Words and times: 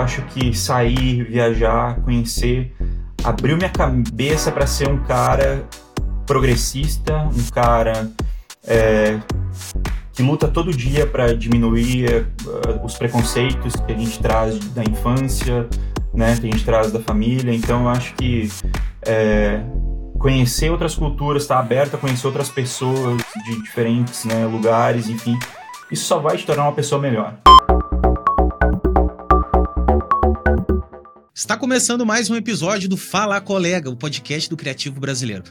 acho 0.00 0.22
que 0.22 0.56
sair, 0.56 1.24
viajar, 1.24 2.00
conhecer, 2.00 2.74
abriu 3.22 3.56
minha 3.56 3.70
cabeça 3.70 4.50
para 4.50 4.66
ser 4.66 4.88
um 4.88 5.02
cara 5.04 5.66
progressista, 6.26 7.18
um 7.18 7.50
cara 7.52 8.10
é, 8.66 9.18
que 10.12 10.22
luta 10.22 10.48
todo 10.48 10.70
dia 10.70 11.06
para 11.06 11.34
diminuir 11.34 12.26
uh, 12.44 12.84
os 12.84 12.94
preconceitos 12.94 13.74
que 13.76 13.92
a 13.92 13.96
gente 13.96 14.18
traz 14.18 14.58
da 14.70 14.82
infância, 14.82 15.68
né, 16.12 16.36
que 16.36 16.46
a 16.46 16.50
gente 16.50 16.64
traz 16.64 16.92
da 16.92 17.00
família. 17.00 17.54
Então, 17.54 17.84
eu 17.84 17.88
acho 17.88 18.14
que 18.14 18.50
é, 19.02 19.62
conhecer 20.18 20.70
outras 20.70 20.94
culturas, 20.94 21.42
estar 21.42 21.56
tá 21.56 21.60
aberto 21.60 21.94
a 21.94 21.98
conhecer 21.98 22.26
outras 22.26 22.48
pessoas 22.48 23.22
de 23.46 23.62
diferentes 23.62 24.24
né, 24.24 24.44
lugares, 24.44 25.08
enfim, 25.08 25.38
isso 25.90 26.04
só 26.04 26.18
vai 26.18 26.36
te 26.36 26.44
tornar 26.44 26.64
uma 26.64 26.72
pessoa 26.72 27.00
melhor. 27.00 27.38
Está 31.40 31.56
começando 31.56 32.04
mais 32.04 32.28
um 32.28 32.36
episódio 32.36 32.86
do 32.86 32.98
Fala 32.98 33.40
Colega, 33.40 33.88
o 33.88 33.96
podcast 33.96 34.50
do 34.50 34.58
Criativo 34.58 35.00
Brasileiro. 35.00 35.42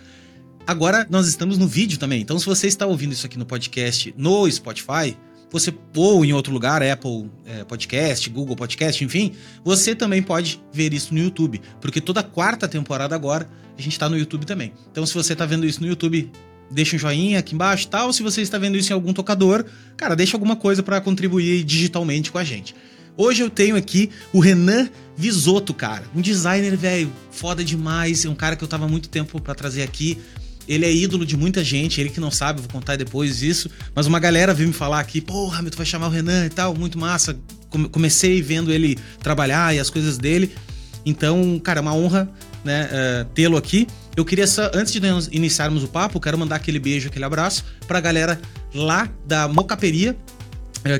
Agora 0.67 1.07
nós 1.09 1.27
estamos 1.27 1.57
no 1.57 1.67
vídeo 1.67 1.97
também, 1.97 2.21
então 2.21 2.38
se 2.38 2.45
você 2.45 2.67
está 2.67 2.85
ouvindo 2.85 3.11
isso 3.11 3.25
aqui 3.25 3.39
no 3.39 3.45
podcast 3.45 4.13
no 4.16 4.47
Spotify, 4.52 5.17
você 5.49 5.73
ou 5.95 6.23
em 6.23 6.31
outro 6.31 6.53
lugar, 6.53 6.83
Apple 6.83 7.31
é, 7.44 7.63
Podcast, 7.63 8.30
Google 8.30 8.55
Podcast, 8.55 9.03
enfim, 9.03 9.33
você 9.63 9.95
também 9.95 10.21
pode 10.21 10.61
ver 10.71 10.94
isso 10.94 11.11
no 11.11 11.20
YouTube, 11.20 11.59
porque 11.81 11.99
toda 11.99 12.21
quarta 12.21 12.67
temporada 12.67 13.16
agora 13.16 13.49
a 13.75 13.81
gente 13.81 13.94
está 13.94 14.08
no 14.08 14.16
YouTube 14.16 14.45
também. 14.45 14.71
Então 14.91 15.03
se 15.08 15.13
você 15.16 15.33
está 15.33 15.47
vendo 15.47 15.66
isso 15.66 15.81
no 15.81 15.88
YouTube, 15.88 16.31
deixa 16.69 16.97
um 16.97 16.99
joinha 16.99 17.39
aqui 17.39 17.55
embaixo, 17.55 17.88
tal. 17.88 18.13
Se 18.13 18.21
você 18.21 18.44
está 18.44 18.59
vendo 18.59 18.77
isso 18.77 18.91
em 18.91 18.94
algum 18.94 19.11
tocador, 19.11 19.66
cara, 19.97 20.16
deixa 20.16 20.38
alguma 20.38 20.55
coisa 20.55 20.83
para 20.83 21.02
contribuir 21.02 21.63
digitalmente 21.63 22.31
com 22.31 22.38
a 22.38 22.44
gente. 22.44 22.75
Hoje 23.19 23.44
eu 23.44 23.49
tenho 23.49 23.75
aqui 23.75 24.09
o 24.31 24.39
Renan 24.39 24.88
Visoto, 25.17 25.73
cara. 25.73 26.05
Um 26.16 26.21
designer, 26.21 26.77
velho, 26.77 27.11
foda 27.30 27.61
demais. 27.66 28.23
É 28.23 28.30
um 28.30 28.33
cara 28.33 28.55
que 28.55 28.63
eu 28.63 28.67
tava 28.67 28.88
muito 28.88 29.09
tempo 29.09 29.41
para 29.41 29.53
trazer 29.53 29.83
aqui. 29.83 30.17
Ele 30.66 30.85
é 30.85 30.94
ídolo 30.94 31.25
de 31.25 31.35
muita 31.35 31.61
gente, 31.61 31.99
ele 31.99 32.09
que 32.09 32.21
não 32.21 32.31
sabe, 32.31 32.61
vou 32.61 32.69
contar 32.69 32.95
depois 32.95 33.44
isso. 33.44 33.69
Mas 33.94 34.07
uma 34.07 34.19
galera 34.19 34.53
veio 34.53 34.69
me 34.69 34.73
falar 34.73 35.02
aqui, 35.02 35.19
porra, 35.19 35.61
tu 35.69 35.75
vai 35.75 35.85
chamar 35.85 36.07
o 36.07 36.09
Renan 36.09 36.45
e 36.45 36.49
tal, 36.49 36.73
muito 36.73 36.97
massa. 36.97 37.38
Comecei 37.91 38.41
vendo 38.41 38.71
ele 38.71 38.97
trabalhar 39.22 39.75
e 39.75 39.79
as 39.79 39.89
coisas 39.89 40.17
dele. 40.17 40.55
Então, 41.05 41.59
cara, 41.59 41.79
é 41.79 41.81
uma 41.81 41.94
honra 41.94 42.31
né, 42.63 42.88
uh, 42.88 43.25
tê-lo 43.33 43.57
aqui. 43.57 43.85
Eu 44.16 44.23
queria 44.23 44.47
só, 44.47 44.72
antes 44.73 44.94
de 44.94 45.01
iniciarmos 45.35 45.83
o 45.83 45.89
papo, 45.89 46.22
quero 46.22 46.38
mandar 46.38 46.55
aquele 46.55 46.79
beijo, 46.79 47.09
aquele 47.09 47.25
abraço 47.25 47.66
pra 47.85 47.99
galera 47.99 48.39
lá 48.73 49.09
da 49.25 49.45
Mocaperia, 49.49 50.16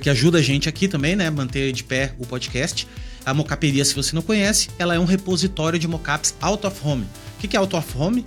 que 0.02 0.09
ajuda 0.09 0.39
a 0.39 0.41
gente 0.41 0.67
aqui 0.67 0.88
também, 0.88 1.16
né? 1.16 1.30
Manter 1.30 1.72
de 1.72 1.83
pé 1.83 2.13
o 2.19 2.25
podcast. 2.25 2.88
A 3.25 3.33
Mocaperia, 3.33 3.83
se 3.85 3.94
você 3.94 4.16
não 4.16 4.22
conhece, 4.22 4.69
ela 4.80 4.95
é 4.95 4.99
um 4.99 5.05
repositório 5.05 5.77
de 5.77 5.88
mocaps 5.88 6.33
out 6.41 6.66
of 6.66 6.80
home. 6.83 7.05
O 7.38 7.47
que 7.47 7.55
é 7.55 7.59
out 7.59 7.75
of 7.75 7.97
home? 7.97 8.25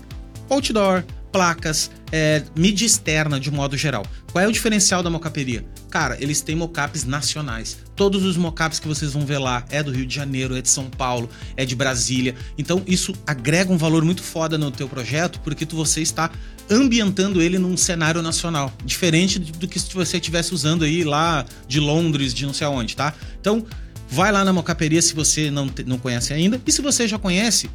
Outdoor, 0.49 1.05
placas, 1.33 1.91
é, 2.13 2.43
mídia 2.55 2.85
externa 2.85 3.41
de 3.41 3.51
modo 3.51 3.77
geral. 3.77 4.05
Qual 4.31 4.45
é 4.45 4.47
o 4.47 4.53
diferencial 4.53 5.03
da 5.03 5.11
mocaperia? 5.11 5.65
Cara, 5.91 6.17
eles 6.21 6.41
têm 6.41 6.55
mocaps 6.55 7.05
nacionais. 7.05 7.79
Todos 7.97 8.25
os 8.25 8.37
mocaps 8.37 8.79
que 8.79 8.89
vocês 8.89 9.13
vão 9.13 9.27
ver 9.27 9.39
lá 9.39 9.65
é 9.71 9.83
do 9.83 9.91
Rio 9.91 10.07
de 10.07 10.15
Janeiro, 10.15 10.57
é 10.57 10.63
de 10.63 10.69
São 10.69 10.89
Paulo, 10.89 11.29
é 11.57 11.65
de 11.65 11.75
Brasília. 11.75 12.35
Então 12.57 12.83
isso 12.87 13.15
agrega 13.27 13.73
um 13.73 13.77
valor 13.77 14.05
muito 14.05 14.23
foda 14.23 14.57
no 14.57 14.71
teu 14.71 14.89
projeto, 14.89 15.41
porque 15.41 15.67
tu, 15.67 15.77
você 15.77 16.01
está 16.01 16.31
ambientando 16.71 17.43
ele 17.43 17.59
num 17.59 17.77
cenário 17.77 18.23
nacional, 18.23 18.73
diferente 18.85 19.39
do 19.39 19.69
que 19.69 19.79
se 19.79 19.93
você 19.95 20.17
estivesse 20.17 20.55
usando 20.55 20.85
aí 20.85 21.05
lá 21.05 21.45
de 21.67 21.81
Londres, 21.81 22.33
de 22.33 22.47
não 22.47 22.55
sei 22.55 22.67
aonde, 22.67 22.97
tá? 22.97 23.15
Então, 23.41 23.65
vai 24.09 24.31
lá 24.31 24.45
na 24.45 24.53
Mocaperia 24.53 25.01
se 25.01 25.15
você 25.15 25.51
não, 25.51 25.71
não 25.87 25.99
conhece 25.99 26.33
ainda. 26.33 26.61
E 26.67 26.73
se 26.73 26.83
você 26.83 27.09
já 27.09 27.19
conhece, 27.19 27.71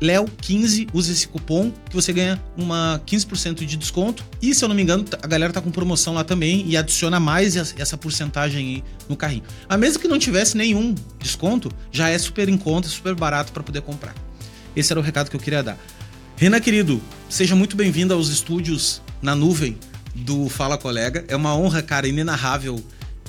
Léo15, 0.00 0.88
usa 0.92 1.12
esse 1.12 1.26
cupom 1.26 1.72
que 1.88 1.94
você 1.94 2.12
ganha 2.12 2.40
uma 2.56 3.02
15% 3.06 3.64
de 3.64 3.76
desconto. 3.76 4.24
E 4.40 4.54
se 4.54 4.64
eu 4.64 4.68
não 4.68 4.76
me 4.76 4.82
engano, 4.82 5.04
a 5.20 5.26
galera 5.26 5.52
tá 5.52 5.60
com 5.60 5.70
promoção 5.70 6.14
lá 6.14 6.22
também 6.22 6.64
e 6.66 6.76
adiciona 6.76 7.18
mais 7.18 7.56
essa 7.56 7.96
porcentagem 7.96 8.84
no 9.08 9.16
carrinho. 9.16 9.42
A 9.68 9.76
mesmo 9.76 10.00
que 10.00 10.08
não 10.08 10.18
tivesse 10.18 10.56
nenhum 10.56 10.94
desconto, 11.18 11.70
já 11.90 12.08
é 12.08 12.18
super 12.18 12.48
em 12.48 12.56
conta, 12.56 12.88
super 12.88 13.14
barato 13.14 13.52
para 13.52 13.62
poder 13.62 13.80
comprar. 13.82 14.14
Esse 14.76 14.92
era 14.92 15.00
o 15.00 15.02
recado 15.02 15.28
que 15.30 15.36
eu 15.36 15.40
queria 15.40 15.62
dar. 15.62 15.78
Renan, 16.38 16.60
querido, 16.60 17.02
seja 17.28 17.56
muito 17.56 17.76
bem-vindo 17.76 18.14
aos 18.14 18.28
estúdios 18.28 19.02
na 19.20 19.34
nuvem 19.34 19.76
do 20.14 20.48
Fala 20.48 20.78
Colega. 20.78 21.24
É 21.26 21.34
uma 21.34 21.52
honra, 21.56 21.82
cara, 21.82 22.06
inenarrável 22.06 22.80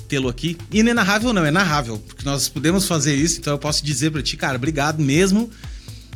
tê-lo 0.08 0.28
aqui. 0.28 0.56
Inenarrável 0.70 1.32
não, 1.32 1.44
é 1.44 1.50
narrável, 1.50 1.98
porque 1.98 2.24
nós 2.24 2.48
podemos 2.48 2.86
fazer 2.86 3.16
isso, 3.16 3.40
então 3.40 3.52
eu 3.52 3.58
posso 3.58 3.84
dizer 3.84 4.12
para 4.12 4.22
ti, 4.22 4.36
cara, 4.36 4.54
obrigado 4.54 5.02
mesmo. 5.02 5.50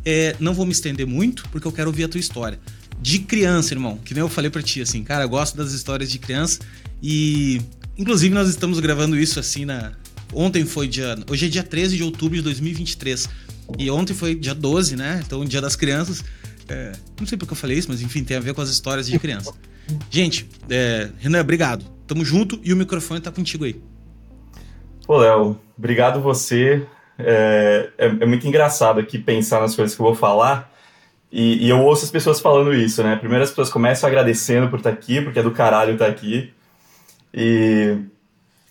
É, 0.05 0.37
não 0.39 0.55
vou 0.55 0.65
me 0.65 0.71
estender 0.71 1.05
muito, 1.05 1.49
porque 1.51 1.67
eu 1.67 1.73
quero 1.73 1.89
ouvir 1.91 2.05
a 2.05 2.09
tua 2.09 2.21
história. 2.21 2.61
De 3.03 3.19
criança, 3.19 3.75
irmão, 3.75 3.99
que 3.99 4.15
nem 4.15 4.21
eu 4.21 4.29
falei 4.29 4.49
para 4.49 4.63
ti, 4.63 4.81
assim, 4.81 5.03
cara, 5.03 5.25
eu 5.25 5.29
gosto 5.29 5.57
das 5.57 5.73
histórias 5.73 6.09
de 6.09 6.21
criança 6.21 6.61
e, 7.03 7.61
inclusive, 7.99 8.33
nós 8.33 8.49
estamos 8.49 8.79
gravando 8.79 9.19
isso 9.19 9.41
assim 9.41 9.65
na. 9.65 9.95
Ontem 10.33 10.65
foi 10.65 10.87
dia. 10.87 11.19
Hoje 11.29 11.47
é 11.47 11.49
dia 11.49 11.65
13 11.65 11.97
de 11.97 12.05
outubro 12.05 12.37
de 12.37 12.43
2023. 12.43 13.29
E 13.79 13.91
ontem 13.91 14.15
foi 14.15 14.37
dia 14.37 14.55
12, 14.55 14.95
né? 14.95 15.21
Então, 15.27 15.45
dia 15.45 15.61
das 15.61 15.75
crianças. 15.75 16.23
É, 16.69 16.93
não 17.19 17.27
sei 17.27 17.37
porque 17.37 17.53
eu 17.53 17.57
falei 17.57 17.79
isso, 17.79 17.89
mas 17.91 18.01
enfim, 18.01 18.25
tem 18.25 18.37
a 18.37 18.41
ver 18.41 18.55
com 18.55 18.61
as 18.61 18.71
histórias 18.71 19.07
de 19.07 19.19
criança. 19.19 19.53
Gente, 20.11 20.49
é, 20.71 21.11
Renan, 21.19 21.41
obrigado. 21.41 21.85
Tamo 22.07 22.25
junto 22.25 22.59
e 22.63 22.73
o 22.73 22.77
microfone 22.77 23.21
tá 23.21 23.31
contigo 23.31 23.65
aí. 23.65 23.81
Pô, 25.07 25.19
Léo, 25.19 25.59
obrigado 25.77 26.21
você. 26.21 26.87
É, 27.19 27.91
é, 27.99 28.07
é, 28.07 28.27
muito 28.27 28.47
engraçado 28.47 28.99
aqui 28.99 29.19
pensar 29.19 29.61
nas 29.61 29.75
coisas 29.75 29.95
que 29.95 30.01
eu 30.01 30.07
vou 30.07 30.15
falar. 30.15 30.73
E, 31.31 31.67
e, 31.67 31.69
eu 31.69 31.81
ouço 31.81 32.05
as 32.05 32.11
pessoas 32.11 32.41
falando 32.41 32.73
isso, 32.73 33.03
né? 33.03 33.17
Primeiro 33.17 33.43
as 33.43 33.51
pessoas 33.51 33.71
começam 33.71 34.09
agradecendo 34.09 34.69
por 34.69 34.79
estar 34.79 34.91
tá 34.91 34.97
aqui, 34.97 35.21
porque 35.21 35.39
é 35.39 35.43
do 35.43 35.51
caralho 35.51 35.95
estar 35.95 36.07
tá 36.07 36.11
aqui. 36.11 36.53
E, 37.33 37.99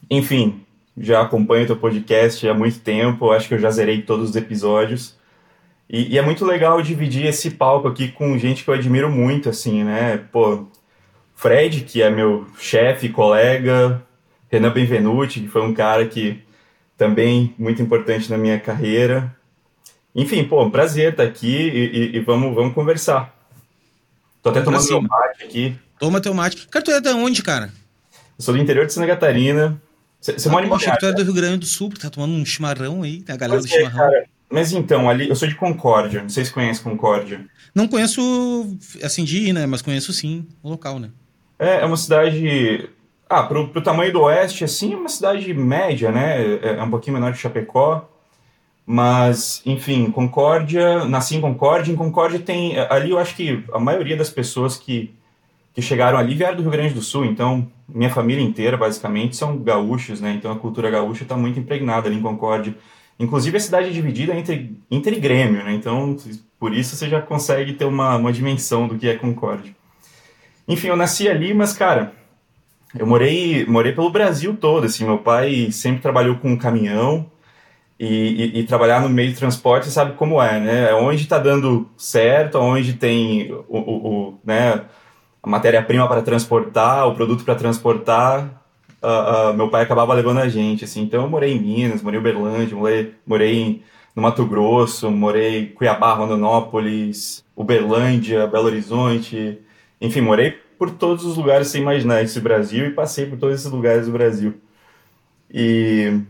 enfim, 0.10 0.62
já 0.98 1.22
acompanho 1.22 1.64
o 1.64 1.68
teu 1.68 1.76
podcast 1.76 2.48
há 2.48 2.54
muito 2.54 2.80
tempo, 2.80 3.32
acho 3.32 3.48
que 3.48 3.54
eu 3.54 3.60
já 3.60 3.70
zerei 3.70 4.02
todos 4.02 4.30
os 4.30 4.36
episódios. 4.36 5.16
E, 5.90 6.14
e, 6.14 6.18
é 6.18 6.22
muito 6.22 6.46
legal 6.46 6.82
dividir 6.82 7.26
esse 7.26 7.52
palco 7.52 7.88
aqui 7.88 8.08
com 8.08 8.38
gente 8.38 8.64
que 8.64 8.70
eu 8.70 8.74
admiro 8.74 9.12
muito, 9.12 9.50
assim, 9.50 9.84
né? 9.84 10.18
Pô, 10.32 10.66
Fred, 11.36 11.82
que 11.82 12.02
é 12.02 12.10
meu 12.10 12.48
chefe, 12.58 13.10
colega, 13.10 14.02
Renan 14.50 14.72
Benvenuti, 14.72 15.42
que 15.42 15.48
foi 15.48 15.62
um 15.62 15.74
cara 15.74 16.08
que 16.08 16.42
também 16.98 17.54
muito 17.58 17.82
importante 17.82 18.30
na 18.30 18.38
minha 18.38 18.60
carreira. 18.60 19.36
Enfim, 20.16 20.44
pô, 20.44 20.64
um 20.64 20.72
prazer 20.72 21.12
estar 21.12 21.24
aqui 21.24 21.48
e, 21.48 22.16
e, 22.16 22.16
e 22.18 22.20
vamos, 22.20 22.54
vamos 22.56 22.74
conversar. 22.74 23.36
Tô 24.42 24.50
até 24.50 24.62
tomando 24.62 24.86
meu 24.88 25.02
mate 25.02 25.44
aqui. 25.44 25.76
Toma 26.00 26.22
teu 26.22 26.34
mate. 26.34 26.68
Cara, 26.68 26.84
tu 26.84 26.92
é 26.92 27.00
de 27.00 27.10
onde, 27.10 27.42
cara? 27.42 27.72
Eu 28.38 28.44
sou 28.44 28.54
do 28.54 28.60
interior 28.60 28.86
de 28.86 28.94
Santa 28.94 29.08
Catarina. 29.08 29.82
Você 30.20 30.48
mora 30.50 30.66
em 30.66 30.70
Poxa, 30.70 30.96
tu 30.98 31.06
é 31.06 31.14
do 31.14 31.24
Rio 31.24 31.34
Grande 31.34 31.58
do 31.60 31.66
Sul, 31.66 31.92
tá 32.00 32.10
tomando 32.10 32.34
um 32.34 32.46
chimarrão 32.46 33.04
aí, 33.04 33.24
a 33.28 33.36
galera 33.36 33.60
pois 33.60 33.70
do 33.70 33.76
é, 33.76 33.78
chimarrão. 33.78 34.10
Cara, 34.10 34.26
mas 34.50 34.72
então, 34.72 35.10
ali, 35.10 35.30
eu 35.30 35.36
sou 35.36 35.48
de 35.48 35.56
Concórdia, 35.56 36.22
não 36.22 36.30
sei 36.30 36.46
se 36.46 36.54
conhece 36.54 36.82
Concórdia. 36.82 37.46
Não 37.74 37.88
conheço, 37.88 38.22
assim, 39.02 39.24
de 39.24 39.50
ir, 39.50 39.54
né? 39.54 39.66
Mas 39.66 39.82
conheço 39.82 40.14
sim 40.14 40.48
o 40.62 40.70
local, 40.70 41.00
né? 41.00 41.10
É, 41.58 41.82
é 41.82 41.86
uma 41.86 41.98
cidade. 41.98 42.90
Ah, 43.30 43.44
pro, 43.44 43.70
pro 43.70 43.82
tamanho 43.82 44.14
do 44.14 44.22
oeste, 44.22 44.64
assim, 44.64 44.94
é 44.94 44.98
uma 44.98 45.10
cidade 45.10 45.52
média, 45.54 46.12
né? 46.12 46.42
É, 46.62 46.76
é 46.78 46.84
um 46.84 46.90
pouquinho 46.90 47.16
menor 47.16 47.32
que 47.32 47.40
Chapecó. 47.40 48.10
Mas, 48.86 49.62
enfim, 49.66 50.12
Concórdia, 50.12 51.06
nasci 51.06 51.38
em 51.38 51.42
Concórdia. 51.42 51.92
Em 51.92 51.96
Concórdia 51.96 52.40
tem. 52.40 52.78
Ali 52.78 53.12
eu 53.12 53.18
acho 53.18 53.36
que 53.36 53.64
a 53.74 53.80
maioria 53.80 54.18
das 54.18 54.30
pessoas 54.30 54.78
que, 54.78 55.14
que 55.74 55.82
chegaram 55.82 56.18
ali 56.18 56.36
vieram 56.36 56.58
do 56.58 56.62
Rio 56.62 56.72
Grande 56.72 56.94
do 56.94 57.02
Sul. 57.02 57.26
Então, 57.26 57.68
minha 57.88 58.10
família 58.10 58.44
inteira, 58.44 58.76
basicamente, 58.76 59.36
são 59.36 59.58
gaúchos, 59.58 60.20
né? 60.20 60.34
Então 60.34 60.52
a 60.52 60.60
cultura 60.60 60.92
gaúcha 60.92 61.24
está 61.24 61.36
muito 61.38 61.60
impregnada 61.60 62.08
ali 62.08 62.18
em 62.18 62.22
Concórdia. 62.22 62.76
Inclusive, 63.24 63.56
a 63.56 63.60
cidade 63.60 63.88
é 63.88 63.92
dividida 63.92 64.36
entre 64.36 64.78
Inter 64.92 65.14
e 65.14 65.20
Grêmio, 65.20 65.64
né? 65.64 65.74
Então, 65.74 66.16
por 66.60 66.74
isso 66.74 66.96
você 66.96 67.08
já 67.08 67.22
consegue 67.22 67.74
ter 67.74 67.86
uma, 67.86 68.18
uma 68.18 68.34
dimensão 68.34 68.88
do 68.88 68.98
que 68.98 69.08
é 69.08 69.16
Concórdia. 69.16 69.74
Enfim, 70.68 70.88
eu 70.88 70.96
nasci 70.96 71.30
ali, 71.30 71.54
mas, 71.54 71.74
cara, 71.74 72.14
eu 72.98 73.08
morei, 73.08 73.66
morei 73.66 73.94
pelo 73.94 74.10
Brasil 74.10 74.56
todo, 74.56 74.86
assim. 74.86 75.06
Meu 75.06 75.18
pai 75.18 75.72
sempre 75.72 76.02
trabalhou 76.02 76.36
com 76.36 76.58
caminhão 76.58 77.26
e, 78.00 78.08
e, 78.08 78.60
e 78.60 78.64
trabalhar 78.66 79.02
no 79.02 79.10
meio 79.10 79.30
de 79.30 79.38
transporte, 79.38 79.90
sabe 79.90 80.14
como 80.14 80.42
é, 80.42 80.60
né? 80.60 80.90
É 80.90 80.94
onde 80.94 81.24
está 81.24 81.40
dando 81.40 81.90
certo, 81.98 82.60
onde 82.60 82.94
tem 82.94 83.52
o, 83.52 83.78
o, 83.78 84.08
o 84.08 84.40
né, 84.44 84.84
a 85.42 85.50
matéria-prima 85.50 86.08
para 86.08 86.22
transportar, 86.22 87.08
o 87.08 87.16
produto 87.16 87.44
para 87.46 87.56
transportar, 87.56 88.63
uh, 89.04 89.52
uh, 89.52 89.54
meu 89.54 89.70
pai 89.70 89.84
acabava 89.84 90.14
levando 90.14 90.40
a 90.40 90.50
gente, 90.50 90.86
assim. 90.86 91.02
Então 91.04 91.24
eu 91.24 91.30
morei 91.30 91.54
em 91.54 91.60
Minas, 91.62 92.02
morei 92.02 92.18
em 92.20 92.22
Uberlândia, 92.22 92.76
morei, 92.78 93.16
morei 93.26 93.60
em, 93.62 93.84
no 94.16 94.22
Mato 94.22 94.46
Grosso, 94.46 95.12
morei 95.12 95.60
em 95.60 95.66
Cuiabá, 95.68 96.14
Rondonópolis, 96.14 97.44
Uberlândia, 97.56 98.48
Belo 98.48 98.66
Horizonte. 98.68 99.60
Enfim, 100.02 100.22
morei 100.22 100.52
por 100.78 100.92
todos 100.92 101.26
os 101.26 101.38
lugares 101.38 101.68
sem 101.68 101.82
imaginar 101.82 102.22
esse 102.24 102.40
Brasil 102.40 102.86
e 102.88 102.92
passei 102.92 103.26
por 103.26 103.38
todos 103.40 103.60
esses 103.60 103.72
lugares 103.72 104.06
do 104.08 104.12
Brasil. 104.14 104.56
E 105.50 106.24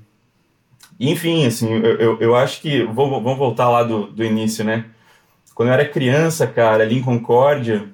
Enfim, 1.00 1.46
assim, 1.46 1.70
eu, 1.74 1.98
eu, 1.98 2.20
eu 2.20 2.36
acho 2.36 2.62
que. 2.62 2.84
Vamos 2.84 3.38
voltar 3.38 3.70
lá 3.70 3.84
do, 3.84 4.08
do 4.08 4.24
início, 4.24 4.64
né? 4.64 4.86
Quando 5.56 5.70
eu 5.70 5.74
era 5.74 5.88
criança, 5.88 6.48
cara, 6.48 6.84
ali 6.84 6.98
em 6.98 7.04
Concórdia, 7.04 7.90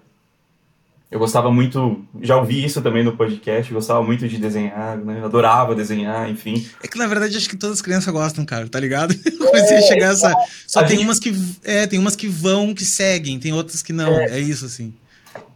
eu 1.11 1.17
gostava 1.17 1.51
muito, 1.51 2.06
já 2.21 2.38
ouvi 2.38 2.63
isso 2.63 2.83
também 2.83 3.03
no 3.03 3.17
podcast, 3.17 3.73
gostava 3.73 4.03
muito 4.03 4.27
de 4.27 4.38
desenhar, 4.38 4.95
né? 4.95 5.21
adorava 5.23 5.73
desenhar, 5.73 6.29
enfim. 6.29 6.63
É 6.83 6.88
que 6.88 7.00
na 7.00 7.07
verdade 7.07 7.35
acho 7.35 7.50
que 7.50 7.57
todas 7.57 7.77
as 7.77 7.81
crianças 7.81 8.13
gostam, 8.13 8.45
cara, 8.45 8.69
tá 8.69 8.79
ligado? 8.79 9.15
Comecei 9.39 9.77
é, 9.77 9.79
a 9.79 9.81
chegar 9.81 10.11
essa. 10.13 10.35
Só 10.67 10.81
tem 10.81 10.97
gente... 10.97 11.06
umas 11.06 11.19
que. 11.19 11.33
É, 11.63 11.88
tem 11.88 11.97
umas 11.97 12.15
que 12.15 12.27
vão, 12.27 12.75
que 12.75 12.85
seguem, 12.85 13.39
tem 13.39 13.51
outras 13.51 13.81
que 13.81 13.91
não. 13.91 14.19
É, 14.19 14.38
é 14.38 14.39
isso, 14.39 14.65
assim. 14.65 14.94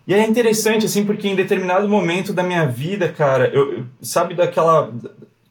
E 0.08 0.14
é 0.14 0.26
interessante, 0.26 0.88
assim, 0.88 1.06
porque 1.06 1.28
em 1.28 1.36
determinado 1.36 1.88
momento 1.88 2.34
da 2.34 2.42
minha 2.42 2.66
vida, 2.66 3.08
cara, 3.10 3.48
eu, 3.54 3.86
sabe 4.02 4.34
daquela. 4.34 4.92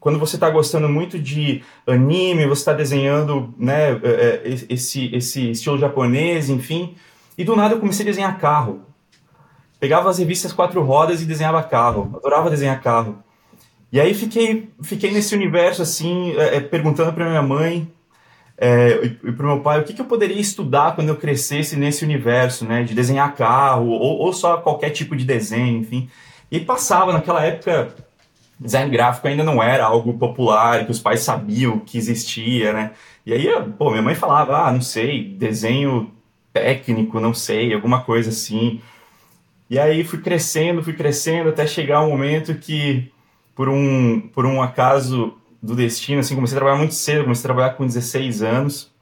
Quando 0.01 0.19
você 0.19 0.37
tá 0.37 0.51
gostando 0.51 0.89
muito 0.89 1.17
de 1.17 1.63
anime, 1.87 2.45
você 2.45 2.65
tá 2.65 2.73
desenhando, 2.73 3.55
né, 3.57 3.93
é, 4.03 4.09
é, 4.09 4.57
esse, 4.69 5.15
esse 5.15 5.53
estilo 5.53 5.79
japonês, 5.79 6.51
enfim. 6.51 6.97
E 7.39 7.45
do 7.45 7.55
nada 7.55 7.75
eu 7.75 7.79
comecei 7.79 8.05
a 8.05 8.09
desenhar 8.09 8.37
carro 8.37 8.92
pegava 9.83 10.09
as 10.09 10.19
revistas 10.19 10.53
quatro 10.53 10.81
rodas 10.81 11.21
e 11.21 11.27
desenhava 11.27 11.61
carro. 11.61 12.13
Adorava 12.15 12.49
desenhar 12.49 12.81
carro. 12.81 13.19
E 13.91 14.01
aí 14.01 14.15
fiquei, 14.15 14.71
fiquei 14.81 15.11
nesse 15.11 15.35
universo 15.35 15.83
assim, 15.83 16.37
é, 16.37 16.59
é 16.59 16.61
perguntando 16.61 17.13
para 17.13 17.29
minha 17.29 17.43
mãe 17.43 17.91
é, 18.57 19.17
e 19.25 19.33
para 19.33 19.45
meu 19.45 19.59
pai 19.59 19.81
o 19.81 19.83
que, 19.83 19.93
que 19.93 20.01
eu 20.01 20.05
poderia 20.05 20.41
estudar 20.41 20.95
quando 20.95 21.09
eu 21.09 21.17
crescesse 21.17 21.75
nesse 21.75 22.05
universo, 22.05 22.65
né, 22.65 22.85
de 22.85 22.95
desenhar 22.95 23.35
carro 23.35 23.89
ou, 23.89 24.19
ou 24.19 24.33
só 24.33 24.59
qualquer 24.59 24.91
tipo 24.91 25.17
de 25.17 25.25
desenho, 25.25 25.81
enfim. 25.81 26.09
E 26.49 26.61
passava 26.61 27.13
naquela 27.13 27.45
época 27.45 27.93
design 28.61 28.89
gráfico 28.89 29.27
ainda 29.27 29.43
não 29.43 29.61
era 29.61 29.85
algo 29.85 30.17
popular, 30.17 30.85
que 30.85 30.93
os 30.93 31.01
pais 31.01 31.23
sabiam 31.23 31.81
que 31.81 31.99
existia, 31.99 32.73
né? 32.73 32.93
E 33.27 33.33
aí, 33.33 33.49
pô, 33.77 33.91
minha 33.91 34.03
mãe 34.03 34.15
falava, 34.15 34.59
ah, 34.59 34.73
não 34.73 34.81
sei, 34.81 35.25
desenho 35.25 36.13
técnico, 36.53 37.19
não 37.19 37.35
sei, 37.35 37.75
alguma 37.75 38.03
coisa 38.03 38.31
assim. 38.31 38.81
E 39.73 39.79
aí 39.79 40.05
fui 40.05 40.21
crescendo, 40.21 40.85
fui 40.85 40.93
crescendo, 40.93 41.49
até 41.49 41.67
chegar 41.67 42.03
um 42.03 42.11
momento 42.11 42.55
que, 42.57 43.11
por 43.55 43.71
um, 43.71 44.21
por 44.21 44.45
um 44.45 44.61
acaso 44.61 45.33
do 45.63 45.75
destino, 45.75 46.21
assim, 46.21 46.35
comecei 46.35 46.59
a 46.59 46.61
trabalhar 46.61 46.79
muito 46.79 46.93
cedo, 46.93 47.23
comecei 47.23 47.41
a 47.41 47.55
trabalhar 47.55 47.71
com 47.71 47.87
16 47.87 48.43
anos. 48.43 48.93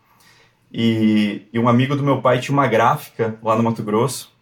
E, 0.72 1.42
e 1.52 1.58
um 1.58 1.68
amigo 1.68 1.96
do 1.96 2.04
meu 2.04 2.22
pai 2.22 2.38
tinha 2.38 2.56
uma 2.56 2.68
gráfica 2.68 3.36
lá 3.42 3.56
no 3.56 3.64
Mato 3.64 3.82
Grosso. 3.82 4.32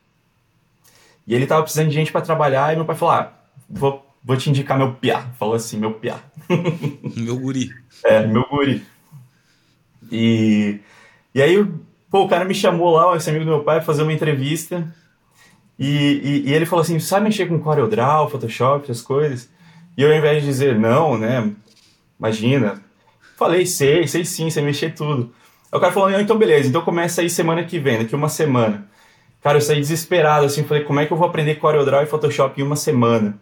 E 1.26 1.34
ele 1.34 1.46
tava 1.46 1.62
precisando 1.62 1.88
de 1.88 1.94
gente 1.94 2.12
para 2.12 2.20
trabalhar, 2.20 2.75
e 2.75 2.76
meu 2.76 2.84
pai 2.84 2.94
falou: 2.94 3.14
ah, 3.14 3.32
vou, 3.66 4.06
vou 4.22 4.36
te 4.36 4.50
indicar 4.50 4.76
meu 4.76 4.92
piá. 4.92 5.30
Falou 5.38 5.54
assim, 5.54 5.78
meu 5.78 5.94
piá. 5.94 6.19
Meu 7.16 7.38
guri. 7.38 7.70
É, 8.04 8.26
meu 8.26 8.44
guri. 8.50 8.84
E, 10.12 10.78
e 11.34 11.40
aí, 11.40 11.66
pô, 12.10 12.25
o 12.25 12.28
cara 12.28 12.44
me 12.44 12.54
chamou 12.54 12.90
lá, 12.90 13.16
esse 13.16 13.30
amigo 13.30 13.46
do 13.46 13.50
meu 13.50 13.64
pai, 13.64 13.80
fazer 13.80 14.02
uma 14.02 14.12
entrevista. 14.12 14.94
E, 15.78 15.86
e, 15.86 16.50
e, 16.50 16.52
ele 16.52 16.66
falou 16.66 16.82
assim: 16.82 16.98
sabe 16.98 17.26
mexer 17.26 17.46
com 17.46 17.58
CorelDRAW, 17.58 18.28
Photoshop, 18.28 18.84
essas 18.84 19.02
coisas? 19.02 19.48
E 19.96 20.02
eu, 20.02 20.10
ao 20.10 20.16
invés 20.16 20.42
de 20.42 20.48
dizer 20.48 20.78
não, 20.78 21.16
né? 21.16 21.52
Imagina. 22.19 22.82
Falei, 23.36 23.64
sei, 23.66 24.06
sei 24.08 24.25
sim, 24.25 24.50
sei 24.50 24.62
mexer 24.62 24.94
tudo. 24.94 25.32
Aí 25.70 25.78
o 25.78 25.80
cara 25.80 25.92
falou: 25.92 26.10
então 26.10 26.36
beleza, 26.36 26.69
então 26.69 26.82
começa 26.82 27.20
aí 27.20 27.30
semana 27.30 27.64
que 27.64 27.78
vem, 27.78 27.98
daqui 27.98 28.14
uma 28.14 28.28
semana. 28.28 28.88
Cara, 29.40 29.58
eu 29.58 29.62
saí 29.62 29.80
desesperado, 29.80 30.46
assim, 30.46 30.64
falei: 30.64 30.82
como 30.84 30.98
é 30.98 31.06
que 31.06 31.12
eu 31.12 31.16
vou 31.16 31.28
aprender 31.28 31.56
CorelDRAW 31.56 32.02
e 32.02 32.06
Photoshop 32.06 32.60
em 32.60 32.64
uma 32.64 32.76
semana? 32.76 33.38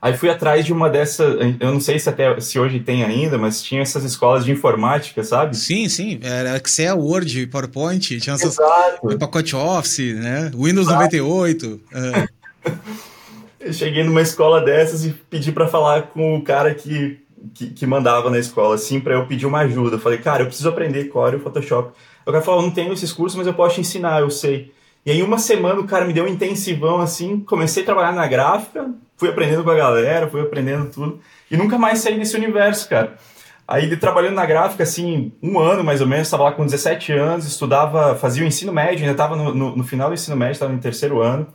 Aí 0.00 0.16
fui 0.16 0.30
atrás 0.30 0.64
de 0.64 0.72
uma 0.72 0.88
dessas, 0.88 1.36
eu 1.58 1.72
não 1.72 1.80
sei 1.80 1.98
se 1.98 2.08
até 2.08 2.38
se 2.40 2.56
hoje 2.56 2.78
tem 2.78 3.02
ainda, 3.02 3.36
mas 3.36 3.60
tinha 3.60 3.82
essas 3.82 4.04
escolas 4.04 4.44
de 4.44 4.52
informática, 4.52 5.24
sabe? 5.24 5.56
Sim, 5.56 5.88
sim, 5.88 6.20
era 6.22 6.56
Excel, 6.56 6.98
Word, 6.98 7.48
PowerPoint, 7.48 8.20
tinha 8.20 8.34
essas 8.34 8.54
Exato. 8.54 9.18
pacote 9.18 9.56
Office, 9.56 10.14
né? 10.14 10.52
Windows 10.54 10.86
Exato. 10.86 11.02
98. 11.02 11.80
É. 11.92 12.28
eu 13.68 13.72
cheguei 13.72 14.04
numa 14.04 14.22
escola 14.22 14.60
dessas 14.60 15.04
e 15.04 15.10
pedi 15.10 15.50
para 15.50 15.66
falar 15.66 16.02
com 16.02 16.36
o 16.36 16.42
cara 16.42 16.72
que, 16.74 17.18
que, 17.52 17.70
que, 17.70 17.86
mandava 17.86 18.30
na 18.30 18.38
escola, 18.38 18.76
assim, 18.76 19.00
para 19.00 19.14
eu 19.14 19.26
pedir 19.26 19.46
uma 19.46 19.60
ajuda. 19.60 19.96
Eu 19.96 20.00
falei, 20.00 20.18
cara, 20.18 20.42
eu 20.42 20.46
preciso 20.46 20.68
aprender 20.68 21.08
Core 21.08 21.36
e 21.36 21.40
Photoshop. 21.40 21.92
O 22.24 22.30
cara 22.30 22.44
falou, 22.44 22.62
não 22.62 22.70
tenho 22.70 22.92
esses 22.92 23.12
cursos, 23.12 23.36
mas 23.36 23.48
eu 23.48 23.54
posso 23.54 23.74
te 23.74 23.80
ensinar, 23.80 24.20
eu 24.20 24.30
sei. 24.30 24.72
E 25.04 25.10
aí, 25.10 25.22
uma 25.22 25.38
semana, 25.38 25.80
o 25.80 25.86
cara 25.86 26.04
me 26.04 26.12
deu 26.12 26.24
um 26.24 26.28
intensivão, 26.28 27.00
assim, 27.00 27.40
comecei 27.40 27.82
a 27.82 27.86
trabalhar 27.86 28.12
na 28.12 28.26
gráfica, 28.26 28.88
fui 29.18 29.28
aprendendo 29.28 29.64
com 29.64 29.70
a 29.70 29.74
galera, 29.74 30.28
fui 30.28 30.40
aprendendo 30.40 30.90
tudo, 30.90 31.20
e 31.50 31.56
nunca 31.56 31.76
mais 31.76 31.98
saí 31.98 32.16
desse 32.18 32.36
universo, 32.36 32.88
cara. 32.88 33.18
Aí, 33.66 33.84
ele 33.84 33.98
trabalhando 33.98 34.36
na 34.36 34.46
gráfica, 34.46 34.82
assim, 34.82 35.30
um 35.42 35.58
ano 35.58 35.84
mais 35.84 36.00
ou 36.00 36.06
menos, 36.06 36.28
estava 36.28 36.44
lá 36.44 36.52
com 36.52 36.64
17 36.64 37.12
anos, 37.12 37.46
estudava, 37.46 38.14
fazia 38.14 38.42
o 38.42 38.46
ensino 38.46 38.72
médio, 38.72 39.00
ainda 39.00 39.12
estava 39.12 39.36
no, 39.36 39.52
no, 39.52 39.76
no, 39.76 39.84
final 39.84 40.08
do 40.08 40.14
ensino 40.14 40.34
médio, 40.34 40.52
estava 40.52 40.72
no 40.72 40.78
terceiro 40.78 41.20
ano. 41.20 41.46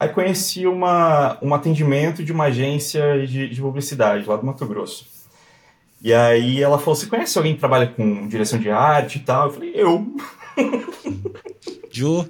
Aí 0.00 0.08
conheci 0.08 0.66
uma, 0.66 1.36
um 1.42 1.52
atendimento 1.52 2.24
de 2.24 2.32
uma 2.32 2.44
agência 2.44 3.26
de, 3.26 3.50
de 3.50 3.60
publicidade 3.60 4.26
lá 4.26 4.36
do 4.36 4.46
Mato 4.46 4.64
Grosso. 4.64 5.06
E 6.02 6.12
aí 6.12 6.62
ela 6.62 6.78
falou: 6.78 6.96
Você 6.96 7.06
conhece 7.06 7.36
alguém 7.36 7.54
que 7.54 7.60
trabalha 7.60 7.86
com 7.86 8.26
direção 8.26 8.58
de 8.58 8.70
arte 8.70 9.18
e 9.18 9.20
tal? 9.20 9.48
Eu 9.48 9.52
falei: 9.52 9.72
Eu. 9.74 10.16
Joe. 11.92 12.28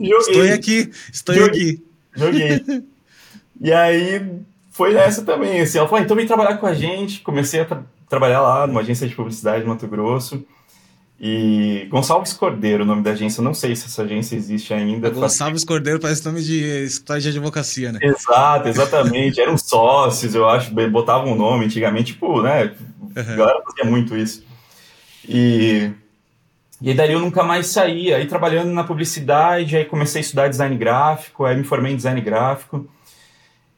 Estou 0.00 0.42
aqui, 0.54 0.90
estou 1.12 1.34
Joguei. 1.34 1.70
aqui. 1.70 1.84
Joguei. 2.16 2.84
e 3.60 3.72
aí 3.72 4.42
foi 4.70 4.92
nessa 4.92 5.24
também, 5.24 5.60
assim, 5.60 5.78
ela 5.78 5.88
falou, 5.88 6.00
ah, 6.00 6.04
então 6.04 6.16
vem 6.16 6.26
trabalhar 6.26 6.58
com 6.58 6.66
a 6.66 6.74
gente, 6.74 7.20
comecei 7.20 7.60
a 7.60 7.64
tra 7.64 7.82
trabalhar 8.08 8.40
lá 8.40 8.66
numa 8.66 8.80
agência 8.80 9.08
de 9.08 9.16
publicidade 9.16 9.62
de 9.62 9.68
Mato 9.68 9.88
Grosso, 9.88 10.44
e 11.18 11.88
Gonçalves 11.90 12.34
Cordeiro, 12.34 12.84
o 12.84 12.86
nome 12.86 13.02
da 13.02 13.12
agência, 13.12 13.42
não 13.42 13.54
sei 13.54 13.74
se 13.74 13.86
essa 13.86 14.02
agência 14.02 14.36
existe 14.36 14.74
ainda. 14.74 15.08
Gonçalves 15.08 15.64
Cordeiro 15.64 15.98
parece 15.98 16.24
nome 16.26 16.42
de 16.42 16.62
escritório 16.84 17.22
de 17.22 17.28
advocacia, 17.30 17.90
né? 17.90 17.98
Exato, 18.02 18.68
exatamente. 18.68 19.40
Eram 19.40 19.56
sócios, 19.56 20.34
eu 20.34 20.46
acho, 20.46 20.70
botavam 20.90 21.32
um 21.32 21.34
nome 21.34 21.64
antigamente, 21.64 22.12
tipo, 22.12 22.42
né? 22.42 22.74
A 23.16 23.22
galera 23.22 23.62
fazia 23.64 23.90
muito 23.90 24.14
isso. 24.14 24.44
E 25.26 25.90
e 26.82 26.90
aí 26.90 26.94
dali 26.94 27.14
eu 27.14 27.20
nunca 27.20 27.42
mais 27.42 27.68
saí, 27.68 28.12
aí 28.12 28.26
trabalhando 28.26 28.70
na 28.70 28.84
publicidade, 28.84 29.78
aí 29.78 29.86
comecei 29.86 30.20
a 30.20 30.24
estudar 30.24 30.48
design 30.48 30.76
gráfico, 30.76 31.46
aí 31.46 31.56
me 31.56 31.64
formei 31.64 31.92
em 31.92 31.96
design 31.96 32.20
gráfico 32.20 32.86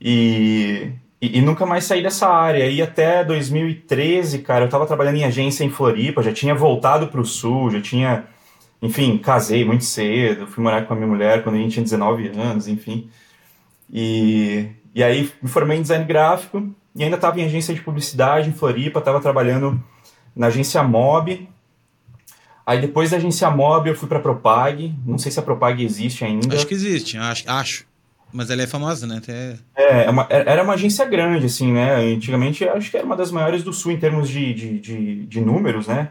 e, 0.00 0.93
e, 1.21 1.39
e 1.39 1.41
nunca 1.41 1.67
mais 1.67 1.85
saí 1.85 2.03
dessa 2.03 2.29
área. 2.29 2.65
Aí 2.65 2.81
até 2.81 3.25
2013, 3.25 4.40
cara, 4.40 4.62
eu 4.62 4.67
estava 4.67 4.87
trabalhando 4.87 5.17
em 5.17 5.25
agência 5.25 5.64
em 5.64 5.71
Floripa, 5.71 6.23
já 6.23 6.33
tinha 6.33 6.55
voltado 6.55 7.09
para 7.09 7.21
o 7.21 7.25
sul, 7.25 7.71
já 7.71 7.81
tinha, 7.81 8.25
enfim, 8.81 9.19
casei 9.19 9.64
muito 9.64 9.85
cedo, 9.85 10.47
fui 10.47 10.62
morar 10.62 10.87
com 10.87 10.93
a 10.93 10.97
minha 10.97 11.09
mulher 11.09 11.43
quando 11.43 11.57
a 11.57 11.59
gente 11.59 11.73
tinha 11.73 11.85
19 11.85 12.28
anos, 12.28 12.69
enfim. 12.69 13.09
E, 13.93 14.69
e 14.95 15.02
aí 15.02 15.31
me 15.43 15.49
formei 15.49 15.78
em 15.78 15.83
design 15.83 16.05
gráfico 16.05 16.69
e 16.95 17.02
ainda 17.02 17.17
estava 17.17 17.40
em 17.40 17.45
agência 17.45 17.75
de 17.75 17.81
publicidade 17.81 18.49
em 18.49 18.52
Floripa, 18.52 18.99
estava 18.99 19.21
trabalhando 19.21 19.83
na 20.37 20.49
agência 20.49 20.83
Mob, 20.83 21.49
Aí 22.69 22.83
depois 22.83 23.09
da 23.09 23.17
agência 23.17 23.50
Mob 23.50 23.88
eu 23.88 23.95
fui 23.95 24.07
pra 24.07 24.21
Propag. 24.21 24.95
Não 25.07 25.17
sei 25.17 25.33
se 25.33 25.40
a 25.40 25.43
Propag 25.43 25.83
existe 25.83 26.23
ainda. 26.23 26.55
Acho 26.55 26.67
que 26.67 26.75
existe, 26.75 27.17
acho. 27.17 27.50
acho. 27.50 27.88
Mas 28.32 28.50
ela 28.50 28.62
é 28.62 28.66
famosa, 28.66 29.06
né? 29.06 29.18
Até... 29.18 29.56
É, 29.75 30.04
é 30.04 30.11
uma, 30.11 30.26
é, 30.28 30.44
era 30.47 30.62
uma 30.62 30.75
agência 30.75 31.04
grande, 31.04 31.47
assim, 31.47 31.73
né? 31.73 31.97
Antigamente 31.97 32.64
acho 32.68 32.90
que 32.90 32.97
era 32.97 33.06
uma 33.06 33.16
das 33.16 33.30
maiores 33.30 33.62
do 33.62 33.73
Sul 33.73 33.92
em 33.92 33.99
termos 33.99 34.28
de, 34.28 34.52
de, 34.52 34.78
de, 34.78 35.26
de 35.26 35.40
números, 35.40 35.87
né? 35.87 36.11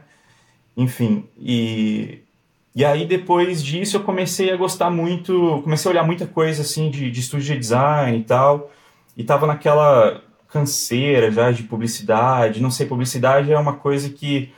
Enfim, 0.76 1.26
e, 1.40 2.20
e 2.76 2.86
aí 2.86 3.06
depois 3.06 3.64
disso 3.64 3.98
eu 3.98 4.04
comecei 4.04 4.52
a 4.52 4.58
gostar 4.58 4.92
muito, 4.92 5.62
comecei 5.64 5.90
a 5.90 5.92
olhar 5.92 6.04
muita 6.04 6.28
coisa 6.28 6.62
assim 6.62 6.92
de, 6.92 7.10
de 7.10 7.20
estúdio 7.20 7.54
de 7.54 7.60
design 7.60 8.20
e 8.20 8.24
tal, 8.24 8.72
e 9.16 9.24
tava 9.24 9.48
naquela 9.48 10.22
canseira 10.48 11.32
já 11.32 11.52
de 11.52 11.64
publicidade, 11.64 12.62
não 12.62 12.70
sei, 12.70 12.86
publicidade 12.86 13.52
é 13.52 13.58
uma 13.58 13.74
coisa 13.74 14.10
que 14.10 14.52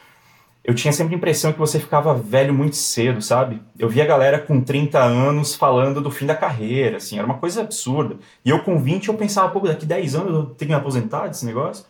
eu 0.70 0.76
tinha 0.76 0.94
sempre 0.94 1.16
a 1.16 1.18
impressão 1.18 1.52
que 1.52 1.58
você 1.58 1.80
ficava 1.80 2.14
velho 2.14 2.54
muito 2.54 2.76
cedo, 2.76 3.24
sabe? 3.24 3.60
Eu 3.76 3.90
via 3.90 4.04
a 4.04 4.06
galera 4.06 4.38
com 4.38 4.62
30 4.62 5.02
anos 5.02 5.56
falando 5.56 6.00
do 6.00 6.12
fim 6.12 6.28
da 6.28 6.36
carreira, 6.36 6.98
assim, 6.98 7.18
era 7.18 7.26
uma 7.26 7.40
coisa 7.40 7.62
absurda. 7.62 8.18
E 8.46 8.52
eu 8.52 8.60
com 8.60 8.80
20 8.80 9.08
eu 9.08 9.16
pensava, 9.16 9.50
pô, 9.50 9.62
daqui 9.62 9.84
10 9.84 10.14
anos 10.14 10.32
eu 10.32 10.44
tenho 10.44 10.58
que 10.58 10.66
me 10.68 10.74
aposentar 10.76 11.26
desse 11.26 11.44
negócio. 11.44 11.86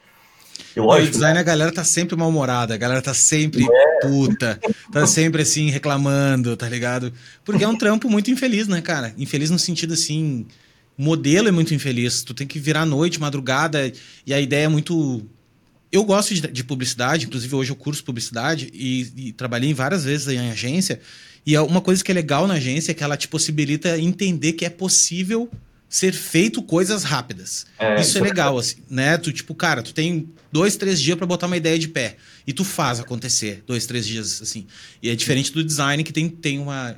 Eu, 0.74 0.86
lógico, 0.86 1.10
o 1.10 1.12
design 1.12 1.38
a 1.38 1.44
galera 1.44 1.74
tá 1.74 1.84
sempre 1.84 2.16
mal-humorada, 2.16 2.74
a 2.74 2.78
galera 2.78 3.02
tá 3.02 3.14
sempre 3.14 3.68
é. 3.70 4.00
puta, 4.00 4.58
tá 4.94 5.06
sempre 5.06 5.42
assim 5.42 5.70
reclamando, 5.70 6.56
tá 6.56 6.70
ligado? 6.70 7.12
Porque 7.44 7.66
é 7.66 7.68
um 7.68 7.78
trampo 7.78 8.10
muito 8.10 8.32
infeliz, 8.32 8.70
né, 8.70 8.80
cara? 8.80 9.14
Infeliz 9.18 9.50
no 9.50 9.60
sentido 9.60 9.94
assim, 9.94 10.46
o 10.98 11.04
modelo 11.04 11.50
é 11.50 11.52
muito 11.52 11.74
infeliz, 11.74 12.24
tu 12.24 12.34
tem 12.34 12.48
que 12.48 12.60
virar 12.60 12.86
noite, 12.86 13.20
madrugada, 13.20 13.92
e 14.26 14.34
a 14.34 14.40
ideia 14.40 14.68
é 14.68 14.70
muito 14.70 15.28
eu 15.92 16.04
gosto 16.04 16.34
de, 16.34 16.42
de, 16.42 16.64
publicidade, 16.64 17.26
inclusive 17.26 17.56
hoje 17.56 17.72
eu 17.72 17.76
curso 17.76 18.04
publicidade 18.04 18.70
e, 18.74 19.12
e, 19.16 19.34
trabalhei 19.34 19.74
várias 19.74 20.04
vezes 20.04 20.28
em 20.28 20.52
agência. 20.52 21.00
E 21.46 21.56
é 21.56 21.62
uma 21.62 21.82
coisa 21.82 22.04
que 22.04 22.12
é 22.12 22.14
legal 22.14 22.46
na 22.48 22.56
agência 22.56 22.92
é 22.92 22.94
que 22.94 23.04
ela 23.04 23.18
te 23.18 23.28
possibilita 23.28 23.98
entender 24.00 24.54
que 24.54 24.66
é 24.66 24.70
possível 24.70 25.50
ser 25.90 26.14
feito 26.14 26.62
coisas 26.62 27.04
rápidas. 27.04 27.66
É, 27.80 27.96
isso, 27.96 28.10
isso, 28.10 28.18
é 28.20 28.22
legal, 28.22 28.56
é... 28.56 28.60
assim, 28.60 28.76
né? 28.88 29.18
Tu, 29.18 29.34
tipo, 29.34 29.56
cara, 29.56 29.82
tu 29.82 29.92
tem 29.92 30.30
dois, 30.52 30.76
três 30.76 31.02
dias 31.02 31.18
para 31.18 31.26
botar 31.26 31.48
uma 31.48 31.58
ideia 31.58 31.80
de 31.80 31.88
pé. 31.88 32.18
E 32.46 32.54
tu 32.54 32.64
faz 32.64 33.00
acontecer 33.00 33.64
dois, 33.66 33.88
três 33.88 34.06
dias, 34.06 34.42
assim. 34.42 34.68
E 35.02 35.10
é 35.10 35.16
diferente 35.16 35.52
do 35.52 35.64
design 35.64 36.04
que 36.04 36.14
tem, 36.14 36.30
tem 36.30 36.60
uma. 36.60 36.96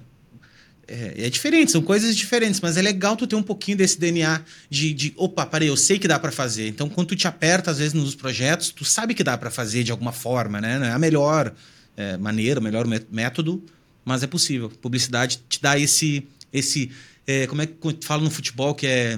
É, 0.92 1.28
é 1.28 1.30
diferente, 1.30 1.72
são 1.72 1.82
coisas 1.82 2.18
diferentes, 2.18 2.60
mas 2.60 2.76
é 2.76 2.82
legal 2.82 3.16
tu 3.16 3.26
ter 3.26 3.38
um 3.38 3.44
pouquinho 3.44 3.78
desse 3.78 3.98
DNA 3.98 4.44
de, 4.70 4.94
de 4.94 5.14
opa, 5.16 5.46
parei, 5.46 5.70
eu 5.70 5.78
sei 5.78 5.98
que 5.98 6.06
dá 6.06 6.20
para 6.20 6.34
fazer. 6.34 6.68
Então, 6.68 6.90
quando 6.90 7.08
tu 7.08 7.16
te 7.16 7.30
aperta, 7.30 7.72
às 7.72 7.78
vezes, 7.78 7.94
nos 7.94 8.14
projetos, 8.14 8.72
tu 8.72 8.84
sabe 8.84 9.14
que 9.14 9.24
dá 9.24 9.38
para 9.38 9.50
fazer 9.50 9.86
de 9.86 9.92
alguma 9.92 10.12
forma, 10.12 10.60
né? 10.60 10.78
Não 10.78 10.86
é 10.86 10.92
a 10.92 11.00
melhor 11.00 11.54
é, 11.96 12.18
maneira, 12.18 12.60
o 12.60 12.64
melhor 12.64 12.86
método, 13.10 13.64
mas 14.04 14.22
é 14.22 14.28
possível. 14.28 14.70
Publicidade 14.70 15.40
te 15.48 15.62
dá 15.62 15.80
esse. 15.80 16.28
esse 16.52 16.92
é, 17.26 17.48
como 17.48 17.62
é 17.62 17.68
que 17.68 17.98
fala 18.02 18.22
no 18.22 18.30
futebol 18.30 18.76
que 18.76 18.86
é 18.86 19.18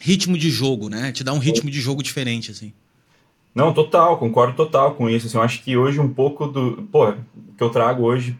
ritmo 0.00 0.38
de 0.38 0.50
jogo, 0.50 0.88
né? 0.88 1.12
Te 1.12 1.22
dá 1.22 1.34
um 1.34 1.38
ritmo 1.38 1.70
de 1.70 1.82
jogo 1.82 2.02
diferente, 2.02 2.50
assim. 2.50 2.72
Não, 3.54 3.72
total, 3.72 4.18
concordo 4.18 4.54
total 4.54 4.94
com 4.94 5.08
isso. 5.08 5.26
Assim, 5.26 5.36
eu 5.36 5.42
acho 5.42 5.62
que 5.62 5.76
hoje 5.76 6.00
um 6.00 6.12
pouco 6.12 6.46
do. 6.46 6.82
Pô, 6.90 7.12
que 7.56 7.62
eu 7.62 7.70
trago 7.70 8.02
hoje 8.02 8.36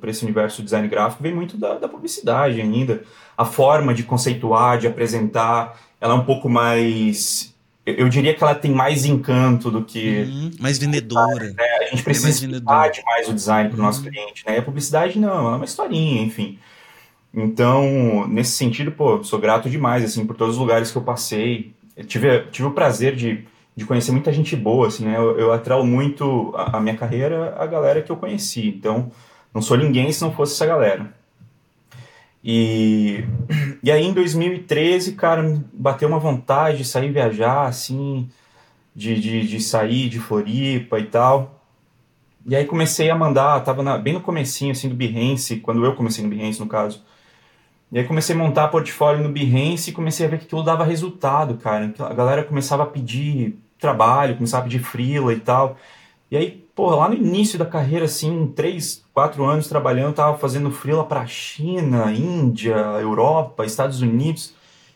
para 0.00 0.10
esse 0.10 0.24
universo 0.24 0.60
do 0.60 0.64
design 0.64 0.88
gráfico 0.88 1.22
vem 1.22 1.32
muito 1.32 1.56
da, 1.56 1.78
da, 1.78 1.88
publicidade 1.88 2.60
ainda. 2.60 3.04
A 3.38 3.44
forma 3.44 3.94
de 3.94 4.02
conceituar, 4.02 4.78
de 4.78 4.88
apresentar, 4.88 5.80
ela 6.00 6.14
é 6.14 6.16
um 6.16 6.24
pouco 6.24 6.48
mais. 6.48 7.54
Eu 7.86 8.08
diria 8.08 8.34
que 8.34 8.42
ela 8.42 8.54
tem 8.54 8.72
mais 8.72 9.04
encanto 9.04 9.70
do 9.70 9.84
que. 9.84 10.22
Uhum, 10.22 10.50
mais 10.58 10.76
vendedora. 10.78 11.52
Né? 11.52 11.64
A 11.80 11.84
gente 11.84 12.00
é 12.00 12.02
precisa 12.02 12.44
é 12.44 12.60
mais, 12.60 13.00
mais 13.04 13.28
o 13.28 13.34
design 13.34 13.68
para 13.68 13.76
o 13.76 13.80
uhum. 13.80 13.86
nosso 13.86 14.02
cliente. 14.02 14.44
Né? 14.44 14.56
E 14.56 14.58
a 14.58 14.62
publicidade 14.62 15.18
não, 15.18 15.38
ela 15.46 15.52
é 15.52 15.56
uma 15.56 15.64
historinha, 15.64 16.20
enfim. 16.22 16.58
Então, 17.32 18.26
nesse 18.28 18.52
sentido, 18.52 18.92
pô, 18.92 19.22
sou 19.24 19.38
grato 19.38 19.70
demais, 19.70 20.04
assim, 20.04 20.26
por 20.26 20.36
todos 20.36 20.56
os 20.56 20.60
lugares 20.60 20.90
que 20.90 20.98
eu 20.98 21.02
passei. 21.02 21.72
Eu 21.96 22.04
tive, 22.04 22.40
tive 22.50 22.68
o 22.68 22.72
prazer 22.72 23.16
de, 23.16 23.46
de 23.74 23.86
conhecer 23.86 24.12
muita 24.12 24.32
gente 24.32 24.54
boa, 24.54 24.88
assim, 24.88 25.04
né? 25.04 25.16
Eu, 25.16 25.38
eu 25.38 25.52
muito 25.84 26.52
a, 26.54 26.76
a, 26.76 26.80
minha 26.80 26.96
carreira 26.96 27.54
a 27.58 27.66
galera 27.66 28.02
que 28.02 28.12
eu 28.12 28.16
conheci. 28.16 28.68
Então, 28.68 29.10
não 29.52 29.62
sou 29.62 29.76
ninguém 29.76 30.12
se 30.12 30.22
não 30.22 30.32
fosse 30.32 30.54
essa 30.54 30.66
galera. 30.66 31.12
E, 32.44 33.24
e 33.82 33.90
aí, 33.90 34.04
em 34.04 34.12
2013, 34.12 35.12
cara, 35.12 35.62
bateu 35.72 36.08
uma 36.08 36.18
vontade 36.18 36.78
de 36.78 36.84
sair 36.84 37.10
viajar, 37.10 37.66
assim, 37.66 38.28
de, 38.94 39.18
de, 39.20 39.46
de 39.46 39.60
sair 39.60 40.08
de 40.08 40.18
Floripa 40.18 40.98
e 40.98 41.06
tal. 41.06 41.62
E 42.46 42.56
aí 42.56 42.64
comecei 42.64 43.08
a 43.08 43.14
mandar, 43.14 43.60
tava 43.60 43.82
na, 43.82 43.96
bem 43.96 44.14
no 44.14 44.20
comecinho, 44.20 44.72
assim, 44.72 44.88
do 44.88 44.94
Behance, 44.94 45.56
quando 45.60 45.84
eu 45.84 45.94
comecei 45.94 46.24
no 46.24 46.30
Behance, 46.30 46.58
no 46.58 46.66
caso, 46.66 47.02
e 47.92 47.98
aí 47.98 48.04
comecei 48.04 48.34
a 48.34 48.38
montar 48.38 48.68
portfólio 48.68 49.22
no 49.22 49.28
Behance 49.28 49.90
e 49.90 49.92
comecei 49.92 50.24
a 50.24 50.28
ver 50.28 50.38
que 50.38 50.46
aquilo 50.46 50.62
dava 50.62 50.82
resultado, 50.82 51.58
cara. 51.58 51.92
A 51.98 52.14
galera 52.14 52.42
começava 52.42 52.84
a 52.84 52.86
pedir 52.86 53.58
trabalho, 53.82 54.36
começava 54.36 54.62
a 54.62 54.64
pedir 54.64 54.82
freela 54.82 55.32
e 55.34 55.40
tal. 55.40 55.76
E 56.30 56.36
aí, 56.36 56.64
pô, 56.74 56.88
lá 56.94 57.08
no 57.08 57.14
início 57.14 57.58
da 57.58 57.66
carreira, 57.66 58.06
assim, 58.06 58.50
três, 58.56 59.04
quatro 59.12 59.44
anos 59.44 59.66
trabalhando, 59.66 60.14
tava 60.14 60.38
fazendo 60.38 60.70
freela 60.70 61.04
pra 61.04 61.26
China, 61.26 62.10
Índia, 62.10 62.74
Europa, 62.74 63.66
Estados 63.66 64.00
Unidos. 64.00 64.54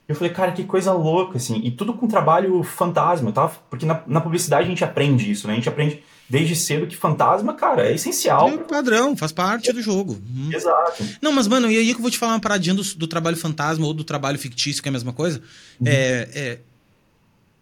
E 0.08 0.12
eu 0.12 0.16
falei, 0.16 0.32
cara, 0.32 0.52
que 0.52 0.64
coisa 0.64 0.92
louca, 0.92 1.36
assim. 1.36 1.60
E 1.62 1.70
tudo 1.70 1.92
com 1.92 2.06
trabalho 2.06 2.62
fantasma, 2.62 3.32
tá? 3.32 3.48
Porque 3.68 3.84
na, 3.84 4.02
na 4.06 4.20
publicidade 4.20 4.64
a 4.64 4.68
gente 4.68 4.84
aprende 4.84 5.30
isso, 5.30 5.46
né? 5.46 5.52
A 5.52 5.56
gente 5.56 5.68
aprende 5.68 6.02
desde 6.28 6.56
cedo 6.56 6.86
que 6.86 6.96
fantasma, 6.96 7.54
cara, 7.54 7.88
é 7.88 7.94
essencial. 7.94 8.48
É 8.48 8.58
padrão, 8.58 9.16
faz 9.16 9.32
parte 9.32 9.72
do 9.72 9.80
jogo. 9.80 10.12
Uhum. 10.14 10.50
Exato. 10.52 11.04
Não, 11.20 11.32
mas, 11.32 11.46
mano, 11.46 11.70
e 11.70 11.76
aí 11.76 11.86
que 11.92 11.98
eu 11.98 12.02
vou 12.02 12.10
te 12.10 12.18
falar 12.18 12.32
uma 12.32 12.40
paradinha 12.40 12.74
do, 12.74 12.82
do 12.82 13.06
trabalho 13.06 13.36
fantasma 13.36 13.86
ou 13.86 13.94
do 13.94 14.04
trabalho 14.04 14.38
fictício, 14.38 14.82
que 14.82 14.88
é 14.88 14.90
a 14.90 14.92
mesma 14.92 15.12
coisa. 15.12 15.40
Uhum. 15.80 15.86
É, 15.86 16.28
é, 16.34 16.58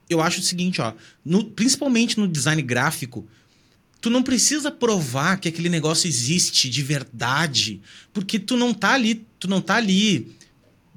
eu 0.08 0.20
acho 0.20 0.40
o 0.40 0.42
seguinte, 0.42 0.80
ó. 0.80 0.92
No, 1.24 1.44
principalmente 1.44 2.18
no 2.18 2.28
design 2.28 2.60
gráfico, 2.62 3.26
tu 4.00 4.10
não 4.10 4.22
precisa 4.22 4.70
provar 4.70 5.38
que 5.38 5.48
aquele 5.48 5.68
negócio 5.68 6.06
existe 6.06 6.68
de 6.68 6.82
verdade, 6.82 7.80
porque 8.12 8.38
tu 8.38 8.56
não 8.56 8.74
tá 8.74 8.92
ali, 8.92 9.26
tu 9.38 9.48
não 9.48 9.60
tá 9.60 9.76
ali 9.76 10.36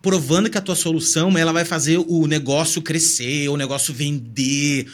provando 0.02 0.50
que 0.50 0.58
a 0.58 0.62
tua 0.62 0.76
solução 0.76 1.38
ela 1.38 1.52
vai 1.52 1.66
fazer 1.66 1.98
o 1.98 2.28
negócio 2.28 2.82
crescer, 2.82 3.50
o 3.50 3.58
negócio 3.58 3.94
vender. 3.94 4.88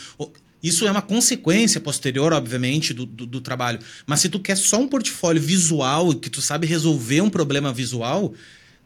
Isso 0.62 0.88
é 0.88 0.92
uma 0.92 1.02
consequência 1.02 1.82
posterior, 1.82 2.32
obviamente, 2.34 2.94
do, 2.94 3.06
do, 3.06 3.26
do, 3.26 3.42
trabalho. 3.42 3.80
Mas 4.06 4.22
se 4.22 4.30
tu 4.30 4.40
quer 4.40 4.56
só 4.56 4.80
um 4.80 4.88
portfólio 4.88 5.42
visual, 5.42 6.14
que 6.14 6.30
tu 6.30 6.42
sabe 6.42 6.66
resolver 6.66 7.22
um 7.22 7.30
problema 7.30 7.74
visual, 7.74 8.34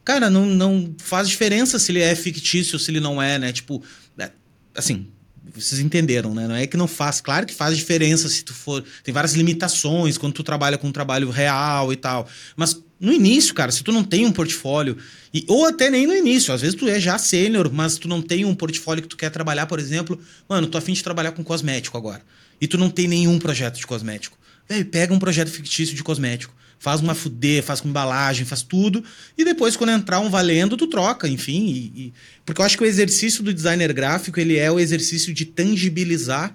cara, 0.04 0.28
não, 0.28 0.44
não 0.44 0.94
faz 0.98 1.28
diferença 1.28 1.78
se 1.78 1.92
ele 1.92 2.00
é 2.00 2.14
fictício 2.14 2.74
ou 2.74 2.80
se 2.80 2.90
ele 2.90 3.00
não 3.00 3.22
é, 3.22 3.38
né? 3.38 3.52
Tipo, 3.52 3.82
é, 4.18 4.30
assim, 4.74 5.06
vocês 5.54 5.80
entenderam, 5.80 6.34
né? 6.34 6.46
Não 6.46 6.54
é 6.54 6.66
que 6.66 6.76
não 6.76 6.86
faz. 6.86 7.20
Claro 7.20 7.46
que 7.46 7.54
faz 7.54 7.76
diferença 7.76 8.28
se 8.28 8.42
tu 8.42 8.54
for. 8.54 8.84
Tem 9.02 9.12
várias 9.12 9.34
limitações 9.34 10.18
quando 10.18 10.32
tu 10.32 10.42
trabalha 10.42 10.78
com 10.78 10.88
um 10.88 10.92
trabalho 10.92 11.30
real 11.30 11.92
e 11.92 11.96
tal. 11.96 12.28
Mas 12.56 12.80
no 13.00 13.12
início, 13.12 13.54
cara, 13.54 13.70
se 13.70 13.82
tu 13.82 13.92
não 13.92 14.02
tem 14.02 14.26
um 14.26 14.32
portfólio, 14.32 14.96
e, 15.32 15.44
ou 15.48 15.66
até 15.66 15.88
nem 15.90 16.06
no 16.06 16.14
início, 16.14 16.52
às 16.52 16.60
vezes 16.60 16.74
tu 16.74 16.88
é 16.88 16.98
já 16.98 17.18
sênior, 17.18 17.70
mas 17.72 17.96
tu 17.96 18.08
não 18.08 18.20
tem 18.20 18.44
um 18.44 18.54
portfólio 18.54 19.02
que 19.02 19.08
tu 19.08 19.16
quer 19.16 19.30
trabalhar, 19.30 19.66
por 19.66 19.78
exemplo, 19.78 20.18
mano, 20.48 20.66
tu 20.66 20.76
afim 20.76 20.92
de 20.92 21.02
trabalhar 21.02 21.32
com 21.32 21.44
cosmético 21.44 21.96
agora. 21.96 22.22
E 22.60 22.66
tu 22.66 22.76
não 22.76 22.90
tem 22.90 23.06
nenhum 23.06 23.38
projeto 23.38 23.78
de 23.78 23.86
cosmético. 23.86 24.36
Velho, 24.68 24.84
pega 24.86 25.14
um 25.14 25.18
projeto 25.18 25.48
fictício 25.48 25.94
de 25.94 26.02
cosmético. 26.02 26.52
Faz 26.78 27.00
uma 27.00 27.14
fuder, 27.14 27.62
faz 27.62 27.80
com 27.80 27.88
embalagem, 27.88 28.46
faz 28.46 28.62
tudo. 28.62 29.02
E 29.36 29.44
depois, 29.44 29.76
quando 29.76 29.90
entrar 29.90 30.20
um 30.20 30.30
valendo, 30.30 30.76
tu 30.76 30.86
troca, 30.86 31.28
enfim. 31.28 31.66
E, 31.66 31.78
e... 31.96 32.12
Porque 32.46 32.60
eu 32.60 32.64
acho 32.64 32.76
que 32.76 32.84
o 32.84 32.86
exercício 32.86 33.42
do 33.42 33.52
designer 33.52 33.92
gráfico, 33.92 34.38
ele 34.38 34.56
é 34.56 34.70
o 34.70 34.78
exercício 34.78 35.34
de 35.34 35.44
tangibilizar 35.44 36.54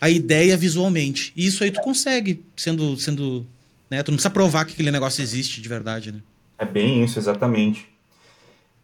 a 0.00 0.08
ideia 0.08 0.56
visualmente. 0.56 1.32
E 1.36 1.46
isso 1.46 1.62
aí 1.64 1.70
tu 1.70 1.80
consegue, 1.80 2.42
sendo, 2.56 2.96
sendo 2.96 3.46
né? 3.92 4.02
Tu 4.02 4.10
não 4.10 4.16
precisa 4.16 4.30
provar 4.30 4.64
que 4.64 4.72
aquele 4.72 4.90
negócio 4.90 5.22
existe 5.22 5.60
de 5.60 5.68
verdade, 5.68 6.12
né? 6.12 6.20
É 6.58 6.64
bem 6.64 7.04
isso, 7.04 7.18
exatamente. 7.18 7.86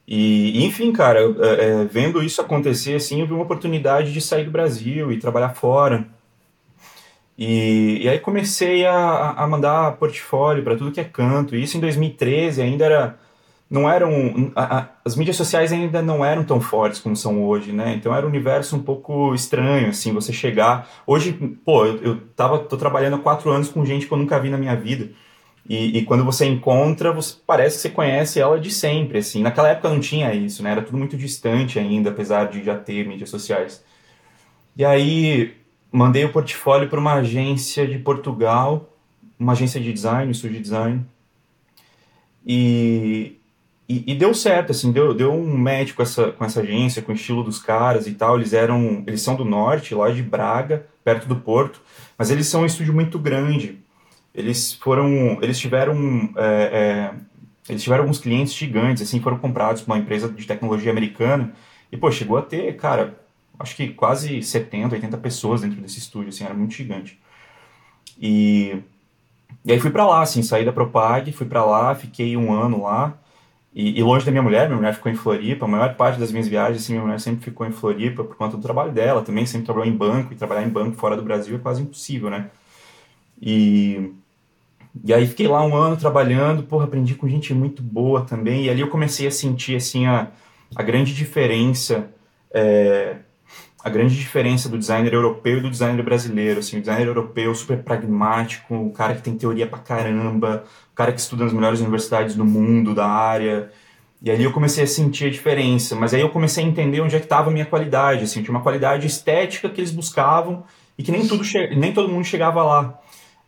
E, 0.06 0.62
enfim, 0.62 0.92
cara, 0.92 1.20
é, 1.20 1.64
é, 1.64 1.84
vendo 1.86 2.22
isso 2.22 2.42
acontecer, 2.42 2.96
assim, 2.96 3.20
eu 3.20 3.26
vi 3.26 3.32
uma 3.32 3.42
oportunidade 3.42 4.12
de 4.12 4.20
sair 4.20 4.44
do 4.44 4.50
Brasil 4.50 5.10
e 5.10 5.18
trabalhar 5.18 5.54
fora. 5.54 6.06
E, 7.38 8.00
e 8.02 8.09
aí 8.09 8.18
comecei 8.18 8.85
a, 8.85 9.30
a 9.30 9.47
mandar 9.47 9.97
portfólio 9.97 10.64
para 10.64 10.76
tudo 10.76 10.90
que 10.90 11.00
é 11.00 11.04
canto. 11.04 11.54
E 11.54 11.62
isso 11.62 11.76
em 11.76 11.80
2013 11.80 12.61
ainda 12.61 12.85
era 12.85 13.18
não 13.71 13.88
eram 13.88 14.50
a, 14.57 14.78
a, 14.78 14.88
as 15.04 15.14
mídias 15.14 15.37
sociais 15.37 15.73
ainda 15.73 16.00
não 16.00 16.25
eram 16.25 16.42
tão 16.42 16.61
fortes 16.61 17.00
como 17.00 17.14
são 17.14 17.45
hoje, 17.45 17.71
né? 17.71 17.95
Então 17.95 18.14
era 18.14 18.25
um 18.25 18.28
universo 18.28 18.76
um 18.76 18.83
pouco 18.83 19.35
estranho, 19.35 19.90
assim, 19.90 20.12
você 20.12 20.33
chegar. 20.33 20.88
Hoje, 21.07 21.33
pô, 21.64 21.85
eu, 21.85 22.02
eu 22.02 22.21
tava, 22.35 22.59
tô 22.61 22.76
trabalhando 22.76 23.16
há 23.16 23.18
quatro 23.18 23.50
anos 23.50 23.68
com 23.68 23.85
gente 23.85 24.07
que 24.07 24.12
eu 24.12 24.18
nunca 24.18 24.40
vi 24.40 24.49
na 24.50 24.57
minha 24.59 24.75
vida. 24.75 25.11
E, 25.68 25.99
e, 25.99 26.04
quando 26.07 26.25
você 26.25 26.47
encontra, 26.47 27.12
você 27.12 27.37
parece 27.47 27.76
que 27.76 27.83
você 27.83 27.90
conhece 27.90 28.40
ela 28.40 28.59
de 28.59 28.71
sempre, 28.71 29.18
assim. 29.18 29.42
Naquela 29.42 29.68
época 29.68 29.90
não 29.90 30.00
tinha 30.00 30.33
isso, 30.33 30.62
né? 30.62 30.71
Era 30.73 30.83
tudo 30.83 30.97
muito 30.97 31.16
distante 31.16 31.78
ainda, 31.78 32.09
apesar 32.11 32.47
de 32.47 32.64
já 32.64 32.75
ter 32.75 33.07
mídias 33.07 33.28
sociais. 33.28 33.85
E 34.76 34.85
aí 34.85 35.57
mandei 35.90 36.25
o 36.25 36.33
portfólio 36.33 36.88
para 36.88 37.00
uma 37.00 37.14
agência 37.14 37.87
de 37.87 37.99
Portugal, 37.99 38.92
uma 39.38 39.52
agência 39.52 39.80
de 39.80 39.92
design, 39.92 40.30
estúdio 40.30 40.57
de 40.57 40.62
design. 40.62 41.07
E, 42.47 43.37
e, 43.88 44.12
e, 44.12 44.14
deu 44.14 44.35
certo, 44.35 44.73
assim, 44.73 44.92
deu, 44.92 45.14
deu 45.14 45.33
um 45.33 45.57
match 45.57 45.95
com 45.95 46.02
essa, 46.02 46.33
com 46.33 46.45
essa 46.45 46.61
agência, 46.61 47.02
com 47.02 47.12
o 47.12 47.14
estilo 47.14 47.42
dos 47.42 47.59
caras 47.59 48.07
e 48.07 48.12
tal. 48.12 48.37
Eles 48.37 48.52
eram. 48.52 49.02
Eles 49.07 49.23
são 49.23 49.35
do 49.35 49.45
norte, 49.45 49.95
lá 49.95 50.11
de 50.11 50.23
Braga, 50.23 50.87
perto 51.04 51.26
do 51.26 51.37
Porto, 51.37 51.80
mas 52.16 52.30
eles 52.30 52.47
são 52.47 52.62
um 52.62 52.66
estúdio 52.66 52.95
muito 52.95 53.18
grande. 53.18 53.78
Eles 54.35 54.75
foram. 54.75 55.38
Eles 55.42 55.59
tiveram. 55.59 56.30
É, 56.37 57.12
é, 57.12 57.14
eles 57.68 57.83
tiveram 57.83 58.04
alguns 58.04 58.18
clientes 58.18 58.54
gigantes, 58.54 59.02
assim, 59.02 59.21
foram 59.21 59.38
comprados 59.38 59.83
por 59.83 59.92
uma 59.92 59.99
empresa 59.99 60.28
de 60.28 60.47
tecnologia 60.47 60.90
americana. 60.90 61.52
E, 61.92 61.97
pô, 61.97 62.11
chegou 62.11 62.38
a 62.38 62.42
ter, 62.42 62.76
cara, 62.76 63.18
acho 63.58 63.76
que 63.76 63.88
quase 63.88 64.42
70, 64.42 64.94
80 64.94 65.18
pessoas 65.18 65.60
dentro 65.62 65.80
desse 65.80 65.98
estúdio, 65.98 66.28
assim, 66.28 66.44
era 66.44 66.54
muito 66.54 66.74
gigante. 66.74 67.18
E, 68.20 68.76
e 69.64 69.72
aí 69.72 69.80
fui 69.80 69.90
para 69.90 70.06
lá, 70.06 70.22
assim, 70.22 70.42
saí 70.42 70.64
da 70.64 70.72
Propag, 70.72 71.32
fui 71.32 71.46
para 71.46 71.64
lá, 71.64 71.94
fiquei 71.94 72.36
um 72.36 72.52
ano 72.52 72.82
lá. 72.82 73.16
E, 73.74 73.98
e, 73.98 74.02
longe 74.02 74.24
da 74.24 74.32
minha 74.32 74.42
mulher, 74.42 74.66
minha 74.66 74.76
mulher 74.76 74.94
ficou 74.94 75.12
em 75.12 75.14
Floripa, 75.14 75.66
a 75.66 75.68
maior 75.68 75.94
parte 75.94 76.18
das 76.18 76.32
minhas 76.32 76.48
viagens, 76.48 76.82
assim, 76.82 76.94
minha 76.94 77.04
mulher 77.04 77.20
sempre 77.20 77.44
ficou 77.44 77.66
em 77.66 77.70
Floripa 77.70 78.24
por 78.24 78.36
conta 78.36 78.56
do 78.56 78.62
trabalho 78.62 78.92
dela, 78.92 79.22
também 79.22 79.46
sempre 79.46 79.66
trabalhou 79.66 79.88
em 79.88 79.96
banco, 79.96 80.32
e 80.32 80.36
trabalhar 80.36 80.64
em 80.64 80.68
banco 80.68 80.96
fora 80.96 81.16
do 81.16 81.22
Brasil 81.22 81.56
é 81.56 81.58
quase 81.58 81.82
impossível, 81.82 82.30
né? 82.30 82.50
E, 83.40 84.12
e 85.04 85.14
aí 85.14 85.26
fiquei 85.28 85.46
lá 85.46 85.64
um 85.64 85.76
ano 85.76 85.96
trabalhando, 85.96 86.62
porra, 86.64 86.86
aprendi 86.86 87.14
com 87.14 87.28
gente 87.28 87.54
muito 87.54 87.82
boa 87.82 88.22
também, 88.22 88.64
e 88.64 88.70
ali 88.70 88.80
eu 88.80 88.88
comecei 88.88 89.26
a 89.26 89.30
sentir, 89.30 89.76
assim, 89.76 90.06
a, 90.06 90.28
a 90.74 90.82
grande 90.82 91.14
diferença, 91.14 92.10
é, 92.50 93.16
a 93.82 93.90
grande 93.90 94.16
diferença 94.16 94.68
do 94.68 94.76
designer 94.78 95.12
europeu 95.12 95.58
e 95.58 95.61
do 95.61 95.70
designer 95.70 96.02
brasileiro, 96.02 96.61
assim, 96.61 96.78
o 96.78 96.80
designer 96.80 97.06
europeu 97.06 97.54
super 97.54 97.82
pragmático, 97.82 98.75
o 98.75 98.92
cara 98.92 99.14
que 99.14 99.23
tem 99.23 99.37
teoria 99.37 99.66
pra 99.66 99.78
caramba, 99.78 100.64
cara 100.94 101.12
que 101.12 101.20
estuda 101.20 101.44
nas 101.44 101.52
melhores 101.52 101.80
universidades 101.80 102.35
do 102.35 102.44
mundo, 102.44 102.94
da 102.94 103.06
área, 103.06 103.70
E 104.20 104.30
ali 104.30 104.42
eu 104.42 104.52
comecei 104.52 104.82
a 104.82 104.87
sentir 104.87 105.26
a 105.26 105.30
diferença, 105.30 105.94
mas 105.94 106.12
aí 106.12 106.20
eu 106.20 106.30
comecei 106.30 106.64
a 106.64 106.66
entender 106.66 107.00
onde 107.00 107.14
é 107.14 107.20
que 107.20 107.26
estava 107.26 107.50
a 107.50 107.52
minha 107.52 107.66
qualidade, 107.66 108.25
assim, 108.25 108.42
tinha 108.42 108.50
uma 108.52 108.62
qualidade 108.62 109.06
estética 109.06 109.68
que 109.68 109.80
eles 109.80 109.92
buscavam 109.92 110.64
e 110.99 111.02
que 111.04 111.12
nem, 111.12 111.26
tudo 111.26 111.44
nem 111.76 111.92
todo 111.92 112.08
mundo 112.08 112.25
chegava 112.25 112.62
lá. 112.64 113.00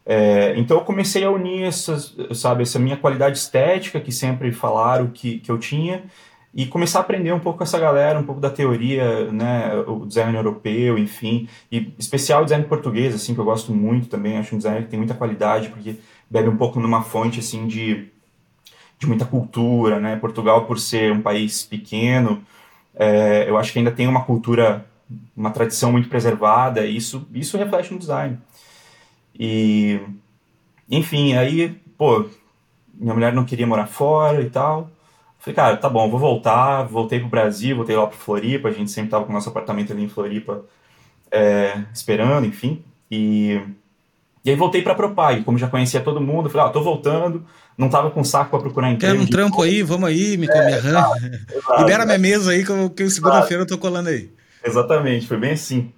É, 0.06 0.54
então 0.56 0.78
eu 0.78 0.84
comecei 0.84 1.24
a 1.24 1.30
unir 1.30 1.64
essas, 1.64 2.16
sabe, 2.34 2.62
essa 2.62 2.78
minha 2.78 2.96
qualidade 2.96 3.38
estética 3.38 4.00
que 4.00 4.12
sempre 4.12 4.52
falaram 4.52 5.08
que, 5.08 5.40
que 5.40 5.50
eu 5.50 5.58
tinha 5.58 6.04
e 6.52 6.66
começar 6.66 6.98
a 6.98 7.02
aprender 7.02 7.32
um 7.32 7.38
pouco 7.38 7.58
com 7.58 7.64
essa 7.64 7.78
galera, 7.78 8.18
um 8.18 8.24
pouco 8.24 8.40
da 8.40 8.50
teoria, 8.50 9.30
né, 9.30 9.72
o 9.86 10.04
design 10.04 10.36
europeu, 10.36 10.98
enfim, 10.98 11.48
e 11.70 11.94
especial 11.96 12.42
o 12.42 12.44
design 12.44 12.64
português, 12.64 13.14
assim, 13.14 13.34
que 13.34 13.40
eu 13.40 13.44
gosto 13.44 13.72
muito 13.72 14.08
também, 14.08 14.36
acho 14.36 14.54
um 14.54 14.58
design 14.58 14.82
que 14.82 14.90
tem 14.90 14.98
muita 14.98 15.14
qualidade, 15.14 15.68
porque 15.68 15.96
bebe 16.28 16.48
um 16.48 16.56
pouco 16.56 16.80
numa 16.80 17.02
fonte, 17.02 17.38
assim, 17.38 17.68
de, 17.68 18.08
de 18.98 19.06
muita 19.06 19.24
cultura, 19.24 20.00
né, 20.00 20.16
Portugal, 20.16 20.64
por 20.64 20.78
ser 20.78 21.12
um 21.12 21.22
país 21.22 21.62
pequeno, 21.62 22.42
é, 22.96 23.48
eu 23.48 23.56
acho 23.56 23.72
que 23.72 23.78
ainda 23.78 23.92
tem 23.92 24.08
uma 24.08 24.24
cultura, 24.24 24.84
uma 25.36 25.50
tradição 25.52 25.92
muito 25.92 26.08
preservada, 26.08 26.84
e 26.84 26.96
isso, 26.96 27.28
isso 27.32 27.56
reflete 27.56 27.92
no 27.92 27.98
design. 27.98 28.38
E, 29.38 30.00
enfim, 30.90 31.34
aí, 31.34 31.80
pô, 31.96 32.26
minha 32.92 33.14
mulher 33.14 33.32
não 33.32 33.44
queria 33.44 33.66
morar 33.66 33.86
fora 33.86 34.42
e 34.42 34.50
tal, 34.50 34.90
Falei, 35.40 35.56
cara, 35.56 35.76
tá 35.78 35.88
bom, 35.88 36.08
vou 36.10 36.20
voltar. 36.20 36.82
Voltei 36.82 37.18
pro 37.18 37.28
Brasil, 37.28 37.74
voltei 37.74 37.96
lá 37.96 38.06
pro 38.06 38.16
Floripa. 38.16 38.68
A 38.68 38.72
gente 38.72 38.90
sempre 38.90 39.10
tava 39.10 39.24
com 39.24 39.30
o 39.30 39.34
nosso 39.34 39.48
apartamento 39.48 39.90
ali 39.90 40.04
em 40.04 40.08
Floripa, 40.08 40.64
é, 41.30 41.82
esperando, 41.94 42.46
enfim. 42.46 42.84
E, 43.10 43.58
e 44.44 44.50
aí 44.50 44.54
voltei 44.54 44.82
pra 44.82 44.94
Propag, 44.94 45.42
como 45.42 45.56
já 45.56 45.66
conhecia 45.66 46.00
todo 46.00 46.20
mundo. 46.20 46.50
Falei, 46.50 46.66
ah, 46.66 46.70
tô 46.70 46.82
voltando, 46.82 47.46
não 47.76 47.88
tava 47.88 48.10
com 48.10 48.22
saco 48.22 48.50
pra 48.50 48.60
procurar 48.60 48.92
emprego. 48.92 49.16
Quer 49.16 49.20
um 49.20 49.26
trampo 49.26 49.62
aí? 49.62 49.82
Vamos 49.82 50.10
aí, 50.10 50.36
me, 50.36 50.46
é, 50.46 50.74
arranca. 50.76 51.78
Libera 51.78 52.04
minha 52.04 52.18
mesa 52.18 52.50
aí, 52.50 52.62
que, 52.62 52.90
que 52.90 53.08
segunda-feira 53.08 53.62
eu 53.62 53.66
tô 53.66 53.78
colando 53.78 54.10
aí. 54.10 54.30
Exatamente, 54.62 55.26
foi 55.26 55.38
bem 55.38 55.52
assim. 55.52 55.90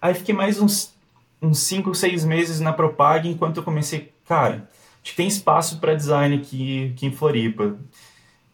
Aí 0.00 0.14
fiquei 0.14 0.34
mais 0.34 0.60
uns, 0.60 0.94
uns 1.42 1.58
cinco, 1.58 1.92
seis 1.96 2.24
meses 2.24 2.60
na 2.60 2.72
Propag, 2.72 3.28
enquanto 3.28 3.56
eu 3.56 3.64
comecei, 3.64 4.12
cara, 4.24 4.68
acho 5.02 5.10
que 5.10 5.16
tem 5.16 5.26
espaço 5.26 5.80
para 5.80 5.94
design 5.94 6.36
aqui, 6.36 6.92
aqui 6.94 7.06
em 7.06 7.12
Floripa. 7.12 7.76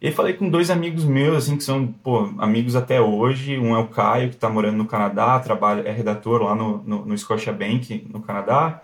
E 0.01 0.07
aí 0.07 0.13
falei 0.13 0.33
com 0.33 0.49
dois 0.49 0.71
amigos 0.71 1.05
meus, 1.05 1.37
assim, 1.37 1.55
que 1.55 1.63
são, 1.63 1.85
pô, 1.85 2.33
amigos 2.39 2.75
até 2.75 2.99
hoje. 2.99 3.59
Um 3.59 3.75
é 3.75 3.79
o 3.79 3.87
Caio, 3.87 4.29
que 4.29 4.35
está 4.35 4.49
morando 4.49 4.77
no 4.77 4.87
Canadá, 4.87 5.39
trabalha, 5.39 5.87
é 5.87 5.91
redator 5.91 6.41
lá 6.41 6.55
no, 6.55 6.81
no, 6.83 7.05
no 7.05 7.15
Scotiabank, 7.15 8.07
no 8.11 8.19
Canadá. 8.19 8.81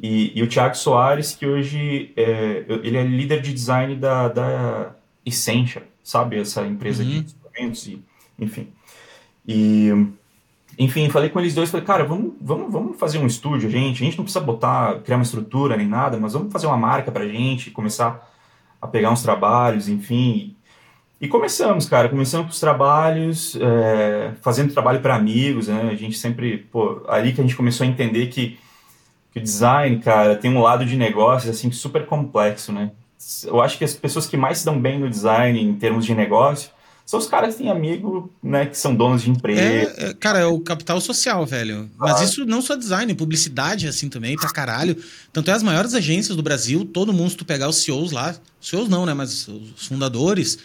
E, 0.00 0.32
e 0.34 0.42
o 0.42 0.48
Thiago 0.48 0.74
Soares, 0.74 1.34
que 1.34 1.46
hoje 1.46 2.14
é, 2.16 2.64
ele 2.82 2.96
é 2.96 3.04
líder 3.04 3.42
de 3.42 3.52
design 3.52 3.94
da, 3.94 4.28
da 4.28 4.94
Essentia, 5.24 5.86
sabe? 6.02 6.38
Essa 6.38 6.66
empresa 6.66 7.02
uhum. 7.02 7.10
de 7.10 7.18
instrumentos, 7.18 7.86
e, 7.86 8.02
enfim. 8.38 8.68
E, 9.46 9.90
enfim, 10.78 11.10
falei 11.10 11.28
com 11.28 11.40
eles 11.40 11.54
dois, 11.54 11.70
falei, 11.70 11.84
cara, 11.84 12.04
vamos, 12.04 12.32
vamos, 12.40 12.72
vamos 12.72 12.98
fazer 12.98 13.18
um 13.18 13.26
estúdio, 13.26 13.68
gente. 13.68 14.02
A 14.02 14.06
gente 14.06 14.16
não 14.16 14.24
precisa 14.24 14.42
botar, 14.42 15.00
criar 15.00 15.18
uma 15.18 15.24
estrutura 15.24 15.76
nem 15.76 15.86
nada, 15.86 16.16
mas 16.16 16.32
vamos 16.32 16.50
fazer 16.50 16.66
uma 16.66 16.78
marca 16.78 17.12
pra 17.12 17.28
gente, 17.28 17.70
começar 17.70 18.31
a 18.82 18.88
pegar 18.88 19.12
uns 19.12 19.22
trabalhos, 19.22 19.88
enfim. 19.88 20.56
E 21.20 21.28
começamos, 21.28 21.88
cara, 21.88 22.08
começamos 22.08 22.46
com 22.46 22.52
os 22.52 22.58
trabalhos, 22.58 23.56
é, 23.60 24.32
fazendo 24.42 24.74
trabalho 24.74 25.00
para 25.00 25.14
amigos, 25.14 25.68
né? 25.68 25.88
A 25.90 25.94
gente 25.94 26.18
sempre, 26.18 26.58
pô, 26.58 27.00
ali 27.06 27.32
que 27.32 27.40
a 27.40 27.44
gente 27.44 27.56
começou 27.56 27.86
a 27.86 27.88
entender 27.88 28.26
que, 28.26 28.58
que 29.32 29.38
o 29.38 29.42
design, 29.42 30.00
cara, 30.00 30.34
tem 30.34 30.50
um 30.50 30.60
lado 30.60 30.84
de 30.84 30.96
negócios, 30.96 31.48
assim, 31.56 31.70
super 31.70 32.06
complexo, 32.06 32.72
né? 32.72 32.90
Eu 33.44 33.62
acho 33.62 33.78
que 33.78 33.84
as 33.84 33.94
pessoas 33.94 34.26
que 34.26 34.36
mais 34.36 34.58
se 34.58 34.64
dão 34.64 34.80
bem 34.80 34.98
no 34.98 35.08
design 35.08 35.62
em 35.62 35.74
termos 35.74 36.04
de 36.04 36.12
negócio 36.12 36.70
são 37.04 37.18
os 37.18 37.26
caras 37.26 37.54
que 37.54 37.62
têm 37.62 37.70
amigo, 37.70 38.32
né, 38.42 38.66
que 38.66 38.78
são 38.78 38.94
donos 38.94 39.22
de 39.22 39.30
empresa. 39.30 39.60
É, 39.60 40.10
é, 40.10 40.14
cara, 40.14 40.38
é 40.38 40.46
o 40.46 40.60
capital 40.60 41.00
social, 41.00 41.44
velho. 41.44 41.90
Mas 41.98 42.20
ah. 42.20 42.24
isso 42.24 42.44
não 42.46 42.62
só 42.62 42.74
design, 42.76 43.12
publicidade 43.14 43.86
assim 43.86 44.08
também, 44.08 44.36
pra 44.36 44.50
caralho. 44.50 44.96
Tanto 45.32 45.50
é 45.50 45.54
as 45.54 45.62
maiores 45.62 45.94
agências 45.94 46.36
do 46.36 46.42
Brasil, 46.42 46.84
todo 46.84 47.12
mundo, 47.12 47.30
se 47.30 47.36
tu 47.36 47.44
pegar 47.44 47.68
os 47.68 47.76
CEOs 47.76 48.12
lá, 48.12 48.34
CEOs 48.60 48.88
não, 48.88 49.04
né, 49.04 49.14
mas 49.14 49.48
os 49.48 49.86
fundadores, 49.86 50.58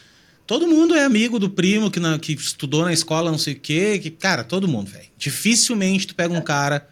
todo 0.46 0.68
mundo 0.68 0.96
é 0.96 1.04
amigo 1.04 1.40
do 1.40 1.50
primo 1.50 1.92
que, 1.92 2.00
na, 2.00 2.18
que 2.20 2.34
estudou 2.34 2.86
na 2.86 2.94
escola 2.94 3.32
não 3.32 3.38
sei 3.38 3.54
o 3.54 3.60
quê, 3.60 4.00
que, 4.00 4.12
cara, 4.12 4.44
todo 4.44 4.68
mundo, 4.68 4.90
velho. 4.90 5.08
Dificilmente 5.18 6.08
tu 6.08 6.16
pega 6.16 6.34
um 6.34 6.42
cara 6.42 6.88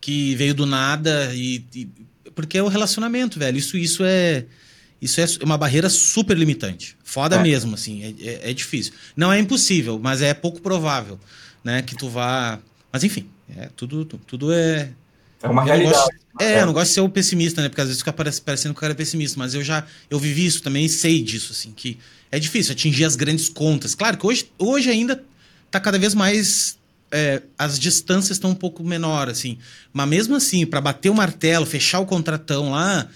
que 0.00 0.34
veio 0.36 0.54
do 0.54 0.64
nada 0.64 1.32
e, 1.34 1.64
e 1.74 1.88
porque 2.34 2.58
é 2.58 2.62
o 2.62 2.68
relacionamento, 2.68 3.38
velho. 3.38 3.56
Isso, 3.58 3.76
isso 3.76 4.04
é 4.04 4.44
isso 5.00 5.20
é 5.20 5.26
uma 5.44 5.58
barreira 5.58 5.88
super 5.88 6.36
limitante. 6.36 6.96
Foda 7.04 7.36
é. 7.36 7.42
mesmo, 7.42 7.74
assim. 7.74 8.02
É, 8.02 8.28
é, 8.28 8.50
é, 8.50 8.54
difícil. 8.54 8.92
Não 9.14 9.32
é 9.32 9.38
impossível, 9.38 9.98
mas 10.02 10.22
é 10.22 10.32
pouco 10.32 10.60
provável, 10.60 11.20
né? 11.62 11.82
Que 11.82 11.94
tu 11.94 12.08
vá... 12.08 12.58
Mas 12.90 13.04
enfim, 13.04 13.28
é, 13.56 13.68
tudo, 13.76 14.04
tudo 14.04 14.52
é... 14.52 14.90
É 15.42 15.48
uma 15.48 15.62
realidade. 15.62 15.94
Gosto... 15.94 16.10
É, 16.40 16.52
é, 16.54 16.62
eu 16.62 16.66
não 16.66 16.72
gosto 16.72 16.88
de 16.88 16.94
ser 16.94 17.00
o 17.00 17.08
pessimista, 17.08 17.60
né? 17.60 17.68
Porque 17.68 17.80
às 17.80 17.88
vezes 17.88 18.00
fica 18.00 18.12
parecendo 18.12 18.74
que 18.74 18.78
o 18.78 18.80
cara 18.80 18.92
é 18.92 18.96
pessimista. 18.96 19.38
Mas 19.38 19.54
eu 19.54 19.62
já... 19.62 19.86
Eu 20.08 20.18
vivi 20.18 20.46
isso 20.46 20.62
também 20.62 20.86
e 20.86 20.88
sei 20.88 21.22
disso, 21.22 21.52
assim. 21.52 21.72
Que 21.76 21.98
é 22.32 22.38
difícil 22.38 22.72
atingir 22.72 23.04
as 23.04 23.16
grandes 23.16 23.48
contas. 23.48 23.94
Claro 23.94 24.16
que 24.16 24.26
hoje, 24.26 24.50
hoje 24.58 24.90
ainda 24.90 25.22
tá 25.70 25.78
cada 25.78 25.98
vez 25.98 26.14
mais... 26.14 26.78
É, 27.12 27.42
as 27.56 27.78
distâncias 27.78 28.36
estão 28.36 28.50
um 28.50 28.54
pouco 28.54 28.82
menor, 28.82 29.28
assim. 29.28 29.58
Mas 29.92 30.08
mesmo 30.08 30.34
assim, 30.34 30.66
para 30.66 30.80
bater 30.80 31.08
o 31.08 31.14
martelo, 31.14 31.64
fechar 31.64 32.00
o 32.00 32.06
contratão 32.06 32.72
lá 32.72 33.08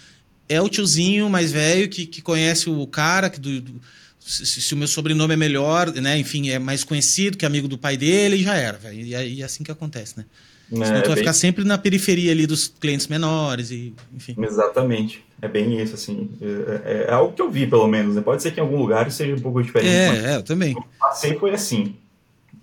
é 0.50 0.60
o 0.60 0.68
tiozinho 0.68 1.30
mais 1.30 1.52
velho 1.52 1.88
que, 1.88 2.04
que 2.04 2.20
conhece 2.20 2.68
o 2.68 2.86
cara, 2.88 3.30
que 3.30 3.38
do, 3.38 3.60
do 3.60 3.80
se, 4.18 4.44
se, 4.60 4.74
o 4.74 4.76
meu 4.76 4.88
sobrenome 4.88 5.32
é 5.32 5.36
melhor, 5.36 5.92
né? 5.94 6.18
Enfim, 6.18 6.50
é 6.50 6.58
mais 6.58 6.84
conhecido, 6.84 7.38
que 7.38 7.44
é 7.44 7.48
amigo 7.48 7.66
do 7.66 7.78
pai 7.78 7.96
dele, 7.96 8.36
e 8.36 8.42
já 8.42 8.54
era, 8.54 8.76
velho. 8.76 9.00
E, 9.00 9.14
e 9.14 9.42
é 9.42 9.44
assim 9.44 9.64
que 9.64 9.70
acontece, 9.70 10.18
né? 10.18 10.24
É, 10.72 10.84
Senão 10.84 11.02
tu 11.02 11.06
vai 11.06 11.16
bem... 11.16 11.24
ficar 11.24 11.32
sempre 11.32 11.64
na 11.64 11.78
periferia 11.78 12.30
ali 12.30 12.46
dos 12.46 12.68
clientes 12.68 13.08
menores 13.08 13.70
e, 13.70 13.94
enfim. 14.14 14.36
Exatamente. 14.38 15.24
É 15.40 15.48
bem 15.48 15.80
isso, 15.80 15.94
assim. 15.94 16.30
É, 16.40 16.46
é, 16.84 17.06
é 17.08 17.12
algo 17.12 17.32
que 17.32 17.42
eu 17.42 17.50
vi, 17.50 17.66
pelo 17.66 17.88
menos. 17.88 18.14
Né? 18.14 18.22
Pode 18.22 18.42
ser 18.42 18.52
que 18.52 18.60
em 18.60 18.62
algum 18.62 18.76
lugar 18.76 19.10
seja 19.10 19.34
um 19.34 19.40
pouco 19.40 19.62
diferente. 19.62 19.90
É, 19.90 20.32
é 20.32 20.36
eu 20.36 20.42
também. 20.42 20.72
Eu 20.72 20.84
passei 20.98 21.36
foi 21.38 21.52
assim. 21.52 21.96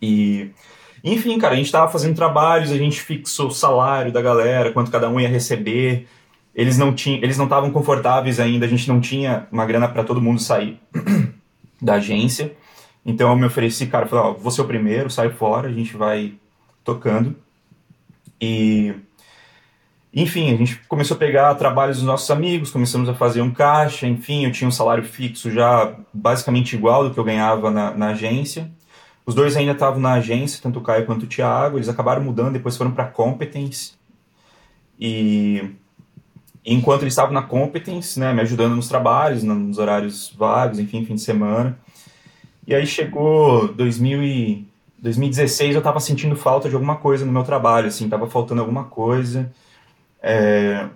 E... 0.02 0.52
Enfim, 1.04 1.38
cara, 1.38 1.54
a 1.54 1.58
gente 1.58 1.71
tava 1.71 1.91
fazendo 1.91 2.15
trabalhos, 2.15 2.71
a 2.71 2.78
gente 2.78 3.02
fixou 3.02 3.47
o 3.47 3.52
salário 3.52 4.12
da 4.12 4.21
galera, 4.21 4.71
quanto 4.71 4.91
cada 4.91 5.10
um 5.10 5.19
ia 5.19 5.30
receber 5.30 6.08
eles 6.58 6.76
não 6.76 6.91
tinham, 6.91 7.20
eles 7.22 7.38
não 7.38 7.46
estavam 7.46 7.70
confortáveis 7.70 8.39
ainda, 8.39 8.65
a 8.65 8.70
gente 8.70 8.88
não 8.88 9.00
tinha 9.00 9.48
uma 9.52 9.63
grana 9.63 9.88
para 9.88 10.04
todo 10.04 10.20
mundo 10.20 10.41
sair 10.41 10.80
da 11.80 11.93
agência. 11.93 12.52
Então 13.06 13.30
eu 13.30 13.36
me 13.36 13.46
ofereci, 13.46 13.86
cara, 13.86 14.08
falei, 14.08 14.26
ó, 14.26 14.34
vou 14.34 14.52
ser 14.52 14.62
o 14.62 14.65
primeiro, 14.65 15.08
sai 15.08 15.30
fora, 15.30 15.70
a 15.70 15.72
gente 15.72 15.96
vai 15.96 16.34
tocando. 16.84 17.36
E 18.41 18.96
enfim, 20.12 20.52
a 20.52 20.58
gente 20.58 20.78
começou 20.88 21.13
a 21.15 21.20
pegar 21.20 21.54
trabalhos 21.56 21.98
dos 21.98 22.06
nossos 22.08 22.30
amigos, 22.32 22.72
começamos 22.72 23.08
a 23.08 23.13
fazer 23.13 23.43
um 23.43 23.52
caixa, 23.52 24.08
enfim, 24.08 24.46
eu 24.46 24.52
tinha 24.52 24.67
um 24.67 24.72
salário 24.72 25.04
fixo 25.04 25.52
já 25.52 25.93
basicamente 26.12 26.76
igual 26.76 27.08
do 27.08 27.13
que 27.13 27.20
eu 27.20 27.24
ganhava 27.24 27.70
na, 27.70 27.91
na 27.91 28.10
agência. 28.10 28.72
Os 29.28 29.36
dois 29.36 29.56
ainda 29.56 29.74
estavam 29.74 30.00
na 30.00 30.13
agência, 30.13 30.60
tanto 30.63 30.80
o 30.80 30.82
Caio 30.82 31.06
quanto 31.06 31.24
o 31.24 31.28
Thiago, 31.28 31.78
eles 31.78 31.88
acabaram 31.88 32.24
mudando, 32.24 32.54
depois 32.54 32.76
foram 32.76 32.91
para 32.91 33.06
Competence. 33.06 33.93
E 35.00 35.76
enquanto 36.73 37.03
eles 37.03 37.13
estavam 37.13 37.34
na 37.34 37.41
Competence, 37.41 38.19
né, 38.19 38.34
me 38.34 38.41
ajudando 38.41 38.75
nos 38.75 38.89
trabalhos, 38.89 39.41
nos 39.41 39.77
horários 39.77 40.34
vagos, 40.38 40.80
enfim, 40.80 41.06
fim 41.06 41.15
de 41.15 41.21
semana. 41.21 41.80
E 42.67 42.75
aí 42.75 42.86
chegou 42.86 43.69
2000 43.69 44.23
e 44.23 44.67
2016, 44.99 45.75
eu 45.75 45.80
estava 45.80 45.99
sentindo 46.01 46.36
falta 46.36 46.67
de 46.67 46.75
alguma 46.75 46.97
coisa 46.97 47.25
no 47.25 47.32
meu 47.32 47.43
trabalho, 47.43 47.88
assim, 47.88 48.06
estava 48.06 48.27
faltando 48.27 48.60
alguma 48.60 48.84
coisa. 48.84 49.49
É, 50.21 50.88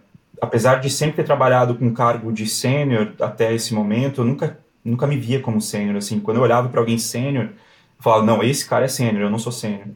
apesar 0.42 0.82
de 0.82 0.90
sempre 0.90 1.18
ter 1.18 1.24
trabalhado 1.24 1.76
com 1.76 1.94
cargo 1.94 2.34
de 2.34 2.48
sênior 2.48 3.14
até 3.22 3.54
esse 3.54 3.74
momento, 3.74 4.22
eu 4.22 4.26
nunca, 4.26 4.60
nunca 4.84 5.08
me 5.08 5.16
via 5.16 5.40
como 5.40 5.62
sênior, 5.62 5.96
assim. 5.96 6.20
Quando 6.20 6.38
eu 6.38 6.44
olhava 6.44 6.68
para 6.68 6.82
alguém 6.82 6.98
sênior, 6.98 7.46
eu 7.46 7.52
falava, 8.00 8.26
não, 8.26 8.44
esse 8.44 8.68
cara 8.68 8.86
é 8.86 8.90
sênior, 8.90 9.24
eu 9.24 9.30
não 9.30 9.40
sou 9.40 9.52
sênior. 9.52 9.88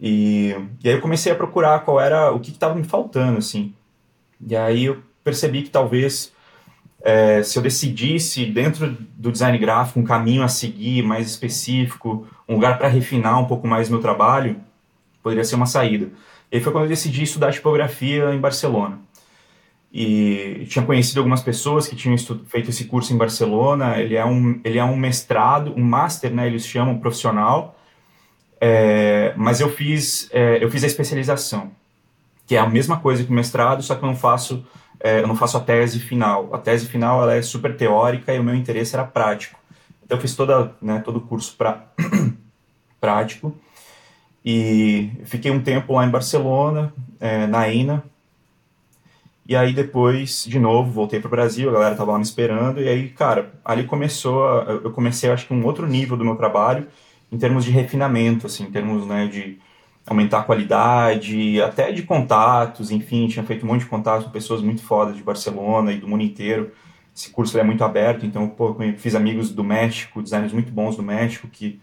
E, 0.00 0.54
e 0.82 0.88
aí 0.88 0.94
eu 0.94 1.00
comecei 1.00 1.30
a 1.30 1.34
procurar 1.34 1.80
qual 1.80 2.00
era, 2.00 2.32
o 2.32 2.40
que 2.40 2.50
estava 2.50 2.74
me 2.74 2.84
faltando, 2.84 3.38
assim. 3.38 3.74
E 4.46 4.56
aí 4.56 4.84
eu 4.86 5.02
percebi 5.24 5.62
que 5.62 5.70
talvez 5.70 6.32
é, 7.02 7.42
se 7.42 7.58
eu 7.58 7.62
decidisse 7.62 8.44
dentro 8.46 8.96
do 9.16 9.30
design 9.30 9.56
gráfico 9.58 10.00
um 10.00 10.04
caminho 10.04 10.42
a 10.42 10.48
seguir 10.48 11.02
mais 11.02 11.26
específico, 11.26 12.26
um 12.48 12.54
lugar 12.54 12.78
para 12.78 12.88
refinar 12.88 13.40
um 13.40 13.46
pouco 13.46 13.66
mais 13.66 13.88
meu 13.88 14.00
trabalho, 14.00 14.56
poderia 15.22 15.44
ser 15.44 15.54
uma 15.54 15.66
saída. 15.66 16.10
E 16.50 16.60
foi 16.60 16.72
quando 16.72 16.84
eu 16.84 16.88
decidi 16.88 17.22
estudar 17.22 17.52
tipografia 17.52 18.34
em 18.34 18.40
Barcelona. 18.40 18.98
E 19.92 20.66
tinha 20.68 20.84
conhecido 20.84 21.18
algumas 21.18 21.42
pessoas 21.42 21.86
que 21.86 21.96
tinham 21.96 22.16
feito 22.46 22.70
esse 22.70 22.84
curso 22.84 23.12
em 23.12 23.16
Barcelona. 23.16 23.98
Ele 23.98 24.16
é 24.16 24.24
um, 24.24 24.60
ele 24.62 24.78
é 24.78 24.84
um 24.84 24.96
mestrado, 24.96 25.72
um 25.76 25.82
master, 25.82 26.32
né? 26.32 26.46
Eles 26.46 26.66
chamam 26.66 26.98
profissional. 26.98 27.78
É, 28.60 29.32
mas 29.36 29.60
eu 29.60 29.70
fiz, 29.70 30.28
é, 30.32 30.62
eu 30.62 30.70
fiz 30.70 30.84
a 30.84 30.86
especialização 30.86 31.70
que 32.48 32.56
é 32.56 32.58
a 32.58 32.66
mesma 32.66 32.98
coisa 32.98 33.22
que 33.22 33.30
o 33.30 33.34
mestrado, 33.34 33.82
só 33.82 33.94
que 33.94 34.02
eu 34.02 34.08
não 34.08 34.16
faço, 34.16 34.66
é, 34.98 35.20
eu 35.20 35.28
não 35.28 35.36
faço 35.36 35.58
a 35.58 35.60
tese 35.60 36.00
final. 36.00 36.48
A 36.54 36.56
tese 36.56 36.86
final 36.86 37.22
ela 37.22 37.34
é 37.34 37.42
super 37.42 37.76
teórica 37.76 38.34
e 38.34 38.38
o 38.38 38.42
meu 38.42 38.54
interesse 38.54 38.96
era 38.96 39.04
prático. 39.04 39.60
Então 40.02 40.16
eu 40.16 40.22
fiz 40.22 40.34
toda, 40.34 40.72
né, 40.80 41.02
todo 41.04 41.18
o 41.18 41.20
curso 41.20 41.54
pra, 41.58 41.84
prático 42.98 43.54
e 44.42 45.10
fiquei 45.26 45.50
um 45.50 45.62
tempo 45.62 45.92
lá 45.92 46.06
em 46.06 46.10
Barcelona, 46.10 46.90
é, 47.20 47.46
na 47.46 47.68
INA. 47.68 48.02
E 49.46 49.54
aí 49.54 49.74
depois, 49.74 50.46
de 50.46 50.58
novo, 50.58 50.90
voltei 50.90 51.20
para 51.20 51.28
o 51.28 51.30
Brasil, 51.30 51.68
a 51.68 51.72
galera 51.74 51.96
tava 51.96 52.12
lá 52.12 52.18
me 52.18 52.24
esperando. 52.24 52.80
E 52.80 52.88
aí, 52.88 53.10
cara, 53.10 53.52
ali 53.62 53.84
começou, 53.84 54.48
a, 54.48 54.62
eu 54.84 54.90
comecei, 54.92 55.30
acho 55.30 55.46
que 55.46 55.52
um 55.52 55.66
outro 55.66 55.86
nível 55.86 56.16
do 56.16 56.24
meu 56.24 56.36
trabalho, 56.36 56.88
em 57.30 57.36
termos 57.36 57.62
de 57.62 57.70
refinamento, 57.70 58.46
assim, 58.46 58.64
em 58.64 58.70
termos, 58.70 59.06
né, 59.06 59.26
de 59.26 59.58
aumentar 60.08 60.40
a 60.40 60.42
qualidade, 60.42 61.60
até 61.62 61.92
de 61.92 62.02
contatos, 62.02 62.90
enfim, 62.90 63.28
tinha 63.28 63.44
feito 63.44 63.64
um 63.64 63.68
monte 63.68 63.80
de 63.80 63.86
contatos 63.86 64.26
com 64.26 64.30
pessoas 64.30 64.62
muito 64.62 64.82
fodas 64.82 65.16
de 65.16 65.22
Barcelona 65.22 65.92
e 65.92 65.98
do 65.98 66.08
mundo 66.08 66.22
inteiro. 66.22 66.72
Esse 67.14 67.30
curso 67.30 67.58
é 67.58 67.62
muito 67.62 67.82
aberto, 67.82 68.24
então, 68.24 68.48
pô, 68.48 68.76
fiz 68.96 69.14
amigos 69.14 69.50
do 69.50 69.64
México, 69.64 70.22
designers 70.22 70.52
muito 70.52 70.70
bons 70.70 70.96
do 70.96 71.02
México, 71.02 71.48
que 71.48 71.80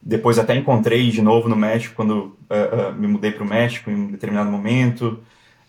depois 0.00 0.38
até 0.38 0.54
encontrei 0.54 1.10
de 1.10 1.20
novo 1.20 1.48
no 1.48 1.56
México, 1.56 1.94
quando 1.96 2.12
uh, 2.12 2.90
uh, 2.90 2.94
me 2.94 3.08
mudei 3.08 3.32
para 3.32 3.42
o 3.42 3.46
México 3.46 3.90
em 3.90 3.94
um 3.94 4.06
determinado 4.06 4.50
momento. 4.50 5.18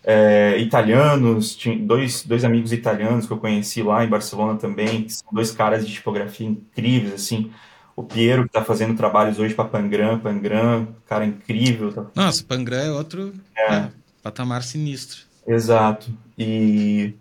Uh, 0.03 0.57
italianos, 0.59 1.55
tinha 1.55 1.75
dois, 1.77 2.23
dois 2.23 2.45
amigos 2.45 2.71
italianos 2.71 3.25
que 3.25 3.33
eu 3.33 3.37
conheci 3.37 3.81
lá 3.81 4.05
em 4.05 4.07
Barcelona 4.07 4.57
também, 4.57 5.03
que 5.03 5.13
são 5.13 5.27
dois 5.33 5.51
caras 5.51 5.85
de 5.85 5.93
tipografia 5.93 6.47
incríveis, 6.47 7.13
assim. 7.13 7.51
O 7.97 8.03
Piero, 8.03 8.43
que 8.43 8.49
está 8.49 8.63
fazendo 8.63 8.95
trabalhos 8.95 9.39
hoje 9.39 9.55
para 9.55 9.65
Pangram, 9.65 10.19
Pangram, 10.19 10.87
cara 11.07 11.25
incrível. 11.25 11.91
Tá... 11.91 12.05
Nossa, 12.15 12.43
Pangram 12.43 12.77
é 12.77 12.91
outro 12.91 13.33
é. 13.55 13.73
É, 13.73 13.89
patamar 14.21 14.61
sinistro. 14.61 15.21
Exato. 15.47 16.07
E 16.37 17.15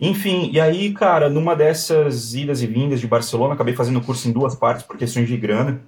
enfim, 0.00 0.50
e 0.52 0.60
aí, 0.60 0.92
cara, 0.92 1.30
numa 1.30 1.54
dessas 1.54 2.34
idas 2.34 2.62
e 2.62 2.66
vindas 2.66 3.00
de 3.00 3.06
Barcelona, 3.06 3.54
acabei 3.54 3.74
fazendo 3.74 4.00
o 4.00 4.04
curso 4.04 4.28
em 4.28 4.32
duas 4.32 4.56
partes 4.56 4.84
por 4.84 4.96
questões 4.96 5.28
de 5.28 5.36
grana 5.36 5.80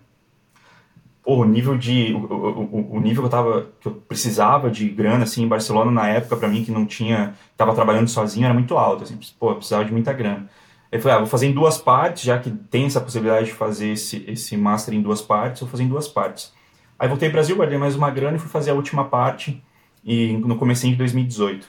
o 1.25 1.45
nível 1.45 1.77
de 1.77 2.13
o, 2.15 2.19
o, 2.19 2.97
o, 2.97 3.01
nível 3.01 3.23
que 3.23 3.27
eu 3.27 3.31
tava 3.31 3.67
que 3.81 3.87
eu 3.87 3.93
precisava 3.93 4.71
de 4.71 4.89
grana 4.89 5.25
assim 5.25 5.43
em 5.43 5.49
Barcelona 5.49 5.91
na 5.91 6.09
época 6.09 6.37
para 6.37 6.49
mim 6.49 6.65
que 6.65 6.73
não 6.73 6.87
tinha 6.87 7.35
tava 7.57 7.75
trabalhando 7.75 8.09
sozinho 8.09 8.47
era 8.47 8.55
muito 8.55 8.77
alto 8.77 9.05
assim 9.05 9.19
pô 9.39 9.55
precisava 9.55 9.85
de 9.85 9.93
muita 9.93 10.13
grana 10.13 10.49
eu 10.91 11.01
falei 11.01 11.17
ah, 11.17 11.21
vou 11.21 11.29
fazer 11.29 11.47
em 11.47 11.53
duas 11.53 11.79
partes 11.79 12.23
já 12.23 12.39
que 12.39 12.51
tem 12.51 12.87
essa 12.87 13.01
possibilidade 13.01 13.47
de 13.47 13.53
fazer 13.53 13.93
esse 13.93 14.25
esse 14.27 14.57
master 14.57 14.95
em 14.95 15.03
duas 15.03 15.21
partes 15.21 15.61
vou 15.61 15.71
fazer 15.71 15.85
em 15.85 15.89
duas 15.89 16.09
partes. 16.09 16.53
Aí 16.99 17.09
voltei 17.09 17.29
ao 17.29 17.33
Brasil 17.33 17.57
guardei 17.57 17.79
mais 17.79 17.97
uma 17.97 18.11
grana 18.11 18.37
e 18.37 18.41
fui 18.41 18.49
fazer 18.49 18.71
a 18.71 18.75
última 18.75 19.05
parte 19.05 19.63
e 20.05 20.33
no 20.39 20.57
comecinho 20.57 20.93
de 20.93 20.99
2018 20.99 21.69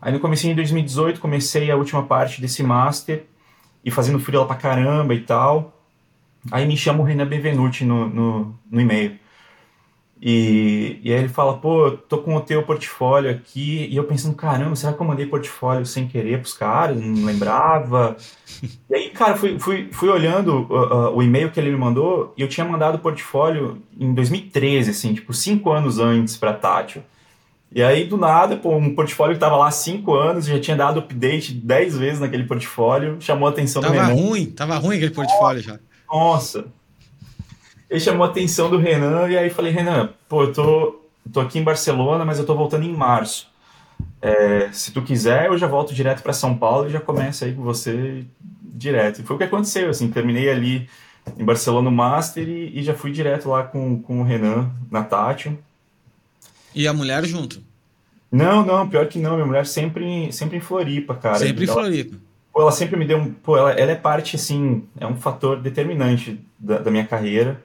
aí 0.00 0.12
no 0.12 0.20
comecinho 0.20 0.54
de 0.54 0.60
2018 0.60 1.20
comecei 1.20 1.70
a 1.70 1.76
última 1.76 2.02
parte 2.02 2.40
desse 2.40 2.62
master 2.62 3.24
e 3.86 3.90
fazendo 3.90 4.18
frio 4.18 4.40
lá 4.40 4.46
pra 4.46 4.56
caramba 4.56 5.14
e 5.14 5.20
tal. 5.20 5.72
Aí 6.50 6.66
me 6.66 6.76
chama 6.76 7.00
o 7.00 7.04
Renan 7.04 7.26
Benvenuti 7.26 7.84
no, 7.84 8.08
no, 8.08 8.58
no 8.68 8.80
e-mail. 8.80 9.16
E, 10.20 10.98
e 11.02 11.12
aí 11.12 11.20
ele 11.20 11.28
fala, 11.28 11.58
pô, 11.58 11.90
tô 11.90 12.18
com 12.18 12.34
o 12.34 12.40
teu 12.40 12.62
portfólio 12.62 13.30
aqui, 13.30 13.86
e 13.90 13.96
eu 13.96 14.04
pensando, 14.04 14.34
caramba, 14.34 14.74
será 14.74 14.92
que 14.92 15.00
eu 15.00 15.06
mandei 15.06 15.26
portfólio 15.26 15.84
sem 15.84 16.08
querer 16.08 16.40
pros 16.40 16.54
caras? 16.54 16.98
Não 16.98 17.26
lembrava. 17.26 18.16
e 18.88 18.94
aí, 18.94 19.10
cara, 19.10 19.36
fui, 19.36 19.58
fui, 19.58 19.88
fui 19.92 20.08
olhando 20.08 20.66
uh, 20.70 21.10
uh, 21.10 21.16
o 21.16 21.22
e-mail 21.22 21.50
que 21.50 21.60
ele 21.60 21.70
me 21.70 21.76
mandou, 21.76 22.32
e 22.36 22.40
eu 22.40 22.48
tinha 22.48 22.66
mandado 22.66 22.94
o 22.94 22.98
portfólio 22.98 23.82
em 23.98 24.14
2013, 24.14 24.90
assim, 24.90 25.12
tipo, 25.12 25.34
cinco 25.34 25.70
anos 25.70 25.98
antes 25.98 26.36
pra 26.36 26.54
Tátil. 26.54 27.02
E 27.70 27.82
aí, 27.82 28.06
do 28.06 28.16
nada, 28.16 28.56
pô, 28.56 28.74
um 28.74 28.94
portfólio 28.94 29.34
que 29.34 29.40
tava 29.40 29.56
lá 29.56 29.68
há 29.68 29.70
cinco 29.70 30.14
anos, 30.14 30.46
já 30.46 30.58
tinha 30.58 30.76
dado 30.76 31.00
update 31.00 31.52
dez 31.52 31.96
vezes 31.96 32.20
naquele 32.20 32.44
portfólio, 32.44 33.18
chamou 33.20 33.46
a 33.46 33.50
atenção 33.50 33.82
tava 33.82 33.92
do 33.92 34.00
Renan. 34.00 34.14
Tava 34.14 34.28
ruim, 34.28 34.46
tava 34.46 34.76
ruim 34.78 34.96
aquele 34.96 35.12
portfólio 35.12 35.62
já. 35.62 35.78
Nossa! 36.10 36.64
Ele 37.88 38.00
chamou 38.00 38.26
a 38.26 38.28
atenção 38.28 38.68
do 38.68 38.78
Renan 38.78 39.28
e 39.28 39.36
aí 39.36 39.50
falei, 39.50 39.72
Renan, 39.72 40.10
pô, 40.28 40.44
eu 40.44 40.52
tô, 40.52 41.00
tô 41.32 41.40
aqui 41.40 41.58
em 41.58 41.64
Barcelona, 41.64 42.24
mas 42.24 42.38
eu 42.38 42.46
tô 42.46 42.54
voltando 42.54 42.84
em 42.84 42.92
março. 42.92 43.48
É, 44.20 44.70
se 44.72 44.92
tu 44.92 45.02
quiser, 45.02 45.46
eu 45.46 45.56
já 45.56 45.66
volto 45.66 45.94
direto 45.94 46.22
para 46.22 46.32
São 46.32 46.56
Paulo 46.56 46.88
e 46.88 46.92
já 46.92 47.00
começo 47.00 47.44
aí 47.44 47.54
com 47.54 47.62
você 47.62 48.24
direto. 48.62 49.20
E 49.20 49.22
foi 49.22 49.36
o 49.36 49.38
que 49.38 49.44
aconteceu, 49.44 49.88
assim, 49.88 50.10
terminei 50.10 50.50
ali 50.50 50.88
em 51.38 51.44
Barcelona 51.44 51.88
o 51.88 51.92
Master 51.92 52.48
e, 52.48 52.78
e 52.78 52.82
já 52.82 52.94
fui 52.94 53.12
direto 53.12 53.48
lá 53.48 53.62
com, 53.62 54.00
com 54.02 54.20
o 54.20 54.24
Renan 54.24 54.70
na 54.90 55.02
Tátil. 55.02 55.58
E 56.74 56.86
a 56.86 56.92
mulher 56.92 57.24
junto? 57.24 57.62
Não, 58.30 58.66
não, 58.66 58.88
pior 58.88 59.06
que 59.06 59.18
não, 59.18 59.34
minha 59.34 59.46
mulher 59.46 59.66
sempre, 59.66 60.30
sempre 60.32 60.58
em 60.58 60.60
Floripa, 60.60 61.14
cara. 61.14 61.38
Sempre 61.38 61.64
em 61.64 61.68
Floripa 61.68 62.16
pô, 62.56 62.62
ela 62.62 62.72
sempre 62.72 62.96
me 62.96 63.04
deu 63.04 63.18
um. 63.18 63.30
Pô, 63.30 63.58
ela, 63.58 63.72
ela 63.72 63.92
é 63.92 63.94
parte, 63.94 64.36
assim, 64.36 64.84
é 64.98 65.06
um 65.06 65.16
fator 65.16 65.60
determinante 65.60 66.40
da, 66.58 66.78
da 66.78 66.90
minha 66.90 67.06
carreira, 67.06 67.62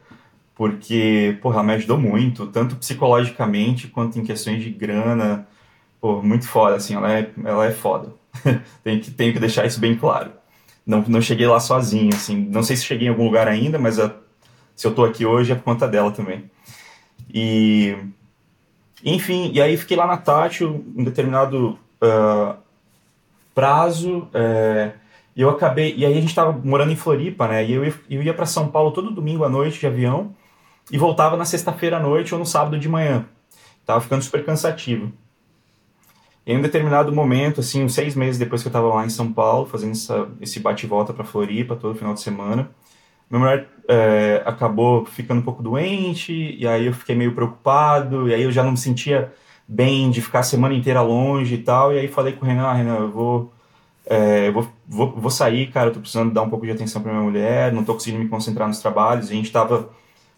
porque, 0.61 1.39
ela 1.43 1.63
me 1.63 1.73
ajudou 1.73 1.97
muito, 1.97 2.45
tanto 2.45 2.75
psicologicamente 2.75 3.87
quanto 3.87 4.19
em 4.19 4.23
questões 4.23 4.61
de 4.61 4.69
grana. 4.69 5.47
Pô, 5.99 6.21
muito 6.21 6.47
foda, 6.47 6.75
assim, 6.75 6.93
ela 6.93 7.11
é, 7.11 7.31
ela 7.43 7.65
é 7.65 7.71
foda. 7.71 8.13
tenho, 8.83 9.01
que, 9.01 9.09
tenho 9.09 9.33
que 9.33 9.39
deixar 9.39 9.65
isso 9.65 9.79
bem 9.79 9.97
claro. 9.97 10.31
Não, 10.85 11.03
não 11.07 11.19
cheguei 11.19 11.47
lá 11.47 11.59
sozinho, 11.59 12.13
assim, 12.13 12.47
não 12.51 12.61
sei 12.61 12.75
se 12.75 12.85
cheguei 12.85 13.07
em 13.07 13.09
algum 13.09 13.25
lugar 13.25 13.47
ainda, 13.47 13.79
mas 13.79 13.97
a, 13.97 14.13
se 14.75 14.85
eu 14.85 14.93
tô 14.93 15.03
aqui 15.03 15.25
hoje 15.25 15.51
é 15.51 15.55
por 15.55 15.63
conta 15.63 15.87
dela 15.87 16.11
também. 16.11 16.43
E. 17.33 17.97
Enfim, 19.03 19.49
e 19.55 19.59
aí 19.59 19.75
fiquei 19.75 19.97
lá 19.97 20.05
na 20.05 20.17
Tátil, 20.17 20.85
um 20.95 21.03
determinado 21.03 21.79
uh, 22.03 22.55
prazo. 23.55 24.27
É, 24.31 24.91
e 25.35 25.41
eu 25.41 25.49
acabei. 25.49 25.95
E 25.97 26.05
aí 26.05 26.13
a 26.13 26.21
gente 26.21 26.29
estava 26.29 26.51
morando 26.51 26.91
em 26.91 26.95
Floripa, 26.95 27.47
né? 27.47 27.65
E 27.65 27.71
eu 27.71 27.83
eu 27.83 28.21
ia 28.21 28.33
para 28.35 28.45
São 28.45 28.67
Paulo 28.67 28.91
todo 28.91 29.09
domingo 29.09 29.43
à 29.43 29.49
noite 29.49 29.79
de 29.79 29.87
avião 29.87 30.39
e 30.91 30.97
voltava 30.97 31.37
na 31.37 31.45
sexta-feira 31.45 31.97
à 31.97 31.99
noite 31.99 32.33
ou 32.33 32.39
no 32.39 32.45
sábado 32.45 32.77
de 32.77 32.89
manhã. 32.89 33.25
Tava 33.85 34.01
ficando 34.01 34.21
super 34.21 34.43
cansativo. 34.43 35.11
E 36.45 36.51
em 36.51 36.57
um 36.57 36.61
determinado 36.61 37.11
momento, 37.13 37.61
assim, 37.61 37.83
uns 37.83 37.93
seis 37.93 38.15
meses 38.15 38.37
depois 38.37 38.61
que 38.61 38.67
eu 38.67 38.71
estava 38.71 38.87
lá 38.87 39.05
em 39.05 39.09
São 39.09 39.31
Paulo, 39.31 39.65
fazendo 39.65 39.91
essa, 39.91 40.27
esse 40.41 40.59
bate-volta 40.59 41.13
para 41.13 41.23
Floripa 41.23 41.75
todo 41.75 41.97
final 41.97 42.13
de 42.13 42.21
semana, 42.21 42.69
minha 43.29 43.39
mulher 43.39 43.67
é, 43.87 44.43
acabou 44.45 45.05
ficando 45.05 45.39
um 45.39 45.43
pouco 45.43 45.63
doente, 45.63 46.55
e 46.59 46.67
aí 46.67 46.87
eu 46.87 46.93
fiquei 46.93 47.15
meio 47.15 47.33
preocupado, 47.33 48.27
e 48.27 48.33
aí 48.33 48.41
eu 48.41 48.51
já 48.51 48.63
não 48.63 48.71
me 48.71 48.77
sentia 48.77 49.31
bem 49.67 50.11
de 50.11 50.21
ficar 50.21 50.39
a 50.39 50.43
semana 50.43 50.73
inteira 50.73 51.01
longe 51.01 51.55
e 51.55 51.57
tal. 51.59 51.93
E 51.93 51.99
aí 51.99 52.07
falei 52.09 52.33
com 52.33 52.45
o 52.45 52.47
Renan, 52.47 52.65
ah, 52.65 52.73
Renan, 52.73 52.97
eu 52.97 53.11
vou, 53.11 53.53
é, 54.05 54.49
eu 54.49 54.53
vou, 54.53 54.67
vou, 54.87 55.11
vou, 55.15 55.31
sair, 55.31 55.67
cara, 55.71 55.89
eu 55.89 55.93
tô 55.93 55.99
precisando 56.01 56.33
dar 56.33 56.41
um 56.41 56.49
pouco 56.49 56.65
de 56.65 56.71
atenção 56.73 57.01
para 57.01 57.13
minha 57.13 57.23
mulher, 57.23 57.71
não 57.71 57.85
tô 57.85 57.93
conseguindo 57.93 58.21
me 58.21 58.29
concentrar 58.29 58.67
nos 58.67 58.79
trabalhos. 58.79 59.29
a 59.29 59.33
gente 59.33 59.51
tava 59.51 59.89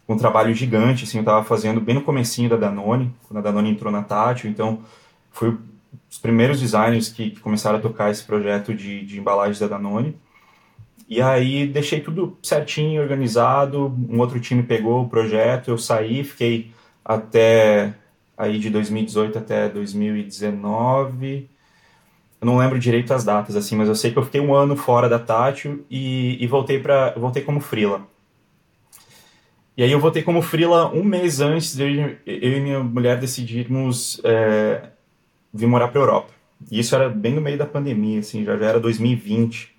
um 0.07 0.17
trabalho 0.17 0.53
gigante, 0.53 1.05
assim, 1.05 1.19
eu 1.19 1.23
tava 1.23 1.43
fazendo 1.43 1.79
bem 1.79 1.95
no 1.95 2.01
comecinho 2.01 2.49
da 2.49 2.57
Danone, 2.57 3.13
quando 3.27 3.37
a 3.37 3.41
Danone 3.41 3.69
entrou 3.69 3.91
na 3.91 4.03
Tátil, 4.03 4.49
então 4.49 4.81
foi 5.31 5.57
os 6.09 6.17
primeiros 6.17 6.59
designers 6.59 7.09
que, 7.09 7.31
que 7.31 7.39
começaram 7.39 7.79
a 7.79 7.81
tocar 7.81 8.11
esse 8.11 8.23
projeto 8.23 8.73
de, 8.73 9.05
de 9.05 9.19
embalagens 9.19 9.59
da 9.59 9.67
Danone. 9.67 10.15
E 11.07 11.21
aí 11.21 11.67
deixei 11.67 11.99
tudo 11.99 12.37
certinho, 12.41 13.01
organizado, 13.01 13.93
um 14.09 14.19
outro 14.19 14.39
time 14.39 14.63
pegou 14.63 15.03
o 15.03 15.09
projeto, 15.09 15.69
eu 15.69 15.77
saí, 15.77 16.23
fiquei 16.23 16.71
até 17.03 17.93
aí 18.37 18.59
de 18.59 18.69
2018 18.69 19.37
até 19.37 19.69
2019. 19.69 21.49
Eu 22.41 22.45
não 22.45 22.57
lembro 22.57 22.77
direito 22.77 23.13
as 23.13 23.23
datas, 23.23 23.55
assim, 23.55 23.75
mas 23.75 23.87
eu 23.87 23.95
sei 23.95 24.11
que 24.11 24.17
eu 24.17 24.23
fiquei 24.25 24.41
um 24.41 24.53
ano 24.53 24.75
fora 24.75 25.07
da 25.07 25.19
Tátil 25.19 25.85
e, 25.89 26.43
e 26.43 26.47
voltei 26.47 26.79
para 26.79 27.11
voltei 27.11 27.41
como 27.41 27.59
freela. 27.59 28.01
E 29.75 29.83
aí 29.83 29.91
eu 29.91 29.99
voltei 29.99 30.21
como 30.21 30.41
freela 30.41 30.91
um 30.93 31.03
mês 31.03 31.41
antes 31.41 31.75
de 31.75 31.83
eu, 31.83 32.17
eu 32.25 32.57
e 32.57 32.59
minha 32.59 32.83
mulher 32.83 33.19
decidirmos 33.19 34.21
é, 34.23 34.89
vir 35.53 35.67
morar 35.67 35.87
para 35.87 35.99
Europa. 35.99 36.31
E 36.71 36.79
isso 36.79 36.95
era 36.95 37.09
bem 37.09 37.33
no 37.33 37.41
meio 37.41 37.57
da 37.57 37.65
pandemia, 37.65 38.19
assim, 38.19 38.43
já, 38.43 38.57
já 38.57 38.65
era 38.65 38.79
2020. 38.79 39.73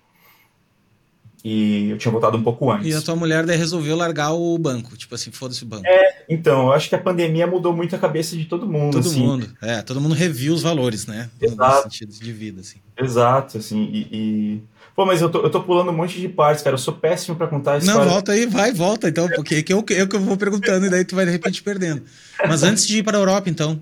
E 1.47 1.91
eu 1.91 1.97
tinha 1.99 2.11
voltado 2.11 2.35
um 2.35 2.43
pouco 2.43 2.71
antes. 2.71 2.87
E 2.87 2.93
a 2.95 3.01
tua 3.01 3.15
mulher 3.15 3.45
daí 3.45 3.55
resolveu 3.55 3.95
largar 3.95 4.33
o 4.33 4.57
banco, 4.57 4.97
tipo 4.97 5.13
assim, 5.13 5.31
foda-se 5.31 5.63
o 5.63 5.67
banco. 5.67 5.85
É, 5.85 6.25
então, 6.27 6.63
eu 6.63 6.73
acho 6.73 6.89
que 6.89 6.95
a 6.95 6.99
pandemia 6.99 7.45
mudou 7.45 7.71
muito 7.71 7.95
a 7.95 7.99
cabeça 7.99 8.35
de 8.35 8.45
todo 8.45 8.65
mundo. 8.65 8.93
Todo 8.93 9.07
assim. 9.07 9.19
mundo, 9.19 9.55
é, 9.61 9.81
todo 9.83 10.01
mundo 10.01 10.15
reviu 10.15 10.55
os 10.55 10.63
valores, 10.63 11.05
né? 11.05 11.29
Exato. 11.39 11.75
No 11.75 11.83
sentido 11.83 12.13
de 12.13 12.33
vida, 12.33 12.61
assim. 12.61 12.79
Exato, 12.97 13.59
assim, 13.59 13.83
e... 13.93 14.07
e... 14.11 14.63
Pô, 14.95 15.05
mas 15.05 15.21
eu 15.21 15.29
tô, 15.29 15.41
eu 15.41 15.49
tô 15.49 15.61
pulando 15.61 15.91
um 15.91 15.93
monte 15.93 16.19
de 16.19 16.29
partes, 16.29 16.63
cara. 16.63 16.75
Eu 16.75 16.79
sou 16.79 16.93
péssimo 16.93 17.35
para 17.35 17.47
contar 17.47 17.73
a 17.73 17.77
história. 17.79 18.05
Não, 18.05 18.09
volta 18.09 18.31
aí, 18.31 18.45
vai, 18.45 18.71
volta, 18.71 19.09
então, 19.09 19.27
porque 19.27 19.55
é 19.55 19.63
que 19.63 19.73
eu, 19.73 19.83
eu 19.89 20.07
que 20.07 20.15
eu 20.15 20.21
vou 20.21 20.37
perguntando 20.37 20.85
e 20.85 20.89
daí 20.89 21.03
tu 21.03 21.15
vai 21.15 21.25
de 21.25 21.31
repente 21.31 21.61
perdendo. 21.61 22.03
Mas 22.47 22.63
antes 22.63 22.87
de 22.87 22.99
ir 22.99 23.03
para 23.03 23.17
a 23.17 23.19
Europa, 23.19 23.49
então. 23.49 23.79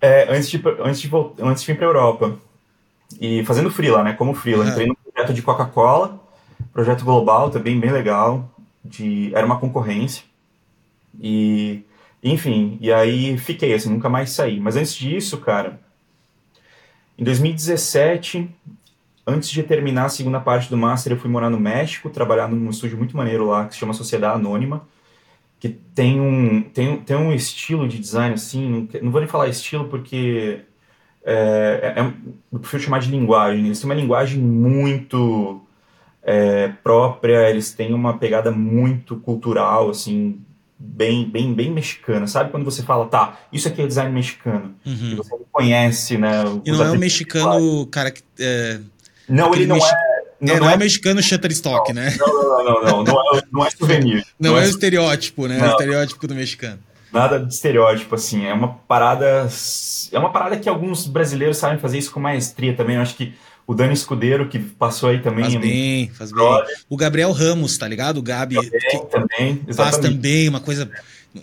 É, 0.00 0.26
antes 0.34 0.50
de, 0.50 0.62
antes 0.84 1.00
de, 1.00 1.10
antes 1.40 1.62
de 1.62 1.72
ir 1.72 1.76
para 1.76 1.86
a 1.86 1.88
Europa. 1.88 2.36
E 3.20 3.44
fazendo 3.44 3.70
freela, 3.70 4.02
né? 4.02 4.12
Como 4.12 4.34
freela. 4.34 4.68
Entrei 4.68 4.86
no 4.86 4.96
projeto 4.96 5.32
de 5.32 5.42
Coca-Cola 5.42 6.20
Projeto 6.72 7.04
global 7.04 7.50
também 7.50 7.78
bem 7.78 7.90
legal, 7.90 8.50
de 8.82 9.30
era 9.34 9.44
uma 9.44 9.58
concorrência. 9.58 10.24
E 11.20 11.82
enfim, 12.22 12.78
e 12.80 12.90
aí 12.90 13.36
fiquei 13.36 13.74
assim, 13.74 13.90
nunca 13.90 14.08
mais 14.08 14.30
saí. 14.30 14.58
Mas 14.58 14.76
antes 14.76 14.94
disso, 14.94 15.38
cara, 15.38 15.78
em 17.18 17.24
2017 17.24 18.48
antes 19.26 19.50
de 19.50 19.62
terminar 19.62 20.06
a 20.06 20.08
segunda 20.08 20.40
parte 20.40 20.68
do 20.68 20.76
Master, 20.76 21.12
eu 21.12 21.18
fui 21.18 21.30
morar 21.30 21.50
no 21.50 21.60
México, 21.60 22.10
trabalhar 22.10 22.48
num 22.48 22.70
estúdio 22.70 22.98
muito 22.98 23.16
maneiro 23.16 23.46
lá, 23.46 23.66
que 23.66 23.74
se 23.74 23.80
chama 23.80 23.92
Sociedade 23.92 24.34
Anônima, 24.34 24.86
que 25.60 25.68
tem 25.68 26.20
um, 26.20 26.62
tem, 26.62 26.96
tem 26.98 27.16
um 27.16 27.32
estilo 27.32 27.86
de 27.86 27.98
design, 27.98 28.34
assim, 28.34 28.68
não, 28.68 29.00
não 29.02 29.10
vou 29.12 29.20
nem 29.20 29.28
falar 29.28 29.48
estilo 29.48 29.88
porque 29.88 30.60
é, 31.24 31.94
é, 31.96 32.00
é 32.00 32.12
eu 32.52 32.58
prefiro 32.58 32.82
chamar 32.82 32.98
de 32.98 33.10
linguagem. 33.10 33.66
Eles 33.66 33.80
têm 33.80 33.88
uma 33.88 33.94
linguagem 33.94 34.40
muito 34.40 35.60
é, 36.22 36.68
própria, 36.82 37.48
eles 37.48 37.72
têm 37.72 37.94
uma 37.94 38.18
pegada 38.18 38.50
muito 38.50 39.16
cultural, 39.16 39.90
assim, 39.90 40.40
bem, 40.78 41.28
bem, 41.28 41.54
bem 41.54 41.70
mexicana. 41.70 42.26
Sabe 42.26 42.50
quando 42.50 42.64
você 42.64 42.82
fala, 42.82 43.06
tá, 43.06 43.38
isso 43.52 43.68
aqui 43.68 43.82
é 43.82 43.86
design 43.86 44.12
mexicano, 44.12 44.74
uhum. 44.84 45.12
e 45.12 45.14
você 45.14 45.36
conhece, 45.50 46.18
né? 46.18 46.42
E 46.64 46.72
não 46.72 46.84
é 46.84 46.90
um 46.90 46.98
mexicano, 46.98 47.86
cara. 47.86 48.12
É, 48.38 48.80
não, 49.36 49.54
ele 49.54 49.66
não 49.66 49.76
mex... 49.76 49.88
é. 49.88 50.12
Não, 50.40 50.54
é, 50.54 50.60
não, 50.60 50.70
é, 50.70 50.74
é 50.74 50.76
mexicano 50.76 51.22
Shutterstock, 51.22 51.92
né? 51.92 52.16
Não, 52.18 52.26
não, 52.26 52.64
não, 52.64 52.82
não, 52.82 53.04
não, 53.04 53.36
é, 53.36 53.42
não 53.52 53.66
é 53.66 53.70
souvenir. 53.70 54.26
Não, 54.38 54.52
não 54.52 54.58
é, 54.58 54.64
é 54.64 54.66
o 54.66 54.70
estereótipo, 54.70 55.46
né? 55.46 55.56
Não. 55.56 55.68
O 55.68 55.70
estereótipo 55.70 56.26
do 56.26 56.34
mexicano. 56.34 56.80
Nada 57.12 57.38
de 57.38 57.54
estereótipo, 57.54 58.14
assim. 58.16 58.44
É 58.44 58.52
uma 58.52 58.68
parada. 58.68 59.48
É 60.10 60.18
uma 60.18 60.32
parada 60.32 60.56
que 60.56 60.68
alguns 60.68 61.06
brasileiros 61.06 61.58
sabem 61.58 61.78
fazer 61.78 61.98
isso 61.98 62.10
com 62.10 62.18
maestria 62.18 62.74
também. 62.74 62.96
Eu 62.96 63.02
acho 63.02 63.14
que 63.14 63.34
o 63.66 63.72
Dani 63.72 63.92
Escudeiro, 63.92 64.48
que 64.48 64.58
passou 64.58 65.10
aí 65.10 65.20
também. 65.20 65.44
Faz 65.44 65.56
bem, 65.56 66.10
faz 66.10 66.32
bem. 66.32 66.64
O 66.88 66.96
Gabriel 66.96 67.30
Ramos, 67.30 67.78
tá 67.78 67.86
ligado? 67.86 68.18
O 68.18 68.22
Gabi. 68.22 68.56
Também, 68.56 69.06
também 69.10 69.60
exatamente. 69.68 69.74
Faz 69.76 69.96
também 69.98 70.48
uma 70.48 70.60
coisa 70.60 70.90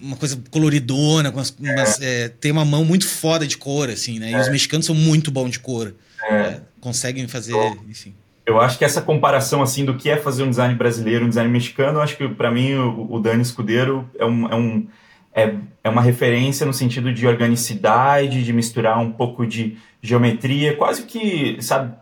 uma 0.02 0.15
coisa 0.15 0.39
coloridona, 0.52 1.30
é. 1.30 1.32
umas, 1.32 1.56
é, 2.02 2.30
tem 2.30 2.52
uma 2.52 2.65
mão 2.65 2.86
muito 2.86 3.08
foda 3.08 3.47
de 3.47 3.58
cor, 3.58 3.89
assim, 3.89 4.19
né? 4.19 4.32
E 4.32 4.36
os 4.36 4.47
é. 4.47 4.52
mexicanos 4.52 4.86
são 4.86 4.93
muito 4.93 5.32
bons 5.32 5.52
de 5.52 5.60
cor. 5.60 5.93
É. 6.23 6.62
conseguem 6.82 7.27
fazer, 7.27 7.55
enfim. 7.88 8.15
Eu 8.45 8.60
acho 8.60 8.77
que 8.77 8.86
essa 8.86 9.01
comparação, 9.01 9.62
assim, 9.62 9.86
do 9.86 9.95
que 9.95 10.10
é 10.10 10.17
fazer 10.17 10.43
um 10.43 10.49
design 10.49 10.73
brasileiro, 10.73 11.25
um 11.25 11.29
design 11.29 11.51
mexicano, 11.51 11.99
eu 11.99 12.01
acho 12.01 12.17
que, 12.17 12.27
para 12.27 12.49
mim, 12.49 12.73
o, 12.73 13.13
o 13.13 13.19
Dani 13.19 13.41
Escudeiro 13.41 14.10
é 14.17 14.25
um, 14.25 14.47
é 14.47 14.55
um 14.55 14.88
é, 15.34 15.55
é 15.84 15.89
uma 15.89 16.01
referência 16.01 16.65
no 16.65 16.73
sentido 16.73 17.13
de 17.13 17.27
organicidade, 17.27 18.43
de 18.43 18.53
misturar 18.53 18.99
um 18.99 19.12
pouco 19.12 19.45
de 19.45 19.77
geometria, 20.01 20.75
quase 20.75 21.03
que, 21.03 21.62
sabe, 21.62 21.93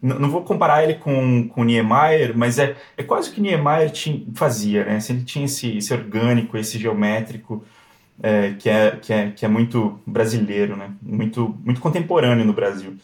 não 0.00 0.30
vou 0.30 0.42
comparar 0.42 0.84
ele 0.84 0.94
com, 0.94 1.48
com 1.48 1.64
Niemeyer, 1.64 2.36
mas 2.36 2.58
é, 2.58 2.76
é 2.96 3.02
quase 3.02 3.30
o 3.30 3.32
que 3.32 3.40
Niemeyer 3.40 3.90
tinha, 3.90 4.22
fazia, 4.34 4.84
né? 4.84 4.98
Ele 5.08 5.24
tinha 5.24 5.44
esse, 5.44 5.76
esse 5.76 5.92
orgânico, 5.92 6.56
esse 6.56 6.78
geométrico, 6.78 7.64
é, 8.22 8.52
que, 8.58 8.68
é, 8.68 8.90
que, 8.92 9.12
é, 9.12 9.30
que 9.30 9.44
é 9.44 9.48
muito 9.48 10.00
brasileiro, 10.06 10.76
né? 10.76 10.90
Muito, 11.02 11.58
muito 11.64 11.80
contemporâneo 11.80 12.44
no 12.44 12.52
Brasil. 12.52 12.96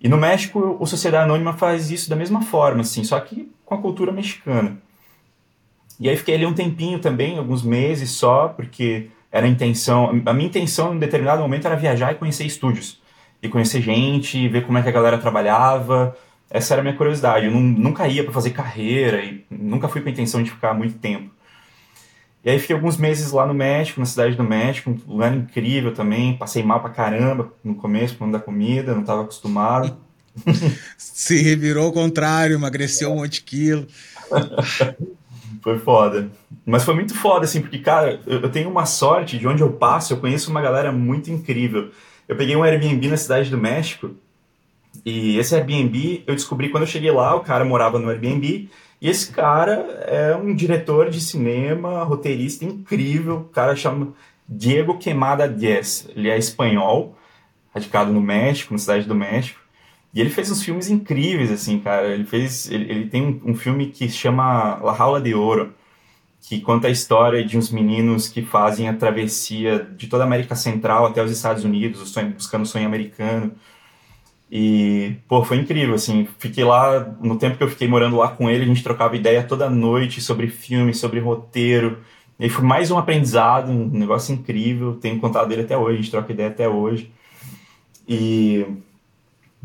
E 0.00 0.08
no 0.08 0.16
México, 0.16 0.76
o 0.78 0.86
Sociedade 0.86 1.24
Anônima 1.24 1.52
faz 1.52 1.90
isso 1.90 2.08
da 2.08 2.16
mesma 2.16 2.42
forma, 2.42 2.82
assim, 2.82 3.02
só 3.02 3.18
que 3.18 3.50
com 3.64 3.74
a 3.74 3.78
cultura 3.78 4.12
mexicana. 4.12 4.78
E 5.98 6.08
aí 6.08 6.16
fiquei 6.16 6.36
ali 6.36 6.46
um 6.46 6.54
tempinho 6.54 7.00
também, 7.00 7.38
alguns 7.38 7.62
meses 7.62 8.10
só, 8.12 8.48
porque 8.48 9.08
era 9.32 9.46
a 9.46 9.48
intenção, 9.48 10.22
a 10.24 10.32
minha 10.32 10.48
intenção 10.48 10.94
em 10.94 10.98
determinado 10.98 11.42
momento 11.42 11.66
era 11.66 11.76
viajar 11.76 12.12
e 12.12 12.14
conhecer 12.14 12.44
estúdios. 12.44 13.00
E 13.42 13.48
conhecer 13.48 13.80
gente, 13.82 14.48
ver 14.48 14.64
como 14.64 14.78
é 14.78 14.82
que 14.82 14.88
a 14.88 14.92
galera 14.92 15.18
trabalhava. 15.18 16.16
Essa 16.50 16.74
era 16.74 16.80
a 16.80 16.84
minha 16.84 16.96
curiosidade. 16.96 17.46
Eu 17.46 17.52
não, 17.52 17.60
nunca 17.60 18.06
ia 18.08 18.24
para 18.24 18.32
fazer 18.32 18.50
carreira 18.50 19.22
e 19.22 19.44
nunca 19.50 19.88
fui 19.88 20.00
com 20.00 20.08
a 20.08 20.12
intenção 20.12 20.42
de 20.42 20.50
ficar 20.50 20.74
muito 20.74 20.98
tempo. 20.98 21.30
E 22.48 22.50
aí 22.50 22.58
fiquei 22.58 22.74
alguns 22.74 22.96
meses 22.96 23.30
lá 23.30 23.44
no 23.44 23.52
México, 23.52 24.00
na 24.00 24.06
cidade 24.06 24.34
do 24.34 24.42
México, 24.42 24.88
um 24.88 25.12
lugar 25.12 25.36
incrível 25.36 25.92
também. 25.92 26.34
Passei 26.34 26.62
mal 26.62 26.80
pra 26.80 26.88
caramba 26.88 27.52
no 27.62 27.74
começo, 27.74 28.16
por 28.16 28.26
da 28.30 28.38
comida, 28.38 28.94
não 28.94 29.02
estava 29.02 29.20
acostumado. 29.20 29.94
Se 30.96 31.42
revirou 31.42 31.84
ao 31.84 31.92
contrário, 31.92 32.54
emagreceu 32.54 33.12
um 33.12 33.16
monte 33.16 33.32
de 33.32 33.42
quilo. 33.42 33.86
Foi 35.60 35.78
foda. 35.78 36.30
Mas 36.64 36.84
foi 36.84 36.94
muito 36.94 37.14
foda, 37.14 37.44
assim, 37.44 37.60
porque, 37.60 37.80
cara, 37.80 38.18
eu 38.26 38.48
tenho 38.48 38.70
uma 38.70 38.86
sorte 38.86 39.36
de 39.36 39.46
onde 39.46 39.60
eu 39.60 39.72
passo, 39.72 40.14
eu 40.14 40.16
conheço 40.18 40.50
uma 40.50 40.62
galera 40.62 40.90
muito 40.90 41.30
incrível. 41.30 41.90
Eu 42.26 42.36
peguei 42.36 42.56
um 42.56 42.62
Airbnb 42.62 43.08
na 43.08 43.16
cidade 43.18 43.50
do 43.50 43.58
México, 43.58 44.12
e 45.04 45.36
esse 45.36 45.54
Airbnb 45.54 46.22
eu 46.26 46.34
descobri 46.34 46.70
quando 46.70 46.84
eu 46.84 46.88
cheguei 46.88 47.10
lá, 47.10 47.34
o 47.34 47.40
cara 47.40 47.64
morava 47.64 47.98
no 47.98 48.08
Airbnb, 48.08 48.70
e 49.00 49.08
esse 49.08 49.30
cara 49.32 49.72
é 50.06 50.34
um 50.34 50.54
diretor 50.54 51.08
de 51.10 51.20
cinema, 51.20 52.02
roteirista 52.02 52.64
incrível, 52.64 53.36
o 53.36 53.44
cara 53.44 53.76
chama 53.76 54.12
Diego 54.48 54.98
Quemada 54.98 55.48
Diez. 55.48 56.08
Ele 56.16 56.28
é 56.28 56.36
espanhol, 56.36 57.16
radicado 57.72 58.12
no 58.12 58.20
México, 58.20 58.72
na 58.72 58.78
cidade 58.78 59.06
do 59.06 59.14
México. 59.14 59.60
E 60.12 60.20
ele 60.20 60.30
fez 60.30 60.50
uns 60.50 60.62
filmes 60.62 60.88
incríveis, 60.88 61.50
assim, 61.50 61.78
cara. 61.78 62.08
Ele 62.08 62.24
fez. 62.24 62.70
Ele, 62.70 62.90
ele 62.90 63.06
tem 63.08 63.22
um, 63.22 63.50
um, 63.52 63.54
filme 63.54 63.88
que 63.88 64.08
chama 64.08 64.76
La 64.82 64.94
Jaula 64.94 65.20
de 65.20 65.34
Ouro, 65.34 65.74
que 66.40 66.60
conta 66.60 66.88
a 66.88 66.90
história 66.90 67.44
de 67.44 67.58
uns 67.58 67.70
meninos 67.70 68.28
que 68.28 68.42
fazem 68.42 68.88
a 68.88 68.96
travessia 68.96 69.86
de 69.96 70.08
toda 70.08 70.24
a 70.24 70.26
América 70.26 70.56
Central 70.56 71.06
até 71.06 71.22
os 71.22 71.30
Estados 71.30 71.62
Unidos, 71.62 72.00
o 72.00 72.06
sonho, 72.06 72.30
buscando 72.30 72.62
o 72.64 72.66
sonho 72.66 72.86
americano. 72.86 73.52
E, 74.50 75.16
pô, 75.28 75.44
foi 75.44 75.58
incrível, 75.58 75.94
assim. 75.94 76.26
Fiquei 76.38 76.64
lá, 76.64 77.00
no 77.20 77.36
tempo 77.38 77.56
que 77.56 77.62
eu 77.62 77.68
fiquei 77.68 77.86
morando 77.86 78.16
lá 78.16 78.28
com 78.28 78.48
ele, 78.48 78.64
a 78.64 78.66
gente 78.66 78.82
trocava 78.82 79.16
ideia 79.16 79.42
toda 79.42 79.68
noite 79.68 80.20
sobre 80.20 80.48
filme, 80.48 80.94
sobre 80.94 81.20
roteiro. 81.20 81.98
E 82.40 82.48
foi 82.48 82.64
mais 82.64 82.90
um 82.90 82.98
aprendizado, 82.98 83.70
um 83.70 83.88
negócio 83.90 84.34
incrível. 84.34 84.94
Tenho 84.94 85.20
contado 85.20 85.48
dele 85.48 85.62
até 85.62 85.76
hoje, 85.76 85.94
a 85.94 85.96
gente 86.02 86.10
troca 86.10 86.32
ideia 86.32 86.48
até 86.48 86.68
hoje. 86.68 87.12
E 88.08 88.64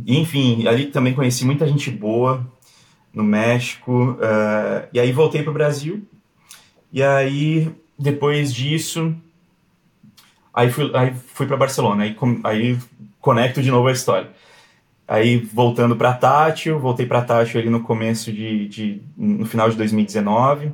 enfim, 0.05 0.67
ali 0.67 0.87
também 0.87 1.13
conheci 1.13 1.45
muita 1.45 1.67
gente 1.67 1.91
boa 1.91 2.45
no 3.13 3.23
México. 3.23 4.11
Uh, 4.13 4.87
e 4.91 4.99
aí 4.99 5.11
voltei 5.11 5.43
para 5.43 5.51
o 5.51 5.53
Brasil. 5.53 6.03
E 6.91 7.01
aí, 7.01 7.71
depois 7.97 8.53
disso, 8.53 9.15
aí 10.53 10.69
fui, 10.71 10.91
aí 10.93 11.13
fui 11.13 11.45
para 11.45 11.57
Barcelona. 11.57 12.03
Aí, 12.03 12.15
aí 12.43 12.77
conecto 13.21 13.61
de 13.61 13.71
novo 13.71 13.87
a 13.87 13.91
história. 13.91 14.29
Aí 15.07 15.37
voltando 15.37 15.95
para 15.95 16.13
Tátil, 16.13 16.79
voltei 16.79 17.05
para 17.05 17.21
Tátil 17.21 17.59
ali 17.59 17.69
no 17.69 17.81
começo 17.81 18.31
de, 18.31 18.67
de, 18.67 19.01
no 19.17 19.45
final 19.45 19.69
de 19.69 19.75
2019. 19.75 20.71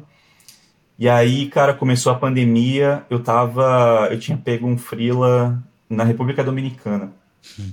E 0.98 1.08
aí, 1.08 1.48
cara, 1.48 1.74
começou 1.74 2.12
a 2.12 2.16
pandemia, 2.16 3.04
eu 3.10 3.20
tava, 3.20 4.08
eu 4.12 4.20
tinha 4.20 4.38
pego 4.38 4.68
um 4.68 4.78
freela 4.78 5.62
na 5.90 6.04
República 6.04 6.44
Dominicana. 6.44 7.12
Hum. 7.60 7.72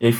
E 0.00 0.06
aí 0.08 0.12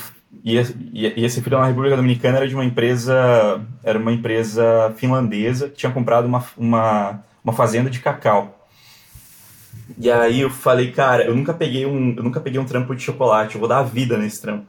e, 0.42 0.56
e, 0.92 1.24
esse 1.24 1.42
filho 1.42 1.58
na 1.58 1.66
República 1.66 1.96
Dominicana 1.96 2.38
era 2.38 2.48
de 2.48 2.54
uma 2.54 2.64
empresa, 2.64 3.60
era 3.82 3.98
uma 3.98 4.12
empresa 4.12 4.92
finlandesa 4.96 5.68
que 5.68 5.76
tinha 5.76 5.92
comprado 5.92 6.26
uma, 6.26 6.44
uma, 6.56 7.22
uma 7.42 7.52
fazenda 7.52 7.90
de 7.90 8.00
cacau. 8.00 8.66
E 9.98 10.10
aí 10.10 10.40
eu 10.40 10.50
falei, 10.50 10.90
cara, 10.90 11.24
eu 11.24 11.36
nunca 11.36 11.52
peguei 11.52 11.84
um, 11.84 12.14
eu 12.16 12.22
nunca 12.22 12.40
peguei 12.40 12.58
um 12.58 12.64
trampo 12.64 12.94
de 12.94 13.02
chocolate, 13.02 13.54
eu 13.54 13.60
vou 13.60 13.68
dar 13.68 13.78
a 13.78 13.82
vida 13.82 14.16
nesse 14.16 14.40
trampo. 14.40 14.66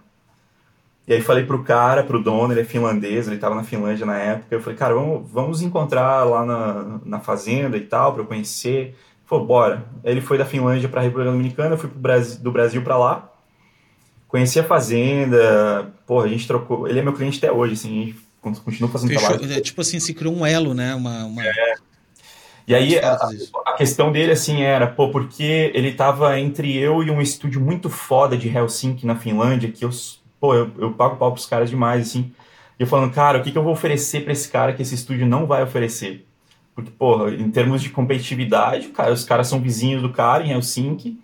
E 1.08 1.14
aí 1.14 1.22
falei 1.22 1.46
pro 1.46 1.64
cara, 1.64 2.04
pro 2.04 2.22
dono, 2.22 2.54
ele 2.54 2.62
é 2.62 2.66
finlandês, 2.66 3.28
ele 3.28 3.38
tava 3.38 3.56
na 3.56 3.64
Finlândia 3.64 4.06
na 4.06 4.18
época. 4.18 4.56
Eu 4.56 4.62
falei, 4.62 4.78
cara, 4.78 4.94
vamos, 4.94 5.32
vamos 5.32 5.62
encontrar 5.62 6.24
lá 6.24 6.46
na, 6.46 7.00
na 7.06 7.20
fazenda 7.20 7.78
e 7.78 7.82
tal, 7.82 8.14
pra 8.14 8.24
eu 8.24 8.28
conhecer. 8.28 8.96
Falou, 9.26 9.46
bora. 9.46 9.86
Ele 10.04 10.22
foi 10.22 10.38
da 10.38 10.46
Finlândia 10.46 10.90
pra 10.90 11.02
República 11.02 11.32
Dominicana, 11.32 11.76
eu 11.76 11.78
fui 11.78 11.90
pro 11.90 12.00
Brasil, 12.00 12.42
do 12.42 12.52
Brasil 12.52 12.82
para 12.82 12.98
lá 12.98 13.32
conheci 14.36 14.60
a 14.60 14.64
Fazenda, 14.66 15.94
pô, 16.06 16.20
a 16.20 16.28
gente 16.28 16.46
trocou. 16.46 16.90
Ele 16.90 17.00
é 17.00 17.02
meu 17.02 17.14
cliente 17.14 17.38
até 17.38 17.50
hoje, 17.50 17.74
assim, 17.74 18.02
a 18.44 18.48
gente 18.48 18.62
continua 18.62 18.90
fazendo 18.90 19.10
Fechou, 19.10 19.30
trabalho. 19.30 19.54
É, 19.54 19.62
tipo 19.62 19.80
assim, 19.80 19.98
se 19.98 20.14
criou 20.14 20.36
um 20.36 20.46
elo, 20.46 20.74
né? 20.74 20.94
Uma, 20.94 21.24
uma... 21.24 21.42
É. 21.42 21.76
E 22.68 22.76
aí 22.76 23.00
a, 23.00 23.14
a, 23.66 23.74
questão 23.78 24.12
dele, 24.12 24.34
assim, 24.34 24.62
era, 24.62 24.88
pô, 24.88 25.10
porque 25.10 25.72
ele 25.74 25.94
tava 25.94 26.38
entre 26.38 26.76
eu 26.76 27.02
e 27.02 27.10
um 27.10 27.22
estúdio 27.22 27.62
muito 27.62 27.90
foda 27.90 28.36
de 28.36 28.50
Helsinki 28.50 29.06
na 29.06 29.16
Finlândia, 29.16 29.72
que 29.72 29.86
eu, 29.86 29.90
pô, 30.46 30.54
eu, 30.54 30.72
eu 30.78 30.92
pago 30.92 31.16
pau 31.16 31.32
pros 31.32 31.48
caras 31.48 31.70
demais, 31.70 32.08
assim. 32.08 32.32
E 32.80 32.84
eu 32.84 32.88
falando, 32.88 33.12
cara, 33.12 33.40
o 33.40 33.44
que, 33.44 33.52
que 33.52 33.58
eu 33.58 33.64
vou 33.64 33.74
oferecer 33.74 34.24
para 34.24 34.34
esse 34.34 34.48
cara 34.48 34.74
que 34.74 34.82
esse 34.82 34.94
estúdio 34.94 35.26
não 35.26 35.48
vai 35.48 35.64
oferecer? 35.64 36.26
Porque, 36.76 36.92
porra, 36.92 37.32
em 37.32 37.50
termos 37.50 37.82
de 37.82 37.90
competitividade, 37.90 38.90
cara, 38.90 39.12
os 39.12 39.24
caras 39.24 39.48
são 39.48 39.60
vizinhos 39.60 40.02
do 40.02 40.10
cara 40.10 40.44
em 40.44 40.52
Helsinki, 40.52 41.18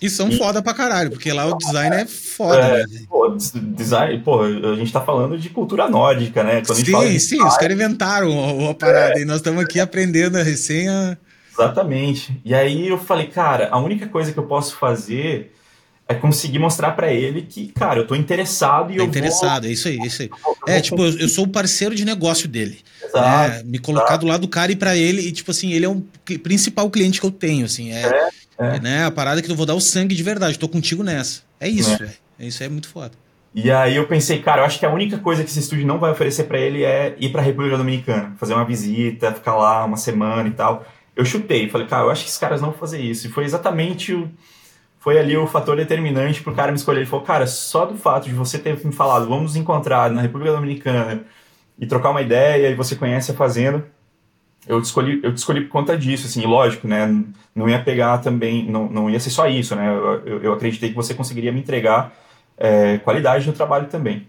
e 0.00 0.08
são 0.08 0.28
e... 0.28 0.38
foda 0.38 0.62
pra 0.62 0.72
caralho, 0.72 1.10
porque 1.10 1.32
lá 1.32 1.46
o 1.46 1.58
design 1.58 1.96
é 1.96 2.06
foda, 2.06 2.56
é, 2.56 2.86
né? 2.86 3.00
Pô, 3.08 3.36
design, 3.74 4.22
pô, 4.22 4.42
a 4.42 4.76
gente 4.76 4.92
tá 4.92 5.00
falando 5.00 5.36
de 5.36 5.50
cultura 5.50 5.88
nórdica, 5.88 6.44
né? 6.44 6.62
Quando 6.64 6.84
sim, 6.84 7.18
sim, 7.18 7.42
os 7.42 7.56
caras 7.56 7.74
inventaram 7.74 8.70
a, 8.70 8.74
parada 8.74 9.18
é. 9.18 9.22
e 9.22 9.24
nós 9.24 9.38
estamos 9.38 9.60
aqui 9.62 9.80
aprendendo 9.80 10.38
a 10.38 10.42
recém 10.44 10.88
a... 10.88 11.18
Exatamente. 11.52 12.40
E 12.44 12.54
aí 12.54 12.86
eu 12.86 12.96
falei, 12.96 13.26
cara, 13.26 13.68
a 13.72 13.78
única 13.78 14.06
coisa 14.06 14.32
que 14.32 14.38
eu 14.38 14.46
posso 14.46 14.76
fazer 14.76 15.52
é 16.08 16.14
conseguir 16.14 16.58
mostrar 16.58 16.92
para 16.92 17.12
ele 17.12 17.42
que, 17.42 17.68
cara, 17.68 18.00
eu 18.00 18.06
tô 18.06 18.14
interessado 18.14 18.90
e 18.90 18.96
tá 18.96 19.02
eu 19.02 19.06
interessado, 19.06 19.62
vou... 19.62 19.70
é 19.70 19.72
isso 19.74 19.88
aí, 19.88 19.98
é 19.98 20.06
isso 20.06 20.22
aí. 20.22 20.30
É, 20.66 20.80
tipo, 20.80 21.04
eu, 21.04 21.18
eu 21.18 21.28
sou 21.28 21.44
o 21.44 21.48
parceiro 21.48 21.94
de 21.94 22.02
negócio 22.02 22.48
dele. 22.48 22.78
Exato. 23.04 23.50
Né? 23.50 23.62
Me 23.66 23.78
colocar 23.78 24.06
exato. 24.06 24.20
do 24.24 24.26
lado 24.26 24.40
do 24.40 24.48
cara 24.48 24.72
e 24.72 24.76
para 24.76 24.96
ele, 24.96 25.20
e 25.20 25.30
tipo 25.30 25.50
assim, 25.50 25.72
ele 25.72 25.84
é 25.84 25.88
o 25.88 26.02
principal 26.42 26.90
cliente 26.90 27.20
que 27.20 27.26
eu 27.26 27.30
tenho, 27.30 27.66
assim, 27.66 27.92
é, 27.92 28.02
é, 28.06 28.28
é. 28.58 28.80
Né? 28.80 29.04
A 29.04 29.10
parada 29.10 29.42
que 29.42 29.50
eu 29.50 29.54
vou 29.54 29.66
dar 29.66 29.74
o 29.74 29.80
sangue 29.80 30.14
de 30.14 30.22
verdade, 30.22 30.58
tô 30.58 30.66
contigo 30.66 31.02
nessa. 31.02 31.42
É 31.60 31.68
isso, 31.68 32.02
é. 32.02 32.10
é 32.40 32.46
isso 32.46 32.64
é 32.64 32.68
muito 32.70 32.88
foda. 32.88 33.12
E 33.54 33.70
aí 33.70 33.96
eu 33.96 34.06
pensei, 34.06 34.40
cara, 34.40 34.62
eu 34.62 34.64
acho 34.64 34.78
que 34.78 34.86
a 34.86 34.92
única 34.92 35.18
coisa 35.18 35.42
que 35.44 35.50
esse 35.50 35.60
estúdio 35.60 35.86
não 35.86 35.98
vai 35.98 36.10
oferecer 36.10 36.44
para 36.44 36.58
ele 36.58 36.84
é 36.84 37.16
ir 37.18 37.30
para 37.30 37.42
a 37.42 37.44
República 37.44 37.76
Dominicana, 37.76 38.34
fazer 38.38 38.54
uma 38.54 38.64
visita, 38.64 39.32
ficar 39.32 39.56
lá 39.56 39.84
uma 39.84 39.96
semana 39.96 40.48
e 40.48 40.52
tal. 40.52 40.86
Eu 41.14 41.24
chutei, 41.24 41.68
falei, 41.68 41.86
cara, 41.86 42.04
eu 42.04 42.10
acho 42.10 42.22
que 42.22 42.28
esses 42.28 42.38
caras 42.38 42.60
não 42.62 42.70
vão 42.70 42.78
fazer 42.78 43.00
isso. 43.00 43.26
E 43.26 43.30
foi 43.30 43.44
exatamente 43.44 44.14
o 44.14 44.30
foi 45.08 45.18
ali 45.18 45.34
o 45.38 45.46
fator 45.46 45.74
determinante 45.74 46.42
pro 46.42 46.54
cara 46.54 46.70
me 46.70 46.76
escolher. 46.76 46.98
Ele 46.98 47.06
falou, 47.06 47.24
cara, 47.24 47.46
só 47.46 47.86
do 47.86 47.96
fato 47.96 48.28
de 48.28 48.34
você 48.34 48.58
ter 48.58 48.78
me 48.84 48.92
falado, 48.92 49.26
vamos 49.26 49.44
nos 49.44 49.56
encontrar 49.56 50.10
na 50.10 50.20
República 50.20 50.52
Dominicana 50.52 51.24
e 51.78 51.86
trocar 51.86 52.10
uma 52.10 52.20
ideia 52.20 52.68
e 52.68 52.74
você 52.74 52.94
conhece 52.94 53.30
a 53.30 53.34
fazenda, 53.34 53.86
eu 54.66 54.82
te 54.82 54.84
escolhi, 54.84 55.18
eu 55.22 55.32
te 55.32 55.38
escolhi 55.38 55.62
por 55.62 55.70
conta 55.70 55.96
disso, 55.96 56.26
assim, 56.26 56.44
lógico, 56.44 56.86
né? 56.86 57.24
Não 57.54 57.70
ia 57.70 57.82
pegar 57.82 58.18
também, 58.18 58.70
não, 58.70 58.86
não 58.86 59.08
ia 59.08 59.18
ser 59.18 59.30
só 59.30 59.48
isso, 59.48 59.74
né? 59.74 59.88
Eu, 60.26 60.42
eu, 60.42 60.52
acreditei 60.52 60.90
que 60.90 60.94
você 60.94 61.14
conseguiria 61.14 61.52
me 61.52 61.60
entregar 61.60 62.12
é, 62.58 62.98
qualidade 62.98 63.46
no 63.46 63.54
trabalho 63.54 63.86
também. 63.86 64.28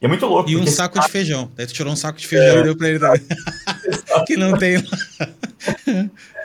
E 0.00 0.06
é 0.06 0.08
muito 0.08 0.24
louco. 0.24 0.48
E 0.48 0.56
um 0.56 0.66
saco 0.66 0.98
de 0.98 1.10
feijão. 1.10 1.52
Daí 1.54 1.66
tu 1.66 1.74
tirou 1.74 1.92
um 1.92 1.96
saco 1.96 2.18
de 2.18 2.26
feijão 2.26 2.56
é. 2.56 2.60
e 2.60 2.62
deu 2.62 2.76
pra 2.76 2.88
ele 2.88 2.98
também. 2.98 3.20
que 4.26 4.36
não 4.36 4.56
tem 4.56 4.82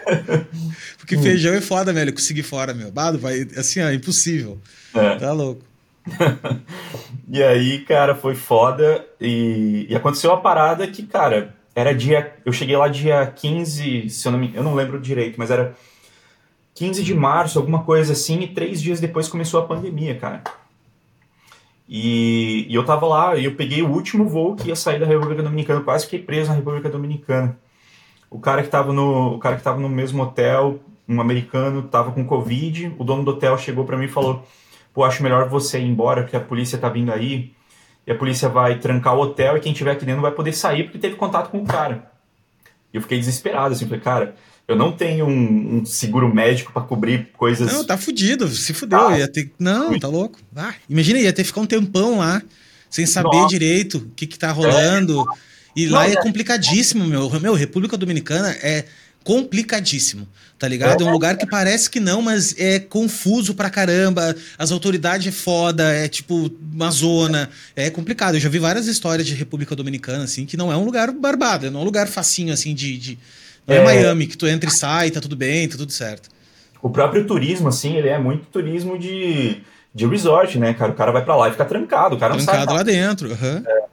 Porque 0.98 1.16
hum. 1.16 1.22
feijão 1.22 1.54
é 1.54 1.62
foda, 1.62 1.92
velho. 1.94 2.14
Conseguir 2.14 2.44
fora, 2.44 2.74
meu. 2.74 2.92
Bado, 2.92 3.18
vai. 3.18 3.48
Assim, 3.58 3.82
ó, 3.82 3.92
impossível. 3.92 4.60
É. 4.94 5.16
Tá 5.16 5.32
louco. 5.32 5.64
e 7.30 7.42
aí, 7.44 7.80
cara, 7.80 8.16
foi 8.16 8.36
foda. 8.36 9.06
E, 9.20 9.88
e 9.90 9.96
aconteceu 9.96 10.32
a 10.32 10.38
parada 10.38 10.88
que, 10.88 11.04
cara, 11.04 11.56
era 11.76 11.94
dia. 11.94 12.36
Eu 12.46 12.52
cheguei 12.52 12.76
lá 12.76 12.88
dia 12.88 13.26
15, 13.26 14.10
se 14.10 14.28
eu 14.28 14.32
não 14.32 14.40
me. 14.40 14.52
Eu 14.54 14.64
não 14.64 14.76
lembro 14.76 15.00
direito, 15.00 15.36
mas 15.38 15.52
era 15.52 15.76
15 16.76 17.04
de 17.04 17.14
março, 17.14 17.60
alguma 17.60 17.84
coisa 17.84 18.14
assim, 18.14 18.42
e 18.42 18.48
três 18.48 18.82
dias 18.82 19.00
depois 19.00 19.28
começou 19.28 19.60
a 19.60 19.66
pandemia, 19.66 20.16
cara. 20.16 20.44
E, 21.88 22.66
e 22.70 22.74
eu 22.74 22.86
tava 22.86 23.06
lá, 23.06 23.36
e 23.36 23.46
eu 23.46 23.56
peguei 23.56 23.82
o 23.82 23.90
último 23.90 24.28
voo 24.28 24.56
que 24.56 24.70
ia 24.70 24.76
sair 24.76 25.00
da 25.00 25.06
República 25.06 25.44
Dominicana, 25.44 25.82
quase 25.82 26.06
fiquei 26.06 26.20
preso 26.20 26.50
na 26.50 26.56
República 26.56 26.90
Dominicana. 26.90 27.58
O 28.32 28.40
cara 28.40 28.64
que 28.64 28.70
tava 28.70 28.94
no, 28.94 29.36
o 29.36 29.40
cara 29.40 29.58
que 29.58 29.62
tava 29.62 29.80
no 29.80 29.90
mesmo 29.90 30.24
hotel, 30.24 30.80
um 31.08 31.20
americano, 31.20 31.84
tava 31.84 32.14
com 32.14 32.26
Covid, 32.26 32.96
o 32.98 33.04
dono 33.04 33.26
do 33.26 33.32
hotel 33.32 33.58
chegou 33.58 33.84
para 33.84 33.98
mim 33.98 34.06
e 34.06 34.08
falou: 34.08 34.48
pô, 34.94 35.04
acho 35.04 35.22
melhor 35.22 35.50
você 35.50 35.80
ir 35.80 35.86
embora, 35.86 36.24
porque 36.24 36.38
a 36.38 36.40
polícia 36.40 36.78
tá 36.78 36.88
vindo 36.88 37.12
aí, 37.12 37.52
e 38.08 38.12
a 38.12 38.16
polícia 38.16 38.48
vai 38.48 38.80
trancar 38.80 39.16
o 39.16 39.22
hotel, 39.22 39.58
e 39.58 39.60
quem 39.60 39.74
tiver 39.74 39.92
aqui 39.92 40.06
dentro 40.06 40.22
não 40.22 40.30
vai 40.30 40.32
poder 40.32 40.54
sair 40.54 40.86
porque 40.86 40.98
teve 40.98 41.16
contato 41.18 41.50
com 41.50 41.60
o 41.60 41.66
cara. 41.66 42.10
E 42.94 42.98
eu 42.98 43.02
fiquei 43.02 43.20
desesperado, 43.20 43.74
assim, 43.74 43.86
falei, 43.86 44.00
cara, 44.00 44.36
eu 44.68 44.78
não 44.78 44.94
tenho 44.94 45.26
um, 45.26 45.78
um 45.78 45.86
seguro 45.86 46.34
médico 46.34 46.72
para 46.72 46.82
cobrir 46.82 47.30
coisas. 47.38 47.72
Não, 47.72 47.86
tá 47.86 47.98
fudido, 47.98 48.48
se 48.48 48.74
fudeu. 48.74 49.08
Ah, 49.08 49.20
ia 49.20 49.28
ter... 49.28 49.52
Não, 49.60 50.00
tá 50.00 50.08
louco. 50.08 50.40
Ah, 50.56 50.74
imagina, 50.90 51.20
ia 51.20 51.34
ter 51.34 51.42
que 51.42 51.50
ficar 51.50 51.62
um 51.62 51.66
tempão 51.66 52.20
lá, 52.20 52.42
sem 52.92 53.06
saber 53.06 53.38
Nossa. 53.38 53.48
direito 53.48 53.98
o 53.98 54.12
que, 54.16 54.28
que 54.28 54.38
tá 54.38 54.52
rolando. 54.52 55.22
É. 55.22 55.52
E 55.76 55.88
lá 55.88 56.08
é, 56.08 56.12
é 56.12 56.16
complicadíssimo, 56.18 57.06
meu. 57.06 57.30
Meu, 57.40 57.54
República 57.54 57.98
Dominicana 57.98 58.52
é 58.62 58.86
complicadíssimo, 59.24 60.28
tá 60.58 60.68
ligado? 60.68 61.04
É 61.04 61.08
um 61.08 61.12
lugar 61.12 61.38
que 61.38 61.46
parece 61.46 61.90
que 61.90 62.00
não, 62.00 62.22
mas 62.22 62.56
é 62.58 62.80
confuso 62.80 63.54
pra 63.54 63.70
caramba. 63.70 64.36
As 64.58 64.72
autoridades 64.72 65.28
é 65.28 65.32
foda, 65.32 65.92
é 65.94 66.08
tipo 66.08 66.52
uma 66.74 66.90
zona, 66.92 67.50
é 67.76 67.90
complicado. 67.90 68.36
Eu 68.36 68.42
já 68.42 68.50
vi 68.50 68.60
várias 68.60 68.88
histórias 68.88 69.26
de 69.26 69.34
República 69.34 69.76
Dominicana, 69.76 70.24
assim, 70.24 70.46
que 70.46 70.58
não 70.58 70.72
é 70.72 70.76
um 70.76 70.84
lugar 70.84 71.12
barbado, 71.12 71.70
não 71.72 71.80
é 71.80 71.84
um 71.84 71.86
lugar 71.86 72.08
facinho, 72.08 72.54
assim, 72.54 72.74
de. 72.74 72.98
de... 72.98 73.20
Não 73.66 73.76
é, 73.76 73.78
é 73.78 73.84
Miami, 73.84 74.28
que 74.28 74.36
tu 74.36 74.48
entra 74.48 74.70
e 74.70 74.74
sai, 74.74 75.12
tá 75.12 75.22
tudo 75.22 75.36
bem, 75.36 75.70
tá 75.70 75.78
tudo 75.78 75.92
certo. 75.92 76.30
O 76.82 76.90
próprio 76.90 77.26
turismo, 77.28 77.70
assim, 77.70 77.96
ele 77.96 78.10
é 78.10 78.18
muito 78.18 78.46
turismo 78.48 78.98
de, 78.98 79.62
de 79.94 80.06
resort, 80.06 80.58
né, 80.58 80.74
cara? 80.74 80.92
O 80.92 80.96
cara 80.96 81.12
vai 81.12 81.24
para 81.24 81.36
lá 81.36 81.50
e 81.50 81.52
fica 81.52 81.66
trancado, 81.66 82.16
o 82.16 82.20
cara 82.20 82.34
trancado 82.34 82.38
não 82.38 82.40
sai. 82.40 82.56
Trancado 82.56 82.78
lá 82.78 82.84
dentro, 82.84 83.30
uhum. 83.30 83.64
é. 83.66 83.92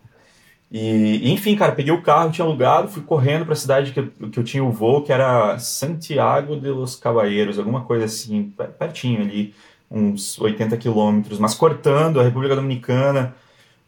E, 0.70 1.32
enfim, 1.32 1.56
cara, 1.56 1.72
peguei 1.72 1.92
o 1.92 2.02
carro, 2.02 2.30
tinha 2.30 2.44
alugado, 2.44 2.88
fui 2.88 3.02
correndo 3.02 3.44
para 3.44 3.54
a 3.54 3.56
cidade 3.56 3.90
que 3.90 4.00
eu, 4.00 4.28
que 4.30 4.38
eu 4.38 4.44
tinha 4.44 4.62
o 4.62 4.70
voo, 4.70 5.02
que 5.02 5.10
era 5.10 5.58
Santiago 5.58 6.60
de 6.60 6.68
los 6.68 6.94
Caballeros, 6.94 7.58
alguma 7.58 7.84
coisa 7.84 8.04
assim, 8.04 8.52
pertinho 8.78 9.22
ali, 9.22 9.54
uns 9.90 10.38
80 10.38 10.76
quilômetros, 10.76 11.38
mas 11.38 11.54
cortando 11.54 12.20
a 12.20 12.22
República 12.22 12.54
Dominicana, 12.54 13.34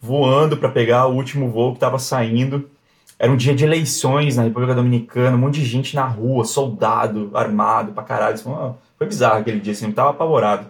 voando 0.01 0.57
para 0.57 0.71
pegar 0.71 1.07
o 1.07 1.15
último 1.15 1.51
voo 1.51 1.73
que 1.73 1.77
estava 1.77 1.99
saindo. 1.99 2.71
Era 3.19 3.31
um 3.31 3.37
dia 3.37 3.55
de 3.55 3.63
eleições 3.63 4.37
na 4.37 4.45
República 4.45 4.75
Dominicana, 4.75 5.37
um 5.37 5.41
monte 5.41 5.61
de 5.61 5.67
gente 5.67 5.95
na 5.95 6.07
rua, 6.07 6.47
soldado, 6.47 7.31
armado 7.35 7.93
pra 7.93 8.03
caralho. 8.03 8.39
Foi 8.39 9.07
bizarro 9.07 9.41
aquele 9.41 9.61
dia, 9.61 9.75
assim, 9.75 9.89
eu 9.89 9.93
tava 9.93 10.11
apavorado. 10.11 10.67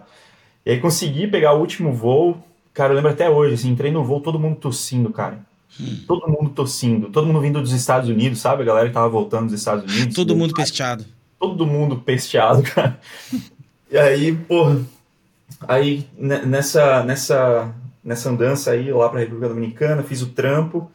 E 0.65 0.71
aí 0.71 0.79
consegui 0.79 1.27
pegar 1.27 1.53
o 1.53 1.59
último 1.59 1.93
voo, 1.93 2.37
cara, 2.73 2.91
eu 2.91 2.95
lembro 2.95 3.11
até 3.11 3.29
hoje, 3.29 3.55
assim, 3.55 3.69
entrei 3.69 3.91
no 3.91 4.03
voo, 4.03 4.19
todo 4.19 4.39
mundo 4.39 4.57
tossindo, 4.57 5.09
cara 5.11 5.39
Todo 6.05 6.27
mundo 6.27 6.49
tossindo, 6.49 7.09
todo 7.09 7.25
mundo 7.25 7.39
vindo 7.39 7.61
dos 7.61 7.71
Estados 7.71 8.09
Unidos, 8.09 8.39
sabe? 8.39 8.63
A 8.63 8.65
galera 8.65 8.87
que 8.87 8.93
tava 8.93 9.07
voltando 9.07 9.45
dos 9.45 9.53
Estados 9.53 9.83
Unidos. 9.85 10.13
Todo 10.15 10.35
mundo 10.35 10.53
pesteado. 10.53 11.05
Todo 11.39 11.65
mundo 11.65 11.97
pesteado, 11.97 12.61
cara. 12.61 12.99
E 13.89 13.97
aí, 13.97 14.35
porra, 14.35 14.81
aí 15.61 16.05
nessa, 16.17 17.03
nessa, 17.03 17.73
nessa 18.03 18.29
andança 18.29 18.71
aí 18.71 18.91
lá 18.91 19.07
pra 19.09 19.21
República 19.21 19.47
Dominicana, 19.47 20.03
fiz 20.03 20.21
o 20.21 20.27
trampo, 20.27 20.91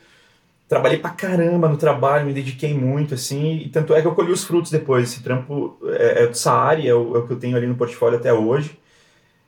trabalhei 0.69 0.99
pra 0.99 1.11
caramba 1.11 1.69
no 1.69 1.79
trabalho, 1.79 2.27
me 2.27 2.35
dediquei 2.35 2.75
muito, 2.75 3.15
assim, 3.15 3.57
e 3.65 3.69
tanto 3.71 3.95
é 3.95 4.03
que 4.03 4.07
eu 4.07 4.15
colhi 4.15 4.31
os 4.31 4.45
frutos 4.45 4.71
depois. 4.71 5.11
Esse 5.11 5.23
trampo 5.23 5.79
é, 5.87 6.25
é 6.25 6.27
do 6.27 6.37
Saari, 6.37 6.87
é 6.87 6.95
o, 6.95 7.17
é 7.17 7.19
o 7.19 7.27
que 7.27 7.33
eu 7.33 7.39
tenho 7.39 7.57
ali 7.57 7.67
no 7.67 7.77
portfólio 7.77 8.19
até 8.19 8.33
hoje. 8.33 8.79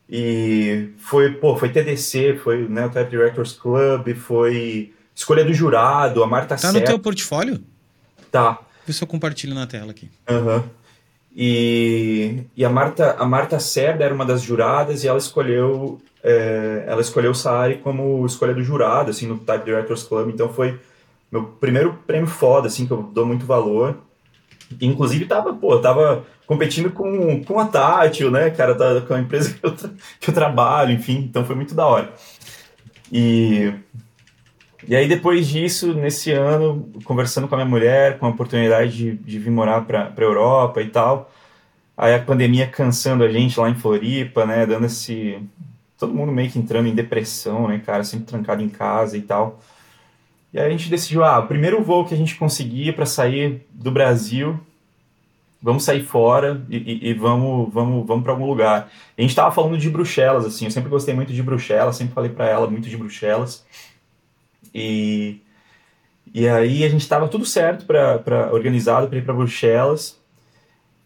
E 0.09 0.90
foi, 0.99 1.33
pô, 1.33 1.57
foi 1.57 1.68
TDC, 1.68 2.40
foi 2.42 2.66
né, 2.66 2.87
o 2.87 2.90
Type 2.90 3.11
Directors 3.11 3.53
Club, 3.53 4.14
foi 4.14 4.92
Escolha 5.14 5.44
do 5.44 5.53
jurado, 5.53 6.23
a 6.23 6.27
Marta 6.29 6.57
Tá 6.57 6.73
no 6.73 6.81
teu 6.81 6.99
portfólio? 6.99 7.61
Tá. 8.31 8.59
Vê 8.87 8.92
se 8.92 9.03
eu 9.03 9.09
compartilho 9.09 9.53
na 9.53 9.66
tela 9.66 9.90
aqui. 9.90 10.09
Aham. 10.29 10.57
Uhum. 10.57 10.62
E, 11.37 12.44
e 12.57 12.64
a 12.64 12.71
Marta 12.71 13.16
a 13.18 13.27
Marta 13.27 13.61
Cerda 13.61 14.05
era 14.05 14.14
uma 14.14 14.25
das 14.25 14.42
juradas 14.42 15.05
e 15.05 15.09
ela 15.09 15.18
escolheu 15.18 16.01
é, 16.23 16.85
ela 16.87 17.01
escolheu 17.01 17.31
o 17.31 17.35
Saari 17.35 17.79
como 17.79 18.25
escolha 18.27 18.55
do 18.55 18.62
jurado 18.62 19.11
assim 19.11 19.27
no 19.27 19.38
Type 19.38 19.64
Directors 19.64 20.03
Club 20.03 20.31
então 20.31 20.49
foi 20.49 20.81
meu 21.31 21.44
primeiro 21.44 21.94
prêmio 22.07 22.27
foda 22.27 22.66
assim 22.66 22.87
que 22.87 22.92
eu 22.92 23.03
dou 23.03 23.25
muito 23.25 23.47
valor 23.47 23.99
inclusive 24.81 25.24
tava 25.26 25.52
pô 25.54 25.78
tava 25.78 26.24
competindo 26.46 26.90
com, 26.90 27.42
com 27.44 27.59
a 27.59 27.66
Tátil 27.66 28.31
né 28.31 28.50
cara 28.50 28.74
da, 28.74 29.00
com 29.00 29.14
a 29.14 29.20
empresa 29.20 29.54
que 29.54 29.64
eu, 29.64 29.74
que 30.20 30.31
eu 30.31 30.35
trabalho 30.35 30.92
enfim 30.92 31.26
então 31.28 31.44
foi 31.44 31.57
muito 31.57 31.74
da 31.74 31.87
hora 31.87 32.12
e 33.12 33.72
e 34.87 34.96
aí, 34.96 35.07
depois 35.07 35.46
disso, 35.46 35.92
nesse 35.92 36.33
ano, 36.33 36.90
conversando 37.04 37.46
com 37.46 37.54
a 37.54 37.59
minha 37.59 37.68
mulher, 37.68 38.18
com 38.18 38.24
a 38.24 38.31
oportunidade 38.31 38.96
de, 38.96 39.16
de 39.16 39.38
vir 39.38 39.50
morar 39.50 39.83
para 39.85 40.12
a 40.16 40.22
Europa 40.22 40.81
e 40.81 40.88
tal, 40.88 41.31
aí 41.96 42.14
a 42.14 42.18
pandemia 42.18 42.66
cansando 42.66 43.22
a 43.22 43.28
gente 43.28 43.61
lá 43.61 43.68
em 43.68 43.74
Floripa, 43.74 44.46
né, 44.46 44.64
dando 44.64 44.87
esse. 44.87 45.38
Todo 45.98 46.14
mundo 46.14 46.33
meio 46.33 46.50
que 46.50 46.59
entrando 46.59 46.88
em 46.88 46.94
depressão, 46.94 47.68
né, 47.68 47.83
cara, 47.85 48.02
sempre 48.02 48.26
trancado 48.26 48.62
em 48.62 48.68
casa 48.70 49.16
e 49.16 49.20
tal. 49.22 49.61
E 50.53 50.59
aí 50.59 50.67
a 50.67 50.71
gente 50.71 50.89
decidiu, 50.89 51.23
ah, 51.25 51.39
o 51.39 51.47
primeiro 51.47 51.83
voo 51.83 52.05
que 52.05 52.15
a 52.15 52.17
gente 52.17 52.37
conseguir 52.37 52.95
para 52.95 53.05
sair 53.05 53.67
do 53.71 53.91
Brasil, 53.91 54.59
vamos 55.61 55.85
sair 55.85 56.03
fora 56.03 56.65
e, 56.71 56.77
e, 56.77 57.11
e 57.11 57.15
vamos, 57.15 57.73
vamos, 57.73 58.07
vamos 58.07 58.23
para 58.23 58.33
algum 58.33 58.47
lugar. 58.47 58.91
E 59.17 59.21
a 59.21 59.23
gente 59.23 59.31
estava 59.31 59.55
falando 59.55 59.77
de 59.77 59.91
Bruxelas, 59.91 60.47
assim, 60.47 60.65
eu 60.65 60.71
sempre 60.71 60.89
gostei 60.89 61.15
muito 61.15 61.33
de 61.33 61.43
Bruxelas, 61.43 61.97
sempre 61.97 62.15
falei 62.15 62.31
para 62.31 62.47
ela 62.47 62.69
muito 62.69 62.89
de 62.89 62.97
Bruxelas. 62.97 63.67
E, 64.75 65.41
e 66.33 66.49
aí 66.49 66.85
a 66.85 66.89
gente 66.89 67.03
estava 67.03 67.29
tudo 67.29 67.45
certo 67.45 67.85
para 67.85 68.51
organizado 68.53 69.09
para 69.09 69.19
ir 69.19 69.25
para 69.25 69.35
Bruxelas. 69.35 70.19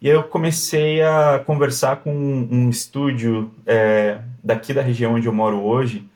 E 0.01 0.07
eu 0.07 0.23
comecei 0.23 1.01
a 1.01 1.39
conversar 1.45 1.97
com 1.97 2.13
um, 2.13 2.47
um 2.51 2.69
estúdio 2.69 3.51
é, 3.65 4.19
daqui 4.43 4.73
da 4.73 4.81
região 4.81 5.15
onde 5.15 5.27
eu 5.27 5.33
moro 5.33 5.63
hoje 5.63 6.09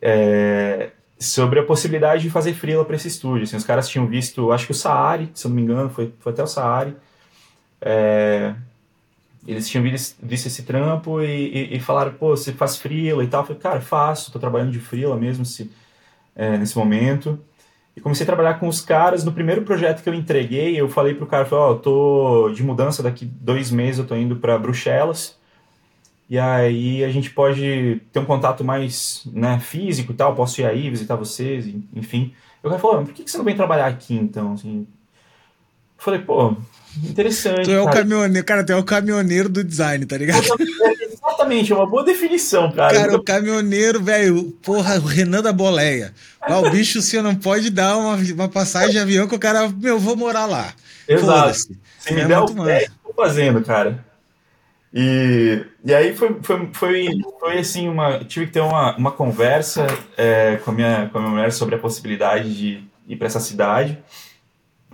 é, 0.00 0.90
sobre 1.20 1.60
a 1.60 1.62
possibilidade 1.62 2.22
de 2.22 2.30
fazer 2.30 2.54
freela 2.54 2.84
para 2.84 2.96
esse 2.96 3.08
estúdio. 3.08 3.44
Assim, 3.44 3.56
os 3.56 3.64
caras 3.64 3.88
tinham 3.88 4.06
visto, 4.06 4.50
acho 4.50 4.64
que 4.66 4.72
o 4.72 4.74
Saari, 4.74 5.30
se 5.34 5.46
eu 5.46 5.50
não 5.50 5.56
me 5.56 5.62
engano, 5.62 5.90
foi, 5.90 6.12
foi 6.18 6.32
até 6.32 6.42
o 6.42 6.46
Saari. 6.46 6.96
É, 7.80 8.54
eles 9.46 9.68
tinham 9.68 9.84
visto, 9.84 10.16
esse 10.30 10.62
trampo 10.62 11.20
e, 11.20 11.72
e, 11.72 11.76
e, 11.76 11.80
falaram, 11.80 12.12
pô, 12.12 12.30
você 12.36 12.52
faz 12.52 12.76
freela 12.76 13.22
e 13.22 13.26
tal. 13.26 13.42
Eu 13.42 13.46
falei, 13.46 13.60
cara, 13.60 13.80
faço, 13.80 14.32
tô 14.32 14.38
trabalhando 14.38 14.70
de 14.72 14.80
freela 14.80 15.16
mesmo, 15.16 15.44
se 15.44 15.70
é, 16.34 16.56
nesse 16.56 16.76
momento. 16.76 17.38
E 17.94 18.00
comecei 18.00 18.24
a 18.24 18.26
trabalhar 18.26 18.54
com 18.54 18.68
os 18.68 18.80
caras. 18.80 19.24
No 19.24 19.32
primeiro 19.32 19.62
projeto 19.62 20.02
que 20.02 20.08
eu 20.08 20.14
entreguei, 20.14 20.80
eu 20.80 20.88
falei 20.88 21.14
pro 21.14 21.26
cara, 21.26 21.46
ó, 21.50 21.72
oh, 21.72 21.76
tô 21.76 22.50
de 22.54 22.62
mudança, 22.62 23.02
daqui 23.02 23.26
dois 23.26 23.70
meses 23.70 23.98
eu 23.98 24.06
tô 24.06 24.16
indo 24.16 24.36
para 24.36 24.58
Bruxelas. 24.58 25.38
E 26.30 26.38
aí 26.38 27.02
a 27.02 27.10
gente 27.10 27.28
pode 27.28 28.00
ter 28.12 28.20
um 28.20 28.24
contato 28.24 28.62
mais 28.62 29.22
né, 29.32 29.58
físico 29.58 30.12
e 30.12 30.14
tal, 30.14 30.36
posso 30.36 30.60
ir 30.60 30.64
aí, 30.64 30.88
visitar 30.88 31.16
vocês, 31.16 31.66
enfim. 31.92 32.32
E 32.62 32.66
o 32.66 32.70
cara 32.70 32.80
falou, 32.80 33.04
por 33.04 33.12
que 33.12 33.28
você 33.28 33.36
não 33.36 33.44
vem 33.44 33.56
trabalhar 33.56 33.86
aqui 33.86 34.14
então? 34.14 34.52
Assim, 34.52 34.86
eu 35.98 36.04
falei, 36.04 36.20
pô, 36.20 36.56
interessante. 37.04 37.64
Tu 37.64 37.72
é 37.72 37.80
o 37.80 37.86
cara. 37.86 37.96
caminhoneiro, 37.96 38.46
cara, 38.46 38.64
tu 38.64 38.72
é 38.72 38.76
o 38.76 38.84
caminhoneiro 38.84 39.48
do 39.48 39.64
design, 39.64 40.06
tá 40.06 40.16
ligado? 40.16 40.44
Exatamente, 41.02 41.72
é 41.72 41.74
uma 41.74 41.86
boa 41.86 42.04
definição, 42.04 42.70
cara. 42.70 42.94
Cara, 42.94 43.16
o 43.16 43.24
caminhoneiro, 43.24 44.00
velho, 44.00 44.52
porra, 44.62 45.00
o 45.00 45.06
Renan 45.06 45.42
da 45.42 45.52
Boleia. 45.52 46.14
Ah, 46.40 46.60
o 46.60 46.70
bicho, 46.70 47.02
você 47.02 47.20
não 47.20 47.34
pode 47.34 47.70
dar 47.70 47.96
uma, 47.96 48.14
uma 48.14 48.48
passagem 48.48 48.92
de 48.92 48.98
avião 49.00 49.26
que 49.26 49.34
o 49.34 49.38
cara, 49.38 49.68
meu, 49.68 49.98
vou 49.98 50.14
morar 50.14 50.46
lá. 50.46 50.72
Exato. 51.08 51.58
Se 51.98 52.14
me 52.14 52.20
é 52.20 52.26
der 52.26 52.38
o 52.38 52.54
pé, 52.54 52.86
tô 53.04 53.12
fazendo, 53.14 53.60
cara. 53.62 54.09
E, 54.92 55.64
e 55.84 55.94
aí 55.94 56.16
foi, 56.16 56.36
foi, 56.42 56.68
foi, 56.72 57.08
foi 57.38 57.58
assim, 57.58 57.88
uma, 57.88 58.24
tive 58.24 58.46
que 58.46 58.52
ter 58.52 58.60
uma, 58.60 58.96
uma 58.96 59.12
conversa 59.12 59.86
é, 60.16 60.56
com, 60.56 60.72
a 60.72 60.74
minha, 60.74 61.08
com 61.10 61.18
a 61.18 61.20
minha 61.20 61.32
mulher 61.32 61.52
sobre 61.52 61.76
a 61.76 61.78
possibilidade 61.78 62.56
de 62.56 62.84
ir 63.06 63.16
para 63.16 63.28
essa 63.28 63.40
cidade, 63.40 63.98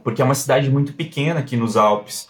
porque 0.05 0.21
é 0.21 0.25
uma 0.25 0.35
cidade 0.35 0.71
muito 0.71 0.93
pequena 0.93 1.41
aqui 1.41 1.57
nos 1.57 1.77
Alpes. 1.77 2.29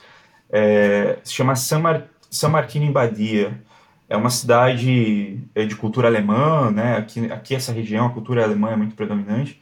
É, 0.51 1.19
se 1.25 1.33
chama 1.35 1.57
San, 1.57 1.81
Mar, 1.81 2.05
San 2.31 2.49
Martino 2.51 2.85
em 2.85 2.93
Badia. 2.93 3.61
É 4.09 4.17
uma 4.17 4.31
cidade 4.31 5.41
é, 5.55 5.65
de 5.65 5.75
cultura 5.75 6.07
alemã, 6.07 6.71
né? 6.71 6.97
Aqui, 6.97 7.33
aqui 7.33 7.55
essa 7.57 7.73
região, 7.73 8.07
a 8.07 8.11
cultura 8.11 8.45
alemã 8.45 8.71
é 8.71 8.77
muito 8.77 8.95
predominante. 8.95 9.61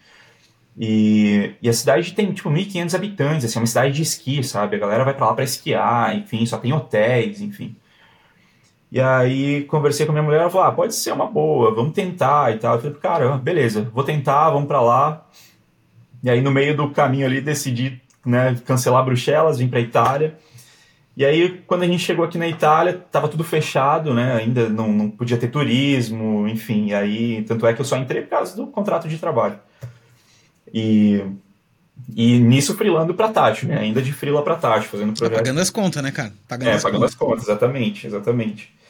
E, 0.78 1.54
e 1.62 1.68
a 1.68 1.72
cidade 1.72 2.12
tem, 2.12 2.32
tipo, 2.32 2.50
1.500 2.50 2.94
habitantes, 2.94 3.44
assim, 3.46 3.58
é 3.58 3.60
uma 3.60 3.66
cidade 3.66 3.94
de 3.94 4.02
esqui, 4.02 4.42
sabe? 4.42 4.76
A 4.76 4.78
galera 4.78 5.04
vai 5.04 5.14
para 5.14 5.26
lá 5.26 5.34
para 5.34 5.44
esquiar, 5.44 6.16
enfim, 6.16 6.44
só 6.44 6.58
tem 6.58 6.72
hotéis, 6.72 7.40
enfim. 7.40 7.76
E 8.94 9.00
aí 9.00 9.64
conversei 9.64 10.06
com 10.06 10.12
a 10.12 10.14
minha 10.14 10.22
mulher, 10.22 10.42
ela 10.42 10.50
falou, 10.50 10.68
ah, 10.68 10.70
pode 10.70 10.94
ser 10.94 11.12
uma 11.12 11.26
boa, 11.26 11.74
vamos 11.74 11.92
tentar 11.92 12.54
e 12.54 12.58
tal. 12.60 12.76
Eu 12.76 12.80
falei, 12.80 12.96
cara, 12.98 13.36
beleza, 13.38 13.90
vou 13.92 14.04
tentar, 14.04 14.50
vamos 14.50 14.68
para 14.68 14.80
lá. 14.80 15.26
E 16.22 16.30
aí 16.30 16.40
no 16.40 16.52
meio 16.52 16.76
do 16.76 16.88
caminho 16.90 17.26
ali 17.26 17.40
decidi, 17.40 18.00
né, 18.24 18.56
cancelar 18.64 19.04
Bruxelas, 19.04 19.58
vim 19.58 19.66
para 19.66 19.80
Itália. 19.80 20.38
E 21.16 21.24
aí, 21.24 21.60
quando 21.66 21.82
a 21.82 21.86
gente 21.88 22.04
chegou 22.04 22.24
aqui 22.24 22.38
na 22.38 22.46
Itália, 22.46 23.04
tava 23.10 23.28
tudo 23.28 23.42
fechado, 23.42 24.14
né? 24.14 24.34
Ainda 24.34 24.68
não, 24.68 24.92
não 24.92 25.10
podia 25.10 25.36
ter 25.36 25.48
turismo, 25.48 26.46
enfim. 26.46 26.86
E 26.86 26.94
aí, 26.94 27.42
tanto 27.42 27.66
é 27.66 27.74
que 27.74 27.80
eu 27.80 27.84
só 27.84 27.96
entrei 27.96 28.22
por 28.22 28.30
causa 28.30 28.54
do 28.56 28.66
contrato 28.68 29.08
de 29.08 29.18
trabalho. 29.18 29.58
E, 30.72 31.20
e 32.14 32.38
nisso 32.38 32.76
frilando 32.76 33.14
para 33.14 33.28
Tati, 33.28 33.66
né? 33.66 33.78
Ainda 33.78 34.00
de 34.00 34.12
frila 34.12 34.42
para 34.42 34.56
Tati, 34.56 34.86
fazendo 34.86 35.12
tá 35.14 35.18
projeto. 35.18 35.36
Tá 35.36 35.42
pagando 35.42 35.60
as 35.60 35.70
contas, 35.70 36.02
né, 36.02 36.12
cara? 36.12 36.32
Pagando 36.48 36.68
é, 36.68 36.74
as 36.74 36.82
pagando 36.82 37.00
contas. 37.00 37.12
as 37.12 37.18
contas, 37.18 37.42
exatamente, 37.44 38.06
exatamente. 38.06 38.83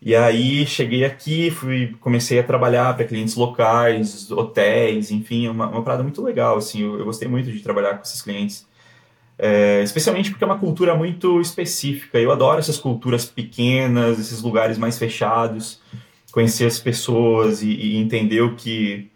E 0.00 0.14
aí 0.14 0.66
cheguei 0.66 1.04
aqui, 1.04 1.50
fui, 1.50 1.96
comecei 2.00 2.38
a 2.38 2.42
trabalhar 2.42 2.94
para 2.94 3.06
clientes 3.06 3.34
locais, 3.34 4.30
hotéis, 4.30 5.10
enfim, 5.10 5.48
uma, 5.48 5.68
uma 5.68 5.82
parada 5.82 6.02
muito 6.02 6.22
legal, 6.22 6.58
assim, 6.58 6.82
eu, 6.82 6.98
eu 6.98 7.04
gostei 7.04 7.26
muito 7.26 7.50
de 7.50 7.60
trabalhar 7.60 7.96
com 7.96 8.02
esses 8.02 8.22
clientes. 8.22 8.66
É, 9.38 9.82
especialmente 9.82 10.30
porque 10.30 10.44
é 10.44 10.46
uma 10.46 10.58
cultura 10.58 10.94
muito 10.94 11.40
específica. 11.40 12.18
Eu 12.18 12.32
adoro 12.32 12.58
essas 12.58 12.78
culturas 12.78 13.26
pequenas, 13.26 14.18
esses 14.18 14.42
lugares 14.42 14.78
mais 14.78 14.98
fechados, 14.98 15.80
conhecer 16.32 16.66
as 16.66 16.78
pessoas 16.78 17.62
e, 17.62 17.68
e 17.68 17.96
entender 17.96 18.40
o 18.40 18.54
que 18.54 19.10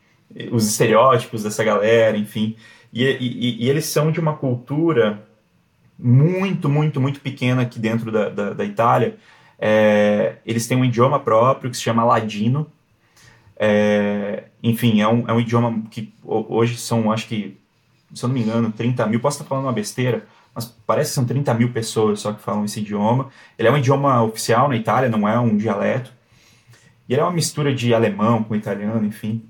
os 0.50 0.66
estereótipos 0.66 1.42
dessa 1.42 1.64
galera, 1.64 2.16
enfim. 2.16 2.56
E, 2.92 3.04
e, 3.04 3.64
e, 3.64 3.70
eles 3.70 3.86
são 3.86 4.10
de 4.10 4.20
uma 4.20 4.34
cultura 4.34 5.26
muito, 5.98 6.68
muito, 6.68 7.00
muito 7.00 7.20
pequena 7.20 7.62
aqui 7.62 7.78
dentro 7.78 8.10
da, 8.10 8.28
da, 8.28 8.52
da 8.52 8.64
Itália. 8.64 9.16
É, 9.60 10.36
eles 10.46 10.66
têm 10.66 10.78
um 10.78 10.84
idioma 10.84 11.20
próprio 11.20 11.70
que 11.70 11.76
se 11.76 11.82
chama 11.82 12.02
ladino. 12.02 12.66
É, 13.56 14.44
enfim, 14.62 15.02
é 15.02 15.06
um, 15.06 15.28
é 15.28 15.32
um 15.34 15.40
idioma 15.40 15.82
que 15.90 16.12
hoje 16.24 16.78
são, 16.78 17.12
acho 17.12 17.28
que, 17.28 17.58
se 18.14 18.24
eu 18.24 18.28
não 18.28 18.34
me 18.34 18.42
engano, 18.42 18.72
30 18.72 19.06
mil. 19.06 19.20
Posso 19.20 19.36
estar 19.36 19.48
falando 19.48 19.66
uma 19.66 19.72
besteira, 19.72 20.26
mas 20.54 20.64
parece 20.86 21.10
que 21.10 21.14
são 21.16 21.26
30 21.26 21.52
mil 21.54 21.70
pessoas 21.70 22.20
só 22.20 22.32
que 22.32 22.42
falam 22.42 22.64
esse 22.64 22.80
idioma. 22.80 23.28
Ele 23.58 23.68
é 23.68 23.70
um 23.70 23.76
idioma 23.76 24.22
oficial 24.22 24.66
na 24.66 24.76
Itália, 24.76 25.10
não 25.10 25.28
é 25.28 25.38
um 25.38 25.56
dialeto. 25.56 26.10
E 27.06 27.12
ele 27.12 27.20
é 27.20 27.24
uma 27.24 27.32
mistura 27.32 27.74
de 27.74 27.92
alemão 27.92 28.42
com 28.42 28.56
italiano, 28.56 29.04
enfim. 29.04 29.44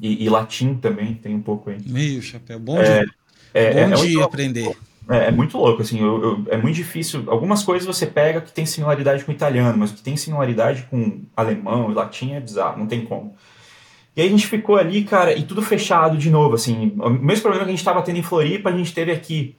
E, 0.00 0.24
e, 0.24 0.28
latim 0.28 0.74
também 0.74 1.14
tem 1.14 1.34
um 1.34 1.40
pouco 1.40 1.70
aí. 1.70 1.78
Meio 1.86 2.20
chapéu. 2.20 2.58
Bom 2.58 2.78
é, 2.78 3.04
de, 3.04 3.12
é, 3.54 3.86
bom 3.86 3.94
é, 3.94 3.96
de 3.96 4.22
aprender. 4.22 4.76
É, 5.08 5.28
é, 5.28 5.30
muito 5.30 5.56
louco, 5.56 5.82
assim, 5.82 6.00
eu, 6.00 6.22
eu, 6.22 6.44
é 6.48 6.56
muito 6.56 6.74
difícil. 6.74 7.24
Algumas 7.28 7.62
coisas 7.62 7.86
você 7.86 8.06
pega 8.06 8.40
que 8.40 8.52
tem 8.52 8.66
similaridade 8.66 9.24
com 9.24 9.30
italiano, 9.30 9.78
mas 9.78 9.92
que 9.92 10.02
tem 10.02 10.16
similaridade 10.16 10.86
com 10.90 11.22
alemão 11.36 11.90
e 11.90 11.94
latim 11.94 12.32
é 12.32 12.40
bizarro, 12.40 12.78
não 12.78 12.86
tem 12.86 13.04
como. 13.04 13.34
E 14.16 14.20
aí 14.22 14.26
a 14.26 14.30
gente 14.30 14.46
ficou 14.46 14.76
ali, 14.76 15.04
cara, 15.04 15.36
e 15.36 15.44
tudo 15.44 15.62
fechado 15.62 16.16
de 16.16 16.30
novo, 16.30 16.54
assim. 16.54 16.94
O 16.98 17.10
mesmo 17.10 17.42
problema 17.42 17.64
que 17.64 17.70
a 17.70 17.72
gente 17.72 17.78
estava 17.78 18.02
tendo 18.02 18.18
em 18.18 18.22
Floripa, 18.22 18.70
a 18.70 18.76
gente 18.76 18.92
teve 18.92 19.12
aqui. 19.12 19.54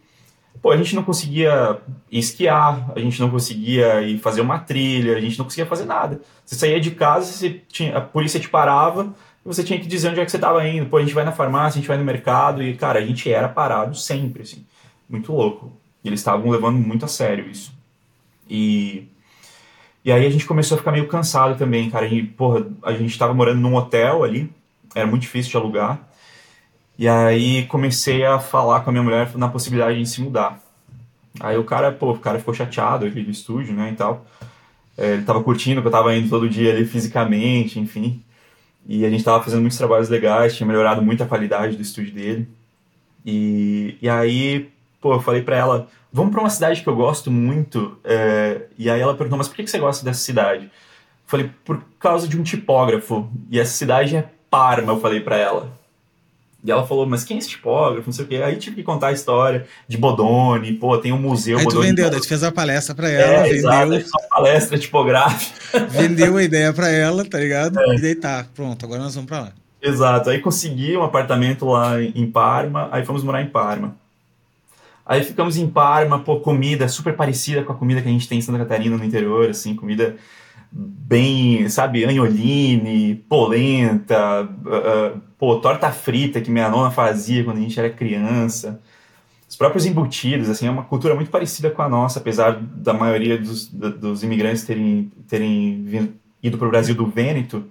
Pô, 0.61 0.71
a 0.71 0.77
gente 0.77 0.95
não 0.95 1.03
conseguia 1.03 1.79
esquiar, 2.11 2.91
a 2.95 2.99
gente 2.99 3.19
não 3.21 3.29
conseguia 3.29 4.01
ir 4.01 4.17
fazer 4.17 4.41
uma 4.41 4.57
trilha, 4.57 5.15
a 5.15 5.21
gente 5.21 5.37
não 5.37 5.45
conseguia 5.45 5.67
fazer 5.67 5.85
nada. 5.85 6.19
Você 6.43 6.55
saía 6.55 6.79
de 6.79 6.91
casa, 6.91 7.31
você 7.31 7.61
tinha, 7.69 7.95
a 7.95 8.01
polícia 8.01 8.39
te 8.39 8.49
parava, 8.49 9.13
você 9.45 9.63
tinha 9.63 9.79
que 9.79 9.87
dizer 9.87 10.09
onde 10.09 10.19
é 10.19 10.25
que 10.25 10.31
você 10.31 10.37
estava 10.37 10.67
indo. 10.67 10.87
Pô, 10.87 10.97
a 10.97 11.01
gente 11.01 11.13
vai 11.13 11.23
na 11.23 11.31
farmácia, 11.31 11.77
a 11.77 11.81
gente 11.81 11.87
vai 11.87 11.97
no 11.97 12.03
mercado 12.03 12.63
e, 12.63 12.73
cara, 12.73 12.99
a 12.99 13.05
gente 13.05 13.31
era 13.31 13.47
parado 13.47 13.95
sempre, 13.95 14.41
assim. 14.41 14.65
Muito 15.09 15.31
louco. 15.31 15.71
E 16.03 16.09
eles 16.09 16.19
estavam 16.19 16.49
levando 16.49 16.77
muito 16.77 17.05
a 17.05 17.07
sério 17.07 17.49
isso. 17.49 17.73
E, 18.49 19.07
e 20.03 20.11
aí 20.11 20.25
a 20.25 20.29
gente 20.29 20.45
começou 20.45 20.75
a 20.75 20.77
ficar 20.79 20.91
meio 20.91 21.07
cansado 21.07 21.57
também, 21.57 21.89
cara. 21.89 22.05
E, 22.05 22.23
porra, 22.23 22.67
a 22.83 22.93
gente 22.93 23.11
estava 23.11 23.33
morando 23.33 23.59
num 23.59 23.75
hotel 23.75 24.23
ali, 24.23 24.49
era 24.95 25.07
muito 25.07 25.23
difícil 25.23 25.51
de 25.51 25.57
alugar. 25.57 26.07
E 26.97 27.07
aí 27.07 27.65
comecei 27.67 28.25
a 28.25 28.39
falar 28.39 28.81
com 28.81 28.89
a 28.89 28.93
minha 28.93 29.03
mulher 29.03 29.35
na 29.37 29.47
possibilidade 29.47 29.99
de 29.99 30.09
se 30.09 30.21
mudar. 30.21 30.61
Aí 31.39 31.57
o 31.57 31.63
cara, 31.63 31.91
pô, 31.91 32.11
o 32.11 32.19
cara 32.19 32.39
ficou 32.39 32.53
chateado 32.53 33.05
aqui 33.05 33.21
do 33.21 33.29
estúdio, 33.29 33.73
né, 33.73 33.91
e 33.91 33.95
tal. 33.95 34.25
É, 34.97 35.13
ele 35.13 35.23
tava 35.23 35.43
curtindo 35.43 35.81
que 35.81 35.87
eu 35.87 35.91
tava 35.91 36.15
indo 36.15 36.27
todo 36.27 36.49
dia 36.49 36.71
ali 36.73 36.85
fisicamente, 36.85 37.79
enfim. 37.79 38.23
E 38.87 39.05
a 39.05 39.09
gente 39.09 39.19
estava 39.19 39.43
fazendo 39.43 39.59
muitos 39.61 39.77
trabalhos 39.77 40.09
legais, 40.09 40.55
tinha 40.55 40.65
melhorado 40.65 41.01
muito 41.01 41.21
a 41.21 41.27
qualidade 41.27 41.75
do 41.75 41.81
estúdio 41.81 42.13
dele. 42.13 42.47
E, 43.25 43.97
e 44.01 44.09
aí, 44.09 44.69
pô, 45.01 45.13
eu 45.13 45.21
falei 45.21 45.41
para 45.41 45.55
ela, 45.55 45.87
vamos 46.11 46.31
para 46.31 46.41
uma 46.41 46.49
cidade 46.49 46.81
que 46.81 46.87
eu 46.87 46.95
gosto 46.95 47.31
muito. 47.31 47.97
É... 48.03 48.61
E 48.77 48.89
aí 48.89 48.99
ela 48.99 49.15
perguntou, 49.15 49.37
mas 49.37 49.47
por 49.47 49.55
que 49.55 49.67
você 49.67 49.79
gosta 49.79 50.03
dessa 50.03 50.19
cidade? 50.19 50.65
Eu 50.65 50.71
falei, 51.25 51.51
por 51.65 51.81
causa 51.99 52.27
de 52.27 52.39
um 52.39 52.43
tipógrafo. 52.43 53.29
E 53.49 53.59
essa 53.59 53.73
cidade 53.73 54.15
é 54.15 54.29
Parma, 54.49 54.93
eu 54.93 55.01
falei 55.01 55.19
para 55.19 55.35
ela. 55.37 55.77
E 56.63 56.71
ela 56.71 56.85
falou, 56.85 57.05
mas 57.05 57.23
quem 57.23 57.37
é 57.37 57.39
esse 57.39 57.49
tipógrafo? 57.49 58.07
Não 58.07 58.13
sei 58.13 58.25
o 58.25 58.27
quê. 58.27 58.35
Aí 58.37 58.55
tive 58.57 58.77
que 58.77 58.83
contar 58.83 59.07
a 59.07 59.11
história 59.11 59.65
de 59.87 59.97
Bodoni, 59.97 60.73
pô, 60.73 60.97
tem 60.97 61.13
um 61.13 61.17
museu. 61.17 61.57
Aí 61.57 61.63
tu 61.63 61.69
Bodoni, 61.69 61.87
vendeu, 61.87 62.09
daí 62.09 62.19
tu 62.19 62.27
fez 62.27 62.43
a 62.43 62.51
palestra 62.51 62.95
pra 62.95 63.09
ela, 63.09 63.21
é, 63.21 63.43
vendeu. 63.43 63.57
Exato, 63.57 64.17
uma 64.19 64.29
palestra 64.29 64.77
tipográfica. 64.77 65.57
Vendeu 65.89 66.37
a 66.37 66.43
ideia 66.43 66.73
pra 66.73 66.89
ela, 66.89 67.23
tá 67.25 67.37
ligado? 67.37 67.79
É. 67.79 67.95
E 67.95 68.01
daí 68.01 68.15
tá, 68.15 68.45
pronto, 68.55 68.85
agora 68.85 69.01
nós 69.01 69.13
vamos 69.13 69.27
pra 69.29 69.41
lá. 69.41 69.51
Exato, 69.81 70.29
aí 70.29 70.39
consegui 70.39 70.97
um 70.97 71.03
apartamento 71.03 71.65
lá 71.65 72.01
em 72.01 72.29
Parma, 72.29 72.89
aí 72.91 73.05
fomos 73.05 73.23
morar 73.23 73.41
em 73.41 73.47
Parma. 73.47 73.95
Aí 75.07 75.23
ficamos 75.23 75.55
em 75.55 75.67
Parma, 75.69 76.19
pô, 76.19 76.41
comida 76.41 76.89
super 76.89 77.15
parecida 77.15 77.63
com 77.63 77.71
a 77.71 77.75
comida 77.75 78.01
que 78.01 78.09
a 78.09 78.11
gente 78.11 78.27
tem 78.27 78.39
em 78.39 78.41
Santa 78.41 78.59
Catarina 78.59 78.97
no 78.97 79.03
interior, 79.05 79.49
assim, 79.49 79.73
comida 79.73 80.17
bem, 80.69 81.69
sabe, 81.69 82.03
anholine, 82.03 83.15
polenta, 83.29 84.43
uh, 84.43 85.21
pô, 85.37 85.55
torta 85.59 85.89
frita 85.91 86.41
que 86.41 86.51
minha 86.51 86.69
nona 86.69 86.91
fazia 86.91 87.43
quando 87.43 87.57
a 87.57 87.61
gente 87.61 87.79
era 87.79 87.89
criança. 87.89 88.81
Os 89.49 89.55
próprios 89.55 89.85
embutidos, 89.85 90.49
assim, 90.49 90.67
é 90.67 90.69
uma 90.69 90.83
cultura 90.83 91.15
muito 91.15 91.31
parecida 91.31 91.71
com 91.71 91.81
a 91.81 91.87
nossa, 91.87 92.19
apesar 92.19 92.59
da 92.59 92.93
maioria 92.93 93.37
dos, 93.37 93.67
dos 93.67 94.23
imigrantes 94.23 94.65
terem, 94.65 95.09
terem 95.25 95.83
vindo, 95.85 96.13
ido 96.43 96.57
para 96.57 96.67
o 96.67 96.69
Brasil 96.69 96.93
do 96.93 97.05
Vêneto, 97.05 97.63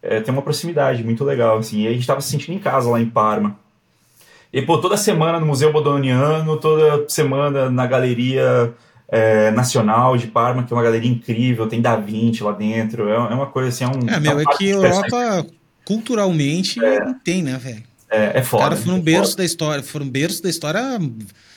é, 0.00 0.20
tem 0.20 0.32
uma 0.32 0.42
proximidade 0.42 1.02
muito 1.02 1.24
legal, 1.24 1.58
assim, 1.58 1.82
e 1.82 1.88
a 1.88 1.90
gente 1.90 2.02
estava 2.02 2.20
se 2.20 2.30
sentindo 2.30 2.54
em 2.54 2.60
casa 2.60 2.88
lá 2.88 3.00
em 3.00 3.10
Parma. 3.10 3.58
E, 4.52 4.60
pô, 4.60 4.78
toda 4.78 4.96
semana 4.96 5.40
no 5.40 5.46
Museu 5.46 5.72
Bodoniano, 5.72 6.58
toda 6.58 7.08
semana 7.08 7.70
na 7.70 7.86
Galeria 7.86 8.74
é, 9.08 9.50
Nacional 9.50 10.16
de 10.16 10.26
Parma, 10.26 10.62
que 10.62 10.72
é 10.72 10.76
uma 10.76 10.82
galeria 10.82 11.10
incrível, 11.10 11.66
tem 11.66 11.80
Da 11.80 11.96
Vinci 11.96 12.42
lá 12.42 12.52
dentro, 12.52 13.08
é, 13.08 13.14
é 13.14 13.34
uma 13.34 13.46
coisa 13.46 13.68
assim, 13.70 13.84
é 13.84 13.88
um... 13.88 14.08
É, 14.08 14.20
meu, 14.20 14.38
é 14.38 14.44
que 14.56 14.68
Europa 14.68 15.46
culturalmente 15.84 16.84
é. 16.84 17.14
tem, 17.24 17.42
né, 17.42 17.58
velho? 17.58 17.82
É, 18.10 18.38
é 18.38 18.42
foda. 18.42 18.64
Os 18.64 18.68
caras 18.68 18.84
foram 18.84 18.98
é 18.98 19.00
berço 19.00 19.36
da 19.36 19.44
história, 19.44 19.82
foram 19.82 20.08
berço 20.08 20.42
da 20.42 20.50
história 20.50 20.82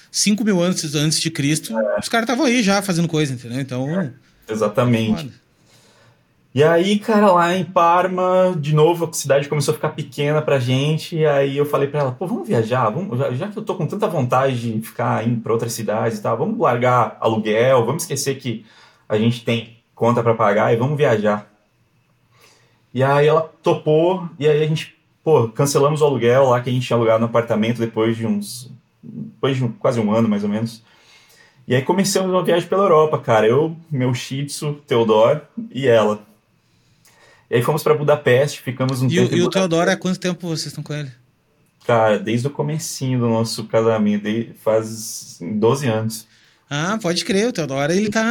5 0.09 0.43
mil 0.45 0.61
anos 0.61 0.95
antes 0.95 1.19
de 1.19 1.29
Cristo. 1.29 1.77
É. 1.77 1.99
Os 1.99 2.07
caras 2.07 2.23
estavam 2.23 2.45
aí 2.45 2.63
já 2.63 2.81
fazendo 2.81 3.07
coisa, 3.07 3.33
entendeu? 3.33 3.59
Então. 3.59 3.89
É, 3.99 4.11
exatamente. 4.49 5.31
E 6.55 6.63
aí, 6.63 6.97
cara, 6.99 7.33
lá 7.33 7.53
em 7.53 7.65
Parma, 7.65 8.55
de 8.57 8.73
novo, 8.73 9.03
a 9.03 9.11
cidade 9.11 9.49
começou 9.49 9.73
a 9.73 9.75
ficar 9.75 9.89
pequena 9.89 10.41
pra 10.41 10.57
gente. 10.57 11.17
E 11.17 11.25
aí 11.25 11.57
eu 11.57 11.65
falei 11.65 11.89
pra 11.89 11.99
ela, 11.99 12.11
pô, 12.13 12.25
vamos 12.25 12.47
viajar, 12.47 12.89
vamos, 12.89 13.19
já, 13.19 13.29
já 13.33 13.47
que 13.49 13.59
eu 13.59 13.63
tô 13.63 13.75
com 13.75 13.85
tanta 13.85 14.07
vontade 14.07 14.57
de 14.57 14.81
ficar 14.81 15.27
indo 15.27 15.41
pra 15.41 15.51
outras 15.51 15.73
cidades 15.73 16.17
e 16.17 16.21
tal, 16.21 16.37
vamos 16.37 16.57
largar 16.57 17.17
aluguel, 17.19 17.85
vamos 17.85 18.03
esquecer 18.03 18.35
que 18.35 18.65
a 19.09 19.17
gente 19.17 19.43
tem 19.43 19.75
conta 19.93 20.23
para 20.23 20.33
pagar 20.33 20.73
e 20.73 20.77
vamos 20.77 20.97
viajar. 20.97 21.45
E 22.93 23.03
aí 23.03 23.27
ela 23.27 23.51
topou, 23.61 24.29
e 24.39 24.47
aí 24.47 24.63
a 24.63 24.65
gente, 24.65 24.95
pô, 25.21 25.49
cancelamos 25.49 26.01
o 26.01 26.05
aluguel 26.05 26.45
lá 26.45 26.61
que 26.61 26.69
a 26.69 26.73
gente 26.73 26.87
tinha 26.87 26.95
alugado 26.95 27.19
no 27.19 27.25
apartamento 27.25 27.79
depois 27.79 28.15
de 28.15 28.25
uns. 28.25 28.71
depois 29.03 29.57
de 29.57 29.65
um, 29.65 29.73
quase 29.73 29.99
um 29.99 30.09
ano 30.09 30.29
mais 30.29 30.45
ou 30.45 30.49
menos. 30.49 30.81
E 31.67 31.75
aí 31.75 31.81
começamos 31.81 32.31
uma 32.31 32.43
viagem 32.43 32.69
pela 32.69 32.83
Europa, 32.83 33.17
cara. 33.19 33.45
Eu, 33.45 33.75
meu 33.91 34.13
Shih 34.13 34.45
Tzu, 34.45 34.75
Teodoro 34.87 35.41
e 35.69 35.85
ela. 35.85 36.21
E 37.49 37.55
aí 37.55 37.61
fomos 37.61 37.83
para 37.83 37.93
Budapeste, 37.93 38.61
ficamos 38.61 39.01
um 39.01 39.07
e 39.07 39.15
tempo. 39.15 39.33
O, 39.33 39.37
e 39.37 39.41
o 39.41 39.49
Teodoro, 39.49 39.89
há 39.91 39.95
quanto 39.95 40.19
tempo 40.19 40.47
vocês 40.47 40.67
estão 40.67 40.83
com 40.83 40.93
ele? 40.93 41.11
Cara, 41.85 42.17
desde 42.17 42.47
o 42.47 42.49
comecinho 42.49 43.19
do 43.19 43.29
nosso 43.29 43.65
casamento, 43.65 44.27
faz 44.63 45.37
12 45.39 45.87
anos. 45.87 46.27
Ah, 46.67 46.97
pode 46.99 47.23
crer, 47.23 47.47
o 47.47 47.53
Teodoro, 47.53 47.93
ele 47.93 48.09
tá, 48.09 48.23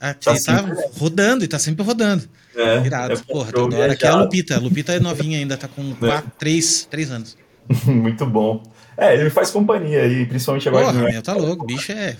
tá, 0.00 0.32
ele 0.32 0.40
tá 0.42 0.66
rodando, 0.98 1.44
e 1.44 1.48
tá 1.48 1.58
sempre 1.58 1.84
rodando. 1.84 2.28
É, 2.56 2.84
Irado. 2.84 3.14
É 3.14 3.16
Porra, 3.16 3.52
Teodoro, 3.52 3.92
aqui 3.92 4.04
é 4.04 4.08
a 4.08 4.16
Lupita. 4.16 4.56
A 4.56 4.58
Lupita 4.58 4.92
é 4.92 4.98
novinha 4.98 5.38
ainda, 5.38 5.56
tá 5.56 5.68
com 5.68 5.94
3 6.36 6.88
é. 6.90 7.04
anos. 7.14 7.36
Muito 7.86 8.26
bom. 8.26 8.62
É, 8.96 9.14
ele 9.14 9.24
me 9.24 9.30
faz 9.30 9.52
companhia 9.52 10.02
aí, 10.02 10.26
principalmente 10.26 10.68
agora. 10.68 10.86
Porra, 10.86 11.04
meu, 11.04 11.22
tá 11.22 11.34
louco, 11.34 11.64
bicho 11.64 11.92
é. 11.92 12.16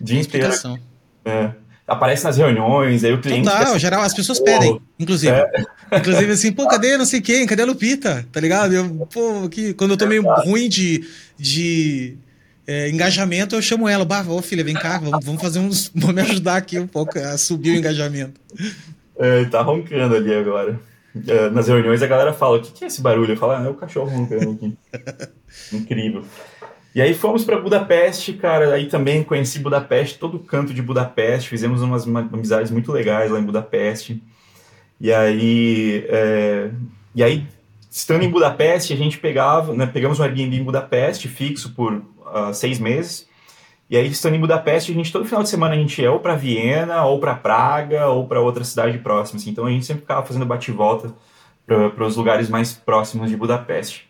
De 0.00 0.18
inspiração. 0.18 0.78
É 1.24 1.50
aparece 1.86 2.24
nas 2.24 2.36
reuniões, 2.36 3.04
aí 3.04 3.12
o 3.12 3.20
cliente. 3.20 3.44
Total, 3.44 3.62
assim, 3.62 3.78
geral, 3.78 4.02
as 4.02 4.14
pessoas 4.14 4.40
pedem, 4.40 4.80
inclusive. 4.98 5.32
É. 5.32 5.48
Inclusive 5.98 6.32
assim, 6.32 6.52
pô, 6.52 6.66
cadê 6.66 6.96
não 6.96 7.06
sei 7.06 7.20
quem? 7.20 7.46
Cadê 7.46 7.62
a 7.62 7.66
Lupita? 7.66 8.26
Tá 8.32 8.40
ligado? 8.40 8.74
Eu, 8.74 9.08
pô, 9.12 9.48
que, 9.48 9.72
quando 9.74 9.92
eu 9.92 9.96
tô 9.96 10.06
meio 10.06 10.22
ruim 10.22 10.68
de, 10.68 11.06
de 11.38 12.16
é, 12.66 12.90
engajamento, 12.90 13.54
eu 13.54 13.62
chamo 13.62 13.88
ela. 13.88 14.04
Bah, 14.04 14.24
ô 14.26 14.42
filha, 14.42 14.64
vem 14.64 14.74
cá, 14.74 14.98
vamos, 14.98 15.24
vamos 15.24 15.40
fazer 15.40 15.60
uns. 15.60 15.90
Vamos 15.94 16.14
me 16.14 16.22
ajudar 16.22 16.56
aqui 16.56 16.78
um 16.78 16.86
pouco 16.86 17.18
a 17.18 17.38
subir 17.38 17.70
o 17.70 17.76
engajamento. 17.76 18.40
É, 19.18 19.44
tá 19.44 19.62
roncando 19.62 20.16
ali 20.16 20.34
agora. 20.34 20.78
É, 21.26 21.48
nas 21.48 21.68
reuniões 21.68 22.02
a 22.02 22.06
galera 22.06 22.32
fala: 22.32 22.58
o 22.58 22.62
que, 22.62 22.72
que 22.72 22.84
é 22.84 22.88
esse 22.88 23.00
barulho? 23.00 23.32
Eu 23.32 23.36
falo: 23.36 23.52
ah, 23.52 23.64
é 23.64 23.68
o 23.68 23.74
cachorro 23.74 24.10
roncando 24.10 24.50
aqui. 24.50 24.76
Incrível. 25.72 26.24
E 26.96 27.02
aí 27.02 27.12
fomos 27.12 27.44
para 27.44 27.60
Budapeste, 27.60 28.32
cara. 28.32 28.72
Aí 28.72 28.86
também 28.86 29.22
conheci 29.22 29.58
Budapeste, 29.58 30.18
todo 30.18 30.38
canto 30.38 30.72
de 30.72 30.80
Budapeste. 30.80 31.50
Fizemos 31.50 31.82
umas 31.82 32.06
amizades 32.06 32.70
muito 32.70 32.90
legais 32.90 33.30
lá 33.30 33.38
em 33.38 33.44
Budapeste. 33.44 34.22
E 34.98 35.12
aí, 35.12 36.06
é... 36.08 36.70
e 37.14 37.22
aí 37.22 37.46
estando 37.90 38.22
em 38.22 38.30
Budapeste, 38.30 38.94
a 38.94 38.96
gente 38.96 39.18
pegava, 39.18 39.74
né, 39.74 39.84
pegamos 39.84 40.18
um 40.18 40.22
Airbnb 40.22 40.56
em 40.56 40.64
Budapeste 40.64 41.28
fixo 41.28 41.74
por 41.74 41.92
uh, 41.92 42.54
seis 42.54 42.78
meses. 42.78 43.28
E 43.90 43.96
aí, 43.98 44.06
estando 44.06 44.36
em 44.36 44.40
Budapeste, 44.40 44.90
a 44.90 44.94
gente 44.94 45.12
todo 45.12 45.26
final 45.26 45.42
de 45.42 45.50
semana 45.50 45.74
a 45.74 45.78
gente 45.78 46.00
ia 46.00 46.10
ou 46.10 46.18
para 46.18 46.34
Viena, 46.34 47.04
ou 47.04 47.20
para 47.20 47.34
Praga, 47.34 48.06
ou 48.06 48.26
para 48.26 48.40
outra 48.40 48.64
cidade 48.64 48.96
próxima. 48.96 49.38
Assim. 49.38 49.50
Então 49.50 49.66
a 49.66 49.70
gente 49.70 49.84
sempre 49.84 50.00
ficava 50.00 50.24
fazendo 50.24 50.46
bate-volta 50.46 51.14
para 51.66 52.06
os 52.06 52.16
lugares 52.16 52.48
mais 52.48 52.72
próximos 52.72 53.28
de 53.28 53.36
Budapeste. 53.36 54.08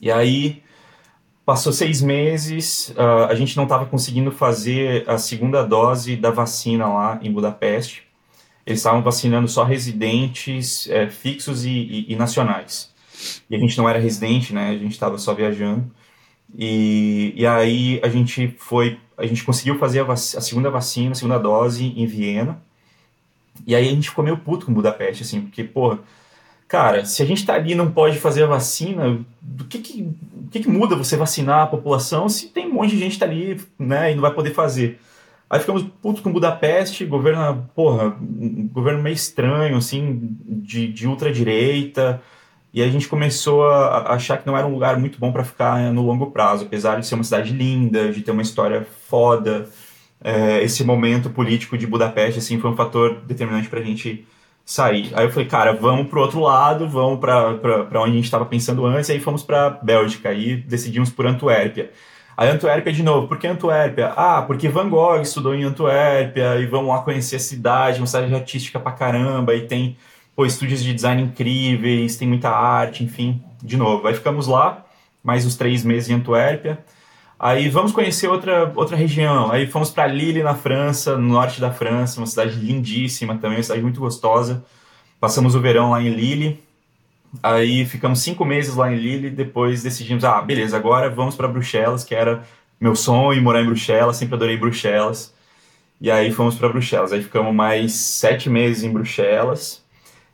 E 0.00 0.12
aí 0.12 0.62
Passou 1.48 1.72
seis 1.72 2.02
meses, 2.02 2.90
uh, 2.90 3.24
a 3.26 3.34
gente 3.34 3.56
não 3.56 3.64
estava 3.64 3.86
conseguindo 3.86 4.30
fazer 4.30 5.08
a 5.08 5.16
segunda 5.16 5.62
dose 5.62 6.14
da 6.14 6.30
vacina 6.30 6.86
lá 6.86 7.18
em 7.22 7.32
Budapeste. 7.32 8.02
Eles 8.66 8.80
estavam 8.80 9.00
vacinando 9.02 9.48
só 9.48 9.64
residentes 9.64 10.86
é, 10.90 11.08
fixos 11.08 11.64
e, 11.64 11.70
e, 11.70 12.12
e, 12.12 12.16
nacionais. 12.16 12.92
E 13.48 13.56
a 13.56 13.58
gente 13.58 13.78
não 13.78 13.88
era 13.88 13.98
residente, 13.98 14.52
né? 14.52 14.68
A 14.68 14.76
gente 14.76 14.92
estava 14.92 15.16
só 15.16 15.32
viajando. 15.32 15.90
E, 16.54 17.32
e 17.34 17.46
aí 17.46 17.98
a 18.02 18.10
gente 18.10 18.54
foi, 18.58 19.00
a 19.16 19.24
gente 19.24 19.42
conseguiu 19.42 19.78
fazer 19.78 20.00
a, 20.00 20.12
a, 20.12 20.16
segunda 20.16 20.68
vacina, 20.68 21.12
a 21.12 21.14
segunda 21.14 21.38
dose 21.38 21.94
em 21.96 22.04
Viena. 22.04 22.60
E 23.66 23.74
aí 23.74 23.88
a 23.88 23.90
gente 23.90 24.10
ficou 24.10 24.22
meio 24.22 24.36
puto 24.36 24.66
com 24.66 24.74
Budapeste, 24.74 25.22
assim, 25.22 25.40
porque, 25.40 25.64
porra, 25.64 25.98
cara, 26.68 27.06
se 27.06 27.22
a 27.22 27.26
gente 27.26 27.44
tá 27.44 27.54
ali 27.54 27.72
e 27.72 27.74
não 27.74 27.90
pode 27.90 28.18
fazer 28.18 28.44
a 28.44 28.46
vacina, 28.46 29.18
do 29.40 29.64
que 29.64 29.78
que, 29.78 30.02
do 30.02 30.50
que 30.50 30.60
que 30.60 30.68
muda 30.68 30.94
você 30.94 31.16
vacinar 31.16 31.62
a 31.62 31.66
população 31.66 32.28
se 32.28 32.48
tem 32.48 32.68
um 32.68 32.74
monte 32.74 32.90
de 32.90 32.98
gente 32.98 33.18
tá 33.18 33.24
ali, 33.24 33.58
né, 33.78 34.12
e 34.12 34.14
não 34.14 34.20
vai 34.20 34.32
poder 34.32 34.52
fazer? 34.52 35.00
Aí 35.50 35.58
ficamos 35.60 35.82
putos 36.02 36.22
com 36.22 36.30
Budapeste, 36.30 37.06
governo, 37.06 37.66
porra, 37.74 38.14
um 38.20 38.68
governo 38.68 39.02
meio 39.02 39.14
estranho, 39.14 39.78
assim, 39.78 40.36
de, 40.46 40.88
de 40.88 41.08
ultradireita, 41.08 42.20
e 42.72 42.82
a 42.82 42.88
gente 42.88 43.08
começou 43.08 43.66
a 43.66 44.12
achar 44.12 44.36
que 44.36 44.46
não 44.46 44.56
era 44.56 44.66
um 44.66 44.72
lugar 44.72 44.98
muito 44.98 45.18
bom 45.18 45.32
para 45.32 45.42
ficar 45.42 45.90
no 45.90 46.02
longo 46.02 46.30
prazo, 46.30 46.66
apesar 46.66 47.00
de 47.00 47.06
ser 47.06 47.14
uma 47.14 47.24
cidade 47.24 47.50
linda, 47.54 48.12
de 48.12 48.20
ter 48.20 48.30
uma 48.30 48.42
história 48.42 48.86
foda. 49.08 49.66
É, 50.22 50.62
esse 50.62 50.84
momento 50.84 51.30
político 51.30 51.78
de 51.78 51.86
Budapeste, 51.86 52.40
assim, 52.40 52.60
foi 52.60 52.70
um 52.70 52.76
fator 52.76 53.22
determinante 53.26 53.70
para 53.70 53.80
a 53.80 53.82
gente 53.82 54.26
sair. 54.68 55.10
Aí 55.14 55.24
eu 55.24 55.30
falei, 55.30 55.48
cara, 55.48 55.72
vamos 55.72 56.08
pro 56.08 56.20
outro 56.20 56.40
lado, 56.40 56.86
vamos 56.86 57.18
para 57.18 58.02
onde 58.02 58.10
a 58.10 58.14
gente 58.16 58.24
estava 58.24 58.44
pensando 58.44 58.84
antes, 58.84 59.08
aí 59.08 59.18
fomos 59.18 59.42
para 59.42 59.70
Bélgica, 59.70 60.28
aí 60.28 60.56
decidimos 60.56 61.08
por 61.08 61.26
Antuérpia. 61.26 61.90
Aí 62.36 62.50
Antuérpia 62.50 62.92
de 62.92 63.02
novo, 63.02 63.26
por 63.26 63.38
que 63.38 63.46
Antuérpia? 63.46 64.12
Ah, 64.14 64.42
porque 64.42 64.68
Van 64.68 64.90
Gogh 64.90 65.22
estudou 65.22 65.54
em 65.54 65.64
Antuérpia, 65.64 66.56
e 66.56 66.66
vamos 66.66 66.90
lá 66.90 67.00
conhecer 67.00 67.36
a 67.36 67.40
cidade, 67.40 67.98
uma 67.98 68.06
cidade 68.06 68.34
artística 68.34 68.78
pra 68.78 68.92
caramba, 68.92 69.54
e 69.54 69.66
tem 69.66 69.96
pô, 70.36 70.44
estúdios 70.44 70.84
de 70.84 70.92
design 70.92 71.22
incríveis, 71.22 72.18
tem 72.18 72.28
muita 72.28 72.50
arte, 72.50 73.02
enfim, 73.02 73.42
de 73.62 73.78
novo. 73.78 74.06
Aí 74.06 74.12
ficamos 74.12 74.46
lá, 74.46 74.84
mais 75.24 75.46
uns 75.46 75.56
três 75.56 75.82
meses 75.82 76.10
em 76.10 76.14
Antuérpia. 76.14 76.78
Aí 77.38 77.68
vamos 77.68 77.92
conhecer 77.92 78.26
outra, 78.28 78.72
outra 78.74 78.96
região. 78.96 79.50
Aí 79.52 79.66
fomos 79.66 79.90
para 79.90 80.08
Lille, 80.08 80.42
na 80.42 80.54
França, 80.54 81.16
no 81.16 81.28
norte 81.28 81.60
da 81.60 81.70
França, 81.70 82.20
uma 82.20 82.26
cidade 82.26 82.56
lindíssima 82.58 83.36
também, 83.36 83.58
uma 83.58 83.62
cidade 83.62 83.80
muito 83.82 84.00
gostosa. 84.00 84.64
Passamos 85.20 85.54
o 85.54 85.60
verão 85.60 85.92
lá 85.92 86.02
em 86.02 86.08
Lille. 86.08 86.60
Aí 87.42 87.84
ficamos 87.84 88.20
cinco 88.20 88.44
meses 88.44 88.74
lá 88.74 88.92
em 88.92 88.96
Lille. 88.96 89.30
Depois 89.30 89.84
decidimos, 89.84 90.24
ah, 90.24 90.40
beleza, 90.40 90.76
agora 90.76 91.08
vamos 91.08 91.36
para 91.36 91.46
Bruxelas, 91.46 92.02
que 92.02 92.14
era 92.14 92.42
meu 92.80 92.96
sonho 92.96 93.40
morar 93.40 93.62
em 93.62 93.66
Bruxelas. 93.66 94.16
Sempre 94.16 94.34
adorei 94.34 94.56
Bruxelas. 94.56 95.32
E 96.00 96.10
aí 96.10 96.32
fomos 96.32 96.56
para 96.56 96.68
Bruxelas. 96.68 97.12
Aí 97.12 97.22
ficamos 97.22 97.54
mais 97.54 97.92
sete 97.92 98.50
meses 98.50 98.82
em 98.82 98.92
Bruxelas. 98.92 99.80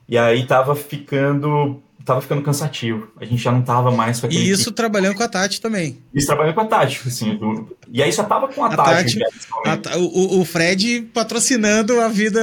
E 0.09 0.17
aí 0.17 0.47
tava 0.47 0.75
ficando 0.75 1.83
tava 2.05 2.21
ficando 2.21 2.43
cansativo. 2.43 3.09
A 3.19 3.25
gente 3.25 3.43
já 3.43 3.51
não 3.51 3.63
tava 3.63 3.91
mais 3.91 4.21
com 4.21 4.27
aquele. 4.27 4.45
E 4.45 4.51
isso 4.51 4.71
trabalhando 4.71 5.17
com 5.17 5.23
a 5.23 5.29
Tati 5.29 5.61
também. 5.61 5.99
Isso 6.13 6.27
trabalhando 6.27 6.55
com 6.55 6.61
a 6.61 6.67
Tati, 6.67 7.01
assim. 7.07 7.37
Do... 7.37 7.77
E 7.91 8.03
aí 8.03 8.13
só 8.13 8.23
tava 8.25 8.49
com 8.49 8.63
a, 8.63 8.69
a 8.69 8.77
Tati. 8.77 9.19
Tati 9.65 9.89
a, 9.89 9.99
o, 9.99 10.41
o 10.41 10.45
Fred 10.45 11.03
patrocinando 11.15 12.01
a 12.01 12.09
vida, 12.09 12.41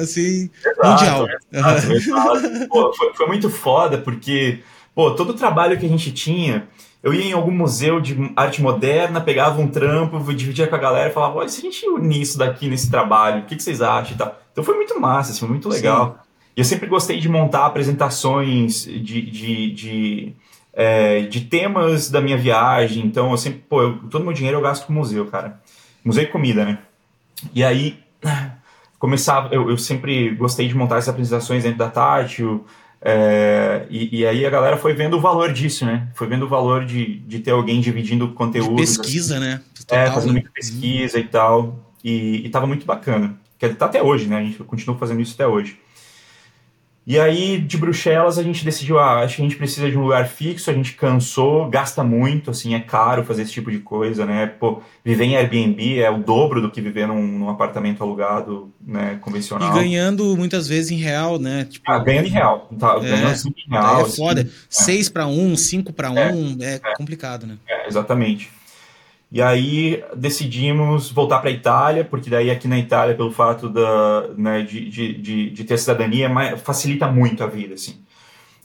assim, 0.00 0.50
exato, 0.60 0.88
mundial. 0.88 1.26
Exato, 1.52 1.92
exato. 1.92 2.68
Pô, 2.68 2.92
foi, 2.92 3.14
foi, 3.14 3.26
muito 3.26 3.48
foda, 3.48 3.98
porque, 3.98 4.60
pô, 4.94 5.12
todo 5.12 5.30
o 5.30 5.34
trabalho 5.34 5.78
que 5.78 5.86
a 5.86 5.88
gente 5.88 6.12
tinha. 6.12 6.68
Eu 7.02 7.12
ia 7.12 7.22
em 7.22 7.32
algum 7.32 7.50
museu 7.50 8.00
de 8.00 8.32
arte 8.34 8.62
moderna, 8.62 9.20
pegava 9.20 9.60
um 9.60 9.68
trampo, 9.68 10.18
dividia 10.32 10.66
com 10.66 10.74
a 10.74 10.78
galera 10.78 11.10
e 11.10 11.12
falava: 11.12 11.36
Olha, 11.36 11.48
se 11.50 11.58
a 11.58 11.62
gente 11.70 11.86
unir 11.86 12.22
isso 12.22 12.38
daqui 12.38 12.66
nesse 12.66 12.90
trabalho, 12.90 13.42
o 13.42 13.44
que, 13.44 13.56
que 13.56 13.62
vocês 13.62 13.82
acham 13.82 14.14
e 14.14 14.16
tal. 14.16 14.40
Então 14.50 14.64
foi 14.64 14.74
muito 14.74 14.98
massa, 14.98 15.30
assim, 15.30 15.40
foi 15.40 15.50
muito 15.50 15.68
legal. 15.68 16.18
Sim. 16.18 16.23
E 16.56 16.60
eu 16.60 16.64
sempre 16.64 16.88
gostei 16.88 17.18
de 17.18 17.28
montar 17.28 17.66
apresentações 17.66 18.84
de, 18.84 19.22
de, 19.22 19.72
de, 19.72 20.32
é, 20.72 21.22
de 21.22 21.42
temas 21.42 22.10
da 22.10 22.20
minha 22.20 22.36
viagem. 22.36 23.04
Então, 23.04 23.32
eu 23.32 23.36
sempre, 23.36 23.60
pô, 23.68 23.82
eu, 23.82 23.98
todo 24.10 24.24
meu 24.24 24.32
dinheiro 24.32 24.58
eu 24.58 24.62
gasto 24.62 24.86
com 24.86 24.92
museu, 24.92 25.26
cara. 25.26 25.60
Museu 26.04 26.22
e 26.22 26.28
comida, 26.28 26.64
né? 26.64 26.78
E 27.52 27.64
aí, 27.64 27.98
começava, 28.98 29.52
eu, 29.52 29.68
eu 29.68 29.76
sempre 29.76 30.30
gostei 30.34 30.68
de 30.68 30.76
montar 30.76 30.98
essas 30.98 31.08
apresentações 31.08 31.64
dentro 31.64 31.78
da 31.78 31.90
Tátil. 31.90 32.64
É, 33.02 33.86
e, 33.90 34.20
e, 34.20 34.26
aí 34.26 34.46
a 34.46 34.50
galera 34.50 34.76
foi 34.76 34.94
vendo 34.94 35.16
o 35.16 35.20
valor 35.20 35.52
disso, 35.52 35.84
né? 35.84 36.08
Foi 36.14 36.26
vendo 36.26 36.46
o 36.46 36.48
valor 36.48 36.84
de, 36.84 37.18
de 37.20 37.40
ter 37.40 37.50
alguém 37.50 37.80
dividindo 37.80 38.28
conteúdo. 38.28 38.76
Pesquisa, 38.76 39.36
assim, 39.36 39.44
né? 39.44 39.60
Total, 39.76 39.98
é, 39.98 40.06
fazendo 40.10 40.32
né? 40.32 40.40
muita 40.40 40.50
pesquisa 40.50 41.18
e 41.18 41.24
tal. 41.24 41.78
E, 42.02 42.46
e 42.46 42.48
tava 42.48 42.66
muito 42.66 42.86
bacana. 42.86 43.36
Que 43.58 43.68
tá 43.70 43.86
até 43.86 44.02
hoje, 44.02 44.26
né? 44.26 44.38
A 44.38 44.42
gente 44.42 44.62
continua 44.64 44.96
fazendo 44.96 45.20
isso 45.20 45.34
até 45.34 45.46
hoje. 45.46 45.78
E 47.06 47.20
aí, 47.20 47.58
de 47.58 47.76
Bruxelas, 47.76 48.38
a 48.38 48.42
gente 48.42 48.64
decidiu, 48.64 48.98
ah, 48.98 49.20
acho 49.20 49.36
que 49.36 49.42
a 49.42 49.44
gente 49.44 49.56
precisa 49.56 49.90
de 49.90 49.96
um 49.96 50.02
lugar 50.02 50.26
fixo, 50.26 50.70
a 50.70 50.74
gente 50.74 50.94
cansou, 50.94 51.68
gasta 51.68 52.02
muito, 52.02 52.50
assim, 52.50 52.74
é 52.74 52.80
caro 52.80 53.22
fazer 53.24 53.42
esse 53.42 53.52
tipo 53.52 53.70
de 53.70 53.78
coisa, 53.78 54.24
né? 54.24 54.46
Pô, 54.46 54.80
viver 55.04 55.24
em 55.24 55.36
Airbnb 55.36 56.00
é 56.00 56.10
o 56.10 56.16
dobro 56.18 56.62
do 56.62 56.70
que 56.70 56.80
viver 56.80 57.06
num, 57.06 57.22
num 57.22 57.50
apartamento 57.50 58.02
alugado, 58.02 58.72
né, 58.80 59.18
convencional. 59.20 59.70
E 59.70 59.80
ganhando 59.80 60.34
muitas 60.34 60.66
vezes 60.66 60.92
em 60.92 60.96
real, 60.96 61.38
né? 61.38 61.66
Tipo, 61.68 61.84
ah, 61.90 61.98
ganhando 61.98 62.26
em 62.26 62.30
real. 62.30 62.70
Tá, 62.78 62.96
é, 62.96 63.00
ganhando 63.00 63.26
assim 63.26 63.54
em 63.54 63.70
real. 63.70 64.00
É 64.00 64.04
foda. 64.08 64.40
Assim, 64.40 64.50
Seis 64.70 65.08
para 65.10 65.26
um, 65.26 65.54
cinco 65.58 65.92
para 65.92 66.08
é, 66.08 66.32
um, 66.32 66.56
é, 66.60 66.74
é, 66.76 66.96
complicado, 66.96 67.46
né? 67.46 67.58
É, 67.68 67.86
exatamente. 67.86 68.50
E 69.34 69.42
aí 69.42 70.00
decidimos 70.14 71.10
voltar 71.10 71.40
para 71.40 71.50
a 71.50 71.52
Itália, 71.52 72.04
porque 72.04 72.30
daí 72.30 72.52
aqui 72.52 72.68
na 72.68 72.78
Itália, 72.78 73.16
pelo 73.16 73.32
fato 73.32 73.68
da, 73.68 74.28
né, 74.38 74.62
de, 74.62 74.88
de, 74.88 75.50
de, 75.50 75.64
ter 75.64 75.76
cidadania, 75.76 76.30
facilita 76.56 77.08
muito 77.08 77.42
a 77.42 77.48
vida, 77.48 77.74
assim. 77.74 77.98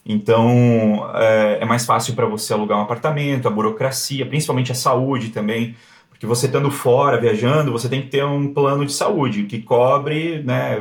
Então, 0.06 1.10
é, 1.16 1.58
é 1.62 1.66
mais 1.66 1.88
fácil 1.88 2.14
para 2.14 2.28
você 2.28 2.54
alugar 2.54 2.78
um 2.78 2.84
apartamento, 2.84 3.48
a 3.48 3.52
burocracia, 3.52 4.28
principalmente 4.28 4.72
a 4.72 4.76
saúde 4.76 5.30
também, 5.30 5.76
porque 6.08 6.28
você 6.28 6.46
estando 6.46 6.70
fora, 6.70 7.20
viajando, 7.20 7.72
você 7.72 7.90
tem 7.90 8.04
que 8.04 8.10
ter 8.10 8.24
um 8.24 8.54
plano 8.54 8.86
de 8.86 8.94
saúde 8.94 9.46
que 9.46 9.64
cobre, 9.64 10.44
né, 10.44 10.78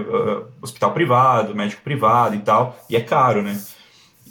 hospital 0.61 0.93
privado, 0.93 1.55
médico 1.55 1.81
privado 1.81 2.35
e 2.35 2.41
tal, 2.41 2.79
e 2.91 2.97
é 2.97 3.01
caro, 3.01 3.41
né? 3.41 3.59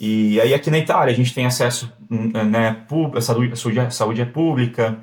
E 0.00 0.40
aí 0.40 0.54
aqui 0.54 0.70
na 0.70 0.78
Itália 0.78 1.12
a 1.12 1.16
gente 1.16 1.34
tem 1.34 1.46
acesso, 1.46 1.92
né, 2.08 2.76
a 3.12 3.20
saúde, 3.20 3.80
a 3.80 3.90
saúde 3.90 4.20
é 4.20 4.24
pública, 4.24 4.96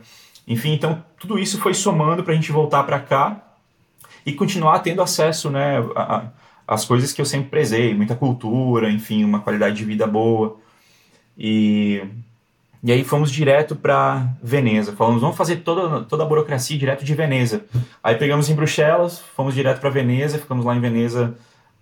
enfim, 0.47 0.73
então 0.73 1.03
tudo 1.19 1.39
isso 1.39 1.59
foi 1.59 1.73
somando 1.73 2.23
para 2.23 2.33
a 2.33 2.35
gente 2.35 2.51
voltar 2.51 2.83
para 2.83 2.99
cá 2.99 3.41
e 4.25 4.33
continuar 4.33 4.79
tendo 4.79 5.01
acesso, 5.01 5.49
né, 5.49 5.77
às 6.67 6.85
coisas 6.85 7.13
que 7.13 7.21
eu 7.21 7.25
sempre 7.25 7.49
prezei, 7.49 7.93
muita 7.93 8.15
cultura, 8.15 8.89
enfim, 8.89 9.23
uma 9.23 9.39
qualidade 9.39 9.75
de 9.75 9.85
vida 9.85 10.07
boa. 10.07 10.57
E, 11.37 12.03
e 12.83 12.91
aí 12.91 13.03
fomos 13.03 13.31
direto 13.31 13.75
para 13.75 14.27
Veneza. 14.41 14.93
Falamos, 14.93 15.21
vamos 15.21 15.37
fazer 15.37 15.57
toda, 15.57 16.03
toda 16.03 16.23
a 16.23 16.25
burocracia 16.25 16.77
direto 16.77 17.05
de 17.05 17.13
Veneza. 17.13 17.65
Aí 18.03 18.15
pegamos 18.15 18.49
em 18.49 18.55
Bruxelas, 18.55 19.19
fomos 19.35 19.53
direto 19.53 19.79
para 19.79 19.89
Veneza, 19.89 20.39
ficamos 20.39 20.65
lá 20.65 20.75
em 20.75 20.79
Veneza 20.79 21.35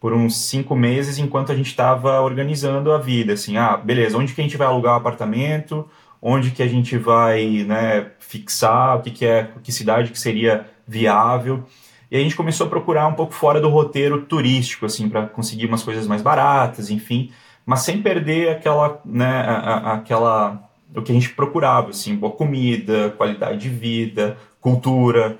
por 0.03 0.11
uns 0.11 0.35
cinco 0.35 0.75
meses 0.75 1.17
enquanto 1.17 1.53
a 1.53 1.55
gente 1.55 1.67
estava 1.67 2.19
organizando 2.19 2.91
a 2.91 2.97
vida, 2.97 3.31
assim, 3.31 3.55
ah, 3.55 3.77
beleza, 3.77 4.17
onde 4.17 4.33
que 4.33 4.41
a 4.41 4.43
gente 4.43 4.57
vai 4.57 4.67
alugar 4.67 4.95
o 4.95 4.97
apartamento, 4.97 5.89
onde 6.25 6.51
que 6.51 6.63
a 6.63 6.67
gente 6.67 6.97
vai, 6.97 7.65
né, 7.67 8.11
fixar, 8.17 8.97
o 8.97 9.01
que 9.01 9.11
que 9.11 9.25
é, 9.25 9.49
que 9.61 9.73
cidade 9.73 10.09
que 10.09 10.17
seria 10.17 10.65
viável, 10.87 11.65
e 12.09 12.15
a 12.15 12.19
gente 12.19 12.35
começou 12.35 12.65
a 12.65 12.69
procurar 12.69 13.07
um 13.07 13.13
pouco 13.13 13.33
fora 13.33 13.59
do 13.59 13.67
roteiro 13.67 14.21
turístico, 14.21 14.85
assim, 14.85 15.09
para 15.09 15.27
conseguir 15.27 15.65
umas 15.65 15.83
coisas 15.83 16.07
mais 16.07 16.21
baratas, 16.21 16.89
enfim, 16.89 17.29
mas 17.65 17.81
sem 17.81 18.01
perder 18.01 18.51
aquela, 18.51 19.01
né, 19.03 19.41
a, 19.41 19.53
a, 19.55 19.93
aquela, 19.95 20.63
o 20.95 21.01
que 21.01 21.11
a 21.11 21.15
gente 21.15 21.29
procurava, 21.29 21.89
assim, 21.89 22.15
boa 22.15 22.31
comida, 22.31 23.13
qualidade 23.17 23.57
de 23.57 23.69
vida, 23.69 24.37
cultura, 24.61 25.37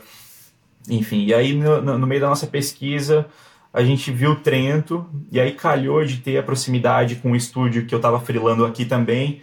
enfim, 0.90 1.24
e 1.24 1.34
aí 1.34 1.54
no, 1.54 1.98
no 1.98 2.06
meio 2.06 2.20
da 2.20 2.28
nossa 2.28 2.46
pesquisa 2.46 3.26
a 3.72 3.84
gente 3.84 4.12
viu 4.12 4.36
Trento, 4.36 5.10
e 5.32 5.40
aí 5.40 5.54
calhou 5.54 6.04
de 6.04 6.18
ter 6.18 6.38
a 6.38 6.44
proximidade 6.44 7.16
com 7.16 7.32
o 7.32 7.36
estúdio 7.36 7.86
que 7.86 7.96
eu 7.96 8.00
estava 8.00 8.20
freelando 8.20 8.66
aqui 8.66 8.84
também, 8.84 9.42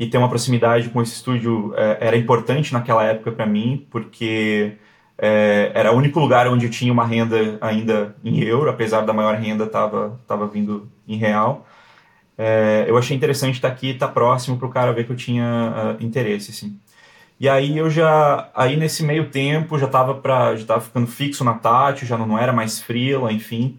e 0.00 0.06
ter 0.06 0.16
uma 0.16 0.30
proximidade 0.30 0.88
com 0.88 1.02
esse 1.02 1.12
estúdio 1.12 1.74
é, 1.76 1.98
era 2.00 2.16
importante 2.16 2.72
naquela 2.72 3.04
época 3.04 3.30
para 3.32 3.44
mim, 3.44 3.86
porque 3.90 4.72
é, 5.18 5.70
era 5.74 5.92
o 5.92 5.96
único 5.96 6.18
lugar 6.18 6.48
onde 6.48 6.64
eu 6.64 6.70
tinha 6.70 6.90
uma 6.90 7.04
renda 7.04 7.58
ainda 7.60 8.16
em 8.24 8.40
euro, 8.42 8.70
apesar 8.70 9.02
da 9.02 9.12
maior 9.12 9.36
renda 9.36 9.64
estava 9.64 10.18
tava 10.26 10.46
vindo 10.46 10.90
em 11.06 11.18
real. 11.18 11.66
É, 12.38 12.86
eu 12.88 12.96
achei 12.96 13.14
interessante 13.14 13.56
estar 13.56 13.68
aqui, 13.68 13.90
estar 13.90 14.08
próximo 14.08 14.56
para 14.56 14.66
o 14.66 14.70
cara 14.70 14.92
ver 14.94 15.04
que 15.04 15.12
eu 15.12 15.16
tinha 15.16 15.98
uh, 16.00 16.02
interesse, 16.02 16.50
assim. 16.50 16.80
E 17.38 17.46
aí 17.48 17.76
eu 17.76 17.90
já, 17.90 18.50
aí 18.54 18.76
nesse 18.76 19.02
meio 19.02 19.28
tempo 19.30 19.78
já 19.78 19.86
estava 19.86 20.14
para, 20.14 20.56
já 20.56 20.80
ficando 20.80 21.06
fixo 21.08 21.44
na 21.44 21.54
Tati, 21.54 22.06
já 22.06 22.16
não, 22.16 22.26
não 22.26 22.38
era 22.38 22.54
mais 22.54 22.80
freela, 22.80 23.30
enfim. 23.30 23.78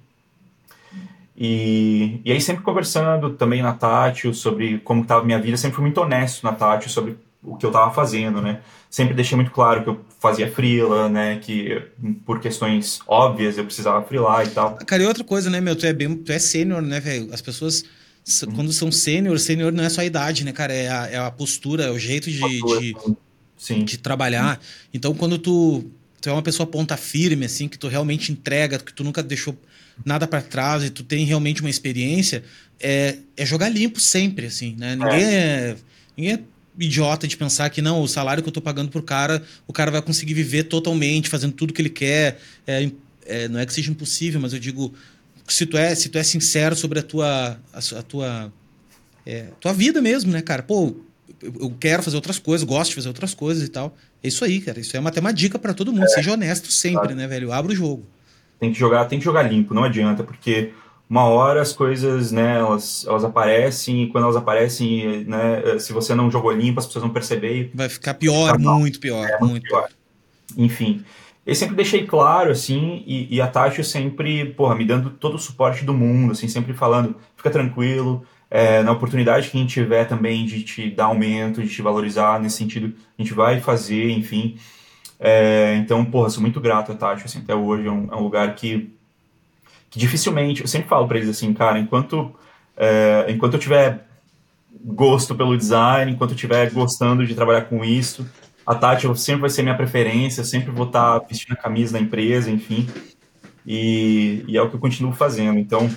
E, 1.43 2.21
e 2.23 2.31
aí 2.31 2.39
sempre 2.39 2.63
conversando 2.63 3.31
também 3.31 3.63
na 3.63 3.73
Tati 3.73 4.31
sobre 4.31 4.77
como 4.77 5.01
estava 5.01 5.25
minha 5.25 5.41
vida, 5.41 5.57
sempre 5.57 5.77
fui 5.77 5.83
muito 5.83 5.99
honesto 5.99 6.43
na 6.43 6.53
Tati 6.53 6.87
sobre 6.87 7.17
o 7.41 7.57
que 7.57 7.65
eu 7.65 7.71
estava 7.71 7.91
fazendo, 7.91 8.39
né? 8.43 8.61
Sempre 8.91 9.15
deixei 9.15 9.35
muito 9.35 9.49
claro 9.49 9.81
que 9.81 9.89
eu 9.89 10.05
fazia 10.19 10.51
freela, 10.51 11.09
né? 11.09 11.39
Que 11.39 11.81
por 12.27 12.39
questões 12.39 12.99
óbvias 13.07 13.57
eu 13.57 13.65
precisava 13.65 14.03
freelar 14.03 14.45
e 14.45 14.51
tal. 14.51 14.75
Cara, 14.85 15.01
e 15.01 15.05
outra 15.07 15.23
coisa, 15.23 15.49
né, 15.49 15.59
meu? 15.59 15.75
Tu 15.75 15.87
é 15.87 15.93
bem, 15.93 16.15
tu 16.15 16.31
é 16.31 16.37
sênior, 16.37 16.79
né, 16.79 16.99
velho? 16.99 17.33
As 17.33 17.41
pessoas 17.41 17.83
uhum. 18.43 18.51
quando 18.51 18.71
são 18.71 18.91
sênior, 18.91 19.39
sênior 19.39 19.71
não 19.71 19.83
é 19.83 19.89
só 19.89 20.01
a 20.01 20.05
idade, 20.05 20.45
né, 20.45 20.51
cara? 20.51 20.71
É 20.71 20.89
a, 20.89 21.07
é 21.07 21.17
a 21.17 21.31
postura, 21.31 21.85
é 21.85 21.89
o 21.89 21.97
jeito 21.97 22.29
de, 22.29 22.39
de 22.39 22.95
Sim. 23.57 23.83
de 23.83 23.97
trabalhar. 23.97 24.59
Então, 24.93 25.15
quando 25.15 25.39
tu, 25.39 25.89
tu 26.21 26.29
é 26.29 26.31
uma 26.31 26.43
pessoa 26.43 26.67
ponta 26.67 26.95
firme, 26.95 27.47
assim, 27.47 27.67
que 27.67 27.79
tu 27.79 27.87
realmente 27.87 28.31
entrega, 28.31 28.77
que 28.77 28.93
tu 28.93 29.03
nunca 29.03 29.23
deixou 29.23 29.57
nada 30.06 30.28
para 30.28 30.41
trás 30.41 30.84
e 30.84 30.89
tu 30.89 31.04
tem 31.04 31.26
realmente 31.26 31.62
uma 31.62 31.70
experiência, 31.70 32.43
é, 32.80 33.18
é 33.38 33.45
jogar 33.45 33.70
limpo 33.70 33.99
sempre, 33.99 34.47
assim, 34.47 34.76
né? 34.78 34.95
Ninguém 34.95 35.24
é. 35.24 35.36
é, 35.36 35.76
ninguém 36.18 36.34
é 36.34 36.39
idiota 36.80 37.28
de 37.28 37.38
pensar 37.38 37.70
que 37.70 37.82
não, 37.82 38.02
o 38.02 38.08
salário 38.08 38.41
que 38.41 38.49
eu 38.49 38.54
tô 38.54 38.62
pagando 38.62 38.89
pro 38.89 39.04
cara, 39.04 39.43
o 39.68 39.74
cara 39.74 39.91
vai 39.91 40.02
conseguir 40.02 40.34
viver 40.34 40.64
totalmente, 40.64 41.30
fazendo 41.30 41.54
tudo 41.54 41.74
que 41.74 41.82
ele 41.82 41.89
quer. 41.89 42.39
É, 42.66 42.89
é, 43.26 43.47
não 43.47 43.60
é 43.60 43.66
que 43.66 43.74
seja 43.74 43.91
impossível, 43.91 44.39
mas 44.39 44.54
eu 44.54 44.60
digo, 44.60 44.93
se 45.47 45.66
tu 45.66 45.78
é, 45.78 45.93
se 45.93 46.10
tu 46.10 46.18
é 46.18 46.24
sincero 46.24 46.76
sobre 46.76 46.99
a 46.99 47.04
tua, 47.04 47.60
a, 47.74 47.99
a 47.99 48.02
tua, 48.02 48.54
é, 49.26 49.47
tua 49.60 49.74
vida 49.74 50.02
mesmo, 50.02 50.32
né, 50.32 50.41
cara? 50.41 50.64
Pô, 50.64 50.95
eu 51.41 51.76
quero 51.80 52.04
fazer 52.04 52.16
outras 52.16 52.39
coisas, 52.39 52.66
gosto 52.66 52.89
de 52.89 52.95
fazer 52.95 53.08
outras 53.08 53.34
coisas 53.34 53.64
e 53.64 53.70
tal. 53.70 53.95
É 54.24 54.28
isso 54.28 54.43
aí, 54.45 54.62
cara. 54.62 54.80
Isso 54.80 54.95
é 54.95 54.99
uma, 54.99 55.12
uma 55.12 55.34
dica 55.34 55.58
para 55.58 55.74
todo 55.74 55.91
mundo. 55.91 56.06
É. 56.06 56.10
Seja 56.10 56.34
honesto 56.34 56.72
sempre, 56.72 57.14
né, 57.16 57.28
velho? 57.28 57.52
Abra 57.52 57.72
o 57.72 57.76
jogo. 57.76 58.06
Tem 58.62 58.72
que 58.72 58.78
jogar, 58.78 59.05
tem 59.05 59.18
que 59.18 59.26
jogar 59.26 59.41
limpo, 59.41 59.74
não 59.74 59.84
adianta, 59.84 60.24
porque 60.24 60.72
uma 61.09 61.24
hora 61.24 61.64
as 61.64 61.74
coisas, 61.74 62.32
né, 62.32 62.59
elas, 62.59 63.03
elas 63.07 63.24
aparecem 63.24 64.03
e 64.03 64.07
quando 64.07 64.26
elas 64.26 64.36
aparecem, 64.36 65.26
né, 65.26 65.80
se 65.80 65.91
você 65.91 66.14
não 66.14 66.30
jogou 66.30 66.51
limpo, 66.51 66.80
as 66.80 66.86
pessoas 66.86 67.01
vão 67.01 67.12
perceber. 67.12 67.72
Vai 67.74 67.89
ficar 67.89 68.14
pior, 68.14 68.59
muito 68.59 68.99
pior, 68.99 69.28
é, 69.28 69.39
muito 69.39 69.64
pior. 69.64 69.89
Enfim, 70.55 71.03
eu 71.43 71.55
sempre 71.55 71.76
deixei 71.76 72.05
claro, 72.05 72.51
assim, 72.51 73.03
e, 73.07 73.36
e 73.36 73.41
a 73.41 73.47
Tati 73.47 73.84
sempre, 73.84 74.45
porra, 74.53 74.76
me 74.76 74.86
dando 74.86 75.09
todo 75.09 75.34
o 75.34 75.39
suporte 75.39 75.84
do 75.84 75.91
mundo, 75.91 76.34
assim, 76.34 76.47
sempre 76.47 76.72
falando, 76.76 77.16
fica 77.36 77.49
tranquilo, 77.49 78.24
é, 78.47 78.84
na 78.84 78.91
oportunidade 78.91 79.49
que 79.49 79.57
a 79.57 79.59
gente 79.59 79.74
tiver 79.74 80.05
também 80.05 80.45
de 80.45 80.62
te 80.62 80.91
dar 80.91 81.05
aumento, 81.05 81.64
de 81.64 81.70
te 81.70 81.82
valorizar 81.82 82.39
nesse 82.39 82.57
sentido, 82.57 82.93
a 83.18 83.22
gente 83.24 83.34
vai 83.34 83.59
fazer, 83.59 84.12
enfim. 84.12 84.55
É, 85.24 85.76
então, 85.76 86.03
porra, 86.03 86.32
sou 86.32 86.41
muito 86.41 86.59
grato 86.59 86.91
a 86.91 86.95
Tati, 86.95 87.26
assim, 87.26 87.39
até 87.39 87.53
hoje 87.53 87.88
é 87.88 87.91
um, 87.91 88.07
é 88.11 88.15
um, 88.15 88.24
lugar 88.24 88.55
que, 88.55 88.91
que 89.88 89.99
dificilmente, 89.99 90.61
eu 90.61 90.67
sempre 90.67 90.89
falo 90.89 91.07
para 91.07 91.17
eles 91.17 91.30
assim, 91.30 91.53
cara, 91.53 91.78
enquanto, 91.78 92.34
é, 92.76 93.28
enquanto 93.30 93.53
eu 93.53 93.59
tiver 93.59 94.07
gosto 94.84 95.36
pelo 95.36 95.55
design, 95.55 96.11
enquanto 96.11 96.32
eu 96.32 96.36
estiver 96.36 96.72
gostando 96.72 97.24
de 97.24 97.36
trabalhar 97.36 97.65
com 97.65 97.86
isso, 97.86 98.28
a 98.65 98.74
Tati 98.74 99.05
sempre 99.19 99.41
vai 99.41 99.49
ser 99.51 99.61
minha 99.61 99.78
preferência, 99.78 100.43
sempre 100.43 100.72
vou 100.72 100.88
estar 100.88 101.19
vestindo 101.19 101.53
a 101.53 101.55
camisa 101.55 101.93
da 101.93 101.99
empresa, 101.99 102.49
enfim, 102.49 102.88
e, 103.63 104.43
e 104.47 104.57
é 104.57 104.61
o 104.61 104.69
que 104.72 104.76
eu 104.76 104.80
continuo 104.80 105.13
fazendo. 105.13 105.59
Então, 105.59 105.88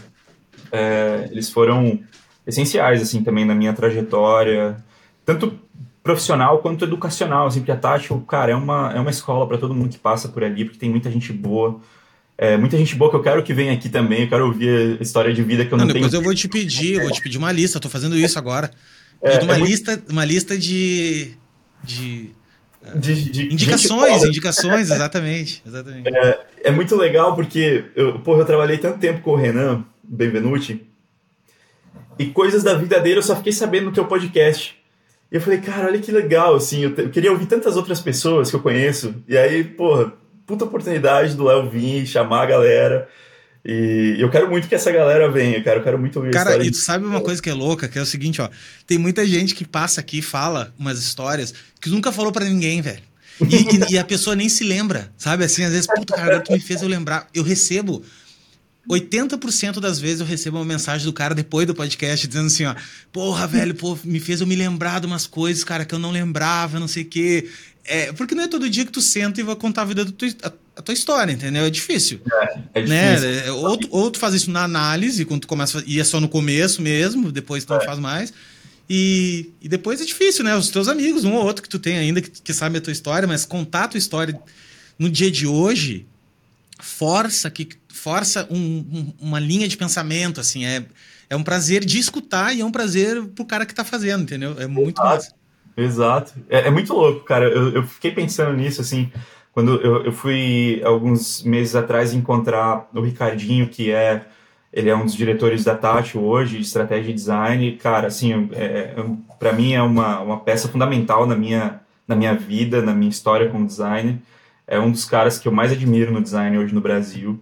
é, 0.70 1.28
eles 1.30 1.48
foram 1.50 1.98
essenciais, 2.46 3.00
assim, 3.00 3.24
também 3.24 3.46
na 3.46 3.54
minha 3.54 3.72
trajetória, 3.72 4.76
tanto 5.24 5.58
profissional 6.04 6.58
quanto 6.58 6.84
educacional, 6.84 7.46
assim, 7.46 7.60
porque 7.60 7.72
a 7.72 7.76
Tati, 7.76 8.10
cara, 8.28 8.52
é 8.52 8.54
uma, 8.54 8.92
é 8.94 9.00
uma 9.00 9.10
escola 9.10 9.48
para 9.48 9.56
todo 9.56 9.74
mundo 9.74 9.88
que 9.88 9.98
passa 9.98 10.28
por 10.28 10.44
ali, 10.44 10.66
porque 10.66 10.78
tem 10.78 10.90
muita 10.90 11.10
gente 11.10 11.32
boa, 11.32 11.80
é, 12.36 12.58
muita 12.58 12.76
gente 12.76 12.94
boa 12.94 13.10
que 13.10 13.16
eu 13.16 13.22
quero 13.22 13.42
que 13.42 13.54
venha 13.54 13.72
aqui 13.72 13.88
também, 13.88 14.24
eu 14.24 14.28
quero 14.28 14.44
ouvir 14.44 14.98
a 15.00 15.02
história 15.02 15.32
de 15.32 15.42
vida 15.42 15.64
que 15.64 15.72
eu 15.72 15.78
não, 15.78 15.86
não 15.86 15.94
depois 15.94 16.10
tenho. 16.10 16.10
Depois 16.10 16.14
eu 16.14 16.22
vou 16.22 16.34
te 16.34 16.46
pedir, 16.46 16.96
eu 16.96 17.02
vou 17.04 17.10
te 17.10 17.22
pedir 17.22 17.38
uma 17.38 17.50
lista, 17.50 17.80
tô 17.80 17.88
fazendo 17.88 18.16
isso 18.16 18.38
agora. 18.38 18.70
É, 19.22 19.38
uma, 19.42 19.56
é 19.56 19.60
lista, 19.60 19.92
muito... 19.92 20.12
uma 20.12 20.24
lista 20.24 20.58
de... 20.58 21.32
de... 21.82 22.30
De, 22.96 23.30
de, 23.30 23.46
indicações, 23.46 24.24
indicações, 24.24 24.90
exatamente. 24.90 25.62
exatamente. 25.66 26.06
É, 26.06 26.46
é, 26.64 26.70
muito 26.70 26.94
legal 26.96 27.34
porque 27.34 27.86
eu, 27.96 28.18
porra, 28.18 28.40
eu 28.40 28.44
trabalhei 28.44 28.76
tanto 28.76 28.98
tempo 28.98 29.22
com 29.22 29.30
o 29.30 29.36
Renan 29.36 29.82
Benvenuti 30.02 30.86
e 32.18 32.26
coisas 32.26 32.62
da 32.62 32.74
vida 32.74 33.00
dele 33.00 33.20
eu 33.20 33.22
só 33.22 33.36
fiquei 33.36 33.52
sabendo 33.52 33.86
no 33.86 33.92
teu 33.92 34.04
podcast. 34.04 34.83
E 35.34 35.36
eu 35.36 35.40
falei, 35.40 35.58
cara, 35.58 35.88
olha 35.88 35.98
que 35.98 36.12
legal, 36.12 36.54
assim, 36.54 36.84
eu, 36.84 36.94
eu 36.96 37.10
queria 37.10 37.32
ouvir 37.32 37.46
tantas 37.46 37.76
outras 37.76 38.00
pessoas 38.00 38.50
que 38.50 38.54
eu 38.54 38.60
conheço. 38.60 39.16
E 39.26 39.36
aí, 39.36 39.64
porra, 39.64 40.12
puta 40.46 40.64
oportunidade 40.64 41.34
do 41.34 41.42
Léo 41.42 41.68
vir, 41.68 42.06
chamar 42.06 42.42
a 42.42 42.46
galera. 42.46 43.08
E 43.64 44.14
eu 44.16 44.30
quero 44.30 44.48
muito 44.48 44.68
que 44.68 44.76
essa 44.76 44.92
galera 44.92 45.28
venha, 45.28 45.60
cara. 45.60 45.80
Eu 45.80 45.82
quero 45.82 45.98
muito 45.98 46.20
ouvir 46.20 46.30
Cara, 46.30 46.64
e 46.64 46.70
tu 46.70 46.76
sabe 46.76 47.04
uma 47.04 47.20
coisa 47.20 47.42
que 47.42 47.50
é 47.50 47.52
louca, 47.52 47.88
que 47.88 47.98
é 47.98 48.02
o 48.02 48.06
seguinte, 48.06 48.40
ó. 48.40 48.48
Tem 48.86 48.96
muita 48.96 49.26
gente 49.26 49.56
que 49.56 49.64
passa 49.64 50.00
aqui 50.00 50.18
e 50.18 50.22
fala 50.22 50.72
umas 50.78 51.00
histórias 51.00 51.52
que 51.80 51.90
nunca 51.90 52.12
falou 52.12 52.30
para 52.30 52.44
ninguém, 52.44 52.80
velho. 52.80 53.02
E, 53.40 53.90
e, 53.90 53.94
e, 53.94 53.98
a 53.98 54.04
pessoa 54.04 54.36
nem 54.36 54.48
se 54.48 54.62
lembra, 54.62 55.10
sabe? 55.18 55.42
Assim, 55.42 55.64
às 55.64 55.72
vezes, 55.72 55.88
puta, 55.88 56.14
cara, 56.14 56.38
tu 56.38 56.52
me 56.52 56.60
fez 56.60 56.80
eu 56.80 56.88
lembrar. 56.88 57.26
Eu 57.34 57.42
recebo 57.42 58.04
80% 58.88 59.80
das 59.80 59.98
vezes 59.98 60.20
eu 60.20 60.26
recebo 60.26 60.58
uma 60.58 60.64
mensagem 60.64 61.06
do 61.06 61.12
cara 61.12 61.34
depois 61.34 61.66
do 61.66 61.74
podcast 61.74 62.26
dizendo 62.26 62.46
assim, 62.46 62.64
ó, 62.64 62.74
porra, 63.12 63.46
velho, 63.46 63.74
pô, 63.74 63.98
me 64.04 64.20
fez 64.20 64.40
eu 64.40 64.46
me 64.46 64.54
lembrar 64.54 65.00
de 65.00 65.06
umas 65.06 65.26
coisas, 65.26 65.64
cara, 65.64 65.84
que 65.84 65.94
eu 65.94 65.98
não 65.98 66.10
lembrava, 66.10 66.78
não 66.78 66.88
sei 66.88 67.02
o 67.02 67.06
quê. 67.06 67.48
É, 67.84 68.12
porque 68.12 68.34
não 68.34 68.44
é 68.44 68.48
todo 68.48 68.68
dia 68.68 68.84
que 68.84 68.92
tu 68.92 69.00
senta 69.00 69.40
e 69.40 69.44
vai 69.44 69.56
contar 69.56 69.82
a 69.82 69.84
vida 69.86 70.04
da 70.04 70.12
tua, 70.12 70.28
a, 70.42 70.52
a 70.76 70.82
tua 70.82 70.94
história, 70.94 71.32
entendeu? 71.32 71.64
É 71.64 71.70
difícil. 71.70 72.20
É, 72.74 72.80
é 72.80 72.86
né? 72.86 73.14
difícil. 73.14 73.30
Né? 73.30 73.50
Ou, 73.52 73.76
tu, 73.76 73.88
ou 73.90 74.10
tu 74.10 74.18
faz 74.18 74.34
isso 74.34 74.50
na 74.50 74.64
análise, 74.64 75.24
quando 75.24 75.42
tu 75.42 75.48
começa, 75.48 75.82
e 75.86 76.00
é 76.00 76.04
só 76.04 76.20
no 76.20 76.28
começo 76.28 76.82
mesmo, 76.82 77.32
depois 77.32 77.64
tu 77.64 77.70
não 77.70 77.80
é. 77.80 77.84
faz 77.84 77.98
mais. 77.98 78.32
E, 78.88 79.50
e 79.62 79.68
depois 79.68 80.00
é 80.00 80.04
difícil, 80.04 80.44
né? 80.44 80.54
Os 80.54 80.68
teus 80.68 80.88
amigos, 80.88 81.24
um 81.24 81.32
ou 81.32 81.44
outro 81.44 81.62
que 81.62 81.68
tu 81.68 81.78
tem 81.78 81.96
ainda, 81.96 82.20
que, 82.20 82.30
que 82.30 82.52
sabe 82.52 82.78
a 82.78 82.80
tua 82.80 82.92
história, 82.92 83.26
mas 83.26 83.46
contar 83.46 83.84
a 83.84 83.88
tua 83.88 83.98
história 83.98 84.38
no 84.98 85.08
dia 85.08 85.30
de 85.30 85.46
hoje 85.46 86.06
força 86.80 87.50
que 87.50 87.68
força 87.94 88.46
um, 88.50 88.58
um, 88.58 89.14
uma 89.20 89.38
linha 89.40 89.68
de 89.68 89.76
pensamento, 89.76 90.40
assim, 90.40 90.64
é, 90.64 90.84
é 91.30 91.36
um 91.36 91.42
prazer 91.42 91.84
de 91.84 91.98
escutar 91.98 92.54
e 92.54 92.60
é 92.60 92.64
um 92.64 92.72
prazer 92.72 93.24
pro 93.28 93.44
cara 93.44 93.64
que 93.64 93.74
tá 93.74 93.84
fazendo, 93.84 94.22
entendeu? 94.22 94.56
É 94.58 94.66
muito 94.66 95.00
Exato. 95.00 95.14
massa. 95.14 95.34
Exato. 95.76 96.32
É, 96.48 96.68
é, 96.68 96.70
muito 96.70 96.92
louco, 96.92 97.24
cara. 97.24 97.46
Eu, 97.46 97.72
eu, 97.72 97.82
fiquei 97.84 98.10
pensando 98.10 98.52
nisso, 98.56 98.80
assim, 98.80 99.10
quando 99.52 99.80
eu, 99.80 100.04
eu 100.04 100.12
fui, 100.12 100.80
alguns 100.84 101.42
meses 101.42 101.74
atrás, 101.74 102.12
encontrar 102.12 102.88
o 102.92 103.00
Ricardinho, 103.00 103.68
que 103.68 103.90
é 103.90 104.24
ele 104.72 104.90
é 104.90 104.96
um 104.96 105.04
dos 105.04 105.14
diretores 105.14 105.62
da 105.62 105.76
Tati 105.76 106.18
hoje, 106.18 106.56
de 106.56 106.62
estratégia 106.62 107.12
e 107.12 107.14
design. 107.14 107.72
Cara, 107.76 108.08
assim, 108.08 108.48
é, 108.52 108.64
é 108.64 109.06
para 109.38 109.52
mim 109.52 109.72
é 109.72 109.80
uma, 109.80 110.18
uma 110.18 110.40
peça 110.40 110.66
fundamental 110.66 111.28
na 111.28 111.36
minha, 111.36 111.80
na 112.08 112.16
minha 112.16 112.34
vida, 112.34 112.82
na 112.82 112.92
minha 112.92 113.08
história 113.08 113.48
como 113.48 113.64
designer. 113.64 114.18
É 114.66 114.80
um 114.80 114.90
dos 114.90 115.04
caras 115.04 115.38
que 115.38 115.46
eu 115.46 115.52
mais 115.52 115.70
admiro 115.70 116.10
no 116.10 116.20
design 116.20 116.58
hoje 116.58 116.74
no 116.74 116.80
Brasil. 116.80 117.40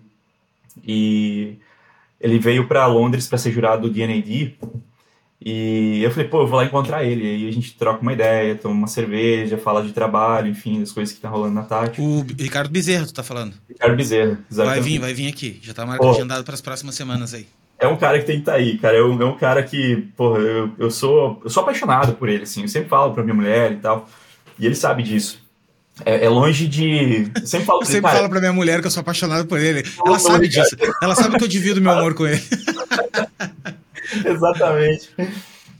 E 0.87 1.59
ele 2.21 2.39
veio 2.39 2.67
para 2.67 2.87
Londres 2.87 3.27
para 3.27 3.39
ser 3.39 3.51
jurado 3.51 3.89
do 3.89 3.95
D&AD. 3.95 4.57
E 5.45 6.01
eu 6.03 6.11
falei, 6.13 6.29
pô, 6.29 6.43
eu 6.43 6.47
vou 6.47 6.57
lá 6.57 6.65
encontrar 6.65 7.03
ele. 7.03 7.27
Aí 7.27 7.49
a 7.49 7.53
gente 7.53 7.77
troca 7.77 8.01
uma 8.01 8.13
ideia, 8.13 8.55
toma 8.55 8.75
uma 8.75 8.87
cerveja, 8.87 9.59
fala 9.59 9.83
de 9.83 9.93
trabalho, 9.93 10.49
enfim, 10.49 10.79
das 10.79 10.93
coisas 10.93 11.13
que 11.13 11.21
tá 11.21 11.29
rolando 11.29 11.55
na 11.55 11.63
Tati. 11.63 12.01
O 12.01 12.25
Ricardo 12.39 12.71
Bezerra, 12.71 13.07
tu 13.07 13.13
tá 13.13 13.25
falando? 13.25 13.55
Ricardo 13.69 13.97
Bezerra, 13.97 14.39
exatamente. 14.51 14.81
Vai 14.81 14.91
vir, 14.91 14.99
vai 15.01 15.15
vir 15.15 15.29
aqui. 15.29 15.59
Já 15.61 15.75
tá 15.75 15.85
marcado 15.85 16.45
para 16.45 16.55
as 16.55 16.61
próximas 16.61 16.95
semanas 16.95 17.35
aí. 17.35 17.47
É 17.77 17.89
um 17.89 17.97
cara 17.97 18.21
que 18.21 18.25
tem 18.25 18.37
que 18.37 18.43
estar 18.43 18.53
tá 18.53 18.59
aí, 18.59 18.79
cara. 18.79 18.97
É 18.97 19.03
um, 19.03 19.21
é 19.21 19.25
um 19.25 19.37
cara 19.37 19.61
que, 19.65 20.09
porra, 20.17 20.39
eu, 20.39 20.71
eu, 20.79 20.91
sou, 20.93 21.41
eu 21.43 21.51
sou 21.51 21.65
apaixonado 21.65 22.13
por 22.13 22.29
ele, 22.29 22.45
assim. 22.45 22.63
Eu 22.63 22.69
sempre 22.69 22.89
falo 22.89 23.13
pra 23.13 23.25
minha 23.25 23.35
mulher 23.35 23.73
e 23.73 23.77
tal. 23.77 24.09
E 24.57 24.65
ele 24.65 24.77
sabe 24.77 25.03
disso. 25.03 25.42
É, 26.05 26.25
é, 26.25 26.29
longe 26.29 26.67
de. 26.67 27.31
Eu 27.35 27.47
sempre 27.47 27.67
falo, 27.67 27.83
eu 27.83 27.87
sempre 27.87 28.03
cara, 28.03 28.17
falo 28.17 28.29
pra 28.29 28.41
minha 28.41 28.53
mulher 28.53 28.81
que 28.81 28.87
eu 28.87 28.91
sou 28.91 29.01
apaixonado 29.01 29.47
por 29.47 29.61
ele. 29.61 29.83
Ela 30.05 30.19
sabe 30.19 30.49
disso. 30.49 30.77
Ela 31.03 31.15
sabe 31.15 31.37
que 31.39 31.45
eu 31.45 31.49
divido 31.49 31.81
meu 31.81 31.93
amor 31.93 32.15
com 32.15 32.27
ele. 32.27 32.43
Exatamente. 34.25 35.11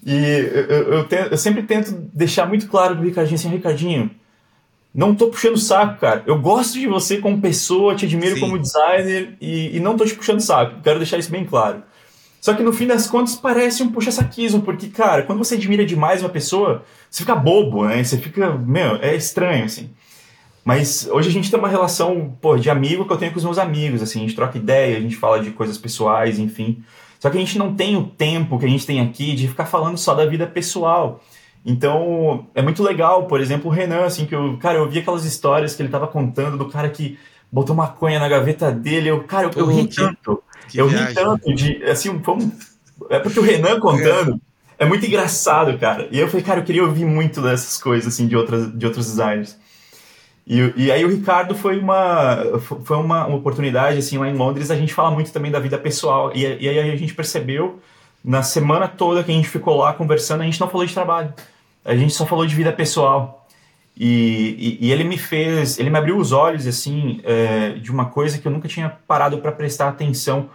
E 0.05 0.15
eu, 0.15 0.65
eu, 0.67 0.93
eu, 0.95 1.09
eu, 1.31 1.39
sempre 1.39 1.63
tento 1.63 1.93
deixar 2.13 2.47
muito 2.47 2.67
claro 2.67 2.97
pro 2.97 3.05
Ricardinho 3.05 3.37
assim, 3.37 3.49
Ricardinho, 3.49 4.11
não 4.95 5.15
tô 5.15 5.29
puxando 5.29 5.57
saco, 5.57 6.01
cara. 6.01 6.23
Eu 6.27 6.39
gosto 6.41 6.75
de 6.75 6.87
você 6.87 7.19
como 7.19 7.41
pessoa, 7.41 7.95
te 7.95 8.05
admiro 8.05 8.35
Sim. 8.35 8.41
como 8.41 8.59
designer 8.59 9.37
e, 9.41 9.77
e, 9.77 9.81
não 9.81 9.97
tô 9.97 10.05
te 10.05 10.15
puxando 10.15 10.41
saco. 10.41 10.81
Quero 10.83 10.99
deixar 10.99 11.19
isso 11.19 11.31
bem 11.31 11.45
claro. 11.45 11.83
Só 12.41 12.53
que 12.53 12.63
no 12.63 12.73
fim 12.73 12.87
das 12.89 13.07
contas 13.09 13.37
parece 13.37 13.83
um 13.85 13.93
puxa-saquismo, 13.93 14.63
porque, 14.63 14.89
cara, 14.89 15.23
quando 15.23 15.39
você 15.39 15.55
admira 15.55 15.87
demais 15.87 16.23
uma 16.23 16.29
pessoa, 16.29 16.85
você 17.09 17.23
fica 17.23 17.37
bobo, 17.37 17.87
né? 17.87 18.03
Você 18.03 18.19
fica, 18.19 18.53
meu, 18.53 18.97
é 18.97 19.15
estranho, 19.15 19.65
assim. 19.65 19.91
Mas 20.65 21.09
hoje 21.11 21.29
a 21.29 21.33
gente 21.33 21.51
tem 21.51 21.59
uma 21.59 21.69
relação, 21.69 22.37
pô, 22.41 22.57
de 22.57 22.71
amigo 22.71 23.05
que 23.05 23.13
eu 23.13 23.17
tenho 23.17 23.33
com 23.33 23.39
os 23.39 23.45
meus 23.45 23.59
amigos, 23.59 24.01
assim, 24.01 24.21
a 24.21 24.23
gente 24.23 24.37
troca 24.37 24.57
ideia, 24.57 24.97
a 24.97 25.01
gente 25.01 25.17
fala 25.17 25.41
de 25.41 25.51
coisas 25.51 25.77
pessoais, 25.77 26.39
enfim. 26.39 26.83
Só 27.19 27.31
que 27.31 27.37
a 27.37 27.41
gente 27.41 27.59
não 27.59 27.75
tem 27.75 27.97
o 27.97 28.05
tempo 28.05 28.59
que 28.59 28.67
a 28.67 28.69
gente 28.69 28.87
tem 28.87 29.01
aqui 29.01 29.35
de 29.35 29.49
ficar 29.49 29.67
falando 29.67 29.97
só 29.97 30.15
da 30.15 30.25
vida 30.27 30.47
pessoal. 30.47 31.21
Então, 31.65 32.47
é 32.55 32.63
muito 32.63 32.83
legal, 32.83 33.27
por 33.27 33.41
exemplo, 33.41 33.71
o 33.71 33.75
Renan, 33.75 34.05
assim, 34.05 34.27
que 34.27 34.35
eu, 34.35 34.57
cara, 34.59 34.79
eu 34.79 34.89
vi 34.89 34.99
aquelas 34.99 35.25
histórias 35.25 35.75
que 35.75 35.83
ele 35.83 35.89
tava 35.89 36.09
contando 36.09 36.57
do 36.59 36.69
cara 36.69 36.89
que 36.89 37.19
botou 37.51 37.77
maconha 37.77 38.19
na 38.19 38.29
gaveta 38.29 38.73
dele, 38.73 39.09
eu, 39.09 39.23
cara, 39.25 39.51
eu, 39.55 39.61
eu 39.61 39.67
ri 39.67 39.87
tanto. 39.87 40.43
eu 40.75 40.89
viagem. 40.89 41.09
ri 41.09 41.15
tanto 41.15 41.55
de, 41.55 41.85
assim, 41.85 42.09
um, 42.09 42.21
é 43.11 43.19
porque 43.19 43.39
o 43.39 43.43
Renan 43.43 43.79
contando 43.79 44.41
é. 44.79 44.85
é 44.85 44.87
muito 44.87 45.07
engraçado, 45.07 45.79
cara. 45.79 46.09
E 46.11 46.19
eu 46.19 46.29
falei, 46.29 46.45
cara, 46.45 46.61
eu 46.61 46.65
queria 46.65 46.85
ouvir 46.85 47.05
muito 47.05 47.41
dessas 47.41 47.81
coisas, 47.81 48.13
assim, 48.13 48.27
de, 48.27 48.37
outras, 48.37 48.77
de 48.77 48.87
outros 48.87 49.07
designers. 49.07 49.57
E, 50.47 50.73
e 50.77 50.93
aí 50.93 51.05
o 51.05 51.09
Ricardo 51.09 51.55
foi 51.55 51.79
uma 51.79 52.37
foi 52.59 52.97
uma, 52.97 53.27
uma, 53.27 53.37
oportunidade 53.37 53.99
assim 53.99 54.19
lá 54.19 54.29
em 54.29 54.35
Londres 54.35 54.71
a 54.71 54.77
gente 54.77 54.93
fala 54.93 55.11
muito 55.11 55.33
também 55.33 55.51
da 55.51 55.61
vida 55.61 55.79
pessoal. 55.79 56.33
E, 56.35 56.43
e 56.43 56.69
aí 56.69 56.91
a 56.91 56.97
gente 56.97 57.15
percebeu 57.15 57.81
na 58.25 58.43
semana 58.43 58.89
toda 58.89 59.23
que 59.23 59.31
a 59.31 59.35
gente 59.35 59.49
ficou 59.49 59.77
lá 59.77 59.93
conversando 59.93 60.43
a 60.43 60.45
gente 60.45 60.61
não 60.61 60.69
falou 60.69 60.87
de 60.87 60.95
trabalho. 60.95 61.33
A 61.85 61.97
gente 61.97 62.13
só 62.13 62.27
falou 62.27 62.47
de 62.47 62.55
vida 62.55 62.73
pessoal. 62.73 63.47
E, 63.97 64.79
e, 64.81 64.91
ele 64.91 65.05
me 65.05 65.19
fez 65.19 65.79
ele 65.79 65.91
me 65.91 65.99
abriu 65.99 66.17
os 66.17 66.33
olhos 66.33 66.67
assim 66.67 67.21
é, 67.25 67.71
de 67.71 67.91
uma 67.91 68.07
coisa 68.07 68.39
que 68.39 68.49
eu 68.49 68.53
nunca 68.53 68.67
tinha 68.67 68.89
parado 69.07 69.39
para 69.39 69.53
prestar 69.53 69.89
atenção 69.89 70.49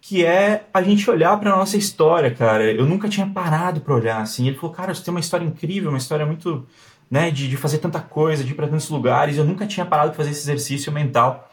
que 0.00 0.24
é 0.24 0.66
a 0.72 0.82
gente 0.82 1.10
olhar 1.10 1.36
para 1.40 1.50
nossa 1.50 1.76
história 1.76 2.30
cara. 2.30 2.70
Eu 2.70 2.86
nunca 2.86 3.08
tinha 3.08 3.26
parado 3.26 3.80
para 3.80 3.94
olhar 3.94 4.20
assim. 4.20 4.46
Ele 4.46 4.56
falou 4.56 4.74
cara 4.74 4.94
você 4.94 5.02
tem 5.02 5.12
uma 5.12 5.20
história 5.20 5.44
incrível 5.44 5.90
uma 5.90 5.98
história 5.98 6.24
muito 6.24 6.66
né, 7.10 7.30
de, 7.30 7.48
de 7.48 7.56
fazer 7.56 7.78
tanta 7.78 8.00
coisa, 8.00 8.42
de 8.42 8.52
ir 8.52 8.54
para 8.54 8.68
tantos 8.68 8.88
lugares. 8.88 9.36
Eu 9.36 9.44
nunca 9.44 9.66
tinha 9.66 9.86
parado 9.86 10.10
de 10.10 10.16
fazer 10.16 10.30
esse 10.30 10.40
exercício 10.40 10.92
mental. 10.92 11.50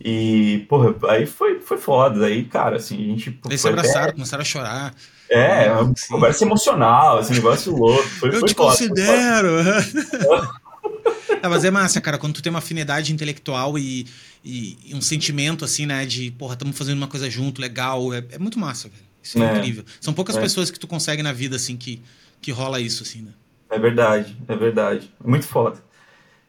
E, 0.00 0.66
porra, 0.68 0.94
aí 1.08 1.26
foi, 1.26 1.60
foi 1.60 1.78
foda. 1.78 2.26
Aí, 2.26 2.44
cara, 2.44 2.76
assim, 2.76 2.96
a 2.96 3.08
gente. 3.08 3.40
Eles 3.46 3.60
se 3.60 3.68
abraçaram, 3.68 4.12
começaram 4.12 4.42
a 4.42 4.44
chorar. 4.44 4.94
É, 5.28 5.70
uma 5.72 5.92
conversa 6.08 6.44
emocional, 6.44 7.20
esse 7.20 7.32
negócio 7.32 7.74
louco. 7.74 8.02
Foi, 8.02 8.28
Eu 8.28 8.40
foi 8.40 8.48
te 8.48 8.54
foda, 8.54 8.70
considero. 8.70 9.48
é, 11.42 11.48
mas 11.48 11.64
é 11.64 11.70
massa, 11.70 12.00
cara, 12.00 12.16
quando 12.16 12.34
tu 12.34 12.42
tem 12.42 12.50
uma 12.50 12.60
afinidade 12.60 13.12
intelectual 13.12 13.78
e, 13.78 14.06
e, 14.44 14.78
e 14.86 14.94
um 14.94 15.00
sentimento, 15.02 15.64
assim, 15.64 15.84
né, 15.84 16.06
de, 16.06 16.30
porra, 16.30 16.54
estamos 16.54 16.78
fazendo 16.78 16.96
uma 16.96 17.08
coisa 17.08 17.28
junto, 17.28 17.60
legal, 17.60 18.14
é, 18.14 18.24
é 18.30 18.38
muito 18.38 18.58
massa, 18.58 18.88
velho. 18.88 19.02
Isso 19.22 19.42
é, 19.42 19.46
é 19.46 19.58
incrível. 19.58 19.84
São 20.00 20.14
poucas 20.14 20.36
é. 20.36 20.40
pessoas 20.40 20.70
que 20.70 20.78
tu 20.78 20.86
consegue 20.86 21.22
na 21.22 21.32
vida, 21.32 21.56
assim, 21.56 21.76
que, 21.76 22.00
que 22.40 22.50
rola 22.50 22.80
isso, 22.80 23.02
assim, 23.02 23.22
né? 23.22 23.32
É 23.70 23.78
verdade, 23.78 24.36
é 24.46 24.56
verdade. 24.56 25.10
É 25.22 25.28
muito 25.28 25.46
foda. 25.46 25.78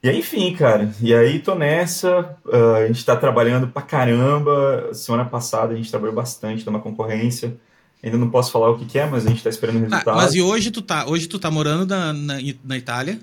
E 0.02 0.10
aí, 0.10 0.20
enfim, 0.20 0.54
cara. 0.56 0.94
E 1.02 1.14
aí, 1.14 1.40
tô 1.40 1.56
nessa. 1.56 2.38
Uh, 2.46 2.76
a 2.76 2.88
gente 2.88 3.04
tá 3.04 3.16
trabalhando 3.16 3.68
pra 3.68 3.82
caramba. 3.82 4.90
Semana 4.94 5.26
passada 5.26 5.74
a 5.74 5.76
gente 5.76 5.90
trabalhou 5.90 6.16
bastante 6.16 6.66
numa 6.66 6.80
concorrência. 6.80 7.58
Ainda 8.02 8.18
não 8.18 8.30
posso 8.30 8.52
falar 8.52 8.70
o 8.70 8.78
que, 8.78 8.86
que 8.86 8.98
é, 8.98 9.06
mas 9.06 9.26
a 9.26 9.30
gente 9.30 9.44
tá 9.44 9.50
esperando 9.50 9.76
o 9.76 9.80
resultado. 9.80 10.10
Ah, 10.10 10.16
mas 10.16 10.34
e 10.34 10.42
hoje 10.42 10.72
tu 10.72 10.82
tá, 10.82 11.06
hoje 11.06 11.28
tu 11.28 11.38
tá 11.38 11.52
morando 11.52 11.86
na, 11.86 12.14
na, 12.14 12.36
na 12.64 12.78
Itália? 12.78 13.20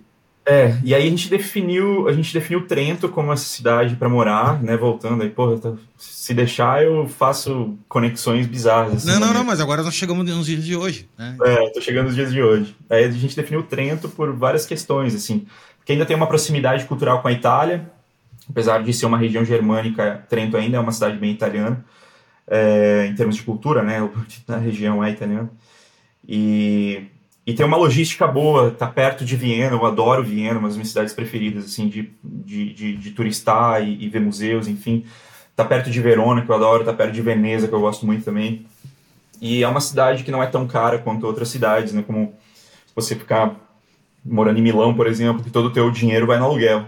É, 0.49 0.79
e 0.85 0.95
aí 0.95 1.05
a 1.05 1.11
gente 1.11 1.29
definiu, 1.29 2.07
a 2.07 2.13
gente 2.13 2.33
definiu 2.33 2.69
Trento 2.69 3.09
como 3.09 3.33
essa 3.33 3.45
cidade 3.45 3.97
para 3.97 4.09
morar, 4.09 4.63
né? 4.63 4.77
Voltando 4.77 5.25
aí, 5.25 5.29
pô, 5.29 5.61
se 5.99 6.33
deixar 6.33 6.85
eu 6.85 7.09
faço 7.09 7.77
conexões 7.89 8.47
bizarras. 8.47 8.95
Assim, 8.95 9.09
não, 9.09 9.19
não, 9.19 9.35
não, 9.35 9.45
mas 9.45 9.61
agora 9.61 9.83
nós 9.83 9.95
chegamos 9.95 10.25
nos 10.25 10.47
dias 10.47 10.65
de 10.65 10.77
hoje, 10.77 11.09
né? 11.19 11.37
É, 11.43 11.71
tô 11.71 11.81
chegando 11.81 12.07
nos 12.07 12.15
dias 12.15 12.33
de 12.33 12.41
hoje. 12.41 12.77
Aí 12.89 13.07
a 13.07 13.11
gente 13.11 13.35
definiu 13.35 13.65
Trento 13.65 14.09
por 14.09 14.33
várias 14.37 14.65
questões, 14.65 15.17
assim, 15.17 15.45
porque 15.79 15.91
ainda 15.91 16.07
tem 16.07 16.17
uma 16.17 16.29
proximidade 16.29 16.85
cultural 16.85 17.21
com 17.21 17.27
a 17.27 17.33
Itália, 17.33 17.91
apesar 18.49 18.85
de 18.85 18.93
ser 18.93 19.07
uma 19.07 19.19
região 19.19 19.45
germânica, 19.45 20.25
Trento 20.29 20.57
ainda 20.57 20.77
é 20.77 20.81
uma 20.81 20.93
cidade 20.93 21.19
bem 21.19 21.33
italiana, 21.33 21.85
é, 22.47 23.09
em 23.11 23.15
termos 23.17 23.35
de 23.35 23.43
cultura, 23.43 23.83
né? 23.83 23.99
A 24.47 24.59
região 24.59 25.03
é 25.03 25.11
italiana. 25.11 25.51
E 26.29 27.07
e 27.47 27.55
tem 27.55 27.65
uma 27.65 27.77
logística 27.77 28.27
boa, 28.27 28.73
tá 28.73 28.89
perto 28.89 29.25
de 29.25 29.37
Viena, 29.37 29.77
eu 29.77 29.87
adoro 29.87 30.25
Viena, 30.25 30.59
uma 30.59 30.67
das 30.67 30.77
minhas 30.77 30.89
cidades 30.89 31.15
preferidas, 31.15 31.65
assim, 31.67 31.89
de, 31.89 32.11
de, 32.23 32.73
de, 32.73 32.97
de 32.97 33.11
turistar 33.13 33.87
e, 33.87 34.05
e, 34.05 34.09
ver 34.09 34.21
museus, 34.21 34.67
enfim. 34.67 35.05
Tá 35.55 35.65
perto 35.65 35.89
de 35.89 36.01
Verona, 36.01 36.43
que 36.43 36.51
eu 36.51 36.55
adoro, 36.57 36.85
tá 36.85 36.93
perto 36.93 37.13
de 37.13 37.23
Veneza, 37.23 37.69
que 37.69 37.73
eu 37.73 37.81
gosto 37.81 38.05
muito 38.05 38.25
também. 38.25 38.67
E 39.41 39.63
é 39.63 39.69
uma 39.69 39.81
cidade 39.81 40.25
que 40.25 40.31
não 40.33 40.43
é 40.43 40.47
tão 40.47 40.67
cara 40.67 40.99
quanto 40.99 41.25
outras 41.25 41.49
cidades, 41.49 41.93
né? 41.93 42.03
Como 42.05 42.35
você 42.97 43.15
ficar 43.15 43.55
morando 44.25 44.59
em 44.59 44.63
Milão, 44.63 44.93
por 44.95 45.07
exemplo, 45.07 45.45
que 45.45 45.51
todo 45.51 45.67
o 45.67 45.73
teu 45.73 45.89
dinheiro 45.91 46.27
vai 46.27 46.39
no 46.39 46.47
aluguel. 46.47 46.87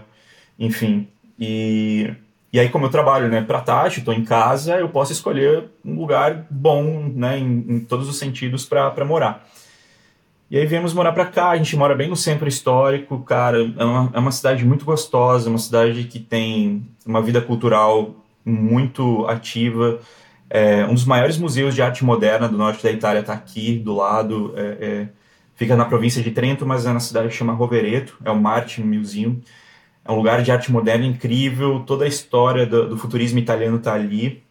Enfim, 0.59 1.07
e, 1.39 2.13
e 2.51 2.59
aí 2.59 2.67
como 2.67 2.85
eu 2.85 2.89
trabalho, 2.89 3.29
né, 3.29 3.41
para 3.41 3.61
Tati, 3.61 3.99
estou 3.99 4.13
em 4.13 4.25
casa, 4.25 4.75
eu 4.77 4.89
posso 4.89 5.13
escolher 5.13 5.69
um 5.85 5.95
lugar 5.95 6.45
bom, 6.49 7.09
né, 7.15 7.39
em, 7.39 7.65
em 7.69 7.79
todos 7.79 8.09
os 8.09 8.17
sentidos 8.17 8.65
para 8.65 9.05
morar. 9.05 9.47
E 10.51 10.57
aí 10.57 10.65
viemos 10.65 10.95
morar 10.95 11.11
para 11.11 11.27
cá, 11.27 11.49
a 11.49 11.57
gente 11.57 11.77
mora 11.77 11.93
bem 11.93 12.09
no 12.09 12.15
centro 12.15 12.47
histórico, 12.47 13.19
cara, 13.19 13.59
é 13.77 13.85
uma, 13.85 14.09
é 14.13 14.19
uma 14.19 14.31
cidade 14.31 14.65
muito 14.65 14.83
gostosa, 14.83 15.47
uma 15.47 15.59
cidade 15.59 16.05
que 16.05 16.19
tem 16.19 16.87
uma 17.05 17.21
vida 17.21 17.39
cultural 17.39 18.15
muito 18.43 19.27
ativa. 19.27 19.99
É, 20.49 20.83
um 20.85 20.95
dos 20.95 21.05
maiores 21.05 21.37
museus 21.37 21.75
de 21.75 21.83
arte 21.83 22.03
moderna 22.03 22.49
do 22.49 22.57
norte 22.57 22.81
da 22.81 22.91
Itália 22.91 23.19
está 23.19 23.33
aqui 23.33 23.77
do 23.77 23.93
lado, 23.93 24.51
é, 24.55 24.61
é, 24.81 25.09
fica 25.55 25.75
na 25.75 25.85
província 25.85 26.23
de 26.23 26.31
Trento, 26.31 26.65
mas 26.65 26.83
é 26.83 26.91
na 26.91 26.99
cidade 26.99 27.27
que 27.27 27.35
chama 27.35 27.53
Rovereto, 27.53 28.17
é 28.25 28.31
o 28.31 28.39
Martin 28.39 28.81
Museum. 28.81 29.39
É 30.03 30.11
um 30.11 30.15
lugar 30.15 30.41
de 30.41 30.51
arte 30.51 30.71
moderna 30.71 31.05
incrível, 31.05 31.81
toda 31.85 32.05
a 32.05 32.07
história 32.07 32.65
do, 32.65 32.89
do 32.89 32.97
futurismo 32.97 33.37
italiano 33.37 33.77
está 33.77 33.93
ali. 33.93 34.41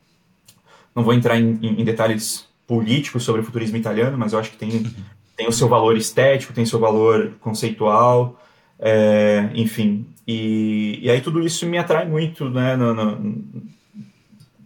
Não 0.94 1.02
vou 1.02 1.12
entrar 1.12 1.36
em, 1.36 1.58
em, 1.60 1.80
em 1.80 1.84
detalhes 1.84 2.46
políticos 2.68 3.24
sobre 3.24 3.40
o 3.40 3.44
futurismo 3.44 3.76
italiano, 3.76 4.16
mas 4.16 4.32
eu 4.32 4.38
acho 4.38 4.52
que 4.52 4.56
tem 4.56 4.86
tem 5.38 5.46
o 5.46 5.52
seu 5.52 5.68
valor 5.68 5.96
estético, 5.96 6.52
tem 6.52 6.64
o 6.64 6.66
seu 6.66 6.80
valor 6.80 7.36
conceitual, 7.40 8.40
é, 8.76 9.48
enfim. 9.54 10.04
E, 10.26 10.98
e 11.00 11.08
aí 11.08 11.20
tudo 11.20 11.40
isso 11.40 11.64
me 11.64 11.78
atrai 11.78 12.04
muito, 12.08 12.50
né, 12.50 12.74
no, 12.74 12.92
no, 12.92 13.40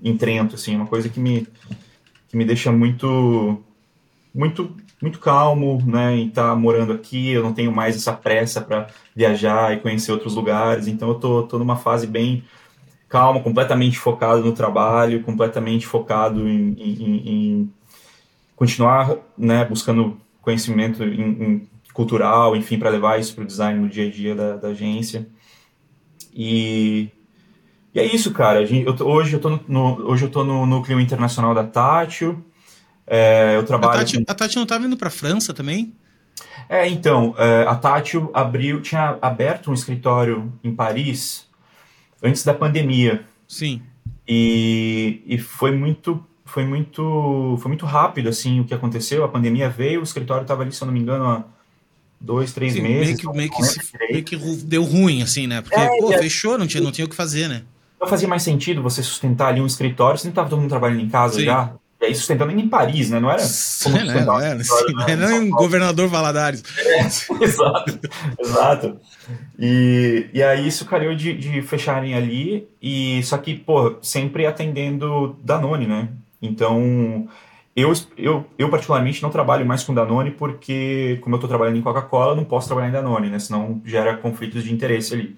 em 0.03 0.16
Trento, 0.16 0.55
assim, 0.55 0.75
uma 0.75 0.87
coisa 0.87 1.11
que 1.11 1.20
me, 1.20 1.47
que 2.27 2.39
me 2.39 2.47
deixa 2.47 2.73
muito, 2.73 3.62
muito, 4.35 4.75
muito 5.01 5.18
calmo, 5.18 5.79
né, 5.87 6.16
em 6.16 6.29
estar 6.29 6.49
tá 6.49 6.57
morando 6.57 6.95
aqui, 6.95 7.29
eu 7.29 7.43
não 7.43 7.53
tenho 7.53 7.70
mais 7.70 7.95
essa 7.95 8.14
pressa 8.14 8.62
para 8.62 8.87
viajar 9.14 9.75
e 9.75 9.81
conhecer 9.81 10.11
outros 10.11 10.35
lugares, 10.35 10.89
então 10.89 11.11
eu 11.11 11.16
tô, 11.16 11.43
tô 11.43 11.59
numa 11.59 11.77
fase 11.77 12.07
bem 12.07 12.45
calma, 13.11 13.43
completamente 13.43 13.99
focado 13.99 14.43
no 14.43 14.55
trabalho, 14.55 15.23
completamente 15.23 15.87
focado 15.87 16.49
em, 16.49 16.73
em, 16.79 17.29
em 17.29 17.73
continuar, 18.57 19.16
né, 19.37 19.66
buscando 19.66 20.22
conhecimento 20.43 21.03
em, 21.03 21.22
em 21.22 21.68
cultural, 21.95 22.55
enfim, 22.55 22.78
para 22.78 22.90
levar 22.90 23.18
isso 23.18 23.34
para 23.34 23.45
o 23.45 23.47
design 23.47 23.80
no 23.80 23.88
dia 23.88 24.07
a 24.07 24.11
dia 24.11 24.34
da, 24.34 24.57
da 24.57 24.68
agência. 24.68 25.26
E, 26.34 27.09
e, 27.95 28.01
é 28.01 28.05
isso, 28.05 28.32
cara. 28.32 28.66
Gente, 28.66 28.86
eu, 28.86 29.07
hoje 29.07 29.34
eu 29.34 29.40
tô, 29.40 29.59
no, 29.66 30.11
hoje 30.11 30.24
eu 30.26 30.30
tô 30.30 30.45
no 30.45 30.66
núcleo 30.66 31.01
internacional 31.01 31.55
da 31.55 31.64
Tátil. 31.64 32.45
É, 33.07 33.57
eu 33.57 33.64
trabalho. 33.64 33.95
A 33.95 33.99
Tati, 33.99 34.24
a 34.26 34.34
Tati 34.34 34.57
não 34.57 34.66
tá 34.66 34.78
vindo 34.78 34.97
para 34.97 35.11
França 35.11 35.55
também? 35.55 35.95
É, 36.68 36.88
então, 36.88 37.34
é, 37.38 37.64
a 37.66 37.74
Tátil 37.74 38.30
abriu, 38.32 38.80
tinha 38.80 39.18
aberto 39.20 39.70
um 39.70 39.74
escritório 39.74 40.53
em 40.64 40.74
Paris 40.74 41.47
antes 42.22 42.45
da 42.45 42.55
pandemia. 42.55 43.26
Sim. 43.47 43.82
E, 44.26 45.22
e 45.26 45.38
foi 45.38 45.72
muito 45.72 46.24
foi 46.53 46.66
muito 46.66 47.57
foi 47.61 47.68
muito 47.70 47.86
rápido 47.86 48.28
assim 48.28 48.61
o 48.61 48.64
que 48.64 48.74
aconteceu. 48.74 49.24
A 49.24 49.28
pandemia 49.28 49.70
veio, 49.70 50.00
o 50.00 50.03
escritório 50.03 50.42
estava 50.42 50.62
ali, 50.62 50.70
se 50.70 50.82
eu 50.82 50.86
não 50.86 50.92
me 50.92 51.00
engano, 51.00 51.24
há 51.24 51.44
dois, 52.20 52.53
três 52.53 52.74
Sim, 52.74 52.82
meses. 52.82 53.07
Meio 53.07 53.16
que, 53.16 53.36
meio, 53.38 53.50
que 53.50 53.62
se, 53.62 53.80
meio 54.11 54.22
que 54.22 54.36
deu 54.36 54.84
ruim, 54.84 55.22
assim, 55.22 55.46
né? 55.46 55.62
Porque, 55.62 55.74
É, 55.74 55.88
pô, 55.98 56.12
é. 56.12 56.18
fechou, 56.18 56.59
não 56.59 56.66
tinha, 56.66 56.82
não 56.82 56.92
tinha 56.92 57.07
o 57.07 57.09
que 57.09 57.16
fazer, 57.16 57.48
né? 57.48 57.62
Não 57.98 58.07
fazia 58.07 58.28
mais 58.28 58.42
sentido 58.42 58.82
você 58.82 59.03
sustentar 59.03 59.48
ali 59.48 59.62
um 59.62 59.66
escritório, 59.66 60.18
você 60.18 60.26
não 60.26 60.32
estava 60.32 60.50
todo 60.50 60.61
mundo 60.61 60.68
trabalhando 60.68 61.00
em 61.00 61.09
casa 61.09 61.38
Sim. 61.38 61.46
já. 61.46 61.72
E 62.03 62.05
aí 62.05 62.14
sustentando 62.14 62.53
em 62.53 62.68
Paris, 62.68 63.09
né? 63.09 63.18
Não 63.18 63.30
era 63.30 63.38
como 63.38 63.48
sustentar 63.48 64.26
não 64.26 64.40
era, 64.40 64.61
assim, 64.61 64.94
né, 65.07 65.16
não 65.16 65.28
é 65.28 65.34
um 65.38 65.50
governador 65.50 66.09
Valadares. 66.09 66.62
exato, 67.40 67.98
exato. 68.38 69.00
E, 69.59 70.26
e 70.34 70.42
aí 70.42 70.66
isso 70.66 70.84
calhou 70.84 71.14
de, 71.14 71.32
de 71.32 71.62
fecharem 71.62 72.14
ali, 72.14 72.68
e 72.82 73.22
só 73.22 73.38
que, 73.38 73.55
pô, 73.55 73.96
sempre 74.03 74.44
atendendo 74.44 75.38
Danone, 75.42 75.86
né? 75.86 76.09
Então, 76.43 77.28
eu, 77.74 77.93
eu, 78.18 78.45
eu 78.59 78.68
particularmente 78.68 79.22
não 79.22 79.30
trabalho 79.30 79.64
mais 79.64 79.82
com 79.84 79.95
Danone 79.95 80.32
porque, 80.32 81.18
como 81.22 81.36
eu 81.36 81.40
tô 81.40 81.49
trabalhando 81.49 81.78
em 81.78 81.82
Coca-Cola, 81.82 82.34
não 82.34 82.45
posso 82.45 82.66
trabalhar 82.66 82.88
em 82.88 82.93
Danone, 82.93 83.30
né? 83.30 83.38
Senão 83.38 83.80
gera 83.84 84.16
conflitos 84.16 84.64
de 84.64 84.72
interesse 84.72 85.14
ali. 85.14 85.36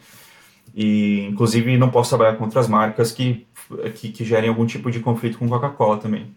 E, 0.75 1.27
inclusive, 1.31 1.77
não 1.77 1.91
posso 1.91 2.11
trabalhar 2.11 2.37
com 2.37 2.45
outras 2.45 2.67
marcas 2.67 3.13
que, 3.13 3.47
que, 3.95 4.09
que 4.09 4.25
gerem 4.25 4.49
algum 4.49 4.67
tipo 4.67 4.91
de 4.91 4.99
conflito 4.99 5.39
com 5.39 5.49
Coca-Cola 5.49 5.99
também. 5.99 6.35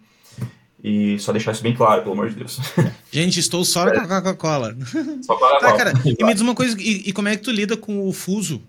E 0.84 1.18
só 1.18 1.32
deixar 1.32 1.54
isso 1.54 1.64
bem 1.64 1.74
claro, 1.74 2.04
pelo 2.04 2.14
amor 2.14 2.30
de 2.30 2.36
Deus. 2.36 2.60
Gente, 3.10 3.40
estou 3.40 3.66
só 3.66 3.90
com 3.90 3.98
a 3.98 4.08
Coca-Cola. 4.08 4.78
Só 5.24 5.36
Coca-Cola. 5.36 5.60
Tá, 5.60 5.74
cara, 5.76 5.94
e 6.06 6.24
me 6.24 6.34
diz 6.34 6.42
uma 6.42 6.54
coisa, 6.54 6.80
e, 6.80 7.10
e 7.10 7.14
como 7.14 7.28
é 7.28 7.36
que 7.36 7.42
tu 7.42 7.52
lida 7.52 7.76
com 7.76 8.08
o 8.08 8.14
fuso? 8.14 8.62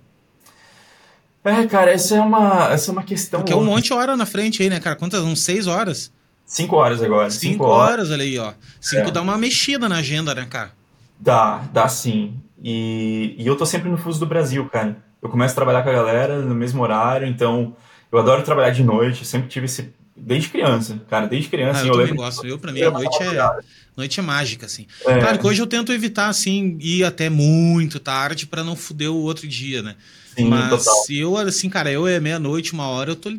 É, 1.45 1.66
cara, 1.66 1.91
essa 1.93 2.16
é 2.16 2.20
uma, 2.20 2.70
essa 2.72 2.91
é 2.91 2.93
uma 2.93 3.03
questão. 3.03 3.41
Porque 3.41 3.53
é 3.53 3.57
um 3.57 3.64
monte 3.64 3.86
de 3.86 3.93
hora 3.95 4.16
na 4.16 4.26
frente 4.26 4.62
aí, 4.62 4.68
né, 4.68 4.80
cara? 4.80 4.97
Quantas? 4.97 5.22
Uns 5.22 5.43
seis 5.43 5.66
horas? 5.66 6.12
Cinco 6.45 6.76
horas 6.76 7.03
agora. 7.03 7.30
Cinco, 7.30 7.64
horas, 7.64 8.11
olha 8.11 8.22
aí, 8.24 8.39
ó. 8.39 8.53
Cinco 8.80 9.09
É. 9.09 9.11
dá 9.11 9.20
uma 9.20 9.36
mexida 9.36 9.89
na 9.89 9.97
agenda, 9.99 10.34
né, 10.34 10.47
cara? 10.49 10.72
Dá, 11.20 11.59
dá 11.72 11.89
sim. 11.89 12.34
E, 12.62 13.34
e 13.39 13.47
eu 13.47 13.55
tô 13.57 13.66
sempre 13.66 13.91
no 13.91 13.99
fuso 13.99 14.18
do 14.18 14.26
Brasil, 14.26 14.64
cara. 14.66 14.97
Eu 15.22 15.28
começo 15.28 15.53
a 15.53 15.57
trabalhar 15.57 15.82
com 15.82 15.91
a 15.91 15.93
galera 15.93 16.41
no 16.41 16.55
mesmo 16.55 16.82
horário, 16.82 17.26
então 17.26 17.76
eu 18.11 18.18
adoro 18.18 18.43
trabalhar 18.43 18.70
de 18.70 18.82
noite, 18.82 19.24
sempre 19.24 19.49
tive 19.49 19.66
esse. 19.66 19.93
Desde 20.20 20.49
criança, 20.49 21.01
cara, 21.09 21.28
desde 21.28 21.49
criança. 21.49 21.82
Ah, 21.82 21.86
eu 21.86 21.93
eu 21.93 21.99
lembro. 21.99 22.16
gosto. 22.16 22.45
Eu, 22.45 22.59
pra 22.59 22.72
mim, 22.72 22.82
a 22.82 22.91
noite 22.91 23.22
é, 23.22 23.51
noite 23.97 24.18
é 24.18 24.22
mágica, 24.22 24.66
assim. 24.66 24.84
É, 25.07 25.18
Claro 25.20 25.39
que 25.39 25.47
hoje 25.47 25.62
eu 25.62 25.66
tento 25.66 25.93
evitar, 25.93 26.28
assim, 26.28 26.76
ir 26.80 27.05
até 27.05 27.30
muito 27.30 28.01
tarde 28.01 28.45
pra 28.47 28.64
não 28.64 28.74
fuder 28.74 29.12
o 29.12 29.16
outro 29.16 29.47
dia, 29.47 29.80
né? 29.80 29.95
Sim, 30.43 30.49
Mas 30.49 30.84
total. 30.84 31.05
eu, 31.11 31.36
assim, 31.36 31.68
cara, 31.68 31.91
eu 31.91 32.07
é 32.07 32.18
meia-noite, 32.20 32.72
uma 32.72 32.86
hora, 32.89 33.11
eu 33.12 33.16
tô 33.16 33.30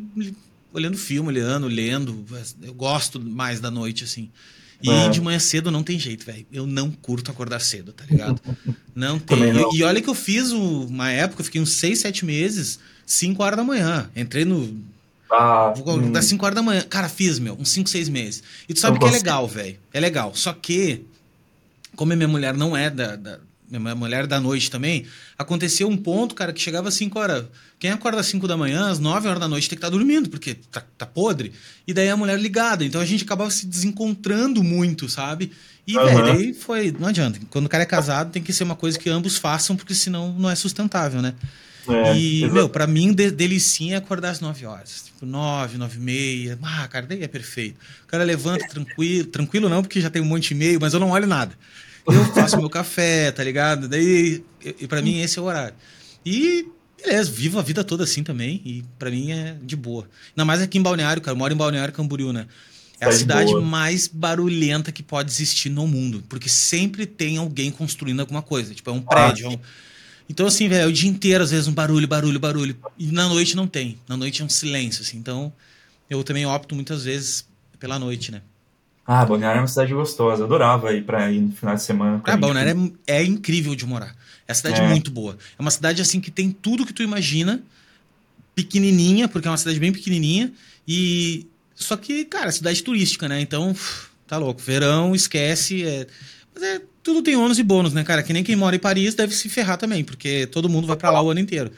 olhando 0.72 0.96
filme, 0.96 1.28
olhando, 1.28 1.66
lendo. 1.66 2.24
Eu 2.62 2.72
gosto 2.74 3.20
mais 3.20 3.60
da 3.60 3.70
noite, 3.70 4.04
assim. 4.04 4.30
E 4.82 4.88
É. 4.90 5.08
de 5.10 5.20
manhã 5.20 5.38
cedo 5.38 5.70
não 5.70 5.82
tem 5.82 5.98
jeito, 5.98 6.24
velho. 6.24 6.46
Eu 6.50 6.66
não 6.66 6.90
curto 6.90 7.30
acordar 7.30 7.60
cedo, 7.60 7.92
tá 7.92 8.04
ligado? 8.08 8.40
Não 8.94 9.18
tem. 9.18 9.52
Não. 9.52 9.74
E, 9.74 9.82
olha 9.82 10.00
que 10.02 10.08
eu 10.10 10.14
fiz 10.14 10.50
uma 10.52 11.10
época, 11.10 11.40
eu 11.40 11.44
fiquei 11.44 11.60
uns 11.60 11.72
6, 11.74 11.98
7 12.00 12.24
meses, 12.24 12.78
5 13.06 13.42
horas 13.42 13.56
da 13.56 13.64
manhã. 13.64 14.10
Entrei 14.16 14.44
no. 14.44 14.76
Ah, 15.30 15.72
hum, 15.86 16.10
das 16.12 16.24
5 16.26 16.44
horas 16.44 16.56
da 16.56 16.62
manhã. 16.62 16.82
Cara, 16.82 17.08
fiz, 17.08 17.38
meu, 17.38 17.54
uns 17.58 17.70
5, 17.70 17.88
6 17.88 18.08
meses. 18.08 18.42
E 18.68 18.74
tu 18.74 18.80
sabe 18.80 18.96
Eu 18.96 19.00
que 19.00 19.04
é 19.06 19.08
consigo. 19.08 19.24
legal, 19.24 19.46
velho. 19.48 19.76
É 19.92 20.00
legal. 20.00 20.34
Só 20.34 20.52
que, 20.52 21.02
como 21.94 22.12
a 22.12 22.16
minha 22.16 22.28
mulher 22.28 22.54
não 22.56 22.76
é 22.76 22.90
da. 22.90 23.16
da 23.16 23.38
mulher 23.78 24.26
da 24.26 24.40
noite 24.40 24.70
também, 24.70 25.06
aconteceu 25.38 25.88
um 25.88 25.96
ponto, 25.96 26.34
cara, 26.34 26.52
que 26.52 26.60
chegava 26.60 26.88
às 26.88 26.94
5 26.94 27.18
horas. 27.18 27.44
Quem 27.78 27.90
acorda 27.90 28.20
às 28.20 28.26
5 28.26 28.48
da 28.48 28.56
manhã, 28.56 28.90
às 28.90 28.98
9 28.98 29.28
horas 29.28 29.40
da 29.40 29.48
noite, 29.48 29.68
tem 29.68 29.78
que 29.78 29.84
estar 29.84 29.90
dormindo, 29.90 30.28
porque 30.28 30.54
tá, 30.54 30.82
tá 30.98 31.06
podre. 31.06 31.52
E 31.86 31.94
daí 31.94 32.08
a 32.08 32.16
mulher 32.16 32.38
ligada. 32.38 32.84
Então 32.84 33.00
a 33.00 33.06
gente 33.06 33.24
acabava 33.24 33.50
se 33.50 33.66
desencontrando 33.66 34.62
muito, 34.62 35.08
sabe? 35.08 35.52
E, 35.86 35.96
Aham. 35.96 36.06
velho, 36.06 36.32
aí 36.32 36.52
foi. 36.52 36.94
Não 36.98 37.08
adianta. 37.08 37.40
Quando 37.50 37.66
o 37.66 37.68
cara 37.68 37.82
é 37.82 37.86
casado, 37.86 38.30
tem 38.30 38.42
que 38.42 38.52
ser 38.52 38.64
uma 38.64 38.76
coisa 38.76 38.98
que 38.98 39.08
ambos 39.08 39.36
façam, 39.36 39.76
porque 39.76 39.94
senão 39.94 40.32
não 40.32 40.50
é 40.50 40.54
sustentável, 40.54 41.22
né? 41.22 41.34
é, 41.88 42.16
e, 42.16 42.38
exato. 42.38 42.54
meu, 42.54 42.68
pra 42.68 42.86
mim, 42.86 43.12
de, 43.12 43.30
delicinha 43.30 43.94
é 43.94 43.98
acordar 43.98 44.30
às 44.30 44.40
9 44.40 44.66
horas. 44.66 45.04
Tipo, 45.06 45.26
9, 45.26 45.78
9 45.78 45.96
e 45.96 46.00
meia. 46.00 46.58
Ah, 46.62 46.86
cara, 46.88 47.06
daí 47.06 47.22
é 47.22 47.28
perfeito. 47.28 47.76
O 48.04 48.06
cara 48.06 48.24
levanta 48.24 48.66
tranquilo. 48.68 49.26
Tranquilo 49.26 49.68
não, 49.68 49.82
porque 49.82 50.00
já 50.00 50.10
tem 50.10 50.20
um 50.20 50.26
monte 50.26 50.48
de 50.48 50.54
e-mail, 50.54 50.78
mas 50.80 50.92
eu 50.92 51.00
não 51.00 51.10
olho 51.10 51.26
nada. 51.26 51.54
Eu 52.06 52.24
faço 52.32 52.56
meu 52.58 52.70
café, 52.70 53.30
tá 53.30 53.42
ligado? 53.44 53.88
Daí, 53.88 54.42
e, 54.64 54.86
pra 54.86 55.02
mim, 55.02 55.20
esse 55.20 55.38
é 55.38 55.42
o 55.42 55.44
horário. 55.44 55.74
E, 56.24 56.66
beleza, 57.02 57.30
vivo 57.30 57.58
a 57.58 57.62
vida 57.62 57.82
toda 57.84 58.04
assim 58.04 58.22
também. 58.22 58.60
E 58.64 58.84
pra 58.98 59.10
mim 59.10 59.30
é 59.32 59.56
de 59.62 59.76
boa. 59.76 60.08
Ainda 60.30 60.44
mais 60.44 60.60
aqui 60.62 60.78
em 60.78 60.82
Balneário, 60.82 61.22
cara. 61.22 61.34
Eu 61.34 61.38
moro 61.38 61.52
em 61.52 61.56
Balneário 61.56 61.92
Camboriú, 61.94 62.32
né? 62.32 62.46
É 62.98 63.04
a 63.06 63.08
Tá 63.08 63.12
de 63.14 63.18
cidade 63.20 63.50
boa. 63.52 63.60
mais 63.62 64.06
barulhenta 64.06 64.92
que 64.92 65.02
pode 65.02 65.30
existir 65.30 65.70
no 65.70 65.86
mundo. 65.86 66.22
Porque 66.28 66.48
sempre 66.48 67.06
tem 67.06 67.38
alguém 67.38 67.70
construindo 67.70 68.20
alguma 68.20 68.42
coisa. 68.42 68.74
Tipo, 68.74 68.90
é 68.90 68.92
um 68.92 69.02
Ah, 69.06 69.10
prédio. 69.10 69.46
é 69.46 69.48
um- 69.50 69.58
Então, 70.28 70.46
assim, 70.46 70.68
velho, 70.68 70.88
o 70.88 70.92
dia 70.92 71.08
inteiro, 71.10 71.42
às 71.42 71.50
vezes, 71.50 71.66
um 71.66 71.72
barulho, 71.72 72.06
barulho, 72.06 72.38
barulho. 72.38 72.76
E 72.98 73.06
na 73.06 73.28
noite 73.28 73.56
não 73.56 73.66
tem. 73.66 73.98
Na 74.06 74.16
noite 74.16 74.42
é 74.42 74.44
um 74.44 74.48
silêncio, 74.48 75.02
assim. 75.02 75.16
Então, 75.16 75.52
eu 76.08 76.22
também 76.22 76.46
opto 76.46 76.74
muitas 76.74 77.02
vezes 77.04 77.46
pela 77.80 77.98
noite, 77.98 78.30
né? 78.30 78.42
Ah, 79.12 79.24
Balneário 79.24 79.58
é 79.58 79.62
uma 79.62 79.66
cidade 79.66 79.92
gostosa. 79.92 80.42
Eu 80.42 80.46
adorava 80.46 80.92
ir 80.92 81.02
pra 81.02 81.28
ir 81.32 81.40
no 81.40 81.50
final 81.50 81.74
de 81.74 81.82
semana. 81.82 82.22
Ah, 82.24 82.34
ir, 82.34 82.36
Balneário 82.36 82.96
é, 83.08 83.16
é 83.16 83.24
incrível 83.24 83.74
de 83.74 83.84
morar. 83.84 84.14
É 84.46 84.52
uma 84.52 84.54
cidade 84.54 84.80
É. 84.80 84.88
muito 84.88 85.10
boa. 85.10 85.36
É 85.58 85.60
uma 85.60 85.72
cidade, 85.72 86.00
assim, 86.00 86.20
que 86.20 86.30
tem 86.30 86.52
tudo 86.52 86.86
que 86.86 86.92
tu 86.92 87.02
imagina. 87.02 87.60
Pequenininha, 88.54 89.26
porque 89.26 89.48
é 89.48 89.50
uma 89.50 89.56
cidade 89.56 89.80
bem 89.80 89.90
pequenininha. 89.90 90.52
E... 90.86 91.44
Só 91.74 91.96
que, 91.96 92.24
cara, 92.24 92.52
cidade 92.52 92.84
turística, 92.84 93.28
né? 93.28 93.40
Então, 93.40 93.74
tá 94.28 94.36
louco. 94.36 94.60
Verão, 94.60 95.12
esquece. 95.12 95.84
É... 95.84 96.06
Mas 96.54 96.62
é... 96.62 96.80
Tudo 97.02 97.20
tem 97.20 97.34
ônus 97.34 97.58
e 97.58 97.64
bônus, 97.64 97.92
né, 97.92 98.04
cara? 98.04 98.22
Que 98.22 98.32
nem 98.32 98.44
quem 98.44 98.54
mora 98.54 98.76
em 98.76 98.78
Paris 98.78 99.16
deve 99.16 99.34
se 99.34 99.48
ferrar 99.48 99.76
também, 99.76 100.04
porque 100.04 100.46
todo 100.46 100.68
mundo 100.68 100.86
vai 100.86 100.96
pra 100.96 101.10
lá 101.10 101.20
o 101.20 101.30
ano 101.30 101.40
inteiro. 101.40 101.72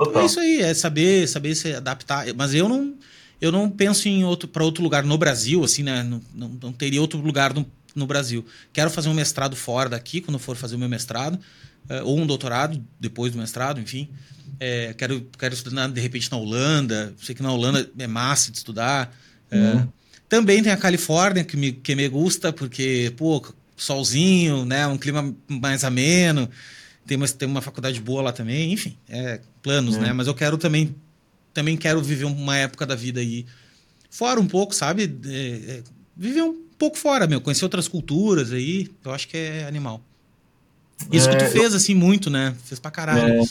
Então 0.00 0.22
é 0.22 0.24
isso 0.24 0.40
aí, 0.40 0.62
é 0.62 0.72
saber, 0.72 1.28
saber 1.28 1.54
se 1.54 1.74
adaptar. 1.74 2.24
Mas 2.34 2.54
eu 2.54 2.66
não, 2.66 2.94
eu 3.40 3.50
não 3.52 3.70
penso 3.70 4.08
em 4.08 4.24
outro 4.24 4.48
para 4.48 4.64
outro 4.64 4.82
lugar 4.82 5.04
no 5.04 5.16
Brasil, 5.18 5.62
assim, 5.64 5.82
né? 5.82 6.02
Não, 6.02 6.20
não, 6.34 6.48
não 6.62 6.72
teria 6.72 7.00
outro 7.00 7.20
lugar 7.20 7.54
no, 7.54 7.64
no 7.94 8.06
Brasil. 8.06 8.44
Quero 8.72 8.90
fazer 8.90 9.08
um 9.08 9.14
mestrado 9.14 9.54
fora 9.56 9.88
daqui, 9.88 10.20
quando 10.20 10.38
for 10.38 10.56
fazer 10.56 10.76
o 10.76 10.78
meu 10.78 10.88
mestrado, 10.88 11.38
eh, 11.88 12.02
ou 12.02 12.18
um 12.18 12.26
doutorado 12.26 12.82
depois 12.98 13.32
do 13.32 13.38
mestrado, 13.38 13.80
enfim. 13.80 14.08
Eh, 14.60 14.94
quero, 14.98 15.26
quero 15.38 15.54
estudar 15.54 15.88
de 15.88 16.00
repente 16.00 16.30
na 16.30 16.36
Holanda. 16.38 17.14
Sei 17.22 17.34
que 17.34 17.42
na 17.42 17.52
Holanda 17.52 17.88
é 17.98 18.06
massa 18.06 18.50
de 18.50 18.58
estudar. 18.58 19.14
Eh, 19.50 19.56
Uhum. 19.56 19.88
Também 20.28 20.62
tem 20.62 20.70
a 20.70 20.76
Califórnia 20.76 21.42
que 21.42 21.56
me, 21.56 21.72
que 21.72 21.94
me 21.94 22.06
gusta, 22.06 22.52
porque, 22.52 23.10
pô, 23.16 23.42
solzinho, 23.74 24.64
né? 24.66 24.86
Um 24.86 24.98
clima 24.98 25.34
mais 25.48 25.84
ameno. 25.84 26.50
Tem 27.06 27.16
uma, 27.16 27.26
tem 27.26 27.48
uma 27.48 27.62
faculdade 27.62 27.98
boa 27.98 28.20
lá 28.20 28.32
também, 28.32 28.70
enfim, 28.70 28.94
é 29.08 29.40
planos, 29.62 29.96
É. 29.96 30.00
né? 30.00 30.12
Mas 30.12 30.26
eu 30.26 30.34
quero 30.34 30.58
também, 30.58 30.94
também 31.52 31.76
quero 31.76 32.02
viver 32.02 32.24
uma 32.24 32.56
época 32.56 32.86
da 32.86 32.94
vida 32.94 33.20
aí 33.20 33.46
fora 34.10 34.40
um 34.40 34.46
pouco, 34.46 34.74
sabe? 34.74 35.18
É, 35.26 35.78
é, 35.78 35.82
viver 36.16 36.42
um 36.42 36.54
pouco 36.78 36.96
fora, 36.96 37.26
meu, 37.26 37.40
conhecer 37.40 37.64
outras 37.64 37.88
culturas 37.88 38.52
aí, 38.52 38.88
eu 39.04 39.12
acho 39.12 39.28
que 39.28 39.36
é 39.36 39.66
animal. 39.66 40.00
Isso 41.12 41.28
que 41.28 41.34
É, 41.36 41.38
tu 41.38 41.44
fez, 41.46 41.74
assim, 41.74 41.94
muito, 41.94 42.28
né? 42.30 42.54
Fez 42.64 42.80
pra 42.80 42.90
caralho. 42.90 43.44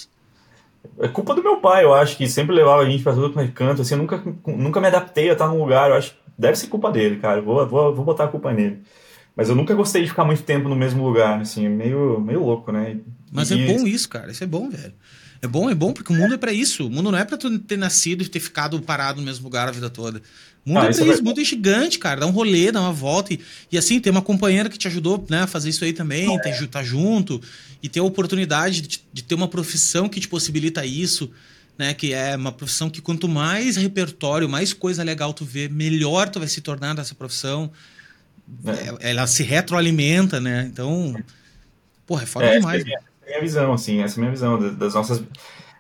É 0.99 1.07
culpa 1.07 1.33
do 1.35 1.43
meu 1.43 1.57
pai, 1.57 1.83
eu 1.83 1.93
acho, 1.93 2.17
que 2.17 2.27
sempre 2.27 2.55
levava 2.55 2.81
a 2.81 2.89
gente 2.89 3.03
pra 3.03 3.13
todo 3.13 3.39
é 3.39 3.47
canto. 3.47 3.81
Assim, 3.81 3.93
eu 3.93 3.97
nunca, 3.99 4.21
nunca 4.45 4.79
me 4.81 4.87
adaptei 4.87 5.29
a 5.29 5.33
estar 5.33 5.47
num 5.47 5.59
lugar. 5.59 5.89
Eu 5.89 5.95
acho 5.95 6.11
que 6.11 6.17
deve 6.37 6.57
ser 6.57 6.67
culpa 6.67 6.91
dele, 6.91 7.17
cara. 7.17 7.41
Vou, 7.41 7.67
vou, 7.67 7.95
vou 7.95 8.05
botar 8.05 8.25
a 8.25 8.27
culpa 8.27 8.53
nele. 8.53 8.81
Mas 9.35 9.49
eu 9.49 9.55
nunca 9.55 9.75
gostei 9.75 10.01
de 10.03 10.09
ficar 10.09 10.25
muito 10.25 10.41
tempo 10.43 10.67
no 10.67 10.75
mesmo 10.75 11.05
lugar, 11.05 11.39
assim, 11.41 11.65
é 11.65 11.69
meio, 11.69 12.19
meio 12.19 12.43
louco, 12.43 12.71
né? 12.71 12.97
Mas 13.31 13.51
E- 13.51 13.53
é 13.53 13.67
bom 13.67 13.85
isso, 13.85 14.09
cara. 14.09 14.31
Isso 14.31 14.43
é 14.43 14.47
bom, 14.47 14.69
velho. 14.69 14.93
É 15.41 15.47
bom, 15.47 15.69
é 15.69 15.75
bom, 15.75 15.93
porque 15.93 16.11
o 16.11 16.15
mundo 16.15 16.33
é 16.33 16.38
pra 16.38 16.51
isso. 16.51 16.88
O 16.88 16.89
mundo 16.89 17.11
não 17.11 17.17
é 17.19 17.23
pra 17.25 17.38
tu 17.38 17.59
ter 17.59 17.77
nascido 17.77 18.23
e 18.23 18.27
ter 18.27 18.39
ficado 18.39 18.81
parado 18.81 19.19
no 19.19 19.25
mesmo 19.25 19.43
lugar 19.43 19.67
a 19.67 19.71
vida 19.71 19.89
toda. 19.89 20.21
O 20.65 20.69
mundo 20.69 20.79
Ah, 20.79 20.85
é 20.85 20.85
pra 20.85 20.89
é 20.89 20.91
isso, 20.91 21.01
o 21.01 21.05
verdade. 21.05 21.23
mundo 21.27 21.41
é 21.41 21.43
gigante, 21.43 21.99
cara. 21.99 22.19
Dá 22.21 22.27
um 22.27 22.31
rolê, 22.31 22.71
dá 22.71 22.81
uma 22.81 22.91
volta. 22.91 23.33
E, 23.33 23.39
e 23.71 23.77
assim, 23.77 23.99
ter 23.99 24.09
uma 24.09 24.21
companheira 24.21 24.67
que 24.69 24.77
te 24.77 24.88
ajudou 24.88 25.23
né, 25.29 25.41
a 25.43 25.47
fazer 25.47 25.69
isso 25.69 25.83
aí 25.85 25.93
também, 25.93 26.27
tá 26.71 26.83
junto, 26.83 27.41
e 27.81 27.88
ter 27.88 27.99
a 27.99 28.03
oportunidade 28.03 28.81
de, 28.81 29.01
de 29.13 29.23
ter 29.23 29.35
uma 29.35 29.47
profissão 29.47 30.09
que 30.09 30.19
te 30.19 30.27
possibilita 30.27 30.85
isso, 30.85 31.31
né? 31.77 31.93
Que 31.93 32.13
é 32.13 32.35
uma 32.35 32.51
profissão 32.51 32.89
que 32.89 32.99
quanto 33.01 33.27
mais 33.29 33.75
repertório, 33.77 34.49
mais 34.49 34.73
coisa 34.73 35.03
legal 35.03 35.33
tu 35.33 35.45
vê, 35.45 35.69
melhor 35.69 36.27
tu 36.29 36.39
vai 36.39 36.47
se 36.47 36.59
tornar 36.61 36.95
dessa 36.95 37.13
profissão. 37.15 37.71
É, 38.99 39.11
Ela 39.11 39.27
se 39.27 39.43
retroalimenta, 39.43 40.39
né? 40.41 40.67
Então, 40.71 41.15
porra, 42.05 42.23
é 42.23 42.25
foda 42.25 42.45
É, 42.47 42.57
demais. 42.57 42.83
é 42.85 42.95
a 42.95 42.99
minha, 43.28 43.38
é 43.38 43.41
visão, 43.41 43.73
assim, 43.73 44.01
essa 44.01 44.15
é 44.15 44.17
a 44.17 44.21
minha 44.21 44.32
visão 44.32 44.59
da- 44.59 44.69
das 44.69 44.93
nossas. 44.95 45.23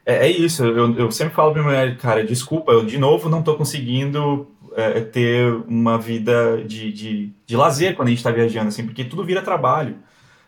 É, 0.05 0.27
é 0.27 0.31
isso, 0.31 0.63
eu, 0.65 0.95
eu 0.97 1.11
sempre 1.11 1.33
falo 1.35 1.51
pra 1.53 1.61
minha 1.61 1.73
mulher, 1.73 1.97
cara, 1.97 2.23
desculpa, 2.23 2.71
eu 2.71 2.85
de 2.85 2.97
novo 2.97 3.29
não 3.29 3.41
tô 3.43 3.55
conseguindo 3.55 4.47
é, 4.75 5.01
ter 5.01 5.51
uma 5.67 5.97
vida 5.97 6.63
de, 6.65 6.91
de, 6.93 7.33
de 7.45 7.57
lazer 7.57 7.95
quando 7.95 8.07
a 8.09 8.11
gente 8.11 8.23
tá 8.23 8.31
viajando, 8.31 8.67
assim, 8.69 8.85
porque 8.85 9.03
tudo 9.03 9.23
vira 9.25 9.41
trabalho. 9.41 9.95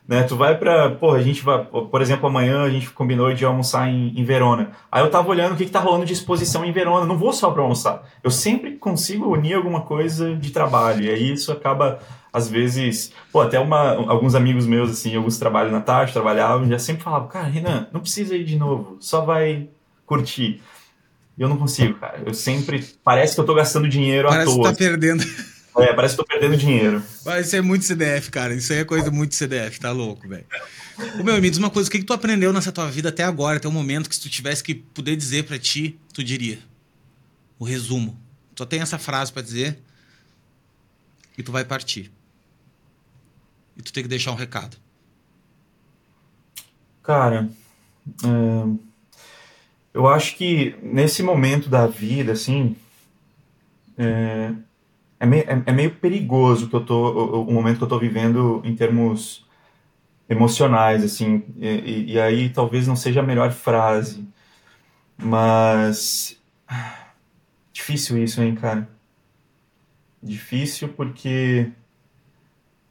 né? 0.08 0.24
Tu 0.24 0.36
vai 0.36 0.58
pra. 0.58 0.91
Pô, 0.91 1.12
a 1.14 1.22
gente 1.22 1.43
vai. 1.43 1.64
Por 1.66 2.02
exemplo, 2.02 2.28
amanhã 2.28 2.64
a 2.64 2.70
gente 2.70 2.89
combinou 2.91 3.34
de 3.34 3.45
almoçar 3.45 3.88
em, 3.89 4.14
em 4.20 4.24
Verona. 4.24 4.72
Aí 4.91 5.04
eu 5.04 5.10
tava 5.12 5.30
olhando 5.30 5.54
o 5.54 5.56
que, 5.58 5.66
que 5.66 5.72
tá 5.72 5.80
rolando 5.80 6.06
de 6.06 6.14
exposição 6.14 6.64
em 6.66 6.72
Verona. 6.72 7.06
Não 7.06 7.18
vou 7.18 7.32
só 7.34 7.52
pra 7.52 7.62
almoçar. 7.64 8.04
Eu 8.24 8.32
sempre 8.32 8.78
consigo 8.78 9.32
unir 9.32 9.54
alguma 9.56 9.82
coisa 9.82 10.36
de 10.36 10.52
trabalho. 10.52 11.04
E 11.06 11.10
aí 11.10 11.34
isso 11.34 11.52
acaba, 11.52 12.00
às 12.32 12.49
vezes. 12.49 13.11
Pô, 13.32 13.41
até 13.41 13.59
uma, 13.59 13.93
alguns 14.09 14.36
amigos 14.36 14.65
meus, 14.65 14.91
assim, 14.91 15.15
alguns 15.15 15.38
trabalham 15.38 15.71
na 15.71 15.82
tarde, 15.82 16.13
trabalhavam, 16.13 16.67
já 16.67 16.80
sempre 16.80 17.03
falavam, 17.03 17.27
cara, 17.27 17.47
Renan, 17.47 17.88
não 17.91 18.01
precisa 18.01 18.36
ir 18.36 18.43
de 18.43 18.55
novo, 18.55 18.97
só 18.99 19.25
vai 19.25 19.69
curtir. 20.05 20.61
E 21.38 21.41
eu 21.41 21.47
não 21.47 21.57
consigo, 21.57 21.97
cara. 21.97 22.21
Eu 22.25 22.34
sempre. 22.34 22.86
Parece 23.03 23.34
que 23.34 23.39
eu 23.39 23.45
tô 23.45 23.55
gastando 23.55 23.88
dinheiro 23.88 24.27
Parece 24.27 24.51
à 24.51 24.53
toa. 24.53 24.63
Parece 24.63 24.77
que 24.77 24.84
tá 24.84 24.89
perdendo. 24.89 25.23
É, 25.77 25.93
parece 25.93 26.15
que 26.15 26.21
tô 26.21 26.27
perdendo 26.27 26.57
dinheiro. 26.57 27.01
Mas 27.23 27.47
isso 27.47 27.55
é 27.55 27.61
muito 27.61 27.86
CDF, 27.86 28.30
cara. 28.30 28.53
Isso 28.53 28.73
aí 28.73 28.80
é 28.80 28.84
coisa 28.84 29.09
muito 29.09 29.36
CDF, 29.36 29.80
tá 29.80 29.91
louco, 29.91 30.27
velho. 30.27 30.45
Ô, 31.17 31.23
meu, 31.23 31.39
me 31.39 31.49
diz 31.49 31.57
uma 31.57 31.69
coisa, 31.69 31.88
o 31.88 31.91
que, 31.91 31.99
que 31.99 32.03
tu 32.03 32.11
aprendeu 32.11 32.51
nessa 32.51 32.71
tua 32.71 32.91
vida 32.91 33.07
até 33.07 33.23
agora, 33.23 33.55
até 33.55 33.67
o 33.67 33.71
momento 33.71 34.09
que 34.09 34.15
se 34.15 34.21
tu 34.21 34.30
tivesse 34.30 34.61
que 34.61 34.75
poder 34.75 35.15
dizer 35.15 35.45
para 35.45 35.57
ti, 35.57 35.97
tu 36.13 36.21
diria? 36.21 36.59
O 37.57 37.63
resumo. 37.63 38.19
Só 38.57 38.65
tem 38.65 38.82
essa 38.82 38.97
frase 38.97 39.32
para 39.32 39.41
dizer 39.41 39.80
e 41.38 41.43
tu 41.43 41.53
vai 41.53 41.63
partir. 41.63 42.11
E 43.80 43.82
tu 43.82 43.91
tem 43.91 44.03
que 44.03 44.09
deixar 44.09 44.32
um 44.32 44.36
recado. 44.36 44.77
Cara, 47.01 47.49
é... 48.23 48.77
eu 49.93 50.05
acho 50.07 50.36
que 50.36 50.75
nesse 50.84 51.23
momento 51.23 51.69
da 51.69 51.88
vida, 51.88 52.34
assim, 52.34 52.75
é 53.97 54.53
é 55.19 55.25
meio, 55.25 55.43
é, 55.43 55.63
é 55.65 55.71
meio 55.71 55.91
perigoso 55.95 56.69
que 56.69 56.75
eu 56.75 56.86
tô, 56.86 56.95
o, 56.95 57.47
o, 57.47 57.51
momento 57.51 57.77
que 57.77 57.84
eu 57.84 57.88
tô 57.88 57.99
vivendo 57.99 58.61
em 58.63 58.73
termos 58.75 59.45
emocionais, 60.30 61.03
assim, 61.03 61.43
e, 61.57 62.13
e, 62.13 62.19
aí 62.19 62.49
talvez 62.49 62.88
não 62.88 62.95
seja 62.95 63.19
a 63.19 63.23
melhor 63.23 63.51
frase, 63.51 64.25
mas 65.17 66.39
difícil 67.73 68.23
isso, 68.23 68.41
hein, 68.41 68.55
cara? 68.55 68.88
Difícil 70.23 70.89
porque 70.89 71.71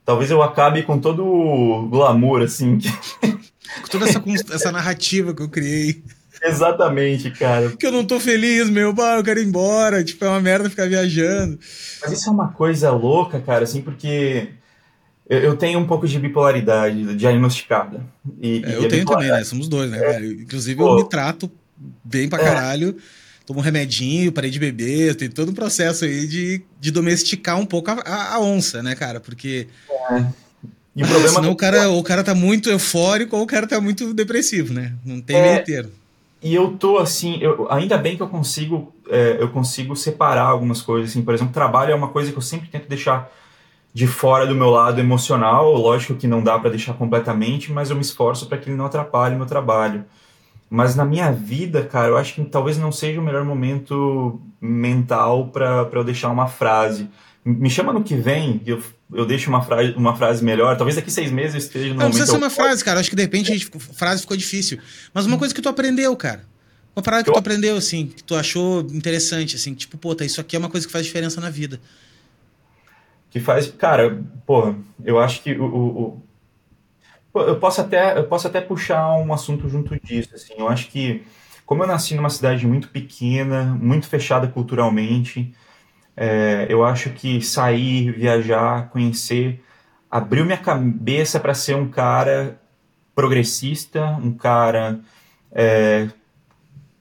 talvez 0.09 0.31
eu 0.31 0.43
acabe 0.43 0.85
com 0.85 0.99
todo 0.99 1.23
o 1.23 1.87
glamour, 1.87 2.41
assim. 2.41 2.79
com 3.21 3.89
toda 3.91 4.07
essa, 4.09 4.25
essa 4.55 4.73
narrativa 4.73 5.35
que 5.35 5.43
eu 5.43 5.51
criei. 5.51 6.03
Exatamente, 6.43 7.31
cara. 7.33 7.77
Que 7.77 7.87
eu 7.87 7.93
não 7.93 8.07
tô 8.07 8.19
feliz, 8.19 8.71
meu, 8.71 8.95
bah, 8.95 9.17
eu 9.19 9.23
quero 9.23 9.39
ir 9.39 9.47
embora, 9.47 10.03
tipo, 10.03 10.25
é 10.25 10.29
uma 10.31 10.41
merda 10.41 10.71
ficar 10.71 10.89
viajando. 10.89 11.59
Mas 12.01 12.13
isso 12.13 12.27
é 12.27 12.33
uma 12.33 12.49
coisa 12.49 12.91
louca, 12.91 13.39
cara, 13.39 13.65
assim, 13.65 13.83
porque 13.83 14.49
eu, 15.29 15.41
eu 15.41 15.57
tenho 15.59 15.79
um 15.79 15.87
pouco 15.87 16.09
de 16.09 16.19
bipolaridade 16.19 17.15
diagnosticada. 17.15 18.01
E, 18.41 18.63
é, 18.65 18.71
e 18.71 18.75
eu 18.85 18.89
tenho 18.89 19.05
também, 19.05 19.29
né? 19.29 19.45
Somos 19.45 19.69
dois, 19.69 19.91
né, 19.91 19.99
é, 19.99 20.25
Inclusive, 20.25 20.79
Pô, 20.79 20.89
eu 20.89 21.05
me 21.05 21.09
trato 21.11 21.51
bem 22.03 22.31
pra 22.31 22.41
é. 22.41 22.95
Tomo 23.49 23.61
um 23.61 23.63
remedinho, 23.63 24.31
parei 24.31 24.51
de 24.51 24.59
beber, 24.59 25.15
tem 25.15 25.31
todo 25.31 25.53
um 25.53 25.55
processo 25.55 26.05
aí 26.05 26.27
de, 26.27 26.61
de 26.79 26.91
domesticar 26.91 27.59
um 27.59 27.65
pouco 27.65 27.91
a, 27.91 27.95
a, 27.95 28.35
a 28.35 28.41
onça, 28.41 28.83
né, 28.83 28.95
cara? 28.95 29.21
Porque. 29.21 29.67
É. 30.11 30.27
E 30.95 31.03
o 31.03 31.07
problema 31.07 31.29
Senão 31.31 31.49
do... 31.49 31.53
o 31.53 31.57
cara, 31.57 31.89
o 31.89 32.03
cara 32.03 32.23
tá 32.23 32.35
muito 32.35 32.69
eufórico 32.69 33.35
ou 33.39 33.45
o 33.45 33.47
cara 33.47 33.67
tá 33.67 33.81
muito 33.81 34.13
depressivo, 34.13 34.75
né? 34.75 34.93
Não 35.03 35.19
tem 35.23 35.35
é, 35.35 35.53
meio 35.53 35.65
termo. 35.65 35.91
E 36.43 36.55
eu 36.55 36.77
tô 36.77 36.99
assim, 36.99 37.39
eu, 37.41 37.67
ainda 37.71 37.97
bem 37.97 38.19
que 38.19 38.23
eu 38.23 38.29
consigo, 38.29 38.95
é, 39.09 39.39
eu 39.41 39.49
consigo 39.49 39.97
separar 39.97 40.45
algumas 40.45 40.83
coisas. 40.83 41.09
Assim, 41.09 41.23
por 41.23 41.33
exemplo, 41.33 41.55
trabalho 41.55 41.93
é 41.93 41.95
uma 41.95 42.09
coisa 42.09 42.31
que 42.31 42.37
eu 42.37 42.43
sempre 42.43 42.69
tento 42.69 42.87
deixar 42.87 43.33
de 43.95 44.07
fora 44.07 44.47
do 44.47 44.55
meu 44.55 44.69
lado 44.69 45.01
emocional. 45.01 45.73
Lógico 45.73 46.17
que 46.17 46.27
não 46.27 46.43
dá 46.43 46.59
para 46.59 46.69
deixar 46.69 46.93
completamente, 46.93 47.73
mas 47.73 47.89
eu 47.89 47.97
me 47.97 48.03
esforço 48.03 48.45
para 48.45 48.59
que 48.59 48.69
ele 48.69 48.77
não 48.77 48.85
atrapalhe 48.85 49.37
meu 49.37 49.47
trabalho. 49.47 50.05
Mas 50.71 50.95
na 50.95 51.05
minha 51.05 51.33
vida, 51.33 51.85
cara, 51.85 52.09
eu 52.09 52.17
acho 52.17 52.35
que 52.35 52.45
talvez 52.45 52.77
não 52.77 52.93
seja 52.93 53.21
o 53.21 53.25
melhor 53.25 53.45
momento 53.45 54.41
mental 54.61 55.49
para 55.49 55.89
eu 55.93 56.05
deixar 56.05 56.31
uma 56.31 56.47
frase. 56.47 57.09
Me 57.45 57.71
chama 57.71 57.93
no 57.93 58.03
que 58.03 58.15
vem, 58.15 58.61
eu, 58.67 58.83
eu 59.15 59.25
deixo 59.25 59.49
uma 59.49 59.63
frase, 59.63 59.95
uma 59.97 60.15
frase 60.15 60.45
melhor. 60.45 60.77
Talvez 60.77 60.97
daqui 60.97 61.11
seis 61.11 61.31
meses 61.31 61.55
eu 61.55 61.59
esteja 61.59 61.89
no 61.89 61.95
não, 61.95 62.01
Não 62.03 62.11
precisa 62.11 62.31
ser 62.31 62.37
uma 62.37 62.51
frase, 62.51 62.85
cara. 62.85 63.01
Acho 63.01 63.09
que 63.09 63.17
de 63.17 63.23
repente 63.23 63.53
a 63.53 63.79
frase 63.95 64.21
ficou 64.21 64.37
difícil. 64.37 64.79
Mas 65.15 65.25
uma 65.25 65.39
coisa 65.39 65.55
que 65.55 65.63
tu 65.63 65.69
aprendeu, 65.69 66.15
cara. 66.15 66.43
Uma 66.95 67.03
parada 67.03 67.25
que 67.25 67.33
tu 67.33 67.39
aprendeu, 67.39 67.77
assim, 67.77 68.09
que 68.09 68.25
tu 68.25 68.35
achou 68.35 68.81
interessante, 68.93 69.55
assim, 69.55 69.73
tipo, 69.73 69.97
pô, 69.97 70.17
tá, 70.17 70.25
isso 70.25 70.41
aqui 70.41 70.57
é 70.57 70.59
uma 70.59 70.69
coisa 70.69 70.85
que 70.85 70.93
faz 70.93 71.07
diferença 71.07 71.41
na 71.41 71.49
vida. 71.49 71.81
Que 73.31 73.39
faz. 73.39 73.69
Cara, 73.69 74.21
porra, 74.45 74.75
eu 75.05 75.19
acho 75.19 75.43
que 75.43 75.53
o, 75.53 75.65
o 75.65 76.23
eu 77.35 77.59
posso 77.59 77.81
até 77.81 78.19
eu 78.19 78.25
posso 78.25 78.47
até 78.47 78.61
puxar 78.61 79.15
um 79.17 79.33
assunto 79.33 79.69
junto 79.69 79.99
disso, 80.01 80.31
assim. 80.35 80.55
Eu 80.59 80.69
acho 80.69 80.89
que 80.89 81.25
como 81.67 81.83
eu 81.83 81.87
nasci 81.87 82.15
numa 82.15 82.31
cidade 82.31 82.67
muito 82.67 82.89
pequena, 82.89 83.65
muito 83.81 84.09
fechada 84.09 84.49
culturalmente, 84.49 85.55
é, 86.17 86.67
eu 86.69 86.85
acho 86.85 87.11
que 87.11 87.43
sair, 87.43 88.11
viajar, 88.13 88.89
conhecer, 88.91 89.63
abriu 90.11 90.45
minha 90.45 90.59
cabeça 90.59 91.39
para 91.39 91.55
ser 91.55 91.77
um 91.77 91.89
cara 91.89 92.61
progressista, 93.15 94.05
um 94.23 94.33
cara 94.33 95.01
é, 95.53 96.09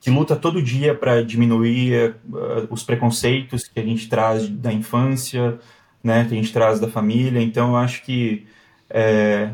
que 0.00 0.10
luta 0.10 0.36
todo 0.36 0.62
dia 0.62 0.94
para 0.94 1.22
diminuir 1.24 2.16
uh, 2.30 2.66
os 2.70 2.82
preconceitos 2.84 3.66
que 3.66 3.80
a 3.80 3.82
gente 3.82 4.08
traz 4.08 4.48
da 4.48 4.72
infância, 4.72 5.58
né, 6.02 6.24
que 6.24 6.34
a 6.34 6.36
gente 6.36 6.52
traz 6.52 6.78
da 6.78 6.88
família. 6.88 7.42
Então, 7.42 7.70
eu 7.70 7.76
acho 7.76 8.02
que 8.02 8.46
é, 8.88 9.50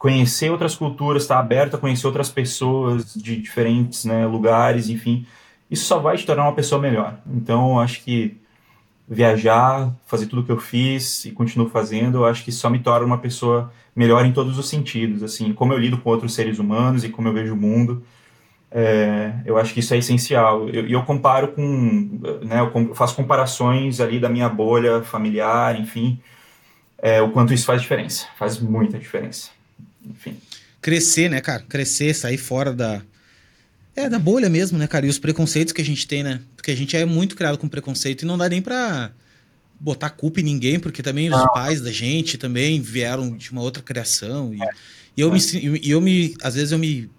conhecer 0.00 0.50
outras 0.50 0.74
culturas, 0.74 1.24
estar 1.24 1.34
tá 1.34 1.40
aberto 1.40 1.74
a 1.74 1.78
conhecer 1.78 2.06
outras 2.06 2.30
pessoas 2.30 3.12
de 3.14 3.36
diferentes 3.36 4.06
né, 4.06 4.26
lugares, 4.26 4.88
enfim, 4.88 5.26
isso 5.70 5.84
só 5.84 5.98
vai 5.98 6.16
te 6.16 6.24
tornar 6.24 6.44
uma 6.44 6.54
pessoa 6.54 6.80
melhor. 6.80 7.18
Então, 7.30 7.78
acho 7.78 8.02
que 8.02 8.34
viajar, 9.06 9.94
fazer 10.06 10.24
tudo 10.24 10.42
que 10.42 10.50
eu 10.50 10.56
fiz 10.58 11.26
e 11.26 11.32
continuo 11.32 11.68
fazendo, 11.68 12.18
eu 12.18 12.24
acho 12.24 12.42
que 12.42 12.50
só 12.50 12.70
me 12.70 12.78
torna 12.78 13.04
uma 13.04 13.18
pessoa 13.18 13.70
melhor 13.94 14.24
em 14.24 14.32
todos 14.32 14.58
os 14.58 14.70
sentidos, 14.70 15.22
assim, 15.22 15.52
como 15.52 15.74
eu 15.74 15.78
lido 15.78 15.98
com 15.98 16.08
outros 16.08 16.32
seres 16.32 16.58
humanos 16.58 17.04
e 17.04 17.10
como 17.10 17.28
eu 17.28 17.34
vejo 17.34 17.52
o 17.52 17.56
mundo. 17.56 18.02
É, 18.70 19.34
eu 19.44 19.58
acho 19.58 19.74
que 19.74 19.80
isso 19.80 19.92
é 19.92 19.98
essencial. 19.98 20.66
E 20.70 20.78
eu, 20.78 20.88
eu, 20.88 21.02
comparo 21.02 21.48
com, 21.48 22.20
né, 22.42 22.60
eu 22.60 22.94
faço 22.94 23.14
comparações 23.14 24.00
ali 24.00 24.18
da 24.18 24.30
minha 24.30 24.48
bolha 24.48 25.02
familiar, 25.02 25.78
enfim, 25.78 26.18
é, 26.96 27.20
o 27.20 27.30
quanto 27.32 27.52
isso 27.52 27.66
faz 27.66 27.82
diferença. 27.82 28.26
Faz 28.38 28.58
muita 28.58 28.98
diferença. 28.98 29.59
Enfim. 30.04 30.36
Crescer, 30.80 31.28
né, 31.28 31.40
cara? 31.40 31.62
Crescer, 31.68 32.14
sair 32.14 32.38
fora 32.38 32.72
da, 32.72 33.02
é, 33.94 34.08
da 34.08 34.18
bolha 34.18 34.48
mesmo, 34.48 34.78
né, 34.78 34.86
cara? 34.86 35.06
E 35.06 35.08
os 35.08 35.18
preconceitos 35.18 35.72
que 35.72 35.82
a 35.82 35.84
gente 35.84 36.06
tem, 36.06 36.22
né? 36.22 36.40
Porque 36.56 36.70
a 36.70 36.76
gente 36.76 36.96
é 36.96 37.04
muito 37.04 37.36
criado 37.36 37.58
com 37.58 37.68
preconceito 37.68 38.22
e 38.22 38.26
não 38.26 38.38
dá 38.38 38.48
nem 38.48 38.62
pra 38.62 39.12
botar 39.78 40.10
culpa 40.10 40.40
em 40.40 40.44
ninguém, 40.44 40.78
porque 40.78 41.02
também 41.02 41.32
os 41.32 41.44
pais 41.52 41.80
da 41.80 41.90
gente 41.90 42.36
também 42.36 42.80
vieram 42.80 43.36
de 43.36 43.50
uma 43.50 43.62
outra 43.62 43.82
criação. 43.82 44.54
E, 44.54 44.62
é. 44.62 44.68
e 45.16 45.20
eu, 45.20 45.30
é. 45.30 45.32
me, 45.32 45.80
e 45.82 45.90
eu 45.90 46.00
me. 46.00 46.34
Às 46.42 46.54
vezes 46.54 46.72
eu 46.72 46.78
me, 46.78 47.10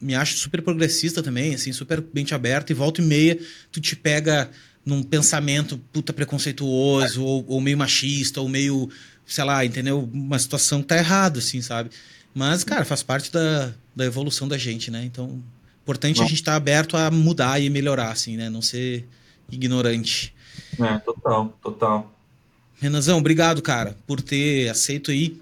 me 0.00 0.14
acho 0.14 0.36
super 0.36 0.60
progressista 0.60 1.22
também, 1.22 1.54
assim, 1.54 1.72
super 1.72 2.04
mente 2.12 2.34
aberta, 2.34 2.72
e 2.72 2.74
volta 2.74 3.00
e 3.00 3.04
meia 3.04 3.38
tu 3.72 3.80
te 3.80 3.96
pega 3.96 4.50
num 4.84 5.02
pensamento 5.02 5.78
puta 5.92 6.12
preconceituoso, 6.12 7.20
é. 7.20 7.24
ou, 7.24 7.44
ou 7.48 7.60
meio 7.60 7.78
machista, 7.78 8.40
ou 8.40 8.48
meio, 8.48 8.90
sei 9.26 9.44
lá, 9.44 9.64
entendeu? 9.64 10.08
Uma 10.12 10.38
situação 10.38 10.82
que 10.82 10.88
tá 10.88 10.96
errado, 10.96 11.38
assim, 11.38 11.60
sabe? 11.62 11.90
Mas, 12.34 12.64
cara, 12.64 12.84
faz 12.84 13.02
parte 13.02 13.30
da, 13.32 13.72
da 13.94 14.04
evolução 14.04 14.48
da 14.48 14.58
gente, 14.58 14.90
né? 14.90 15.04
Então, 15.04 15.42
Importante 15.84 16.16
Não. 16.16 16.24
a 16.24 16.28
gente 16.28 16.38
estar 16.38 16.52
tá 16.52 16.56
aberto 16.56 16.96
a 16.96 17.10
mudar 17.10 17.60
e 17.60 17.68
melhorar, 17.68 18.10
assim, 18.10 18.38
né? 18.38 18.48
Não 18.48 18.62
ser 18.62 19.06
ignorante. 19.52 20.34
É, 20.80 20.98
total, 20.98 21.54
total. 21.62 22.14
Renanzão, 22.80 23.18
obrigado, 23.18 23.60
cara, 23.60 23.94
por 24.06 24.22
ter 24.22 24.70
aceito 24.70 25.10
aí, 25.10 25.38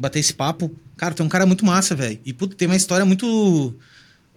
bater 0.00 0.18
esse 0.18 0.32
papo. 0.32 0.74
Cara, 0.96 1.12
tu 1.12 1.22
é 1.22 1.26
um 1.26 1.28
cara 1.28 1.44
muito 1.44 1.66
massa, 1.66 1.94
velho. 1.94 2.18
E 2.24 2.32
puto, 2.32 2.56
tem 2.56 2.66
uma 2.66 2.76
história 2.76 3.04
muito. 3.04 3.74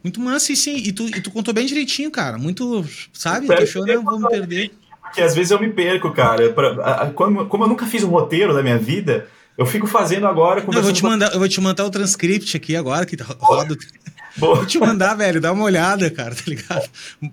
Muito 0.04 0.20
massa, 0.20 0.52
e 0.52 0.58
sim. 0.58 0.76
E 0.76 0.91
tu, 0.91 1.08
e 1.08 1.22
tu 1.22 1.32
contou 1.32 1.54
bem 1.54 1.66
direitinho, 1.66 2.12
cara. 2.12 2.38
Muito. 2.38 2.86
Sabe? 3.14 3.48
Tu 3.48 3.54
achou, 3.54 3.86
não, 3.86 4.04
vou 4.04 4.20
me 4.20 4.28
perder. 4.28 4.74
Porque 5.16 5.22
às 5.22 5.34
vezes 5.34 5.49
eu 5.49 5.59
me 5.61 5.70
perco, 5.70 6.11
cara. 6.11 6.53
Como, 7.13 7.45
como 7.45 7.63
eu 7.63 7.70
nunca 7.70 7.86
fiz 7.86 8.03
um 8.03 8.09
roteiro 8.09 8.53
da 8.53 8.61
minha 8.61 8.78
vida, 8.78 9.28
eu 9.57 9.66
fico 9.66 9.88
fazendo 9.88 10.28
agora. 10.28 10.61
Não, 10.61 10.74
eu, 10.74 10.84
vou 10.84 10.91
te 10.91 11.01
mandar, 11.01 11.32
eu 11.32 11.39
vou 11.39 11.47
te 11.47 11.61
mandar 11.61 11.86
o 11.86 11.89
transcript 11.89 12.57
aqui 12.57 12.76
agora, 12.76 13.05
que 13.05 13.16
roda. 13.39 13.78
Vou 14.36 14.66
te 14.66 14.78
mandar, 14.78 15.16
velho, 15.16 15.39
dá 15.39 15.53
uma 15.53 15.63
olhada, 15.63 16.11
cara, 16.11 16.36
tá 16.36 16.43
ligado? 16.45 16.84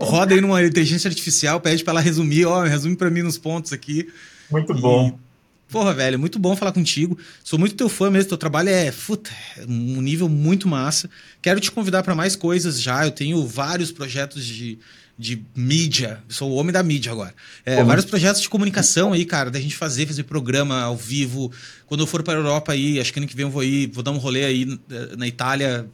Roda 0.00 0.32
aí 0.32 0.40
numa 0.40 0.62
inteligência 0.62 1.08
artificial, 1.08 1.60
pede 1.60 1.82
pra 1.82 1.94
ela 1.94 2.00
resumir, 2.00 2.44
ó, 2.44 2.62
resume 2.62 2.94
pra 2.94 3.10
mim 3.10 3.22
nos 3.22 3.36
pontos 3.36 3.72
aqui. 3.72 4.08
Muito 4.48 4.72
bom. 4.72 5.18
Porra, 5.68 5.92
velho, 5.92 6.20
muito 6.20 6.38
bom 6.38 6.54
falar 6.54 6.70
contigo. 6.70 7.18
Sou 7.42 7.58
muito 7.58 7.74
teu 7.74 7.88
fã 7.88 8.08
mesmo, 8.08 8.28
teu 8.28 8.38
trabalho 8.38 8.68
é, 8.68 8.92
puta, 8.92 9.30
um 9.66 10.00
nível 10.00 10.28
muito 10.28 10.68
massa. 10.68 11.10
Quero 11.40 11.58
te 11.58 11.72
convidar 11.72 12.04
para 12.04 12.14
mais 12.14 12.36
coisas 12.36 12.80
já. 12.80 13.04
Eu 13.04 13.10
tenho 13.10 13.44
vários 13.44 13.90
projetos 13.90 14.44
de, 14.44 14.78
de 15.22 15.40
mídia. 15.54 16.20
Sou 16.28 16.50
o 16.50 16.54
homem 16.56 16.72
da 16.72 16.82
mídia 16.82 17.12
agora. 17.12 17.32
É, 17.64 17.82
vários 17.84 18.04
projetos 18.04 18.42
de 18.42 18.48
comunicação 18.48 19.12
aí, 19.12 19.24
cara, 19.24 19.50
da 19.50 19.60
gente 19.60 19.76
fazer, 19.76 20.04
fazer 20.06 20.24
programa 20.24 20.82
ao 20.82 20.96
vivo. 20.96 21.52
Quando 21.86 22.00
eu 22.00 22.06
for 22.06 22.22
para 22.24 22.34
a 22.34 22.36
Europa 22.36 22.72
aí, 22.72 22.98
acho 22.98 23.12
que 23.12 23.20
ano 23.20 23.28
que 23.28 23.36
vem 23.36 23.44
eu 23.44 23.50
vou 23.50 23.62
ir, 23.62 23.88
vou 23.92 24.02
dar 24.02 24.10
um 24.10 24.18
rolê 24.18 24.44
aí 24.44 24.78
eh, 24.90 25.16
na 25.16 25.28
Itália, 25.28 25.88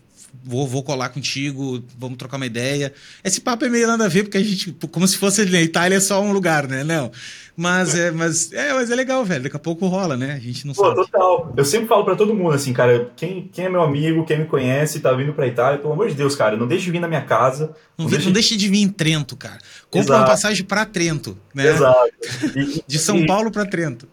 vou, 0.45 0.67
vou 0.67 0.83
colar 0.83 1.11
contigo, 1.11 1.83
vamos 1.99 2.17
trocar 2.17 2.37
uma 2.37 2.47
ideia. 2.47 2.93
Esse 3.23 3.41
papo 3.41 3.65
é 3.65 3.69
meio 3.69 3.87
nada 3.87 4.07
a 4.07 4.09
ver, 4.09 4.25
porque 4.25 4.39
a 4.39 4.43
gente, 4.43 4.73
como 4.91 5.07
se 5.07 5.17
fosse 5.17 5.45
na 5.45 5.61
Itália 5.61 5.97
é 5.97 6.01
só 6.01 6.23
um 6.23 6.33
lugar, 6.33 6.67
né? 6.67 6.85
Não. 6.85 7.11
Mas 7.57 7.95
é, 7.95 8.13
mas 8.13 8.53
é, 8.53 8.73
mas 8.73 8.89
é 8.89 8.95
legal, 8.95 9.25
velho. 9.25 9.43
Daqui 9.43 9.57
a 9.57 9.59
pouco 9.59 9.89
rola, 9.89 10.17
né? 10.17 10.35
A 10.35 10.39
gente 10.39 10.65
não 10.67 10.73
Pô, 10.75 10.85
sabe. 10.85 10.97
total. 10.97 11.53
Eu 11.57 11.65
sempre 11.65 11.89
falo 11.89 12.05
pra 12.05 12.15
todo 12.15 12.33
mundo 12.33 12.55
assim, 12.55 12.73
cara, 12.73 13.11
quem, 13.17 13.51
quem 13.53 13.65
é 13.65 13.69
meu 13.69 13.83
amigo, 13.83 14.25
quem 14.25 14.39
me 14.39 14.45
conhece, 14.47 15.01
tá 15.01 15.13
vindo 15.13 15.33
pra 15.33 15.47
Itália, 15.47 15.79
pelo 15.79 15.93
amor 15.93 16.09
de 16.09 16.15
Deus, 16.15 16.37
cara, 16.37 16.57
não 16.57 16.69
deixe 16.69 16.85
de 16.85 16.93
vir 16.93 17.01
na 17.01 17.09
minha 17.09 17.23
casa. 17.23 17.75
Não, 17.97 18.05
não, 18.05 18.11
deixe... 18.11 18.27
não 18.27 18.33
deixe 18.33 18.57
de 18.57 18.69
vir 18.69 18.81
em 18.81 18.89
Trento, 18.89 19.37
cara. 19.37 19.59
Compra 19.91 20.07
Exato. 20.07 20.21
uma 20.21 20.27
passagem 20.27 20.65
pra 20.65 20.87
Trento, 20.87 21.37
né? 21.55 21.69
Exato. 21.69 22.09
E, 22.55 22.83
de 22.87 22.99
São 22.99 23.19
e... 23.19 23.27
Paulo 23.27 23.51
pra 23.51 23.67
Trento. 23.67 24.09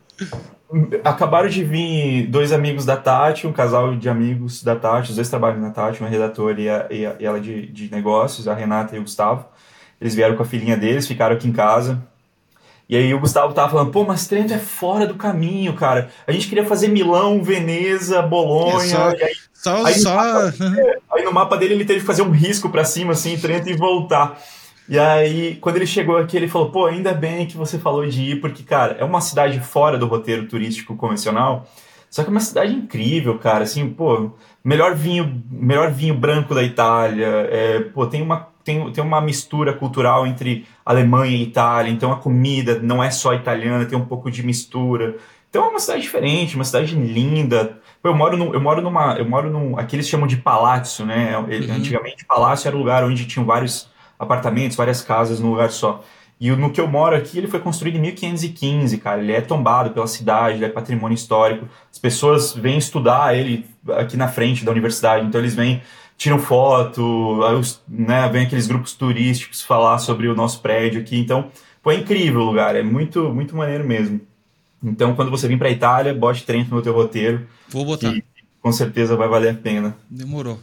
Acabaram 1.04 1.48
de 1.48 1.64
vir 1.64 2.28
dois 2.28 2.52
amigos 2.52 2.86
da 2.86 2.98
Tati, 2.98 3.46
um 3.46 3.54
casal 3.54 3.96
de 3.96 4.10
amigos 4.10 4.64
da 4.64 4.76
Tati, 4.76 5.12
os 5.12 5.16
dois 5.16 5.30
trabalham 5.30 5.62
na 5.62 5.70
Tati, 5.70 6.02
uma 6.02 6.10
redatora 6.10 6.60
e, 6.60 6.70
a, 6.70 6.88
e, 6.90 7.06
a, 7.06 7.16
e 7.20 7.26
ela 7.26 7.40
de, 7.40 7.68
de 7.68 7.92
negócios, 7.92 8.48
a 8.48 8.54
Renata 8.54 8.96
e 8.96 9.00
o 9.00 9.04
Gustavo. 9.04 9.46
Eles 10.02 10.16
vieram 10.16 10.36
com 10.36 10.44
a 10.44 10.46
filhinha 10.46 10.76
deles, 10.76 11.08
ficaram 11.08 11.36
aqui 11.36 11.48
em 11.48 11.54
casa, 11.54 12.02
e 12.88 12.96
aí 12.96 13.14
o 13.14 13.20
Gustavo 13.20 13.54
tava 13.54 13.72
falando, 13.72 13.92
pô, 13.92 14.04
mas 14.04 14.28
Trento 14.28 14.54
é 14.54 14.60
fora 14.60 15.08
do 15.08 15.16
caminho, 15.16 15.74
cara. 15.74 16.10
A 16.28 16.32
gente 16.32 16.48
queria 16.48 16.66
fazer 16.66 16.88
Milão, 16.88 17.44
Veneza, 17.44 18.22
Bolonha. 18.22 19.16
É 19.20 19.32
só, 19.54 19.84
aí, 19.84 19.96
só, 19.96 20.14
aí, 20.14 20.52
só... 20.52 20.52
No 20.52 20.70
mapa, 20.70 21.02
aí, 21.12 21.24
no 21.24 21.34
mapa, 21.34 21.58
dele 21.58 21.74
ele 21.74 21.86
teve 21.86 22.02
que 22.02 22.06
fazer 22.06 22.22
um 22.22 22.30
risco 22.30 22.70
para 22.70 22.86
cima, 22.86 23.14
assim, 23.14 23.38
Trento 23.38 23.70
e 23.70 23.76
voltar. 23.76 24.40
E 24.88 25.00
aí, 25.00 25.56
quando 25.56 25.78
ele 25.78 25.88
chegou 25.88 26.18
aqui, 26.18 26.38
ele 26.38 26.48
falou, 26.48 26.70
pô, 26.72 26.86
ainda 26.86 27.14
bem 27.14 27.48
que 27.48 27.58
você 27.58 27.80
falou 27.80 28.06
de 28.06 28.22
ir, 28.22 28.42
porque, 28.42 28.64
cara, 28.64 28.96
é 29.00 29.04
uma 29.04 29.20
cidade 29.20 29.60
fora 29.60 29.98
do 29.98 30.06
roteiro 30.06 30.48
turístico 30.48 30.96
convencional, 30.96 31.68
só 32.10 32.24
que 32.24 32.30
é 32.30 32.32
uma 32.32 32.40
cidade 32.40 32.74
incrível, 32.74 33.38
cara, 33.40 33.64
assim, 33.64 33.90
pô, 33.90 34.32
melhor 34.64 34.96
vinho, 34.96 35.44
melhor 35.50 35.92
vinho 35.92 36.14
branco 36.16 36.54
da 36.54 36.62
Itália, 36.64 37.26
é, 37.52 37.80
pô, 37.80 38.06
tem 38.06 38.22
uma 38.22 38.54
tem, 38.66 38.92
tem 38.92 39.04
uma 39.04 39.22
mistura 39.22 39.74
cultural 39.74 40.26
entre 40.26 40.66
Alemanha 40.84 41.38
e 41.38 41.44
Itália, 41.44 41.92
então 41.92 42.12
a 42.12 42.18
comida 42.18 42.80
não 42.82 43.02
é 43.04 43.12
só 43.12 43.34
italiana, 43.34 43.86
tem 43.86 43.98
um 43.98 44.06
pouco 44.06 44.32
de 44.32 44.42
mistura. 44.42 45.18
Então 45.50 45.66
é 45.66 45.68
uma 45.70 45.80
cidade 45.80 46.02
diferente, 46.02 46.56
uma 46.56 46.66
cidade 46.66 46.96
linda. 46.96 47.80
Eu 48.04 48.16
moro, 48.16 48.36
no, 48.36 48.54
eu 48.54 48.60
moro 48.60 48.82
numa. 48.82 49.14
Eu 49.18 49.30
moro 49.30 49.52
num. 49.52 49.78
Aqui 49.78 49.96
eles 49.96 50.10
chamam 50.10 50.26
de 50.26 50.38
palácio, 50.38 51.06
né? 51.06 51.38
Uhum. 51.38 51.76
Antigamente, 51.76 52.26
palácio 52.26 52.68
era 52.68 52.76
o 52.76 52.80
lugar 52.80 53.04
onde 53.04 53.26
tinham 53.26 53.46
vários 53.46 53.88
apartamentos, 54.18 54.78
várias 54.78 55.02
casas 55.02 55.40
num 55.40 55.52
lugar 55.52 55.72
só. 55.72 56.04
E 56.40 56.52
no 56.52 56.70
que 56.70 56.82
eu 56.82 56.88
moro 56.88 57.16
aqui, 57.16 57.38
ele 57.38 57.48
foi 57.48 57.60
construído 57.60 57.96
em 57.96 58.02
1515, 58.02 58.98
cara. 58.98 59.22
Ele 59.22 59.32
é 59.32 59.40
tombado 59.40 59.92
pela 59.92 60.08
cidade, 60.08 60.58
ele 60.58 60.66
é 60.66 60.70
patrimônio 60.70 61.16
histórico. 61.16 61.68
As 61.92 61.98
pessoas 61.98 62.54
vêm 62.54 62.78
estudar 62.78 63.38
ele 63.38 63.66
aqui 63.90 64.18
na 64.18 64.28
frente 64.28 64.66
da 64.66 64.72
universidade, 64.72 65.26
então 65.26 65.40
eles 65.40 65.56
vêm 65.56 65.82
tiram 66.18 66.40
foto, 66.40 67.40
né, 67.88 68.30
vem 68.30 68.46
aqueles 68.46 68.68
grupos 68.68 68.94
turísticos 68.94 69.62
falar 69.62 70.00
sobre 70.00 70.28
o 70.28 70.36
nosso 70.36 70.62
prédio 70.62 71.02
aqui. 71.02 71.18
Então, 71.18 71.50
pô, 71.84 71.92
é 71.92 71.96
incrível 71.96 72.42
o 72.42 72.46
lugar, 72.46 72.76
é 72.76 72.84
muito, 72.84 73.34
muito 73.34 73.56
maneiro 73.56 73.86
mesmo. 73.86 74.22
Então, 74.84 75.16
quando 75.16 75.32
você 75.32 75.48
vir 75.48 75.58
para 75.58 75.70
Itália, 75.70 76.14
bote 76.14 76.46
Trento 76.46 76.74
no 76.74 76.82
teu 76.82 76.94
roteiro. 76.94 77.48
Vou 77.70 77.84
botar. 77.86 78.14
Que, 78.14 78.24
com 78.62 78.72
certeza 78.72 79.16
vai 79.16 79.28
valer 79.28 79.52
a 79.52 79.54
pena. 79.54 79.96
Demorou. 80.10 80.60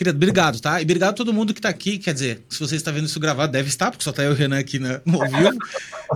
Querido, 0.00 0.16
obrigado, 0.16 0.58
tá? 0.60 0.80
E 0.80 0.84
obrigado 0.84 1.10
a 1.10 1.12
todo 1.12 1.30
mundo 1.30 1.52
que 1.52 1.58
está 1.58 1.68
aqui. 1.68 1.98
Quer 1.98 2.14
dizer, 2.14 2.42
se 2.48 2.58
você 2.58 2.74
está 2.74 2.90
vendo 2.90 3.04
isso 3.04 3.20
gravado, 3.20 3.52
deve 3.52 3.68
estar, 3.68 3.90
porque 3.90 4.02
só 4.02 4.10
tá 4.10 4.22
eu 4.22 4.30
e 4.30 4.32
o 4.32 4.34
Renan 4.34 4.58
aqui 4.58 4.78
na, 4.78 4.98
no 5.04 5.18
vivo. 5.18 5.58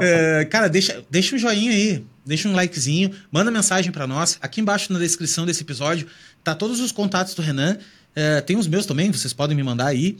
é, 0.01 0.47
cara, 0.47 0.69
deixa, 0.69 1.05
deixa 1.11 1.37
um 1.37 1.39
joinha 1.39 1.71
aí, 1.71 2.03
deixa 2.25 2.49
um 2.49 2.55
likezinho, 2.55 3.11
manda 3.31 3.51
mensagem 3.51 3.93
para 3.93 4.07
nós. 4.07 4.39
Aqui 4.41 4.63
embaixo 4.63 4.91
na 4.91 4.99
descrição 4.99 5.45
desse 5.45 5.63
episódio 5.63 6.07
tá 6.43 6.55
todos 6.55 6.81
os 6.81 6.93
contatos 6.93 7.35
do 7.35 7.43
Renan. 7.43 7.77
É, 8.17 8.41
tem 8.41 8.57
os 8.57 8.67
meus 8.67 8.87
também, 8.87 9.13
vocês 9.13 9.35
podem 9.35 9.55
me 9.55 9.63
mandar 9.63 9.89
aí. 9.89 10.17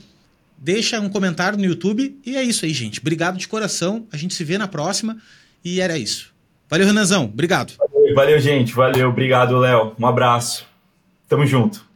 Deixa 0.59 0.99
um 0.99 1.09
comentário 1.09 1.57
no 1.57 1.65
YouTube. 1.65 2.19
E 2.23 2.37
é 2.37 2.43
isso 2.43 2.65
aí, 2.65 2.71
gente. 2.71 2.99
Obrigado 2.99 3.35
de 3.35 3.47
coração. 3.47 4.05
A 4.11 4.17
gente 4.17 4.35
se 4.35 4.43
vê 4.43 4.59
na 4.59 4.67
próxima. 4.67 5.17
E 5.63 5.81
era 5.81 5.97
isso. 5.97 6.31
Valeu, 6.69 6.85
Renanzão. 6.85 7.23
Obrigado. 7.23 7.73
Valeu 8.13 8.39
gente. 8.39 8.75
Valeu. 8.75 9.09
Obrigado, 9.09 9.57
Léo. 9.57 9.95
Um 9.99 10.05
abraço. 10.05 10.67
Tamo 11.27 11.47
junto. 11.47 11.94